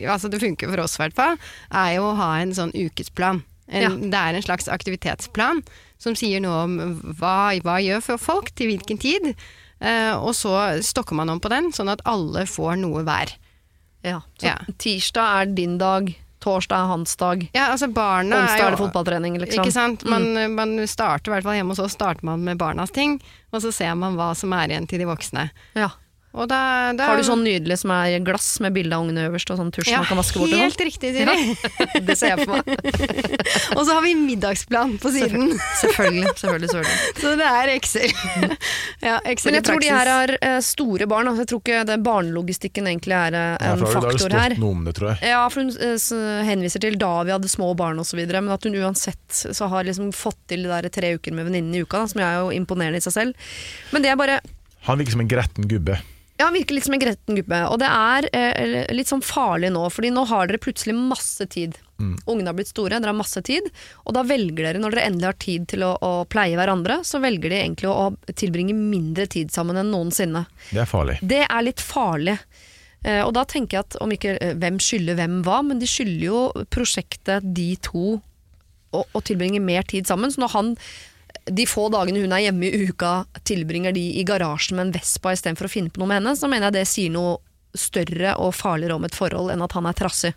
Altså 0.04 0.28
det 0.28 0.42
funker 0.42 0.68
for 0.68 0.82
oss 0.84 0.98
i 0.98 1.02
hvert 1.06 1.16
fall, 1.16 1.38
er 1.72 1.94
jo 1.96 2.10
å 2.10 2.18
ha 2.20 2.34
en 2.42 2.52
sånn 2.56 2.74
ukesplan. 2.76 3.40
En, 3.70 3.82
Ja. 3.86 3.90
Det 3.96 4.20
er 4.20 4.36
en 4.36 4.44
slags 4.44 4.68
aktivitetsplan 4.68 5.62
som 6.00 6.16
sier 6.18 6.40
noe 6.44 6.64
om 6.66 6.76
hva, 7.20 7.54
hva 7.64 7.78
gjør 7.80 8.00
for 8.04 8.20
folk, 8.20 8.52
til 8.58 8.72
hvilken 8.74 8.98
tid. 9.00 9.30
Eh, 9.80 10.12
og 10.20 10.34
så 10.36 10.52
stokker 10.84 11.16
man 11.16 11.30
om 11.32 11.40
på 11.40 11.48
den, 11.52 11.70
sånn 11.72 11.88
at 11.92 12.02
alle 12.08 12.44
får 12.50 12.76
noe 12.82 13.04
hver. 13.08 13.32
ja. 14.04 14.20
Så 14.40 14.48
Ja. 14.52 14.56
tirsdag 14.76 15.40
er 15.40 15.54
din 15.54 15.78
dag, 15.80 16.12
torsdag 16.40 16.84
er 16.84 16.92
hans 16.94 17.16
dag, 17.20 17.46
Ja, 17.54 17.68
altså 17.74 17.88
barna 17.92 18.42
onsdag 18.42 18.66
er 18.66 18.74
det 18.76 18.80
fotballtrening, 18.80 19.38
liksom. 19.42 19.64
Ikke 19.64 19.74
sant? 19.74 20.04
Man, 20.08 20.32
man 20.56 20.76
starter 20.88 21.30
i 21.30 21.34
hvert 21.36 21.46
fall 21.48 21.58
hjemme 21.60 21.74
hos 21.76 21.82
oss 21.84 21.96
starter 21.98 22.24
man 22.26 22.44
med 22.44 22.60
barnas 22.60 22.90
ting, 22.96 23.18
og 23.52 23.62
så 23.64 23.72
ser 23.74 23.94
man 23.98 24.16
hva 24.18 24.32
som 24.38 24.52
er 24.56 24.72
igjen 24.72 24.88
til 24.90 25.02
de 25.02 25.08
voksne. 25.10 25.50
Ja. 25.78 25.90
Og 26.30 26.46
da, 26.46 26.92
da 26.94 27.08
Har 27.10 27.18
du 27.18 27.24
sånn 27.26 27.40
nydelig 27.42 27.80
som 27.80 27.90
er 27.90 28.20
glass 28.22 28.60
med 28.62 28.70
bilde 28.76 28.94
av 28.94 29.02
ungene 29.02 29.24
øverst 29.26 29.50
og 29.50 29.58
sånn 29.58 29.72
tusj 29.74 29.88
ja, 29.90 29.98
man 29.98 30.06
kan 30.12 30.20
vaske 30.20 30.38
bort? 30.38 30.52
helt 30.54 30.82
riktig, 30.86 31.10
Siri. 31.16 31.24
Ja, 31.26 31.86
Det 32.06 32.14
ser 32.18 32.36
jeg 32.36 32.44
for 32.46 32.60
meg. 32.60 32.68
og 33.76 33.80
så 33.82 33.96
har 33.96 34.04
vi 34.04 34.12
middagsplan 34.14 34.94
på 35.02 35.10
siden. 35.10 35.48
Selvfølgelig. 35.80 36.30
selvfølgelig, 36.40 36.70
selvfølgelig. 36.70 37.16
så 37.18 37.32
det 37.40 37.48
er 37.48 37.72
Excel. 37.74 38.14
ja, 39.02 39.16
Excel 39.32 39.50
Men 39.50 39.56
i 39.56 39.58
jeg 39.58 39.66
tror 39.66 39.82
de 39.82 39.90
her 39.90 40.10
har 40.12 40.34
eh, 40.38 40.60
store 40.62 41.08
barn. 41.10 41.32
Altså, 41.32 41.42
jeg 41.42 41.50
tror 41.50 41.62
ikke 41.64 41.80
det 41.90 41.98
barnelogistikken 42.06 42.92
egentlig 42.92 43.18
er 43.18 43.38
eh, 43.40 43.48
Ja, 43.50 43.72
en 43.74 43.82
for 43.82 43.90
det 43.90 44.14
faktor 44.14 44.38
her. 44.38 44.56
noe 44.62 44.86
det, 44.86 44.94
tror 45.00 45.10
jeg. 45.10 45.32
Ja, 45.32 45.42
for 45.50 45.66
hun 45.66 45.74
eh, 45.74 46.46
henviser 46.46 46.86
til 46.86 47.00
da 47.00 47.10
vi 47.26 47.34
hadde 47.34 47.50
små 47.50 47.72
barn 47.74 47.98
osv., 48.04 48.22
men 48.30 48.54
at 48.54 48.70
hun 48.70 48.78
uansett 48.78 49.42
så 49.50 49.66
har 49.74 49.90
liksom 49.90 50.14
fått 50.14 50.38
til 50.54 50.62
de 50.62 50.70
der 50.70 50.86
tre 50.94 51.16
uker 51.18 51.34
med 51.34 51.50
venninnen 51.50 51.74
i 51.74 51.82
uka, 51.82 52.04
da, 52.04 52.14
som 52.14 52.22
er 52.22 52.38
jo 52.38 52.54
imponerende 52.54 53.02
i 53.02 53.08
seg 53.08 53.18
selv. 53.18 53.52
Men 53.90 54.06
det 54.06 54.14
er 54.14 54.18
bare 54.20 54.38
Han 54.86 55.02
virker 55.02 55.18
som 55.18 55.26
en 55.26 55.34
gretten 55.34 55.66
gubbe. 55.68 55.98
Ja, 56.40 56.46
han 56.48 56.56
virker 56.56 56.72
litt 56.72 56.86
som 56.86 56.96
en 56.96 57.02
gretten 57.02 57.36
gubbe. 57.36 57.58
Og 57.68 57.76
det 57.82 57.88
er 57.92 58.26
eh, 58.32 58.94
litt 58.96 59.10
sånn 59.10 59.20
farlig 59.20 59.68
nå, 59.74 59.82
fordi 59.92 60.08
nå 60.14 60.24
har 60.30 60.48
dere 60.48 60.62
plutselig 60.62 60.96
masse 60.96 61.44
tid. 61.52 61.76
Ungene 62.00 62.48
har 62.48 62.56
blitt 62.56 62.70
store, 62.70 62.96
dere 62.96 63.12
har 63.12 63.18
masse 63.18 63.42
tid, 63.44 63.66
og 64.08 64.14
da 64.16 64.22
velger 64.24 64.64
dere, 64.64 64.80
når 64.80 64.94
dere 64.94 65.04
endelig 65.10 65.28
har 65.28 65.38
tid 65.44 65.66
til 65.68 65.84
å, 65.84 65.90
å 66.00 66.12
pleie 66.32 66.56
hverandre, 66.56 67.02
så 67.04 67.20
velger 67.20 67.52
de 67.52 67.58
egentlig 67.58 67.90
å, 67.90 68.08
å 68.08 68.34
tilbringe 68.40 68.72
mindre 68.72 69.28
tid 69.28 69.52
sammen 69.52 69.76
enn 69.82 69.92
noensinne. 69.92 70.46
Det 70.70 70.80
er 70.80 70.88
farlig. 70.88 71.18
Det 71.20 71.42
er 71.44 71.66
litt 71.66 71.84
farlig. 71.84 72.38
Eh, 73.04 73.20
og 73.20 73.34
da 73.36 73.44
tenker 73.48 73.76
jeg 73.76 73.86
at 73.86 74.00
om 74.00 74.16
ikke 74.16 74.38
eh, 74.38 74.56
hvem 74.60 74.80
skylder 74.80 75.20
hvem 75.20 75.38
hva, 75.44 75.60
men 75.66 75.80
de 75.82 75.88
skylder 75.88 76.24
jo 76.24 76.40
prosjektet 76.72 77.52
de 77.56 77.74
to 77.84 78.06
å, 78.16 79.04
å 79.04 79.24
tilbringe 79.24 79.60
mer 79.60 79.84
tid 79.88 80.08
sammen. 80.08 80.32
Så 80.32 80.40
når 80.42 80.56
han 80.56 80.74
de 81.50 81.66
få 81.68 81.88
dagene 81.92 82.22
hun 82.22 82.32
er 82.36 82.44
hjemme 82.46 82.68
i 82.68 82.86
uka, 82.88 83.12
tilbringer 83.46 83.94
de 83.96 84.02
i 84.20 84.24
garasjen 84.28 84.76
med 84.78 84.86
en 84.88 84.92
Vespa 84.98 85.32
istedenfor 85.34 85.68
å 85.68 85.72
finne 85.72 85.92
på 85.92 86.00
noe 86.02 86.10
med 86.10 86.20
henne, 86.20 86.36
så 86.38 86.48
mener 86.50 86.68
jeg 86.70 86.78
det 86.80 86.86
sier 86.90 87.12
noe 87.14 87.38
større 87.76 88.34
og 88.42 88.54
farligere 88.58 88.96
om 88.98 89.04
et 89.06 89.14
forhold 89.14 89.52
enn 89.54 89.62
at 89.62 89.74
han 89.76 89.86
er 89.86 89.96
trassig. 89.98 90.32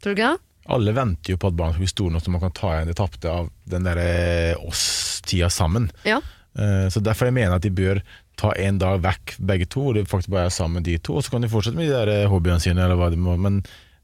Tror 0.00 0.14
du 0.14 0.20
ikke 0.20 0.32
det? 0.34 0.46
Alle 0.70 0.92
venter 0.94 1.34
jo 1.34 1.38
på 1.40 1.48
at 1.50 1.56
barn 1.58 1.72
skal 1.74 1.82
bli 1.82 1.90
store 1.90 2.14
nok 2.14 2.22
så 2.22 2.30
man 2.34 2.42
kan 2.44 2.52
ta 2.54 2.74
igjen 2.76 2.90
det 2.92 2.96
tapte 3.00 3.30
av 3.32 3.48
den 3.72 3.86
der 3.88 3.98
eh, 3.98 4.60
oss-tida 4.68 5.48
sammen. 5.50 5.88
Ja. 6.06 6.20
Eh, 6.54 6.86
Så 6.92 7.02
Derfor 7.02 7.26
jeg 7.30 7.34
mener 7.40 7.56
at 7.56 7.66
de 7.66 7.72
bør 7.74 8.02
ta 8.40 8.52
en 8.56 8.78
dag 8.80 9.02
vekk 9.02 9.34
begge 9.50 9.66
to, 9.68 9.88
og 9.90 9.96
det 9.98 10.06
faktisk 10.08 10.30
bare 10.32 10.46
er 10.48 10.54
sammen 10.54 10.84
de 10.86 10.94
to. 10.98 11.16
Og 11.18 11.24
så 11.26 11.34
kan 11.34 11.42
de 11.44 11.50
fortsette 11.50 11.76
med 11.76 11.90
de 11.90 11.96
der 11.96 12.12
eh, 12.12 12.28
hobbyene 12.30 12.62
sine, 12.62 12.84
eller 12.84 13.00
hva 13.00 13.10
de 13.12 13.18
må. 13.20 13.34
Men 13.40 13.60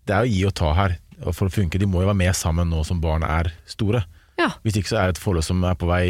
det 0.08 0.16
er 0.16 0.26
jo 0.26 0.34
gi 0.34 0.42
og 0.50 0.56
ta 0.58 0.72
her. 0.76 0.98
Og 1.22 1.32
for 1.36 1.48
å 1.48 1.54
funke, 1.54 1.78
De 1.80 1.86
må 1.88 2.02
jo 2.02 2.10
være 2.10 2.18
med 2.18 2.34
sammen 2.36 2.68
nå 2.68 2.82
som 2.84 3.00
barna 3.00 3.30
er 3.38 3.52
store. 3.70 4.02
Ja. 4.38 4.50
Hvis 4.64 4.76
ikke 4.80 4.92
så 4.92 5.00
er 5.00 5.10
det 5.10 5.16
et 5.16 5.22
forhold 5.22 5.44
som 5.46 5.64
er 5.64 5.74
på 5.78 5.88
vei 5.88 6.06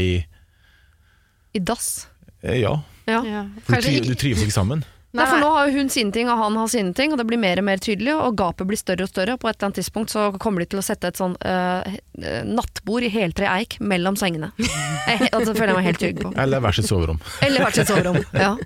I 1.55 1.63
dass. 1.63 2.09
eh, 2.43 2.61
Ja. 2.61 2.77
Ja. 3.07 3.23
For 3.63 3.79
du, 3.79 3.87
tri 3.87 4.01
du 4.03 4.15
trives 4.19 4.43
ikke 4.43 4.55
sammen. 4.57 4.83
Nei, 5.17 5.25
for 5.31 5.41
nå 5.41 5.49
har 5.55 5.71
hun 5.73 5.89
sine 5.89 6.13
ting, 6.13 6.29
og 6.29 6.37
han 6.37 6.57
har 6.59 6.69
sine 6.69 6.93
ting, 6.97 7.13
og 7.15 7.21
det 7.21 7.25
blir 7.29 7.39
mer 7.41 7.61
og 7.63 7.65
mer 7.65 7.81
tydelig, 7.81 8.13
og 8.13 8.35
gapet 8.37 8.69
blir 8.69 8.77
større 8.77 9.07
og 9.07 9.09
større. 9.09 9.37
På 9.41 9.49
et 9.49 9.57
eller 9.57 9.71
annet 9.71 9.79
tidspunkt 9.81 10.13
så 10.13 10.27
kommer 10.43 10.61
de 10.61 10.67
til 10.75 10.83
å 10.83 10.85
sette 10.85 11.09
et 11.09 11.17
sånn 11.17 11.37
eh, 11.41 11.97
nattbord 12.45 13.07
i 13.07 13.11
heltre 13.15 13.49
eik 13.49 13.79
mellom 13.81 14.19
sengene. 14.21 14.51
Jeg, 14.59 15.31
altså, 15.31 15.53
det 15.53 15.57
føler 15.57 15.73
jeg 15.73 15.79
meg 15.79 15.87
helt 15.87 16.03
trygg 16.03 16.21
på. 16.25 16.33
Eller 16.43 16.65
hvert 16.65 16.77
sitt 16.81 16.91
soverom. 16.91 17.21
Eller 17.47 17.65
hvert 17.65 17.79
sitt 17.79 17.93
soverom. 17.93 18.19
Ja. 18.47 18.57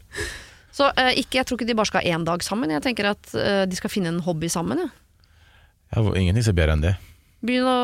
Så 0.74 0.86
uh, 0.88 1.10
ikke, 1.18 1.40
jeg 1.40 1.46
tror 1.46 1.58
ikke 1.58 1.66
de 1.68 1.74
bare 1.76 1.90
skal 1.90 2.04
ha 2.06 2.16
én 2.16 2.24
dag 2.24 2.42
sammen, 2.46 2.70
jeg 2.72 2.82
tenker 2.84 3.10
at 3.10 3.30
uh, 3.34 3.64
de 3.68 3.76
skal 3.76 3.90
finne 3.92 4.12
en 4.14 4.20
hobby 4.24 4.48
sammen. 4.50 4.80
Ja. 4.86 4.88
Ja, 5.90 6.04
ingenting 6.14 6.44
ser 6.46 6.54
er 6.54 6.60
bedre 6.60 6.76
enn 6.78 6.84
det. 6.84 6.92
Begynn 7.40 7.68
å 7.68 7.76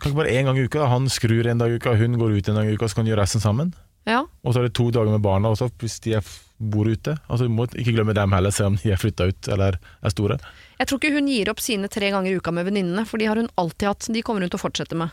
Kan 0.00 0.10
ikke 0.10 0.18
bare 0.18 0.34
én 0.34 0.48
gang 0.48 0.58
i 0.58 0.64
uka. 0.66 0.86
Han 0.90 1.06
skrur 1.12 1.46
en 1.46 1.60
dag 1.62 1.70
i 1.70 1.78
uka, 1.78 1.94
hun 1.98 2.18
går 2.18 2.38
ut 2.38 2.48
en 2.50 2.58
dag 2.58 2.70
i 2.70 2.74
uka, 2.74 2.88
så 2.90 2.98
kan 2.98 3.06
de 3.06 3.12
gjøre 3.14 3.22
resten 3.22 3.44
sammen. 3.44 3.74
Ja. 4.06 4.22
Og 4.46 4.54
så 4.54 4.60
er 4.60 4.68
det 4.68 4.76
to 4.78 4.88
dager 4.94 5.10
med 5.10 5.22
barna 5.24 5.50
også, 5.50 5.68
hvis 5.82 5.98
de 6.04 6.16
er, 6.18 6.26
bor 6.56 6.88
ute. 6.88 7.16
Altså, 7.28 7.46
Du 7.46 7.52
må 7.52 7.66
ikke 7.68 7.92
glemme 7.92 8.14
dem 8.16 8.32
heller, 8.32 8.54
selv 8.54 8.72
om 8.72 8.78
de 8.80 8.92
er 8.94 9.00
flytta 9.00 9.26
ut 9.28 9.48
eller 9.52 9.76
er 9.76 10.14
store. 10.14 10.38
Jeg 10.78 10.88
tror 10.88 11.00
ikke 11.02 11.12
hun 11.12 11.28
gir 11.28 11.50
opp 11.52 11.60
sine 11.60 11.90
tre 11.92 12.10
ganger 12.14 12.32
i 12.32 12.38
uka 12.38 12.54
med 12.54 12.68
venninnene, 12.70 13.04
for 13.06 13.20
de 13.20 13.28
har 13.28 13.36
hun 13.36 13.50
alltid 13.60 13.90
hatt. 13.90 14.08
De 14.14 14.22
kommer 14.24 14.46
hun 14.46 14.52
til 14.52 14.60
å 14.60 14.62
fortsette 14.62 14.96
med. 14.98 15.12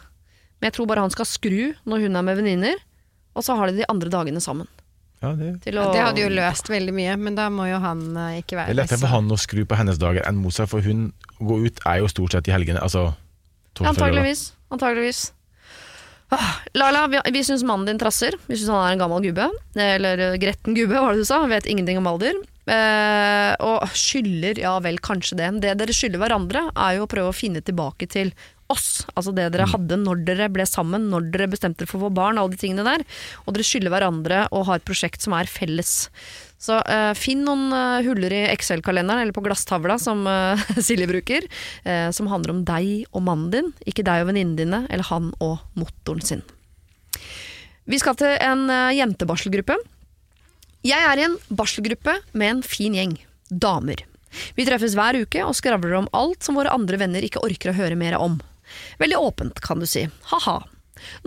Men 0.61 0.69
jeg 0.69 0.77
tror 0.77 0.87
bare 0.87 1.03
han 1.03 1.11
skal 1.11 1.27
skru 1.27 1.73
når 1.83 2.05
hun 2.05 2.15
er 2.15 2.25
med 2.29 2.39
venninner, 2.39 2.79
og 3.33 3.43
så 3.43 3.57
har 3.59 3.67
de 3.67 3.81
de 3.81 3.89
andre 3.91 4.13
dagene 4.13 4.39
sammen. 4.39 4.69
Ja, 5.23 5.31
det, 5.39 5.71
å, 5.71 5.89
Det 5.95 6.03
hadde 6.03 6.19
jo 6.23 6.29
løst 6.31 6.67
veldig 6.71 6.93
mye, 6.95 7.15
men 7.19 7.35
da 7.35 7.49
må 7.51 7.65
jo 7.69 7.79
han 7.79 8.01
ikke 8.37 8.43
ikke 8.43 8.57
det 8.59 8.63
er 8.73 8.77
lettere 8.77 9.01
for 9.05 9.11
han 9.13 9.31
å 9.31 9.39
skru 9.39 9.63
på 9.67 9.77
hennes 9.79 9.99
dager 9.99 10.25
enn 10.27 10.39
mot 10.43 10.53
seg, 10.55 10.67
for 10.71 10.83
hun 10.83 11.13
går 11.39 11.67
ut 11.67 11.83
er 11.87 12.01
jo 12.03 12.09
stort 12.11 12.35
sett 12.35 12.49
i 12.51 12.55
helgene. 12.55 12.83
Altså. 12.83 13.13
Antageligvis. 13.81 14.51
Antageligvis. 14.73 15.31
Lala, 16.73 17.07
vi, 17.07 17.19
vi 17.33 17.43
syns 17.45 17.63
mannen 17.63 17.85
din 17.85 17.99
trasser. 18.01 18.35
Vi 18.47 18.57
syns 18.57 18.71
han 18.73 18.87
er 18.87 18.95
en 18.95 19.03
gammel 19.03 19.27
gubbe. 19.27 19.49
Eller 19.77 20.21
eh, 20.21 20.39
gretten 20.41 20.77
gubbe, 20.77 20.97
var 20.97 21.13
det 21.13 21.23
du 21.23 21.29
sa? 21.29 21.43
Vet 21.49 21.69
ingenting 21.69 21.99
om 22.01 22.09
alder. 22.09 22.39
Eh, 22.63 23.51
og 23.65 23.83
skylder, 23.97 24.61
ja 24.63 24.73
vel, 24.83 24.99
kanskje 25.03 25.37
det. 25.39 25.51
Det 25.65 25.75
dere 25.81 25.95
skylder 25.95 26.21
hverandre, 26.21 26.67
er 26.73 26.97
jo 26.97 27.07
å 27.07 27.11
prøve 27.11 27.33
å 27.33 27.37
finne 27.37 27.63
tilbake 27.65 28.09
til 28.11 28.33
oss. 28.71 29.03
Altså 29.13 29.33
det 29.35 29.49
dere 29.53 29.67
hadde 29.69 29.99
når 29.99 30.23
dere 30.27 30.49
ble 30.53 30.65
sammen, 30.69 31.09
når 31.11 31.29
dere 31.33 31.49
bestemte 31.51 31.83
dere 31.83 31.91
for 31.91 31.99
å 31.99 32.07
få 32.07 32.15
barn, 32.15 32.39
alle 32.41 32.55
de 32.55 32.61
tingene 32.63 32.87
der. 32.87 33.05
Og 33.45 33.55
dere 33.55 33.67
skylder 33.67 33.93
hverandre 33.93 34.45
å 34.55 34.63
ha 34.69 34.79
et 34.79 34.87
prosjekt 34.87 35.25
som 35.25 35.35
er 35.37 35.51
felles. 35.51 36.07
Så 36.63 36.77
uh, 36.79 37.11
finn 37.17 37.43
noen 37.43 37.73
uh, 37.75 37.99
huller 38.05 38.31
i 38.31 38.41
Excel-kalenderen 38.53 39.25
eller 39.25 39.35
på 39.35 39.43
glasstavla, 39.43 39.97
som 39.99 40.23
eh, 40.29 40.61
Silje 40.85 41.09
bruker, 41.09 41.47
som 42.15 42.29
handler 42.31 42.53
om 42.53 42.61
deg 42.67 43.09
og 43.11 43.23
mannen 43.25 43.49
din, 43.51 43.71
ikke 43.89 44.05
deg 44.05 44.23
og 44.23 44.29
venninnene 44.29 44.59
dine, 44.59 44.79
eller 44.93 45.07
han 45.09 45.31
og 45.43 45.59
motoren 45.79 46.23
sin. 46.23 46.43
Vi 47.89 47.99
skal 47.99 48.15
til 48.19 48.31
en 48.39 48.69
jentebarselgruppe. 48.95 49.75
Jeg 50.87 51.03
er 51.03 51.19
i 51.19 51.25
en 51.27 51.37
barselgruppe 51.51 52.15
med 52.31 52.49
en 52.49 52.63
fin 52.65 52.95
gjeng. 52.95 53.17
Damer. 53.49 54.05
Vi 54.55 54.65
treffes 54.67 54.95
hver 54.97 55.19
uke 55.19 55.43
og 55.43 55.55
skravler 55.57 55.97
om 55.99 56.09
alt 56.15 56.45
som 56.45 56.57
våre 56.59 56.73
andre 56.73 56.99
venner 57.01 57.25
ikke 57.25 57.43
orker 57.43 57.73
å 57.73 57.77
høre 57.77 57.99
mer 57.99 58.15
om. 58.19 58.39
Veldig 59.03 59.19
åpent, 59.19 59.63
kan 59.63 59.83
du 59.83 59.87
si. 59.89 60.07
Ha-ha. 60.31 60.61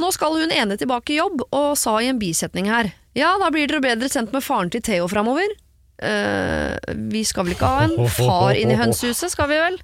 Nå 0.01 0.13
skal 0.17 0.41
hun 0.41 0.55
ene 0.55 0.79
tilbake 0.81 1.15
i 1.15 1.21
jobb, 1.21 1.45
og 1.51 1.77
sa 1.79 1.99
i 2.01 2.09
en 2.11 2.21
bisetning 2.23 2.71
her 2.73 2.95
Ja, 3.17 3.33
da 3.41 3.49
blir 3.55 3.69
dere 3.71 3.81
bedre 3.85 4.09
sendt 4.13 4.33
med 4.35 4.45
faren 4.45 4.69
til 4.73 4.83
Theo 4.85 5.07
framover. 5.09 5.49
Eh, 6.05 6.77
vi 7.09 7.23
skal 7.25 7.47
vel 7.47 7.55
ikke 7.57 7.69
ha 7.71 7.87
en 7.87 7.95
far 8.13 8.59
inn 8.61 8.73
i 8.75 8.77
hønsehuset, 8.77 9.33
skal 9.33 9.49
vi 9.49 9.61
vel? 9.61 9.79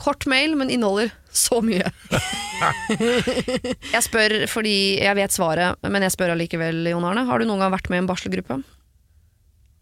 Kort 0.00 0.24
mail, 0.30 0.54
men 0.56 0.70
inneholder 0.72 1.10
så 1.36 1.58
mye. 1.60 1.90
jeg 3.94 4.02
spør 4.06 4.34
fordi 4.48 4.74
jeg 5.02 5.16
vet 5.18 5.34
svaret, 5.34 5.76
men 5.84 6.06
jeg 6.06 6.14
spør 6.16 6.32
allikevel, 6.34 6.80
Jon 6.88 7.04
Arne. 7.04 7.26
Har 7.28 7.42
du 7.42 7.48
noen 7.48 7.60
gang 7.60 7.74
vært 7.74 7.90
med 7.92 8.00
i 8.00 8.02
en 8.06 8.08
barselgruppe? 8.08 8.56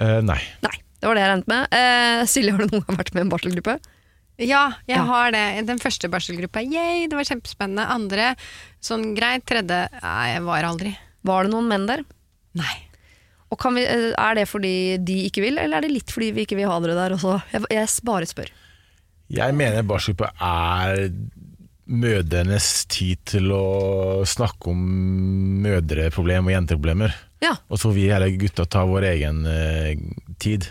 Eh, 0.02 0.18
nei. 0.26 0.40
Nei, 0.66 0.74
det 0.98 1.06
var 1.06 1.14
det 1.18 1.22
jeg 1.22 1.30
regnet 1.32 1.52
med. 1.54 1.78
Eh, 1.78 2.24
Silje, 2.30 2.56
har 2.56 2.64
du 2.66 2.74
noen 2.74 2.84
gang 2.88 2.98
vært 2.98 3.14
med 3.14 3.22
i 3.22 3.26
en 3.28 3.32
barselgruppe? 3.36 3.78
Ja, 4.38 4.64
jeg 4.86 4.98
Ja. 4.98 5.06
har 5.06 5.32
det. 5.34 5.46
Den 5.66 5.78
første 5.82 6.10
barselgruppa, 6.10 6.62
yay, 6.62 7.06
det 7.10 7.14
var 7.18 7.26
kjempespennende. 7.26 7.86
Andre, 7.90 8.34
sånn 8.82 9.14
greit. 9.16 9.46
Tredje, 9.46 9.80
nei, 10.02 10.28
jeg 10.34 10.42
var 10.46 10.66
aldri. 10.66 10.92
Var 11.26 11.46
det 11.46 11.54
noen 11.54 11.66
menn 11.70 11.86
der? 11.90 12.04
Nei. 12.58 12.76
Og 13.48 13.56
kan 13.62 13.72
vi, 13.78 13.84
eh, 13.88 14.10
Er 14.18 14.34
det 14.36 14.48
fordi 14.50 14.98
de 15.00 15.20
ikke 15.30 15.40
vil, 15.46 15.56
eller 15.58 15.78
er 15.78 15.86
det 15.86 15.92
litt 15.94 16.10
fordi 16.12 16.32
vi 16.36 16.44
ikke 16.44 16.58
vil 16.58 16.68
ha 16.68 16.78
dere 16.84 16.94
der 16.98 17.14
også? 17.16 17.38
Jeg, 17.54 17.64
jeg 17.72 17.88
bare 18.04 18.26
spør. 18.28 18.50
Jeg 19.32 19.54
mener 19.56 19.82
barselgruppe 19.88 20.30
er 20.40 21.08
mødrenes 21.88 22.68
tid 22.92 23.20
til 23.28 23.48
å 23.54 24.24
snakke 24.28 24.68
om 24.72 24.82
mødreproblemer 25.64 26.50
og 26.50 26.54
jenteproblemer. 26.56 27.14
Ja, 27.40 27.54
Og 27.70 27.78
så 27.78 27.88
får 27.88 27.94
vi 27.94 28.08
hele 28.10 28.28
gutta 28.36 28.66
ta 28.66 28.82
vår 28.88 29.06
egen 29.12 29.44
eh, 29.46 29.94
tid. 30.42 30.66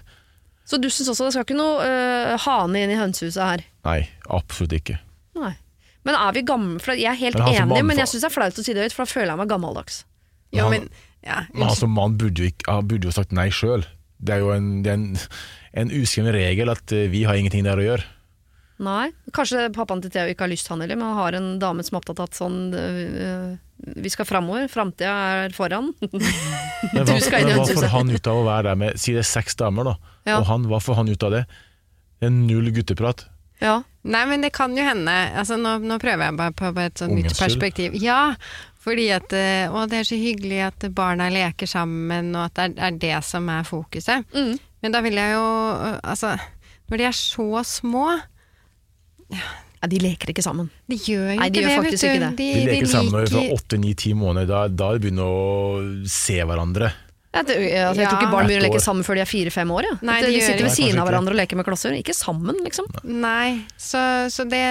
Så 0.68 0.78
du 0.84 0.90
syns 0.92 1.08
også 1.14 1.30
det 1.30 1.34
skal 1.38 1.46
ikke 1.48 1.58
noe 1.58 1.86
eh, 1.88 2.34
hane 2.44 2.82
inn 2.84 2.92
i 2.92 3.00
hønsehuset 3.00 3.40
her? 3.42 3.64
Nei, 3.88 4.02
absolutt 4.36 4.76
ikke. 4.76 4.98
Nei. 5.40 5.54
Men 6.08 6.18
er 6.20 6.36
vi 6.36 6.44
gamle? 6.48 6.82
For 6.84 6.98
jeg 7.00 7.08
er 7.14 7.20
helt 7.22 7.40
Men 7.40 7.54
enig, 7.64 7.84
men 7.88 8.02
jeg 8.04 8.12
syns 8.12 8.26
det 8.26 8.30
er 8.30 8.36
flaut 8.36 8.60
å 8.60 8.66
si 8.68 8.76
det 8.76 8.84
høyt, 8.86 8.96
for 8.96 9.08
da 9.08 9.14
føler 9.16 9.32
jeg 9.34 9.42
meg 9.42 9.50
gammeldags. 9.54 10.02
Ja, 10.56 10.68
Han- 10.68 10.76
men 10.76 10.90
ja, 11.28 11.44
Men 11.54 11.68
altså, 11.70 11.90
man 11.92 12.18
burde 12.20 12.44
jo, 12.44 12.52
ikke, 12.54 12.80
burde 12.88 13.10
jo 13.10 13.16
sagt 13.16 13.36
nei 13.36 13.50
sjøl. 13.54 13.84
Det 14.18 14.34
er 14.38 14.42
jo 14.42 14.54
en, 14.56 14.70
det 14.86 14.94
er 14.94 14.98
en, 14.98 15.10
en 15.84 15.92
uskreven 16.00 16.34
regel 16.34 16.72
at 16.74 16.94
eh, 16.96 17.10
vi 17.12 17.26
har 17.28 17.38
ingenting 17.38 17.68
der 17.68 17.78
å 17.78 17.86
gjøre. 17.86 18.08
Nei, 18.78 19.08
Kanskje 19.34 19.68
pappaen 19.74 20.04
til 20.04 20.12
Theo 20.14 20.30
ikke 20.30 20.46
har 20.46 20.52
lyst, 20.52 20.68
han 20.70 20.84
heller, 20.84 21.00
men 21.00 21.10
han 21.10 21.18
har 21.18 21.38
en 21.40 21.48
dame 21.62 21.82
som 21.86 21.96
er 21.98 22.02
opptatt 22.04 22.20
av 22.22 22.28
at 22.30 22.38
sånn 22.38 22.58
øh, 22.78 23.56
Vi 24.04 24.12
skal 24.14 24.28
framover, 24.30 24.68
framtida 24.70 25.14
er 25.42 25.56
foran. 25.58 25.90
Men 26.94 27.08
Du 27.08 27.10
hva, 27.10 27.18
skal 27.26 27.42
inn 27.42 27.50
i 27.50 27.56
men 27.56 27.64
hva 27.64 27.74
får 27.74 27.90
han 27.90 28.12
ut 28.14 28.28
av 28.30 28.38
å 28.38 28.44
være 28.46 28.68
der 28.68 28.76
med 28.78 29.00
Si 29.02 29.16
det 29.16 29.24
er 29.24 29.26
seks 29.26 29.58
damer, 29.58 29.88
da. 29.90 29.96
Ja. 30.30 30.36
Og 30.38 30.46
han, 30.46 30.68
hva 30.70 30.78
får 30.84 31.00
han 31.00 31.10
ut 31.10 31.26
av 31.26 31.34
det? 31.34 31.44
Det 32.22 32.30
er 32.30 32.36
null 32.36 32.70
gutteprat. 32.76 33.26
ja. 33.66 33.80
Nei, 34.08 34.22
men 34.30 34.40
det 34.46 34.54
kan 34.56 34.72
jo 34.78 34.84
hende. 34.86 35.12
Altså, 35.36 35.58
nå, 35.60 35.74
nå 35.84 35.98
prøver 36.00 36.30
jeg 36.30 36.36
bare 36.38 36.54
på, 36.56 36.70
på 36.72 36.80
et 36.80 37.02
sånt 37.02 37.12
nytt 37.18 37.34
perspektiv. 37.36 37.98
Ja, 38.00 38.38
fordi 38.84 39.08
at 39.16 39.34
eh, 39.36 39.68
Å, 39.74 39.86
det 39.90 40.00
er 40.04 40.08
så 40.08 40.18
hyggelig 40.20 40.60
at 40.68 40.86
barna 40.96 41.28
leker 41.34 41.68
sammen, 41.68 42.30
og 42.38 42.46
at 42.48 42.56
det 42.56 42.66
er, 42.68 42.76
er 42.88 43.00
det 43.02 43.16
som 43.28 43.50
er 43.52 43.64
fokuset. 43.68 44.26
Mm. 44.36 44.54
Men 44.86 44.94
da 44.94 45.02
vil 45.04 45.18
jeg 45.18 45.34
jo 45.34 45.46
øh, 45.74 45.98
Altså, 46.06 46.36
når 46.88 47.02
de 47.02 47.08
er 47.10 47.16
så 47.18 47.64
små 47.66 48.04
ja, 49.34 49.88
De 49.90 50.00
leker 50.02 50.32
ikke 50.34 50.46
sammen. 50.46 50.70
De 50.90 50.98
gjør 51.00 51.34
jo 51.34 51.40
Nei, 51.42 51.50
de 51.50 51.60
ikke 51.60 51.66
gjør 51.66 51.74
det, 51.74 51.90
faktisk 51.90 52.06
vet 52.08 52.14
ikke 52.14 52.22
du. 52.22 52.30
det. 52.30 52.38
De, 52.38 52.48
De 52.54 52.70
leker 52.72 52.92
sammen 52.94 53.14
når 53.18 53.28
de 53.34 53.42
er 53.42 53.58
åtte, 53.58 53.80
ni, 53.82 53.92
ti 53.98 54.14
måneder. 54.18 54.48
Da, 54.54 54.62
da 54.72 54.94
de 54.96 55.04
begynner 55.04 55.28
å 55.28 56.08
se 56.12 56.40
hverandre. 56.44 56.94
Jeg, 57.38 57.46
tror- 57.46 57.60
jeg, 57.62 57.74
jeg 58.00 58.08
tror 58.08 58.16
ikke 58.18 58.30
barn 58.32 58.48
begynner 58.50 58.64
å 58.64 58.68
leke 58.72 58.82
sammen 58.82 59.06
før 59.06 59.20
de 59.20 59.22
er 59.22 59.30
fire-fem 59.30 59.74
år. 59.76 59.86
Ja. 59.86 59.98
Nei, 60.10 60.16
de 60.24 60.32
de 60.34 60.40
sitter 60.42 60.66
ved 60.66 60.74
siden 60.74 61.02
av 61.04 61.10
hverandre 61.10 61.36
og 61.36 61.38
leker 61.38 61.60
med 61.60 61.68
klosser. 61.68 61.94
Ikke 62.00 62.16
sammen, 62.18 62.58
liksom. 62.66 62.88
Nei, 63.06 63.60
så, 63.78 64.00
så 64.34 64.46
det, 64.50 64.64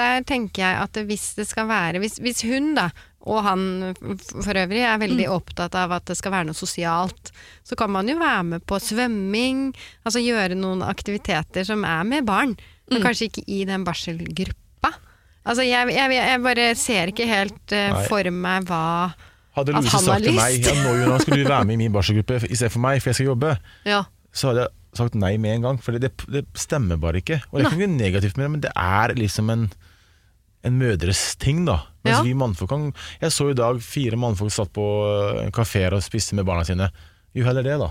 der 0.00 0.24
tenker 0.26 0.64
jeg 0.64 0.80
at 0.86 0.98
hvis 1.06 1.28
det 1.38 1.46
skal 1.50 1.68
være 1.70 2.00
Hvis, 2.02 2.16
hvis 2.24 2.42
hun 2.48 2.72
da, 2.78 2.88
og 3.26 3.42
han 3.44 3.62
for 3.98 4.54
øvrig, 4.54 4.82
er 4.86 4.98
veldig 5.02 5.26
Mm. 5.26 5.32
opptatt 5.34 5.74
av 5.74 5.92
at 5.92 6.04
det 6.06 6.16
skal 6.16 6.32
være 6.32 6.46
noe 6.46 6.54
sosialt, 6.54 7.32
så 7.64 7.76
kan 7.76 7.90
man 7.90 8.06
jo 8.08 8.14
være 8.18 8.44
med 8.44 8.66
på 8.66 8.78
svømming, 8.80 9.74
altså 10.06 10.22
gjøre 10.22 10.54
noen 10.56 10.82
aktiviteter 10.86 11.64
som 11.66 11.84
er 11.84 12.04
med 12.04 12.24
barn, 12.24 12.56
men 12.90 13.00
Mm. 13.02 13.04
kanskje 13.04 13.28
ikke 13.28 13.44
i 13.48 13.64
den 13.64 13.84
barselgruppa. 13.84 14.92
Altså 15.44 15.62
jeg, 15.64 15.88
jeg, 15.94 16.10
jeg 16.12 16.42
bare 16.42 16.74
ser 16.76 17.06
ikke 17.12 17.26
helt 17.26 17.72
uh, 17.72 18.02
for 18.08 18.30
meg 18.30 18.64
hva 18.68 19.12
Hadde 19.56 19.72
Louise 19.74 19.90
sagt 20.04 20.22
til 20.22 20.34
meg 20.36 20.60
ja, 20.62 20.72
nå 20.84 20.90
Jonas, 21.02 21.22
skal 21.24 21.36
du 21.40 21.44
være 21.48 21.64
med 21.66 21.74
i 21.74 21.76
min 21.80 21.92
barselgruppe 21.92 22.36
istedenfor 22.48 22.78
meg, 22.84 23.00
for 23.02 23.10
jeg 23.10 23.14
skal 23.18 23.26
jobbe, 23.32 23.58
Ja. 23.88 24.04
så 24.32 24.48
hadde 24.52 24.60
jeg 24.68 24.68
sagt 24.98 25.14
nei 25.18 25.36
med 25.36 25.56
en 25.56 25.62
gang. 25.62 25.78
For 25.82 25.92
det, 25.98 26.12
det 26.30 26.44
stemmer 26.54 26.96
bare 27.00 27.18
ikke. 27.20 27.40
Og 27.50 27.58
det 27.58 27.66
er 27.66 27.70
ikke 27.72 27.86
noe 27.88 27.96
negativt 27.98 28.36
med 28.38 28.44
det, 28.44 28.50
men 28.50 28.60
det 28.60 28.72
er 28.76 29.14
liksom 29.18 29.50
en, 29.50 29.64
en 30.64 30.78
mødres 30.78 31.36
ting, 31.38 31.64
da. 31.68 31.80
Mens 32.04 32.18
Ja. 32.18 32.22
vi 32.24 32.34
mannfolk 32.34 32.68
kan 32.70 32.92
Jeg 33.20 33.30
så 33.30 33.50
i 33.50 33.54
dag 33.54 33.80
fire 33.82 34.16
mannfolk 34.16 34.50
satt 34.52 34.72
på 34.72 34.84
eh, 35.44 35.50
kafeer 35.50 35.94
og 35.94 36.02
spiste 36.02 36.34
med 36.34 36.46
barna 36.46 36.64
sine. 36.64 36.90
Jo 37.34 37.44
heller 37.44 37.62
det, 37.62 37.78
da. 37.78 37.90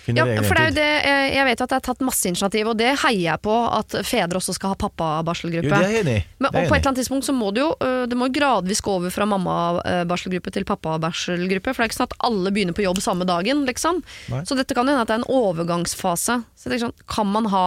Finner 0.00 0.24
Ja, 0.32 0.42
for 0.42 0.54
det 0.56 0.62
er 0.62 0.70
jo 0.70 0.74
det, 0.74 1.04
eh, 1.04 1.34
jeg 1.36 1.44
vet 1.44 1.58
jo 1.60 1.64
at 1.64 1.68
det 1.70 1.76
er 1.76 1.84
tatt 1.92 2.00
masse 2.00 2.24
initiativ, 2.26 2.66
og 2.72 2.76
det 2.80 2.94
heier 3.02 3.20
jeg 3.36 3.42
på 3.44 3.52
at 3.78 3.98
fedre 4.08 4.38
også 4.40 4.54
skal 4.56 4.70
ha 4.72 4.76
Jo, 4.80 4.88
pappabarselgruppe. 4.88 5.68
det 5.68 5.90
er 5.90 6.00
enig. 6.00 6.24
Men, 6.40 6.46
og 6.48 6.52
på 6.54 6.58
et 6.58 6.64
enig 6.64 6.72
eller 6.72 6.88
annet 6.88 7.00
tidspunkt 7.02 7.26
så 7.28 7.34
må 7.36 7.52
det 7.52 7.60
jo 7.60 7.74
øh, 7.84 8.06
Det 8.08 8.16
må 8.16 8.26
jo 8.30 8.32
gradvis 8.40 8.80
gå 8.80 8.90
over 8.96 9.10
fra 9.12 9.26
mammabarselgruppe 9.28 10.50
til 10.56 10.64
pappabarselgruppe. 10.64 11.74
For 11.74 11.82
det 11.82 11.84
er 11.84 11.90
ikke 11.92 12.00
sånn 12.00 12.08
at 12.10 12.18
alle 12.26 12.50
begynner 12.50 12.72
på 12.76 12.82
jobb 12.86 12.98
samme 13.04 13.26
dagen, 13.28 13.66
liksom. 13.68 14.02
Nei. 14.32 14.42
Så 14.48 14.56
dette 14.56 14.74
kan 14.74 14.86
jo 14.88 14.94
hende 14.96 15.02
at 15.04 15.08
det 15.12 15.18
er 15.18 15.22
en 15.22 15.30
overgangsfase. 15.36 16.40
Så 16.56 16.70
det 16.72 16.80
er 16.80 16.86
sånn, 16.88 16.96
kan 17.06 17.28
man 17.30 17.46
ha 17.52 17.64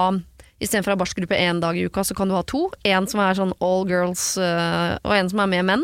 Istedenfor 0.63 0.93
å 0.93 0.95
ha 0.95 1.01
barselgruppe 1.03 1.37
én 1.37 1.59
dag 1.63 1.75
i 1.77 1.83
uka, 1.89 2.03
så 2.07 2.15
kan 2.15 2.29
du 2.31 2.35
ha 2.37 2.43
to. 2.47 2.65
En 2.87 3.07
som 3.11 3.19
er 3.23 3.35
sånn 3.35 3.51
all 3.63 3.83
girls, 3.89 4.37
øh, 4.39 4.95
og 5.03 5.15
en 5.17 5.29
som 5.31 5.41
er 5.43 5.49
med 5.51 5.65
menn. 5.67 5.83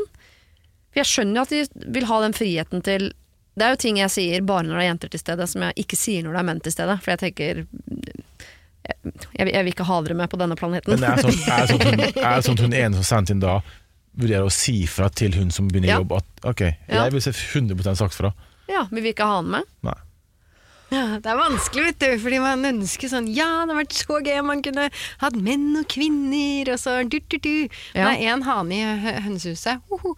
For 0.93 1.01
jeg 1.03 1.09
skjønner 1.11 1.41
jo 1.41 1.45
at 1.45 1.51
de 1.53 1.89
vil 1.99 2.07
ha 2.09 2.21
den 2.23 2.33
friheten 2.37 2.81
til 2.85 3.11
Det 3.59 3.65
er 3.65 3.73
jo 3.75 3.79
ting 3.81 3.97
jeg 3.99 4.09
sier 4.13 4.41
bare 4.47 4.63
når 4.63 4.77
det 4.77 4.83
er 4.83 4.87
jenter 4.87 5.09
til 5.11 5.19
stede, 5.19 5.45
som 5.51 5.61
jeg 5.67 5.75
ikke 5.83 5.97
sier 5.99 6.23
når 6.23 6.31
det 6.37 6.39
er 6.39 6.47
menn 6.47 6.61
til 6.63 6.71
stede. 6.71 6.95
For 7.03 7.11
jeg 7.11 7.19
tenker 7.25 7.65
Jeg, 8.89 9.51
jeg, 9.53 9.63
vil- 9.65 9.73
ikke 9.73 9.85
ha 9.85 9.97
dere 10.01 10.15
med 10.17 10.29
på 10.31 10.37
denne 10.39 10.55
planeten. 10.57 10.95
Men 10.95 11.03
det 11.03 11.09
er 11.09 11.21
sånn, 11.21 11.41
er 11.59 12.41
sånn, 12.41 12.57
hun, 12.57 12.71
sånn 12.71 12.73
ene 12.79 12.95
som 13.01 13.03
sendte 13.09 13.35
inn 13.35 13.43
da, 13.43 13.57
vurderer 14.19 14.47
å 14.47 14.53
si 14.53 14.77
fra 14.89 15.09
til 15.13 15.35
hun 15.37 15.51
som 15.53 15.67
begynner 15.69 15.91
Ja. 15.93 15.97
jobb 16.01 16.15
at 16.17 16.47
ok, 16.53 16.63
jeg 16.89 17.11
vil 17.13 17.21
se 17.21 17.33
100 17.35 17.95
sagt 17.99 18.15
fra. 18.17 18.31
Ja, 18.69 18.85
Vi 18.91 19.01
vil 19.01 19.11
ikke 19.13 19.25
ha 19.27 19.35
han 19.41 19.49
med. 19.51 19.67
Nei. 19.85 19.97
Ja, 20.89 21.19
det 21.21 21.29
er 21.29 21.37
vanskelig, 21.37 21.83
vet 21.91 22.01
du, 22.01 22.13
fordi 22.23 22.39
man 22.41 22.65
ønsker 22.65 23.11
sånn 23.11 23.27
Ja, 23.29 23.45
det 23.45 23.69
hadde 23.69 23.77
vært 23.83 23.97
så 23.99 24.19
gøy 24.25 24.39
man 24.45 24.63
kunne 24.65 24.87
hatt 25.21 25.37
menn 25.37 25.67
og 25.77 25.85
kvinner, 25.91 26.73
og 26.73 26.81
så 26.81 26.95
du, 27.05 27.19
du, 27.29 27.37
du. 27.37 27.55
Ja. 27.93 28.09
Nei, 28.09 28.15
én 28.25 28.45
hane 28.47 28.73
i 28.73 28.81
hønsehuset. 28.83 29.25
hønsehuset. 29.29 29.85
Hoho. 29.89 30.15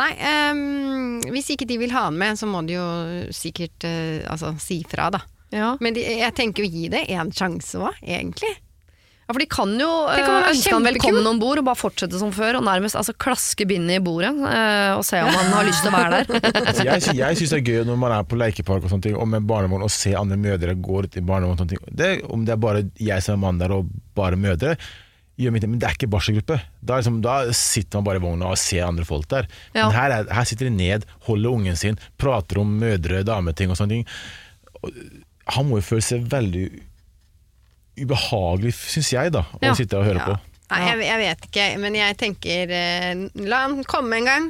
Nei, 0.00 0.10
um, 0.52 1.20
hvis 1.32 1.50
ikke 1.54 1.68
de 1.68 1.78
vil 1.80 1.94
ha 1.94 2.06
han 2.08 2.18
med, 2.20 2.38
så 2.40 2.48
må 2.50 2.62
de 2.68 2.76
jo 2.76 2.86
sikkert 3.34 3.88
uh, 3.88 4.20
altså, 4.30 4.54
si 4.62 4.82
fra, 4.88 5.10
da. 5.14 5.24
Ja. 5.54 5.74
Men 5.82 5.96
de, 5.96 6.04
jeg 6.04 6.36
tenker 6.38 6.66
å 6.66 6.70
gi 6.70 6.90
det 6.92 7.06
en 7.16 7.32
sjanse 7.34 7.80
òg, 7.80 7.96
egentlig. 8.04 8.52
Ja, 9.30 9.34
for 9.36 9.44
de 9.44 9.46
kan 9.46 9.74
jo 9.78 9.88
kan 10.10 10.24
øh, 10.26 10.48
ønske 10.50 10.72
han 10.74 10.86
velkommen 10.88 11.26
om 11.30 11.38
bord 11.38 11.60
og 11.60 11.66
bare 11.68 11.78
fortsette 11.78 12.18
som 12.18 12.32
før, 12.34 12.56
og 12.58 12.64
nærmest 12.66 12.96
altså, 12.98 13.12
klaske 13.14 13.62
bindet 13.70 14.00
i 14.00 14.02
bordet 14.02 14.32
øh, 14.34 14.96
og 14.96 15.04
se 15.06 15.20
om 15.22 15.30
han 15.30 15.52
har 15.54 15.68
lyst 15.68 15.84
til 15.84 15.92
å 15.92 15.94
være 15.94 16.18
der. 16.18 16.48
Altså, 16.70 16.82
jeg 16.88 17.14
jeg 17.20 17.38
syns 17.38 17.52
det 17.54 17.60
er 17.60 17.68
gøy 17.68 17.84
når 17.86 18.00
man 18.02 18.14
er 18.16 18.26
på 18.26 18.38
lekepark 18.40 18.88
og 18.88 18.90
sånne 18.90 19.06
ting, 19.06 19.14
og 19.14 19.30
med 19.30 19.46
barnevogn 19.46 19.86
og 19.86 19.92
se 19.94 20.16
andre 20.18 20.34
mødre 20.40 20.74
gå 20.74 21.04
ut 21.06 21.20
i 21.20 21.22
barnevogn. 21.22 21.54
og 21.54 21.62
sånne 21.62 21.76
ting. 21.76 21.94
Det, 22.02 22.10
om 22.26 22.42
det 22.48 22.56
er 22.56 22.60
bare 22.66 22.82
jeg 22.98 23.22
som 23.22 23.38
er 23.38 23.42
mann 23.44 23.62
der 23.62 23.76
og 23.78 23.94
bare 24.18 24.40
mødre, 24.40 24.74
gjør 25.38 25.54
mitt, 25.54 25.70
men 25.70 25.78
det 25.78 25.92
er 25.92 25.94
ikke 25.94 26.10
barselgruppe. 26.10 26.58
Da, 26.82 26.98
liksom, 26.98 27.22
da 27.22 27.38
sitter 27.54 28.00
man 28.00 28.10
bare 28.10 28.18
i 28.18 28.26
vogna 28.26 28.50
og 28.50 28.58
ser 28.60 28.88
andre 28.88 29.06
folk 29.06 29.30
der. 29.30 29.46
Ja. 29.76 29.86
Men 29.86 29.94
her, 29.94 30.18
er, 30.18 30.36
her 30.40 30.50
sitter 30.50 30.66
de 30.66 30.74
ned, 30.74 31.06
holder 31.30 31.54
ungen 31.54 31.78
sin, 31.78 32.02
prater 32.18 32.64
om 32.64 32.74
mødre, 32.82 33.22
dameting 33.30 33.70
og 33.70 33.78
sånne 33.78 34.00
ting. 34.00 34.08
Og, 34.82 35.02
han 35.54 35.66
må 35.66 35.78
jo 35.78 35.86
føle 35.86 36.04
seg 36.04 36.26
veldig 36.30 36.68
ubehagelig, 38.04 38.72
syns 38.74 39.12
jeg, 39.12 39.32
da, 39.32 39.42
å 39.54 39.60
Ja. 39.62 39.74
sitte 39.74 39.98
og 39.98 40.04
høre 40.08 40.20
Ja. 40.22 40.24
på. 40.26 40.38
Nei, 40.70 40.80
jeg, 40.86 40.98
jeg 41.08 41.18
vet 41.18 41.46
ikke, 41.48 41.78
men 41.82 41.94
jeg 41.98 42.16
tenker 42.16 42.70
eh, 42.70 43.28
La 43.48 43.62
han 43.66 43.82
komme 43.84 44.16
en 44.20 44.24
gang. 44.28 44.44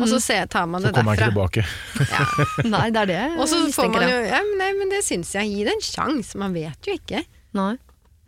og 0.00 0.06
så 0.08 0.20
ser, 0.22 0.46
tar 0.46 0.66
man 0.70 0.80
det 0.82 0.92
derfra. 0.94 1.02
Så 1.02 1.04
kommer 1.04 1.16
kommer 1.18 1.40
han 1.42 1.48
ikke 1.50 1.66
derfra. 1.98 2.64
tilbake. 2.64 2.68
Nei, 2.74 2.90
det 2.94 3.00
er 3.02 3.06
det 3.10 3.16
jeg 3.18 3.38
Og 3.38 3.48
så 3.50 3.56
får 3.58 3.66
mistenker. 3.66 3.90
man 3.90 4.00
det. 4.06 4.10
jo 4.14 4.20
ja, 4.30 4.40
men, 4.46 4.58
nei, 4.58 4.70
men 4.78 4.88
det 4.94 5.00
syns 5.04 5.32
jeg. 5.34 5.50
Gi 5.50 5.64
det 5.66 5.72
en 5.74 5.84
sjanse. 5.84 6.38
Man 6.38 6.54
vet 6.54 6.86
jo 6.86 6.94
ikke. 6.96 7.24
Nei. 7.58 7.74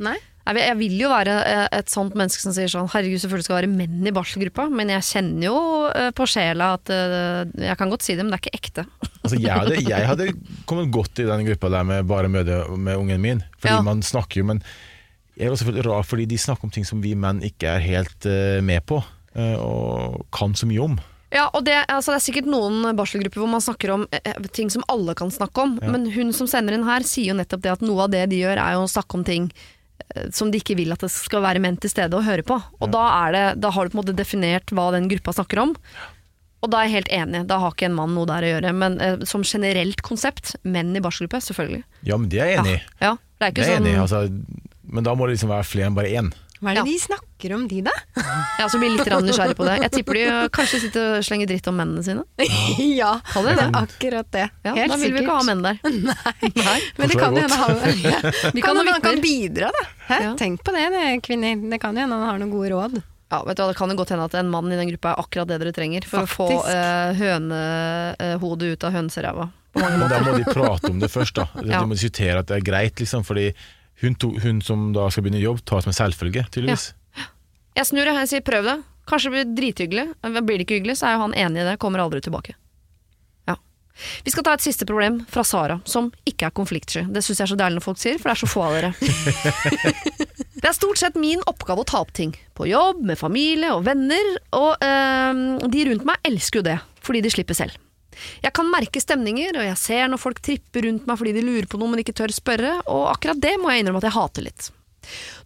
Nei. 0.02 0.16
Jeg 0.42 0.74
vil, 0.80 0.94
jo 0.98 1.10
være 1.12 1.34
eh, 1.46 1.66
et 1.78 1.90
sånt 1.92 2.16
menneske 2.18 2.42
som 2.42 2.54
sier 2.54 2.70
sånn 2.70 2.88
Herregud, 2.90 3.20
selvfølgelig 3.22 3.46
skal 3.46 3.56
det 3.56 3.60
være 3.62 3.76
menn 3.78 4.08
i 4.10 4.12
barselgruppa, 4.14 4.64
men 4.74 4.90
jeg 4.90 5.06
kjenner 5.06 5.46
jo 5.46 5.58
eh, 5.94 6.08
på 6.18 6.26
sjela 6.26 6.72
at 6.78 6.90
eh, 6.90 7.44
Jeg 7.68 7.78
kan 7.78 7.92
godt 7.92 8.02
si 8.02 8.16
det, 8.18 8.24
men 8.26 8.34
det 8.34 8.40
er 8.40 8.46
ikke 8.48 8.58
ekte. 8.58 8.86
Altså, 9.22 9.36
jeg, 9.38 9.54
hadde, 9.54 9.76
jeg 9.86 10.06
hadde 10.08 10.24
kommet 10.66 10.88
godt 10.90 11.20
i 11.22 11.28
den 11.28 11.44
gruppa 11.46 11.68
der 11.70 11.84
med 11.86 12.08
bare 12.10 12.26
mødre 12.26 12.64
med 12.74 12.98
ungen 12.98 13.20
min. 13.22 13.44
Fordi 13.62 13.76
Ja. 13.76 13.84
man 13.86 14.02
snakker 14.02 14.40
jo, 14.40 14.48
men 14.50 14.58
jeg 15.36 15.46
er 15.46 15.52
også 15.54 15.62
selvfølgelig 15.62 15.86
rar 15.86 16.02
fordi 16.02 16.24
de 16.26 16.38
snakker 16.42 16.66
om 16.66 16.72
ting 16.74 16.88
som 16.88 16.98
vi 17.04 17.12
menn 17.14 17.38
ikke 17.46 17.70
er 17.76 17.84
helt 17.86 18.26
med 18.66 18.82
på, 18.90 18.98
og 19.38 20.26
kan 20.34 20.58
så 20.58 20.66
mye 20.66 20.82
om. 20.82 20.98
Ja, 21.32 21.46
og 21.54 21.62
det, 21.64 21.78
altså, 21.88 22.12
det 22.12 22.18
er 22.18 22.24
sikkert 22.26 22.48
noen 22.52 22.82
barselgrupper 22.98 23.40
hvor 23.40 23.48
man 23.54 23.62
snakker 23.64 23.94
om 23.94 24.02
eh, 24.12 24.34
ting 24.52 24.68
som 24.74 24.82
alle 24.92 25.14
kan 25.16 25.30
snakke 25.32 25.64
om, 25.64 25.78
men 25.80 26.10
hun 26.12 26.34
som 26.36 26.50
sender 26.50 26.76
inn 26.76 26.84
her 26.84 27.06
sier 27.08 27.30
jo 27.30 27.38
nettopp 27.38 27.62
det 27.64 27.72
at 27.72 27.84
noe 27.86 28.04
av 28.04 28.12
det 28.12 28.26
de 28.34 28.42
gjør 28.42 28.60
er 28.60 28.74
jo 28.76 28.82
å 28.84 28.90
snakke 28.90 29.16
om 29.16 29.24
ting 29.24 29.46
som 30.34 30.50
de 30.52 30.60
ikke 30.62 30.76
vil 30.78 30.94
at 30.94 31.04
det 31.04 31.10
skal 31.12 31.44
være 31.44 31.62
menn 31.62 31.78
til 31.80 31.92
stede 31.92 32.16
og 32.18 32.26
høre 32.26 32.44
på. 32.46 32.58
Og 32.80 32.90
da, 32.92 33.04
er 33.26 33.36
det, 33.36 33.44
da 33.62 33.70
har 33.74 33.84
du 33.86 33.92
på 33.92 33.98
en 33.98 34.02
måte 34.02 34.16
definert 34.18 34.72
hva 34.74 34.90
den 34.94 35.08
gruppa 35.12 35.34
snakker 35.36 35.62
om. 35.62 35.76
Og 36.62 36.70
da 36.70 36.78
er 36.78 36.86
jeg 36.86 36.94
helt 37.00 37.12
enig, 37.16 37.42
da 37.50 37.58
har 37.58 37.74
ikke 37.74 37.88
en 37.88 37.96
mann 37.96 38.12
noe 38.14 38.28
der 38.30 38.46
å 38.46 38.52
gjøre. 38.52 38.72
Men 38.78 39.00
eh, 39.02 39.24
som 39.26 39.42
generelt 39.46 40.02
konsept, 40.06 40.54
menn 40.62 40.94
i 40.94 41.02
barselgruppe, 41.02 41.40
selvfølgelig. 41.42 41.82
Ja, 42.06 42.18
men 42.20 42.30
det 42.30 42.38
er 42.38 42.52
jeg 42.52 42.60
enig 42.62 42.76
i. 42.76 42.82
Ja, 43.02 43.16
det 43.42 43.48
er 43.48 43.56
Det 43.56 43.64
er 43.64 43.72
sånn 43.72 43.88
enig 43.88 43.96
altså, 43.98 44.22
men 44.92 45.06
da 45.06 45.14
må 45.18 45.26
det 45.26 45.36
liksom 45.36 45.50
være 45.50 45.66
flere 45.66 45.90
enn 45.90 45.98
bare 45.98 46.12
én. 46.20 46.30
Hva 46.62 46.70
er 46.70 46.76
det 46.78 46.82
Ja. 46.82 46.84
de 46.86 46.98
snakker 47.02 47.54
om, 47.56 47.64
de 47.68 47.80
da? 47.82 47.90
Ja, 48.62 48.68
så 48.70 48.78
blir 48.78 48.92
litt 48.94 49.08
nysgjerrig 49.26 49.56
på 49.58 49.64
det. 49.66 49.76
Jeg 49.82 49.90
tipper 49.96 50.14
de 50.14 50.24
kanskje 50.54 50.78
sitter 50.84 51.16
og 51.18 51.24
slenger 51.26 51.48
dritt 51.50 51.66
om 51.66 51.74
mennene 51.80 52.04
sine. 52.06 52.22
ja, 53.02 53.16
Kan 53.32 53.48
det 53.48 53.56
det 53.58 53.64
er 53.68 53.78
akkurat 53.82 54.28
det. 54.36 54.44
Ja, 54.62 54.74
Helt 54.78 54.92
da 54.94 54.98
vil 55.02 55.12
vi 55.16 55.24
ikke 55.24 55.38
ha 55.40 55.46
menn 55.48 55.64
der. 55.66 55.80
Nei. 55.82 56.78
Men 57.00 57.10
det 57.10 57.18
kan 57.18 57.34
jo 57.34 57.42
hende 57.42 57.58
han 57.58 58.04
ja. 58.06 58.20
Vi 58.54 58.62
kan 58.62 58.78
kan 58.78 58.92
han 58.94 59.02
kan 59.08 59.20
bidra, 59.24 59.72
da. 59.74 59.82
Hæ? 60.06 60.20
Ja. 60.28 60.34
Tenk 60.38 60.62
på 60.62 60.70
det, 60.76 60.86
det, 60.94 61.06
kvinner. 61.26 61.58
Det 61.72 61.80
kan 61.82 61.98
jo 61.98 62.04
hende 62.06 62.20
han 62.20 62.28
har 62.30 62.38
noen 62.38 62.54
gode 62.54 62.70
råd. 62.76 63.00
Ja, 63.32 63.38
vet 63.48 63.56
du 63.56 63.62
hva, 63.64 63.68
Det 63.72 63.78
kan 63.80 63.90
jo 63.90 63.96
godt 63.96 64.10
hende 64.12 64.24
at 64.28 64.34
en 64.38 64.50
mann 64.52 64.70
i 64.70 64.76
den 64.78 64.90
gruppa 64.92 65.14
er 65.16 65.22
akkurat 65.24 65.48
det 65.50 65.58
dere 65.62 65.72
trenger 65.74 66.04
for 66.06 66.28
Faktisk. 66.28 66.52
å 66.52 66.62
få 66.62 66.68
øh, 66.68 67.20
hønehodet 67.22 68.72
ut 68.76 68.84
av 68.84 68.92
hønseræva. 68.96 69.46
På 69.72 69.80
Men 69.80 70.02
da 70.04 70.18
må 70.20 70.34
de 70.36 70.44
prate 70.52 70.90
om 70.92 70.98
det 71.00 71.08
først. 71.10 71.34
da 71.40 71.46
Ja. 71.64 71.80
De 71.80 71.86
må 71.88 71.96
diskutere 71.96 72.38
at 72.42 72.46
det 72.50 72.58
er 72.60 72.66
greit, 72.66 73.00
liksom. 73.00 73.24
Fordi 73.24 73.50
hun, 74.02 74.16
to, 74.18 74.32
hun 74.42 74.60
som 74.64 74.90
da 74.96 75.08
skal 75.10 75.26
begynne 75.26 75.40
i 75.40 75.44
jobb, 75.44 75.62
tar 75.64 75.80
det 75.80 75.86
som 75.86 75.92
en 75.92 76.00
selvfølge, 76.00 76.46
tydeligvis. 76.50 76.90
Jeg 77.78 77.88
snur 77.88 78.10
og 78.12 78.18
sier 78.28 78.42
prøv 78.44 78.66
det. 78.68 78.80
Kanskje 79.08 79.30
det 79.30 79.34
blir 79.34 79.54
drithyggelig. 79.58 80.06
Blir 80.22 80.58
det 80.58 80.66
ikke 80.66 80.80
hyggelig, 80.80 80.98
så 81.00 81.08
er 81.08 81.16
jo 81.16 81.22
han 81.24 81.36
enig 81.38 81.62
i 81.62 81.68
det. 81.70 81.78
Kommer 81.82 82.02
aldri 82.04 82.20
tilbake. 82.22 82.54
Ja. 83.48 83.56
Vi 84.26 84.34
skal 84.34 84.46
ta 84.46 84.56
et 84.58 84.64
siste 84.64 84.86
problem 84.88 85.22
fra 85.30 85.44
Sara, 85.46 85.78
som 85.88 86.10
ikke 86.28 86.50
er 86.50 86.54
konfliktsky. 86.54 87.06
Det 87.08 87.24
syns 87.24 87.40
jeg 87.40 87.46
er 87.46 87.52
så 87.54 87.58
deilig 87.62 87.80
når 87.80 87.86
folk 87.86 88.02
sier, 88.02 88.20
for 88.20 88.30
det 88.30 88.36
er 88.36 88.42
så 88.42 88.50
få 88.52 88.66
av 88.68 88.76
dere. 88.78 88.92
Det 90.62 90.68
er 90.70 90.76
stort 90.76 91.00
sett 91.00 91.16
min 91.18 91.40
oppgave 91.50 91.82
å 91.82 91.86
ta 91.90 91.98
opp 92.04 92.12
ting. 92.14 92.36
På 92.54 92.68
jobb, 92.70 93.00
med 93.02 93.18
familie 93.18 93.72
og 93.74 93.82
venner. 93.82 94.28
Og 94.54 94.78
øh, 94.78 95.40
de 95.72 95.86
rundt 95.88 96.06
meg 96.06 96.28
elsker 96.28 96.60
jo 96.60 96.66
det, 96.68 96.76
fordi 97.02 97.24
de 97.24 97.32
slipper 97.34 97.58
selv. 97.58 97.74
Jeg 98.44 98.52
kan 98.56 98.68
merke 98.70 99.00
stemninger, 99.02 99.56
og 99.58 99.66
jeg 99.66 99.80
ser 99.80 100.06
når 100.10 100.20
folk 100.20 100.40
tripper 100.44 100.86
rundt 100.88 101.08
meg 101.08 101.18
fordi 101.20 101.34
de 101.36 101.44
lurer 101.46 101.68
på 101.70 101.80
noe, 101.80 101.90
men 101.92 102.02
ikke 102.02 102.14
tør 102.16 102.34
spørre, 102.34 102.78
og 102.92 103.08
akkurat 103.14 103.40
det 103.42 103.56
må 103.60 103.72
jeg 103.72 103.82
innrømme 103.82 104.02
at 104.02 104.08
jeg 104.10 104.18
hater 104.18 104.46
litt. 104.48 104.72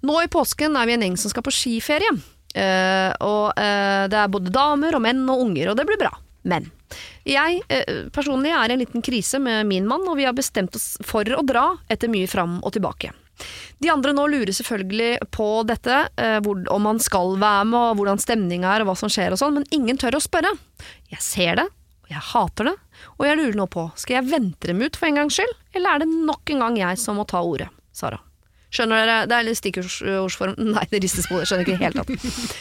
Nå 0.07 0.21
i 0.23 0.31
påsken 0.33 0.77
er 0.77 0.89
vi 0.89 0.97
en 0.97 1.05
gjeng 1.07 1.19
som 1.21 1.33
skal 1.33 1.45
på 1.47 1.55
skiferie. 1.55 2.15
uh, 2.57 3.13
og 3.25 3.53
uh, 3.57 4.07
det 4.09 4.17
er 4.21 4.33
både 4.33 4.53
damer 4.55 4.97
og 4.97 5.05
menn 5.05 5.27
og 5.29 5.45
unger, 5.49 5.71
og 5.71 5.79
det 5.79 5.87
blir 5.89 6.01
bra. 6.01 6.13
Men 6.47 6.71
jeg 7.27 7.63
uh, 7.67 8.09
personlig 8.15 8.53
er 8.55 8.71
i 8.71 8.77
en 8.77 8.83
liten 8.85 9.05
krise 9.05 9.41
med 9.43 9.67
min 9.69 9.87
mann, 9.89 10.07
og 10.09 10.19
vi 10.19 10.27
har 10.29 10.37
bestemt 10.37 10.77
oss 10.77 10.95
for 11.05 11.27
å 11.37 11.45
dra 11.47 11.69
etter 11.93 12.13
mye 12.13 12.29
fram 12.31 12.61
og 12.63 12.77
tilbake. 12.77 13.13
De 13.85 13.91
andre 13.93 14.15
nå 14.17 14.23
lurer 14.33 14.55
selvfølgelig 14.57 15.27
på 15.29 15.47
dette, 15.69 15.97
hvor, 16.41 16.63
om 16.73 16.87
man 16.89 16.97
skal 17.05 17.35
være 17.37 17.67
med, 17.69 17.77
og 17.77 17.99
hvordan 17.99 18.23
stemninga 18.23 18.71
er, 18.73 18.85
og 18.85 18.89
hva 18.89 18.95
som 18.97 19.13
skjer 19.13 19.35
og 19.35 19.41
sånn, 19.43 19.59
men 19.59 19.67
ingen 19.77 20.01
tør 20.01 20.17
å 20.17 20.23
spørre. 20.25 20.55
Jeg 21.13 21.21
ser 21.21 21.59
det, 21.61 21.67
jeg 22.11 22.23
hater 22.23 22.71
det, 22.71 22.77
og 23.17 23.27
jeg 23.27 23.39
lurer 23.41 23.59
nå 23.59 23.67
på, 23.73 23.89
skal 23.99 24.21
jeg 24.21 24.31
vente 24.31 24.71
dem 24.71 24.83
ut 24.85 24.97
for 24.99 25.09
en 25.09 25.21
gangs 25.21 25.37
skyld, 25.39 25.53
eller 25.75 25.97
er 25.97 26.05
det 26.05 26.09
nok 26.13 26.55
en 26.55 26.65
gang 26.65 26.79
jeg 26.79 27.03
som 27.03 27.19
må 27.19 27.27
ta 27.29 27.43
ordet? 27.43 27.69
Sara. 27.97 28.21
Skjønner 28.75 29.03
dere? 29.03 29.21
Det 29.31 29.37
er 29.37 29.47
litt 29.47 29.61
stikkordsform. 29.61 30.57
Nei, 30.75 30.89
det 30.91 31.01
ristes 31.05 31.29
på 31.31 31.39
det. 31.41 31.47
Skjønner 31.49 31.67
ikke 31.67 31.77
i 31.77 31.79
det 31.79 31.87
hele 31.87 32.03
tatt. 32.05 32.57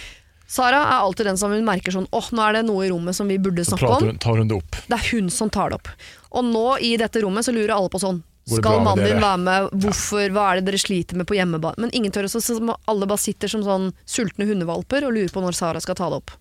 Sara 0.55 0.83
er 0.83 1.01
alltid 1.01 1.25
den 1.25 1.39
som 1.41 1.51
hun 1.51 1.65
merker 1.65 1.93
sånn 1.95 2.05
åh, 2.13 2.27
nå 2.37 2.43
er 2.45 2.59
det 2.59 2.67
noe 2.67 2.85
i 2.85 2.91
rommet 2.91 3.17
som 3.17 3.27
vi 3.29 3.39
burde 3.41 3.65
snakke 3.65 3.89
om. 3.89 4.05
hun, 4.11 4.19
tar 4.21 4.37
hun 4.37 4.51
det 4.51 4.59
opp. 4.59 4.77
Det 4.85 4.97
er 4.99 5.09
hun 5.09 5.31
som 5.33 5.49
tar 5.49 5.73
det 5.73 5.79
opp. 5.79 5.89
Og 6.37 6.45
nå 6.45 6.65
i 6.85 6.93
dette 7.01 7.23
rommet 7.25 7.47
så 7.47 7.53
lurer 7.55 7.73
alle 7.73 7.89
på 7.89 8.01
sånn 8.03 8.21
Skal 8.45 8.83
mannen 8.85 9.07
din 9.09 9.23
være 9.23 9.41
med? 9.41 9.71
Hvorfor? 9.81 10.29
Hva 10.35 10.51
er 10.51 10.61
det 10.61 10.69
dere 10.69 10.79
sliter 10.83 11.17
med 11.17 11.25
på 11.25 11.37
hjemmebane? 11.39 11.81
Men 11.81 11.93
ingen 11.97 12.13
tør 12.13 12.29
også, 12.29 12.43
så 12.45 12.59
alle 12.61 13.09
bare 13.09 13.23
sitter 13.23 13.49
som 13.49 13.65
sånn 13.65 13.89
sultne 14.05 14.45
hundevalper 14.45 15.07
og 15.07 15.15
lurer 15.17 15.33
på 15.33 15.41
når 15.41 15.57
Sara 15.57 15.81
skal 15.81 15.97
ta 15.97 16.11
det 16.13 16.21
opp. 16.21 16.35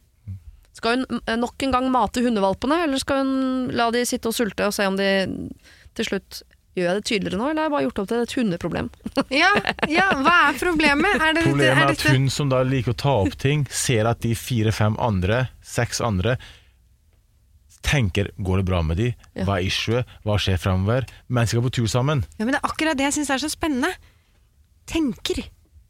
Skal 0.74 0.98
hun 0.98 1.20
eh, 1.26 1.36
nok 1.38 1.62
en 1.62 1.74
gang 1.74 1.86
mate 1.94 2.22
hundevalpene, 2.24 2.80
eller 2.88 2.98
skal 3.02 3.22
hun 3.22 3.70
la 3.78 3.90
de 3.94 4.02
sitte 4.08 4.30
og 4.30 4.34
sulte 4.36 4.66
og 4.66 4.74
se 4.74 4.86
om 4.90 4.98
de 5.00 5.08
til 5.94 6.10
slutt 6.10 6.42
Gjør 6.74 6.88
jeg 6.88 6.98
det 6.98 7.04
tydeligere 7.06 7.38
nå, 7.38 7.48
eller 7.52 7.60
har 7.62 7.68
jeg 7.68 7.70
bare 7.70 7.84
gjort 7.84 7.98
opp 8.02 8.06
til 8.10 8.22
et 8.24 8.32
hundeproblem? 8.34 8.86
Ja, 9.30 9.52
ja, 9.86 10.08
hva 10.26 10.32
er 10.48 10.56
problemet? 10.58 11.20
Er 11.22 11.36
det, 11.36 11.44
Problemet 11.46 11.70
er 11.70 11.84
er 11.84 11.92
at 11.92 12.02
hun 12.10 12.24
som 12.34 12.48
da 12.50 12.64
liker 12.66 12.90
å 12.90 12.98
ta 12.98 13.12
opp 13.20 13.36
ting, 13.38 13.62
ser 13.70 14.08
at 14.10 14.24
de 14.26 14.32
fire-fem 14.34 14.96
andre, 14.98 15.44
seks 15.62 16.02
andre, 16.02 16.34
tenker 17.86 18.32
går 18.42 18.64
det 18.64 18.66
bra 18.72 18.82
med 18.82 18.98
de, 18.98 19.12
Ja. 19.38 19.44
hva 19.46 19.60
er 19.60 19.68
issuet, 19.68 20.10
hva 20.26 20.34
skjer 20.40 20.58
framover, 20.58 21.06
Mennesker 21.28 21.62
på 21.62 21.70
tur 21.78 21.86
sammen. 21.86 22.24
Ja, 22.38 22.44
men 22.44 22.56
det 22.56 22.60
er 22.64 22.68
akkurat 22.72 22.98
det 22.98 23.06
jeg 23.06 23.18
syns 23.20 23.30
er 23.30 23.44
så 23.44 23.52
spennende. 23.54 23.92
Tenker. 24.90 25.44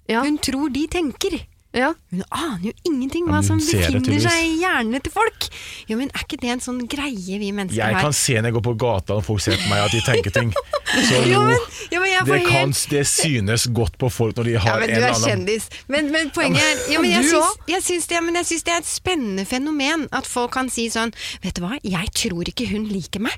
Ja. 0.09 0.21
Hun 0.21 0.37
tror 0.37 0.69
de 0.75 0.85
tenker. 0.93 1.39
Ja. 1.75 1.91
Hun 2.15 2.23
aner 2.31 2.69
jo 2.69 2.73
ingenting 2.87 3.27
hva 3.27 3.41
som 3.43 3.59
befinner 3.59 4.21
seg 4.23 4.45
i 4.47 4.53
hjernene 4.61 5.01
til 5.03 5.11
folk. 5.15 5.49
Jo, 5.89 5.97
men 5.99 6.13
Er 6.15 6.23
ikke 6.23 6.39
det 6.39 6.53
en 6.55 6.63
sånn 6.63 6.85
greie 6.91 7.39
vi 7.41 7.51
mennesker 7.51 7.81
Jeg 7.81 7.97
har? 7.97 8.05
kan 8.07 8.15
se 8.15 8.37
når 8.39 8.49
jeg 8.51 8.57
går 8.59 8.65
på 8.69 8.75
gata 8.85 9.17
og 9.19 9.25
folk 9.27 9.43
ser 9.43 9.59
på 9.59 9.67
meg 9.73 9.83
at 9.83 9.97
de 9.97 10.03
tenker 10.07 10.35
ting. 10.35 10.53
Så 11.09 11.25
Jo, 11.27 11.33
jo, 11.33 11.41
men, 11.49 11.67
jo, 11.91 12.01
men 12.05 12.07
det, 12.07 12.13
helt... 12.15 12.31
det, 12.31 12.43
kan, 12.47 12.77
det 12.93 13.03
synes 13.11 13.67
godt 13.75 13.99
på 13.99 14.13
folk 14.13 14.39
når 14.39 14.51
de 14.51 14.55
ja, 14.55 14.63
en 14.63 14.85
men 14.85 14.95
en 14.95 14.95
Du 14.95 15.01
er 15.03 15.09
annen 15.09 15.29
kjendis. 15.33 15.69
Men, 15.91 16.13
men 16.15 16.31
poenget 16.37 16.63
er 16.63 17.03
men 17.03 17.11
jeg, 17.11 17.27
syns, 17.33 17.59
jeg, 17.75 17.87
syns 17.89 18.09
det, 18.13 18.23
men 18.29 18.39
jeg 18.39 18.51
syns 18.53 18.69
det 18.69 18.77
er 18.77 18.85
et 18.85 18.93
spennende 18.93 19.49
fenomen 19.49 20.07
at 20.15 20.31
folk 20.31 20.55
kan 20.55 20.71
si 20.71 20.87
sånn 20.95 21.11
Vet 21.43 21.59
du 21.59 21.65
hva, 21.67 21.75
jeg 21.83 22.15
tror 22.15 22.47
ikke 22.47 22.71
hun 22.71 22.87
liker 22.87 23.25
meg. 23.27 23.35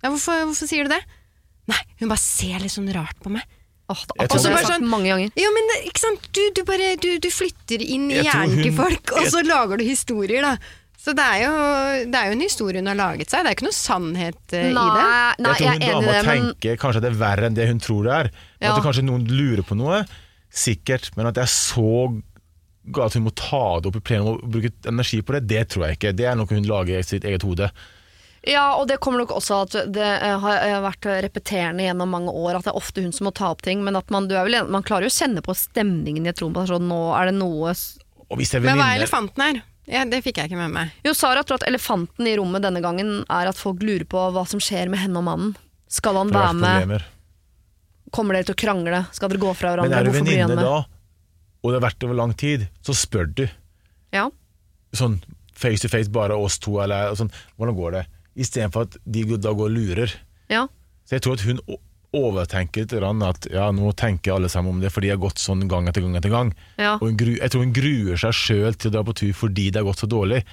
Ja, 0.00 0.08
hvorfor, 0.08 0.46
hvorfor 0.48 0.70
sier 0.70 0.88
du 0.88 0.94
det? 0.94 1.02
Nei, 1.68 1.80
hun 2.00 2.08
bare 2.08 2.22
ser 2.22 2.62
litt 2.62 2.72
sånn 2.72 2.88
rart 2.96 3.18
på 3.20 3.32
meg. 3.36 3.44
Åh, 3.90 4.02
det 4.06 4.16
har 4.16 4.28
jeg 4.28 4.42
Bare 4.44 4.60
sagt 4.64 4.76
sånn- 4.76 4.88
mange 4.92 5.08
ganger. 5.10 5.32
Jo, 5.36 5.50
men 5.56 5.70
det- 5.72 5.80
ikke 5.90 6.02
sant? 6.04 6.28
Du, 6.36 6.42
du 6.54 6.62
bare 6.68 6.92
du, 7.02 7.08
du 7.18 7.30
flytter 7.34 7.82
inn 7.82 8.10
i 8.10 8.20
Jeg 8.20 8.28
hjernen 8.30 8.62
til 8.62 8.76
folk, 8.76 9.12
og 9.18 9.26
så 9.32 9.42
lager 9.46 9.80
du 9.82 9.84
historier, 9.88 10.42
da. 10.46 10.56
Så 11.00 11.14
det 11.16 11.24
er, 11.24 11.38
jo, 11.46 11.52
det 12.12 12.18
er 12.20 12.26
jo 12.28 12.32
en 12.36 12.42
historie 12.44 12.76
hun 12.82 12.90
har 12.92 12.96
laget 12.98 13.30
seg. 13.32 13.40
Det 13.46 13.48
er 13.50 13.56
ikke 13.56 13.64
noe 13.70 13.76
sannhet 13.76 14.52
nei, 14.52 14.60
i 14.60 14.68
det. 14.68 14.74
Nei, 14.76 15.34
nei, 15.40 15.54
jeg 15.56 15.56
tror 15.56 15.70
hun 15.72 15.80
da 15.80 15.86
må 15.86 16.00
dama 16.00 16.12
det, 16.12 16.24
men 16.26 16.42
tenker 16.52 16.76
kanskje 16.82 17.00
at 17.00 17.04
det 17.06 17.10
er 17.12 17.20
verre 17.22 17.46
enn 17.48 17.56
det 17.56 17.68
hun 17.70 17.80
tror 17.80 18.02
det 18.04 18.12
er. 18.18 18.30
Ja. 18.60 18.68
At 18.68 18.76
det 18.76 18.84
kanskje 18.84 19.04
noen 19.08 19.24
lurer 19.32 19.64
på 19.64 19.78
noe, 19.80 20.02
sikkert, 20.52 21.08
men 21.16 21.30
at 21.30 21.38
det 21.38 21.46
er 21.46 21.52
så 21.52 21.88
galt 22.90 23.12
at 23.12 23.16
hun 23.16 23.24
må 23.28 23.32
ta 23.36 23.62
det 23.80 23.88
opp 23.90 23.96
i 23.96 24.04
plenum 24.04 24.34
og 24.34 24.44
bruke 24.50 24.72
energi 24.88 25.20
på 25.24 25.36
det, 25.36 25.42
det 25.48 25.64
tror 25.72 25.86
jeg 25.88 25.96
ikke. 25.98 26.12
Det 26.16 26.26
er 26.28 26.36
noe 26.38 26.48
hun 26.52 26.68
lager 26.68 26.98
i 27.00 27.06
sitt 27.06 27.24
eget 27.24 27.44
hode. 27.48 27.70
Ja, 28.48 28.74
og 28.80 28.86
det 28.88 28.96
kommer 29.04 29.20
nok 29.20 29.34
også 29.36 29.62
at 29.66 29.74
det 29.92 30.06
eh, 30.06 30.36
har 30.40 30.62
eh, 30.64 30.78
vært 30.80 31.08
repeterende 31.26 31.84
gjennom 31.84 32.08
mange 32.14 32.32
år 32.32 32.56
at 32.56 32.64
det 32.64 32.72
er 32.72 32.78
ofte 32.80 33.04
hun 33.04 33.12
som 33.12 33.28
må 33.28 33.34
ta 33.36 33.50
opp 33.52 33.60
ting, 33.66 33.82
men 33.84 33.98
at 33.98 34.08
man, 34.12 34.30
du 34.30 34.36
er 34.38 34.46
vel, 34.48 34.56
man 34.72 34.84
klarer 34.86 35.08
jo 35.08 35.12
å 35.12 35.16
kjenne 35.18 35.42
på 35.44 35.56
stemningen 35.56 36.24
i 36.24 36.32
et 36.32 36.40
rom. 36.40 36.56
Altså, 36.56 36.78
nå 36.80 37.00
er 37.18 37.28
det 37.28 37.36
noe 37.36 37.74
Og 37.74 38.40
hvis 38.40 38.54
det 38.54 38.62
er 38.62 38.68
Men 38.70 38.80
hva 38.80 38.92
er 38.94 39.02
elefanten 39.02 39.44
her? 39.44 39.60
Ja, 39.90 40.04
det 40.06 40.22
fikk 40.22 40.38
jeg 40.38 40.50
ikke 40.50 40.60
med 40.60 40.72
meg. 40.72 40.92
Jo, 41.04 41.12
Sara 41.18 41.42
tror 41.44 41.58
at 41.58 41.66
elefanten 41.68 42.28
i 42.30 42.36
rommet 42.38 42.62
denne 42.62 42.80
gangen 42.84 43.24
er 43.26 43.50
at 43.50 43.58
folk 43.58 43.82
lurer 43.82 44.06
på 44.08 44.22
hva 44.32 44.44
som 44.48 44.62
skjer 44.62 44.88
med 44.92 45.02
henne 45.02 45.18
og 45.18 45.26
mannen. 45.26 45.56
Skal 45.90 46.16
han 46.16 46.30
være 46.30 46.54
med? 46.54 46.68
problemer. 46.68 47.06
Kommer 48.14 48.36
dere 48.36 48.48
til 48.48 48.56
å 48.56 48.60
krangle? 48.62 49.02
Skal 49.14 49.32
dere 49.32 49.42
gå 49.42 49.50
fra 49.58 49.74
hverandre? 49.74 49.90
Men 49.90 49.98
er 49.98 50.06
du 50.06 50.14
venninne 50.14 50.56
da, 50.62 50.78
og 51.60 51.72
det 51.72 51.76
har 51.78 51.84
vært 51.88 52.06
over 52.06 52.16
lang 52.18 52.32
tid, 52.38 52.64
så 52.86 52.94
spør 52.96 53.28
du. 53.34 53.44
Ja. 54.14 54.28
Sånn 54.96 55.18
face 55.60 55.84
to 55.84 55.90
face, 55.92 56.10
bare 56.10 56.38
oss 56.38 56.58
to, 56.62 56.78
eller 56.82 57.12
sånn. 57.18 57.30
Hvordan 57.58 57.76
går 57.76 57.98
det? 57.98 58.04
Istedenfor 58.38 58.88
at 58.88 58.98
de 59.04 59.24
da 59.36 59.52
går 59.52 59.70
og 59.70 59.76
lurer. 59.78 60.18
ja. 60.48 60.66
Så 61.08 61.16
jeg 61.16 61.22
tror 61.24 61.34
at 61.34 61.42
hun 61.42 61.58
overtenker 62.14 62.84
litt 62.84 62.92
at 63.26 63.46
ja, 63.50 63.64
nå 63.74 63.90
tenker 63.98 64.36
alle 64.36 64.48
sammen 64.50 64.76
om 64.76 64.80
det, 64.82 64.92
fordi 64.94 65.08
de 65.08 65.14
har 65.14 65.22
gått 65.22 65.42
sånn 65.42 65.66
gang 65.70 65.88
etter 65.90 66.02
gang 66.04 66.16
etter 66.18 66.30
gang. 66.30 66.52
Ja. 66.78 66.96
Og 67.02 67.16
gru, 67.18 67.32
jeg 67.34 67.50
tror 67.50 67.64
hun 67.64 67.74
gruer 67.74 68.20
seg 68.20 68.34
sjøl 68.34 68.74
til 68.78 68.90
å 68.90 68.94
dra 68.94 69.02
på 69.06 69.14
tur 69.18 69.32
fordi 69.34 69.70
det 69.70 69.80
har 69.80 69.88
gått 69.88 70.02
så 70.02 70.10
dårlig, 70.10 70.44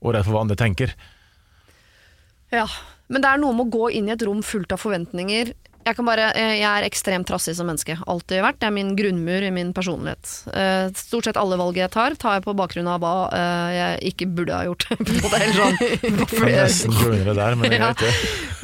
og 0.00 0.14
redd 0.14 0.24
for 0.24 0.36
hva 0.36 0.44
andre 0.46 0.56
tenker. 0.56 0.94
Ja, 2.52 2.64
men 3.08 3.24
det 3.24 3.30
er 3.30 3.40
noe 3.40 3.56
med 3.56 3.68
å 3.68 3.72
gå 3.72 3.90
inn 3.96 4.08
i 4.08 4.14
et 4.14 4.24
rom 4.24 4.40
fullt 4.44 4.72
av 4.72 4.80
forventninger. 4.80 5.52
Jeg, 5.88 5.96
kan 5.96 6.04
bare, 6.08 6.26
eh, 6.36 6.54
jeg 6.60 6.68
er 6.68 6.84
ekstremt 6.86 7.26
trassig 7.30 7.54
som 7.56 7.68
menneske. 7.70 7.94
Alltid 8.10 8.42
vært. 8.44 8.58
Det 8.60 8.68
er 8.68 8.74
min 8.76 8.90
grunnmur 8.98 9.46
i 9.46 9.50
min 9.54 9.70
personlighet. 9.76 10.32
Eh, 10.52 10.90
Stort 10.98 11.24
sett 11.30 11.38
alle 11.40 11.56
valg 11.60 11.78
jeg 11.80 11.88
tar, 11.94 12.16
tar 12.20 12.36
jeg 12.38 12.44
på 12.44 12.54
bakgrunn 12.58 12.90
av 12.92 13.00
hva 13.00 13.12
eh, 13.32 13.70
jeg 13.78 14.12
ikke 14.12 14.28
burde 14.36 14.58
ha 14.58 14.66
gjort. 14.68 14.84
på 15.24 15.32
det 15.32 15.48
sånn. 15.56 15.78
Jeg 15.80 16.28
kan 16.34 16.52
nesten 16.52 16.96
grunnere 16.98 17.36
der, 17.40 17.56
men 17.62 17.72
jeg 17.72 17.80
Ja. 17.80 17.88
vet 17.94 18.04
det. 18.04 18.12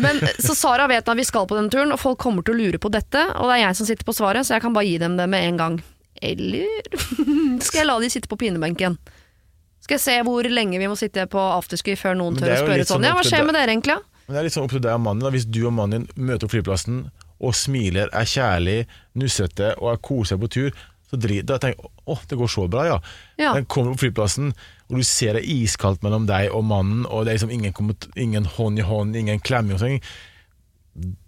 Men 0.05 0.21
Så 0.43 0.55
Sara 0.59 0.87
vet 0.91 1.09
at 1.09 1.17
vi 1.17 1.25
skal 1.25 1.49
på 1.49 1.57
denne 1.57 1.73
turen, 1.73 1.93
og 1.97 2.01
folk 2.03 2.19
kommer 2.21 2.45
til 2.45 2.55
å 2.55 2.61
lure 2.61 2.79
på 2.83 2.93
dette. 2.93 3.25
Og 3.41 3.49
det 3.49 3.57
er 3.59 3.65
jeg 3.69 3.81
som 3.81 3.89
sitter 3.89 4.05
på 4.05 4.15
svaret, 4.17 4.45
så 4.45 4.59
jeg 4.59 4.67
kan 4.67 4.75
bare 4.77 4.85
gi 4.91 4.99
dem 5.01 5.17
det 5.17 5.29
med 5.33 5.49
en 5.49 5.57
gang. 5.65 5.81
Eller 6.23 6.69
skal 7.65 7.81
jeg 7.83 7.89
la 7.89 7.99
de 8.05 8.11
sitte 8.13 8.29
på 8.31 8.39
pinebenken? 8.41 8.99
Skal 9.85 9.99
jeg 9.99 10.05
se 10.05 10.13
hvor 10.25 10.47
lenge 10.49 10.79
vi 10.81 10.87
må 10.89 10.97
sitte 10.97 11.27
på 11.29 11.41
afterski 11.59 11.97
før 12.01 12.15
noen 12.17 12.37
tør 12.39 12.53
å 12.53 12.57
er 12.57 12.63
spørre 12.65 12.85
sånn. 12.89 13.01
sånn 13.01 13.09
Ja, 13.09 13.17
hva 13.19 13.25
skjer 13.27 13.45
med 13.45 13.57
dere 13.57 13.73
egentlig? 13.75 13.97
Ja?» 14.25 14.29
Men 14.29 14.37
det 14.37 14.41
er 14.41 14.49
litt 14.49 14.57
sånn 14.57 14.67
opp 14.67 14.75
til 14.75 14.83
deg 14.85 14.97
og 14.97 15.05
mannen. 15.05 15.25
Da. 15.25 15.33
Hvis 15.35 15.47
du 15.47 15.61
og 15.69 15.77
mannen 15.77 16.09
din 16.09 16.27
møter 16.29 16.49
opp 16.49 16.55
flyplassen 16.55 17.07
og 17.45 17.55
smiler, 17.59 18.11
er 18.15 18.29
kjærlig, 18.29 18.79
nussete 19.21 19.75
og 19.81 19.93
er 19.93 20.03
koser 20.05 20.41
på 20.41 20.51
tur, 20.53 20.85
så 21.11 21.19
drit 21.21 21.47
da 21.47 21.59
tenker 21.61 21.83
jeg 21.83 21.91
åh, 22.11 22.23
det 22.29 22.39
går 22.41 22.51
så 22.53 22.67
bra, 22.69 22.85
ja. 22.89 23.01
Ja. 23.41 23.55
Den 23.57 23.67
kommer 23.71 23.95
på 23.95 24.07
flyplassen, 24.07 24.53
og 24.89 25.01
du 25.01 25.05
ser 25.07 25.39
det 25.39 25.45
iskaldt 25.49 26.05
mellom 26.05 26.27
deg 26.29 26.53
og 26.53 26.65
mannen, 26.69 27.05
og 27.09 27.25
det 27.25 27.33
er 27.33 27.39
liksom 27.39 27.53
ingen, 27.55 27.95
ingen 28.21 28.49
hånd 28.57 28.81
i 28.81 28.87
hånd, 28.87 29.17
ingen 29.17 29.41
klemming 29.45 29.79
og 29.79 29.85
sånn, 29.85 30.01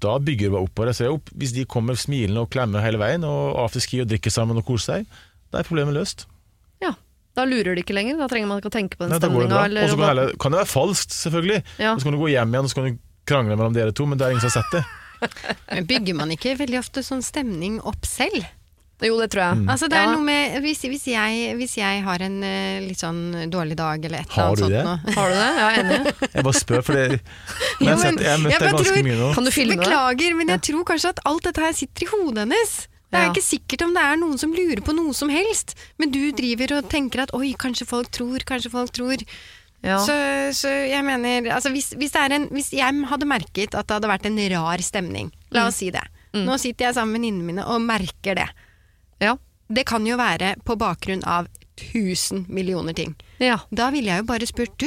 da 0.04 0.18
bygger 0.22 0.50
du 0.50 0.54
bare 0.54 0.68
opp 0.68 0.74
på 0.78 0.86
det. 0.86 0.94
Så 0.94 1.08
opp, 1.10 1.30
hvis 1.34 1.54
de 1.56 1.66
kommer 1.68 1.98
smilende 1.98 2.44
og 2.44 2.52
klemmer 2.54 2.84
hele 2.84 3.00
veien, 3.02 3.24
og 3.26 3.58
afterski 3.64 4.02
og 4.04 4.10
drikker 4.10 4.32
sammen 4.32 4.60
og 4.60 4.66
koser 4.68 5.00
seg, 5.00 5.20
da 5.50 5.60
er 5.60 5.68
problemet 5.68 5.96
løst. 5.96 6.26
Da 7.36 7.44
lurer 7.48 7.76
de 7.76 7.82
ikke 7.84 7.94
lenger. 7.96 8.16
Da 8.20 8.28
trenger 8.32 8.48
man 8.50 8.62
ikke 8.62 8.70
å 8.72 8.76
tenke 8.78 8.96
på 8.98 9.04
den 9.06 9.12
det 9.14 9.20
stemninga. 9.22 9.62
Og 9.84 9.90
så 9.92 9.98
kan, 10.00 10.22
kan 10.40 10.54
det 10.56 10.62
være 10.62 10.72
falskt, 10.72 11.12
selvfølgelig. 11.16 11.62
Ja. 11.82 11.92
Og 11.94 12.00
så 12.02 12.08
kan 12.08 12.16
du 12.16 12.22
gå 12.24 12.30
hjem 12.32 12.54
igjen 12.56 12.68
og 12.68 12.72
så 12.72 12.78
kan 12.80 12.88
du 12.90 13.00
krangle 13.26 13.56
mellom 13.58 13.74
dere 13.76 13.92
to, 13.96 14.06
men 14.08 14.18
det 14.20 14.26
er 14.28 14.36
ingen 14.36 14.44
som 14.46 14.52
har 14.54 14.60
sett 14.62 14.78
det. 14.78 14.84
Men 15.72 15.86
bygger 15.88 16.14
man 16.14 16.30
ikke 16.34 16.52
veldig 16.60 16.76
ofte 16.82 17.00
sånn 17.02 17.22
stemning 17.24 17.78
opp 17.88 18.04
selv? 18.04 18.44
Jo, 19.04 19.14
det 19.20 19.26
tror 19.32 19.42
jeg. 19.42 19.56
Mm. 19.60 19.68
Altså 19.72 19.88
det 19.92 19.96
er 19.98 20.04
Ja. 20.06 20.12
noe 20.12 20.24
med, 20.24 20.54
hvis, 20.64 20.82
hvis, 20.88 21.06
jeg, 21.08 21.54
hvis 21.56 21.74
jeg 21.76 22.02
har 22.04 22.22
en 22.24 22.36
eh, 22.44 22.80
litt 22.84 23.00
sånn 23.00 23.48
dårlig 23.52 23.76
dag 23.80 24.04
eller 24.08 24.22
et 24.24 24.36
eller 24.36 24.44
annet 24.46 24.62
sånt 24.62 24.76
nå 24.76 25.14
Har 25.16 25.32
du 25.32 25.36
det? 25.36 25.48
Ja, 25.60 25.66
enig. 25.80 26.14
Jeg 26.36 26.44
bare 26.46 26.56
spør, 26.60 26.84
for 26.86 26.96
det, 26.96 27.04
jeg, 27.80 27.88
har 27.90 28.00
men 28.00 28.20
jeg 28.20 28.30
har 28.30 28.40
møtt 28.44 28.56
deg 28.56 28.68
ganske 28.72 28.92
tror- 28.92 29.04
mye 29.08 29.18
nå. 29.20 29.30
Kan 29.36 29.48
du 29.48 29.52
filme 29.56 29.76
det? 29.76 29.84
Beklager, 29.84 30.36
men 30.38 30.52
jeg 30.54 30.62
tror 30.70 30.84
kanskje 30.92 31.12
at 31.16 31.20
alt 31.32 31.48
dette 31.50 31.64
her 31.66 31.76
sitter 31.80 32.06
i 32.06 32.10
hodet 32.12 32.44
hennes. 32.46 32.76
Det 33.16 33.22
er 33.22 33.26
Ja. 33.26 33.32
ikke 33.32 33.46
sikkert 33.48 33.82
om 33.86 33.94
det 33.96 34.02
er 34.04 34.16
noen 34.20 34.38
som 34.38 34.52
lurer 34.52 34.82
på 34.84 34.92
noe 34.94 35.14
som 35.16 35.30
helst, 35.32 35.72
men 35.98 36.10
du 36.12 36.20
driver 36.36 36.76
og 36.78 36.88
tenker 36.92 37.22
at 37.24 37.32
oi, 37.34 37.54
kanskje 37.56 37.86
folk 37.88 38.10
tror, 38.12 38.38
kanskje 38.44 38.70
folk 38.70 38.92
tror. 38.92 39.24
Ja. 39.82 39.98
Så, 40.02 40.12
så 40.56 40.68
jeg 40.88 41.04
mener, 41.04 41.48
altså 41.54 41.70
hvis, 41.72 41.92
hvis, 41.96 42.14
er 42.18 42.32
en, 42.36 42.48
hvis 42.50 42.70
jeg 42.76 43.04
hadde 43.08 43.26
merket 43.28 43.74
at 43.76 43.86
det 43.86 43.94
hadde 43.98 44.08
vært 44.10 44.26
en 44.26 44.38
rar 44.52 44.78
stemning, 44.84 45.32
la 45.50 45.62
Mm. 45.64 45.68
oss 45.68 45.76
si 45.80 45.90
det. 45.90 46.02
Nå 46.36 46.58
sitter 46.60 46.86
jeg 46.90 46.94
sammen 46.96 47.12
med 47.16 47.20
venninnene 47.22 47.46
mine 47.46 47.64
og 47.66 47.80
merker 47.80 48.34
det. 48.36 48.48
ja. 49.20 49.36
Det 49.72 49.82
kan 49.86 50.04
jo 50.06 50.16
være 50.16 50.54
på 50.64 50.76
bakgrunn 50.78 51.24
av 51.26 51.48
tusen 51.76 52.44
millioner 52.48 52.94
ting. 52.94 53.16
ja. 53.40 53.56
Da 53.72 53.90
ville 53.90 54.06
jeg 54.12 54.20
jo 54.22 54.26
bare 54.28 54.46
spurt 54.46 54.76
du, 54.78 54.86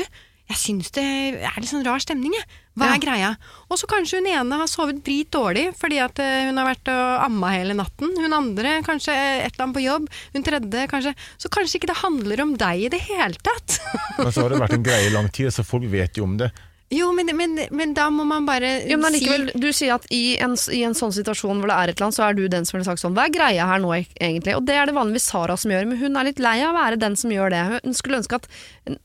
jeg 0.49 0.57
syns 0.57 0.91
det 0.91 1.03
er 1.03 1.57
litt 1.59 1.69
sånn 1.69 1.83
rar 1.85 1.99
stemning, 1.99 2.31
jeg. 2.33 2.45
Hva 2.79 2.87
Ja. 2.87 2.95
er 2.95 3.03
greia? 3.03 3.29
Og 3.69 3.77
så 3.77 3.89
kanskje 3.91 4.21
hun 4.21 4.29
ene 4.31 4.59
har 4.61 4.69
sovet 4.71 5.01
dritdårlig 5.03 5.65
fordi 5.77 5.99
at 6.01 6.19
eh, 6.23 6.47
hun 6.47 6.57
har 6.61 6.69
vært 6.71 6.89
og 6.93 7.25
amma 7.25 7.51
hele 7.53 7.75
natten. 7.77 8.13
Hun 8.17 8.33
andre 8.37 8.77
kanskje 8.87 9.13
et 9.13 9.51
eller 9.51 9.65
annet 9.67 9.75
på 9.77 9.83
jobb. 9.83 10.07
Hun 10.33 10.43
tredje 10.47 10.87
kanskje 10.89 11.13
Så 11.37 11.51
kanskje 11.53 11.79
ikke 11.81 11.91
det 11.91 11.99
handler 12.01 12.41
om 12.45 12.55
deg 12.57 12.85
i 12.87 12.89
det 12.95 13.01
hele 13.09 13.35
tatt. 13.43 13.79
Men 14.17 14.31
så 14.31 14.41
har 14.47 14.49
det 14.55 14.61
vært 14.63 14.77
en 14.79 14.83
greie 14.87 15.07
i 15.09 15.13
lang 15.13 15.29
tid, 15.29 15.51
så 15.53 15.65
folk 15.67 15.85
vet 15.91 16.17
jo 16.17 16.23
om 16.25 16.37
det. 16.39 16.49
Jo, 16.89 17.11
men, 17.13 17.29
men, 17.37 17.59
men 17.69 17.91
da 17.93 18.07
må 18.09 18.23
man 18.25 18.47
bare 18.47 18.69
Jo, 18.89 18.97
men 18.97 19.13
si 19.13 19.27
du 19.53 19.67
sier 19.75 19.93
at 19.99 20.07
i 20.09 20.39
en, 20.41 20.55
i 20.73 20.81
en 20.87 20.95
sånn 20.97 21.13
situasjon 21.13 21.61
hvor 21.61 21.69
det 21.69 21.75
er 21.77 21.91
et 21.91 21.99
eller 21.99 22.07
annet, 22.07 22.17
så 22.17 22.25
er 22.25 22.37
du 22.37 22.47
den 22.49 22.65
som 22.65 22.77
ville 22.77 22.87
sagt 22.87 23.03
sånn 23.03 23.13
Hva 23.17 23.27
er 23.29 23.35
greia 23.35 23.67
her 23.69 23.83
nå, 23.83 23.93
egentlig? 24.17 24.55
Og 24.57 24.65
det 24.65 24.79
er 24.79 24.89
det 24.89 24.97
vanligvis 24.97 25.29
Sara 25.29 25.57
som 25.59 25.73
gjør, 25.73 25.85
men 25.91 26.01
hun 26.01 26.17
er 26.17 26.31
litt 26.31 26.41
lei 26.41 26.57
av 26.63 26.73
å 26.73 26.79
være 26.79 27.01
den 27.01 27.17
som 27.19 27.33
gjør 27.33 27.53
det. 27.53 27.61
Hun 27.85 27.97
skulle 27.97 28.21
ønske 28.23 28.39
at 28.41 28.49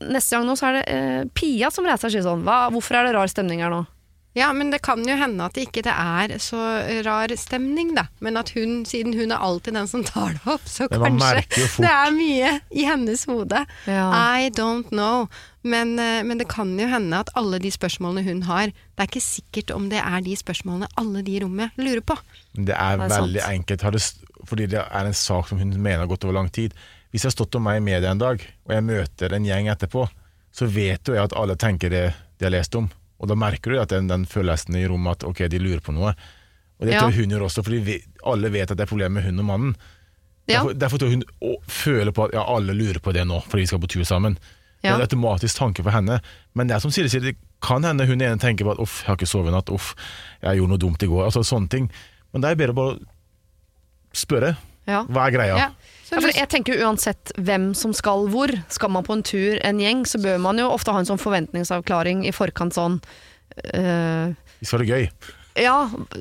neste 0.01 0.33
gang 0.33 0.49
nå 0.49 0.57
så 0.57 0.71
er 0.71 0.79
det 0.79 0.85
eh, 0.95 1.19
Pia 1.37 1.69
som 1.73 1.85
reiser 1.85 2.07
seg 2.07 2.09
og 2.09 2.17
sier 2.17 2.25
sånn 2.25 2.47
Hva, 2.47 2.63
Hvorfor 2.73 2.97
er 2.97 3.05
det 3.09 3.13
rar 3.19 3.29
stemning 3.29 3.61
her 3.61 3.73
nå? 3.73 3.85
Ja, 4.35 4.49
men 4.53 4.71
det 4.71 4.81
kan 4.83 4.99
jo 5.07 5.15
hende 5.15 5.45
at 5.45 5.55
det 5.55 5.69
ikke 5.69 5.85
det 5.85 5.93
er 5.95 6.33
så 6.43 6.59
rar 7.07 7.31
stemning, 7.39 7.93
da. 7.95 8.09
Men 8.19 8.35
at 8.35 8.49
hun, 8.51 8.81
siden 8.83 9.13
hun 9.15 9.31
er 9.31 9.39
alltid 9.39 9.77
den 9.77 9.87
som 9.87 10.03
tar 10.03 10.35
det 10.35 10.41
opp, 10.57 10.65
så 10.67 10.89
kanskje 10.91 11.45
det 11.79 11.87
er 11.87 12.11
mye 12.11 12.49
i 12.75 12.83
hennes 12.83 13.23
hode. 13.31 13.61
Ja. 13.87 14.09
I 14.11 14.49
don't 14.51 14.91
know. 14.91 15.29
Men, 15.65 15.95
eh, 15.97 16.21
men 16.27 16.37
det 16.37 16.45
kan 16.51 16.75
jo 16.77 16.85
hende 16.87 17.17
at 17.23 17.31
alle 17.39 17.57
de 17.63 17.71
spørsmålene 17.73 18.21
hun 18.27 18.43
har, 18.45 18.67
det 18.69 19.01
er 19.01 19.07
ikke 19.09 19.23
sikkert 19.25 19.71
om 19.73 19.87
det 19.89 19.97
er 20.03 20.21
de 20.21 20.35
spørsmålene 20.37 20.89
alle 21.01 21.23
de 21.25 21.37
i 21.37 21.39
rommet 21.41 21.73
lurer 21.81 22.03
på. 22.05 22.17
Det 22.53 22.75
er 22.75 22.99
Det 23.01 23.07
er 23.07 23.15
veldig 23.15 23.41
sant. 23.41 23.53
enkelt, 23.55 23.81
har 23.87 23.91
det, 23.97 24.03
fordi 24.45 24.67
det 24.75 24.83
er 24.83 25.05
en 25.09 25.13
sak 25.17 25.47
som 25.49 25.57
hun 25.59 25.73
mener 25.81 26.03
har 26.05 26.11
gått 26.11 26.23
over 26.27 26.37
lang 26.37 26.51
tid. 26.53 26.75
Hvis 27.11 27.23
jeg 27.25 27.31
har 27.31 27.37
stått 27.39 27.55
om 27.57 27.63
meg 27.65 27.77
i 27.81 27.85
media 27.85 28.11
en 28.11 28.21
dag, 28.21 28.41
og 28.67 28.71
jeg 28.75 28.83
møter 28.83 29.33
en 29.33 29.45
gjeng 29.47 29.67
etterpå, 29.73 30.05
så 30.53 30.67
vet 30.69 31.01
jo 31.07 31.15
jeg 31.15 31.23
at 31.23 31.33
alle 31.35 31.55
tenker 31.55 31.89
det 31.89 32.13
de 32.37 32.45
har 32.45 32.51
lest 32.51 32.75
om. 32.75 32.89
Og 33.19 33.27
da 33.31 33.35
merker 33.35 33.71
du 33.71 33.79
at 33.81 33.89
den, 33.89 34.07
den 34.07 34.25
følelsen 34.27 34.75
i 34.75 34.85
rommet 34.87 35.17
at 35.17 35.23
ok, 35.23 35.47
de 35.49 35.57
lurer 35.59 35.79
på 35.81 35.93
noe. 35.95 36.13
Og 36.79 36.85
det 36.85 36.93
Ja. 36.93 37.01
tror 37.01 37.15
hun 37.15 37.29
gjør 37.31 37.45
også, 37.47 37.63
fordi 37.63 37.79
vi, 37.79 38.03
alle 38.23 38.51
vet 38.51 38.69
at 38.71 38.77
det 38.77 38.83
er 38.85 38.91
problemer 38.91 39.17
med 39.21 39.23
hun 39.23 39.39
og 39.39 39.45
mannen. 39.45 39.75
Ja. 40.47 40.59
Derfor, 40.61 40.73
derfor 40.77 40.97
tror 40.99 41.09
jeg 41.09 41.15
hun 41.17 41.23
å, 41.41 41.55
føler 41.67 42.11
på 42.11 42.25
at 42.27 42.33
ja, 42.35 42.43
alle 42.45 42.73
lurer 42.75 42.99
på 43.01 43.13
det 43.15 43.25
nå, 43.25 43.41
fordi 43.47 43.63
vi 43.63 43.67
skal 43.71 43.79
på 43.79 43.87
tur 43.95 44.03
sammen. 44.05 44.37
Det 44.85 44.93
er 44.93 45.01
en 45.01 45.07
automatisk 45.07 45.59
tanke 45.59 45.83
for 45.85 45.95
henne. 45.95 46.19
Men 46.55 46.69
det 46.69 46.77
er 46.77 46.83
som 46.83 46.93
Silje 46.93 47.13
sier, 47.13 47.25
det 47.25 47.35
kan 47.65 47.85
hende 47.87 48.05
hun 48.07 48.21
ene 48.21 48.37
tenker 48.41 48.67
på 48.67 48.75
at 48.75 48.81
uff, 48.83 49.01
jeg 49.03 49.11
har 49.11 49.19
ikke 49.19 49.29
sovet 49.29 49.51
i 49.51 49.55
natt, 49.55 49.71
uff, 49.73 49.93
jeg 50.43 50.61
gjorde 50.61 50.75
noe 50.75 50.81
dumt 50.81 51.03
i 51.05 51.09
går. 51.09 51.25
Altså 51.27 51.43
sånne 51.47 51.71
ting. 51.71 51.89
Men 52.33 52.43
det 52.43 52.51
er 52.51 52.61
bedre 52.61 52.75
å 52.75 52.79
bare 52.79 52.95
spørre. 54.15 54.55
Ja. 54.85 55.03
Hva 55.09 55.27
er 55.27 55.33
greia? 55.33 55.59
Ja. 55.59 55.69
Ja, 56.11 56.19
for 56.21 56.29
jeg 56.29 56.49
tenker 56.53 56.81
Uansett 56.85 57.31
hvem 57.41 57.71
som 57.77 57.93
skal 57.97 58.27
hvor, 58.29 58.51
skal 58.71 58.91
man 58.93 59.05
på 59.07 59.15
en 59.17 59.23
tur, 59.25 59.57
en 59.65 59.79
gjeng, 59.81 60.03
så 60.05 60.19
bør 60.21 60.37
man 60.43 60.61
jo 60.61 60.67
ofte 60.69 60.93
ha 60.93 61.01
en 61.01 61.07
sånn 61.09 61.21
forventningsavklaring 61.21 62.21
i 62.29 62.33
forkant 62.35 62.77
sånn 62.77 62.99
øh, 63.73 64.35
Vi 64.61 64.67
skal 64.67 64.77
ha 64.77 64.83
det 64.83 64.91
gøy. 64.91 65.07
Ja, 65.65 65.77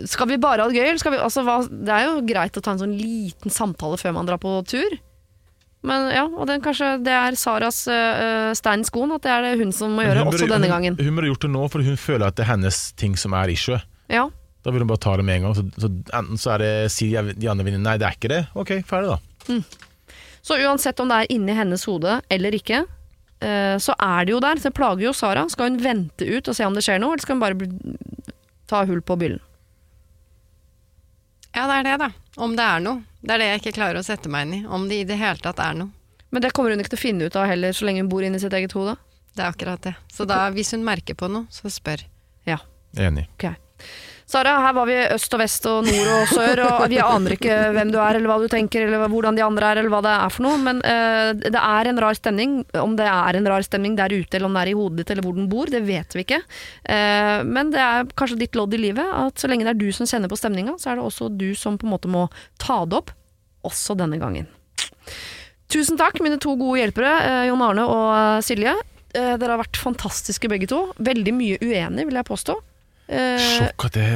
skal 0.08 0.30
vi 0.30 0.38
bare 0.40 0.64
ha 0.64 0.70
det 0.70 0.78
gøy, 0.78 0.86
eller 0.88 1.02
skal 1.02 1.16
vi 1.16 1.20
altså, 1.20 1.44
hva, 1.44 1.58
Det 1.68 1.92
er 1.92 2.06
jo 2.06 2.22
greit 2.26 2.56
å 2.56 2.62
ta 2.64 2.72
en 2.74 2.80
sånn 2.80 2.96
liten 2.96 3.52
samtale 3.52 3.98
før 4.00 4.16
man 4.16 4.30
drar 4.30 4.40
på 4.40 4.56
tur. 4.70 4.96
Men 5.84 6.06
ja, 6.14 6.22
og 6.24 6.46
den, 6.48 6.62
kanskje 6.64 6.94
det 7.04 7.12
er 7.12 7.36
Saras 7.36 7.82
uh, 7.90 8.52
stein 8.56 8.80
i 8.80 8.88
skoen, 8.88 9.12
at 9.12 9.24
det 9.26 9.32
er 9.34 9.44
det 9.44 9.52
hun 9.60 9.72
som 9.76 9.92
må 9.92 10.06
gjøre, 10.06 10.22
hun 10.24 10.32
også 10.32 10.48
denne 10.48 10.70
gangen. 10.70 10.96
Hun 10.96 11.18
burde 11.18 11.28
gjort 11.28 11.44
det 11.44 11.50
nå, 11.52 11.66
for 11.72 11.84
hun 11.84 11.98
føler 12.00 12.30
at 12.30 12.38
det 12.38 12.46
er 12.46 12.50
hennes 12.54 12.78
ting 13.00 13.18
som 13.20 13.36
er 13.36 13.52
issue. 13.52 13.76
Ja, 14.12 14.28
Da 14.64 14.72
vil 14.72 14.80
hun 14.80 14.88
bare 14.88 15.02
ta 15.04 15.12
det 15.20 15.24
med 15.28 15.36
en 15.36 15.42
gang. 15.44 15.54
Så, 15.58 15.66
så 15.76 15.90
enten 16.16 16.40
så 16.40 16.54
er 16.54 16.62
det 16.62 16.72
sier 16.94 17.26
de 17.36 17.48
andre 17.52 17.66
venninnene 17.66 17.90
nei, 17.90 17.98
det 18.00 18.08
er 18.08 18.16
ikke 18.16 18.30
det. 18.32 18.42
Ok, 18.56 18.70
ferdig 18.88 19.12
da. 19.12 19.60
Så 20.44 20.56
uansett 20.60 21.00
om 21.04 21.08
det 21.12 21.18
er 21.22 21.32
inni 21.36 21.52
hennes 21.56 21.84
hode 21.88 22.18
eller 22.32 22.56
ikke, 22.56 22.82
eh, 23.44 23.76
så 23.80 23.92
er 24.00 24.24
det 24.24 24.32
jo 24.32 24.40
der. 24.44 24.60
Det 24.60 24.72
plager 24.76 25.04
jo 25.06 25.12
Sara. 25.16 25.44
Skal 25.52 25.70
hun 25.70 25.82
vente 25.84 26.24
ut 26.24 26.48
og 26.48 26.56
se 26.56 26.64
om 26.64 26.76
det 26.76 26.84
skjer 26.84 27.00
noe, 27.00 27.12
eller 27.12 27.24
skal 27.24 27.36
hun 27.36 27.44
bare 27.44 27.68
ta 28.72 28.82
hull 28.88 29.04
på 29.04 29.16
byllen? 29.20 29.40
Ja, 31.54 31.66
det 31.70 31.74
er 31.80 31.84
det, 31.86 31.96
da. 32.02 32.10
Om 32.36 32.56
det 32.58 32.64
er 32.66 32.80
noe. 32.82 33.02
Det 33.22 33.34
er 33.34 33.40
det 33.40 33.50
jeg 33.50 33.60
ikke 33.62 33.76
klarer 33.78 34.00
å 34.00 34.06
sette 34.06 34.30
meg 34.32 34.48
inn 34.48 34.54
i. 34.56 34.62
Om 34.66 34.88
det 34.90 35.00
i 35.00 35.08
det 35.08 35.18
hele 35.20 35.38
tatt 35.42 35.62
er 35.62 35.76
noe. 35.78 35.92
Men 36.34 36.42
det 36.42 36.50
kommer 36.56 36.74
hun 36.74 36.82
ikke 36.82 36.96
til 36.96 36.98
å 36.98 37.04
finne 37.04 37.28
ut 37.30 37.36
av 37.38 37.46
heller, 37.46 37.72
så 37.76 37.86
lenge 37.86 38.02
hun 38.02 38.10
bor 38.10 38.24
inni 38.26 38.40
sitt 38.42 38.54
eget 38.58 38.74
hode. 38.74 38.96
Det 39.34 39.42
er 39.44 39.52
akkurat 39.52 39.82
det. 39.86 39.94
Så 40.12 40.26
da, 40.26 40.40
hvis 40.54 40.74
hun 40.74 40.82
merker 40.86 41.14
på 41.18 41.30
noe, 41.30 41.46
så 41.54 41.70
spør. 41.70 42.02
Ja. 42.46 42.58
Enig. 42.98 43.28
Ok. 43.38 43.46
Sara, 44.34 44.56
her 44.64 44.72
var 44.74 44.88
vi 44.88 44.94
øst 45.14 45.34
og 45.36 45.38
vest 45.38 45.66
og 45.70 45.86
nord 45.86 46.08
og 46.10 46.30
sør, 46.32 46.62
og 46.64 46.84
vi 46.90 46.98
aner 46.98 47.36
ikke 47.36 47.54
hvem 47.76 47.92
du 47.92 48.00
er, 48.02 48.16
eller 48.18 48.26
hva 48.26 48.38
du 48.42 48.48
tenker, 48.50 48.88
eller 48.88 49.06
hvordan 49.12 49.36
de 49.38 49.44
andre 49.46 49.68
er, 49.68 49.80
eller 49.80 49.92
hva 49.92 50.00
det 50.02 50.10
er 50.10 50.32
for 50.34 50.46
noe, 50.48 50.58
men 50.58 50.80
uh, 50.82 51.30
det 51.38 51.60
er 51.60 51.90
en 51.90 52.00
rar 52.02 52.18
stemning. 52.18 52.56
Om 52.80 52.96
det 52.98 53.06
er 53.06 53.38
en 53.38 53.46
rar 53.52 53.62
stemning 53.66 53.94
der 54.00 54.10
ute, 54.10 54.34
eller 54.34 54.48
om 54.48 54.58
det 54.58 54.64
er 54.64 54.72
i 54.72 54.74
hodet 54.80 54.98
ditt, 55.02 55.12
eller 55.14 55.28
hvor 55.28 55.38
den 55.38 55.46
bor, 55.52 55.70
det 55.70 55.84
vet 55.86 56.18
vi 56.18 56.24
ikke. 56.26 56.40
Uh, 56.88 57.46
men 57.46 57.70
det 57.76 57.84
er 57.84 58.10
kanskje 58.18 58.40
ditt 58.42 58.58
lodd 58.58 58.74
i 58.74 58.82
livet, 58.88 59.06
at 59.06 59.38
så 59.38 59.50
lenge 59.52 59.68
det 59.68 59.76
er 59.76 59.80
du 59.84 59.94
som 59.94 60.10
kjenner 60.10 60.32
på 60.32 60.40
stemninga, 60.40 60.74
så 60.82 60.90
er 60.90 60.98
det 60.98 61.06
også 61.06 61.30
du 61.30 61.52
som 61.58 61.78
på 61.78 61.86
en 61.86 61.94
måte 61.94 62.10
må 62.10 62.26
ta 62.58 62.82
det 62.90 62.98
opp, 63.04 63.14
også 63.70 63.94
denne 64.02 64.18
gangen. 64.18 64.50
Tusen 65.70 66.00
takk, 66.00 66.18
mine 66.24 66.42
to 66.42 66.58
gode 66.58 66.82
hjelpere, 66.82 67.16
eh, 67.22 67.46
Jon 67.52 67.62
Arne 67.70 67.86
og 67.86 68.42
Silje. 68.46 68.74
Dere 69.14 69.52
har 69.52 69.60
vært 69.60 69.78
fantastiske 69.78 70.50
begge 70.50 70.66
to. 70.66 70.88
Veldig 70.98 71.32
mye 71.38 71.58
uenig, 71.62 72.08
vil 72.08 72.18
jeg 72.18 72.26
påstå. 72.26 72.58
Eh, 73.04 73.36
Sjokk 73.36 73.84
at 73.84 73.96
det 73.98 74.04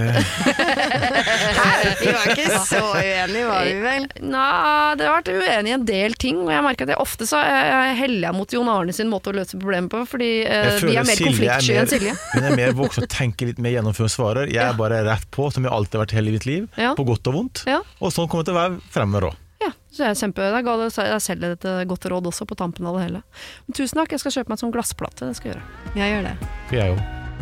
Vi 2.00 2.08
var 2.08 2.30
ikke 2.32 2.60
så 2.64 2.78
uenige, 2.96 3.44
var 3.44 3.66
vi 3.68 3.74
vel? 3.82 4.06
Nei, 4.24 4.94
det 4.96 5.04
har 5.04 5.18
vært 5.18 5.28
uenig 5.28 5.68
i 5.68 5.74
en 5.76 5.84
del 5.88 6.14
ting, 6.16 6.38
og 6.40 6.48
jeg 6.54 6.64
merker 6.64 6.88
at 6.88 6.94
jeg 6.94 7.02
ofte 7.02 7.26
så 7.28 7.42
jeg 7.44 7.98
heller 7.98 8.30
jeg 8.30 8.36
mot 8.38 8.54
Jon 8.56 8.70
Arne 8.72 8.94
sin 8.96 9.10
måte 9.12 9.28
å 9.28 9.36
løse 9.36 9.60
problemet 9.60 9.92
på, 9.92 10.00
fordi 10.08 10.30
uh, 10.46 10.72
Jeg 10.72 10.86
vi 10.86 10.96
er 10.96 11.08
mer 11.08 11.18
er 11.18 11.28
konfliktsky 11.28 11.76
enn 11.82 11.90
Silje. 11.90 12.14
Hun 12.34 12.46
er 12.48 12.56
mer 12.56 12.72
voksen 12.78 13.04
og 13.04 13.12
tenker 13.12 13.50
litt 13.50 13.60
mer 13.60 13.76
gjennom 13.76 13.96
før 13.96 14.08
hun 14.08 14.14
svarer. 14.14 14.52
Jeg 14.52 14.64
er 14.64 14.78
bare 14.78 15.02
rett 15.06 15.28
på, 15.34 15.50
som 15.52 15.66
jeg 15.66 15.74
alltid 15.74 15.98
har 15.98 16.06
vært 16.06 16.16
hele 16.16 16.32
mitt 16.32 16.48
liv. 16.48 16.64
Ja. 16.80 16.94
På 16.96 17.04
godt 17.08 17.28
og 17.28 17.36
vondt. 17.36 17.64
Ja. 17.68 17.82
Og 18.00 18.14
sånn 18.14 18.30
kommer 18.30 18.46
det 18.46 18.52
til 18.52 18.56
å 18.56 18.62
være 18.62 18.80
fremover 18.94 19.30
òg. 19.30 19.44
Ja, 19.58 19.72
så 19.92 20.06
jeg 20.06 20.20
kjempe, 20.22 20.48
jeg 20.54 20.64
ga 20.64 20.78
deg 20.78 20.94
selv 20.94 21.50
et 21.50 21.66
eh, 21.66 21.84
godt 21.90 22.06
råd 22.08 22.30
også 22.30 22.46
på 22.48 22.56
tampen 22.58 22.86
av 22.88 22.96
det 22.96 23.08
hele. 23.08 23.24
Men 23.66 23.80
tusen 23.82 24.00
takk, 24.00 24.14
jeg 24.14 24.24
skal 24.24 24.38
kjøpe 24.38 24.54
meg 24.54 24.60
en 24.60 24.66
sånn 24.66 24.74
glassplate, 24.78 25.28
det 25.28 25.40
skal 25.40 25.52
jeg 25.52 25.58
gjøre. 25.58 25.94
Jeg 25.98 26.14
gjør 26.14 26.28
det. 26.30 26.36
Jeg 26.78 26.96
òg. 26.96 27.06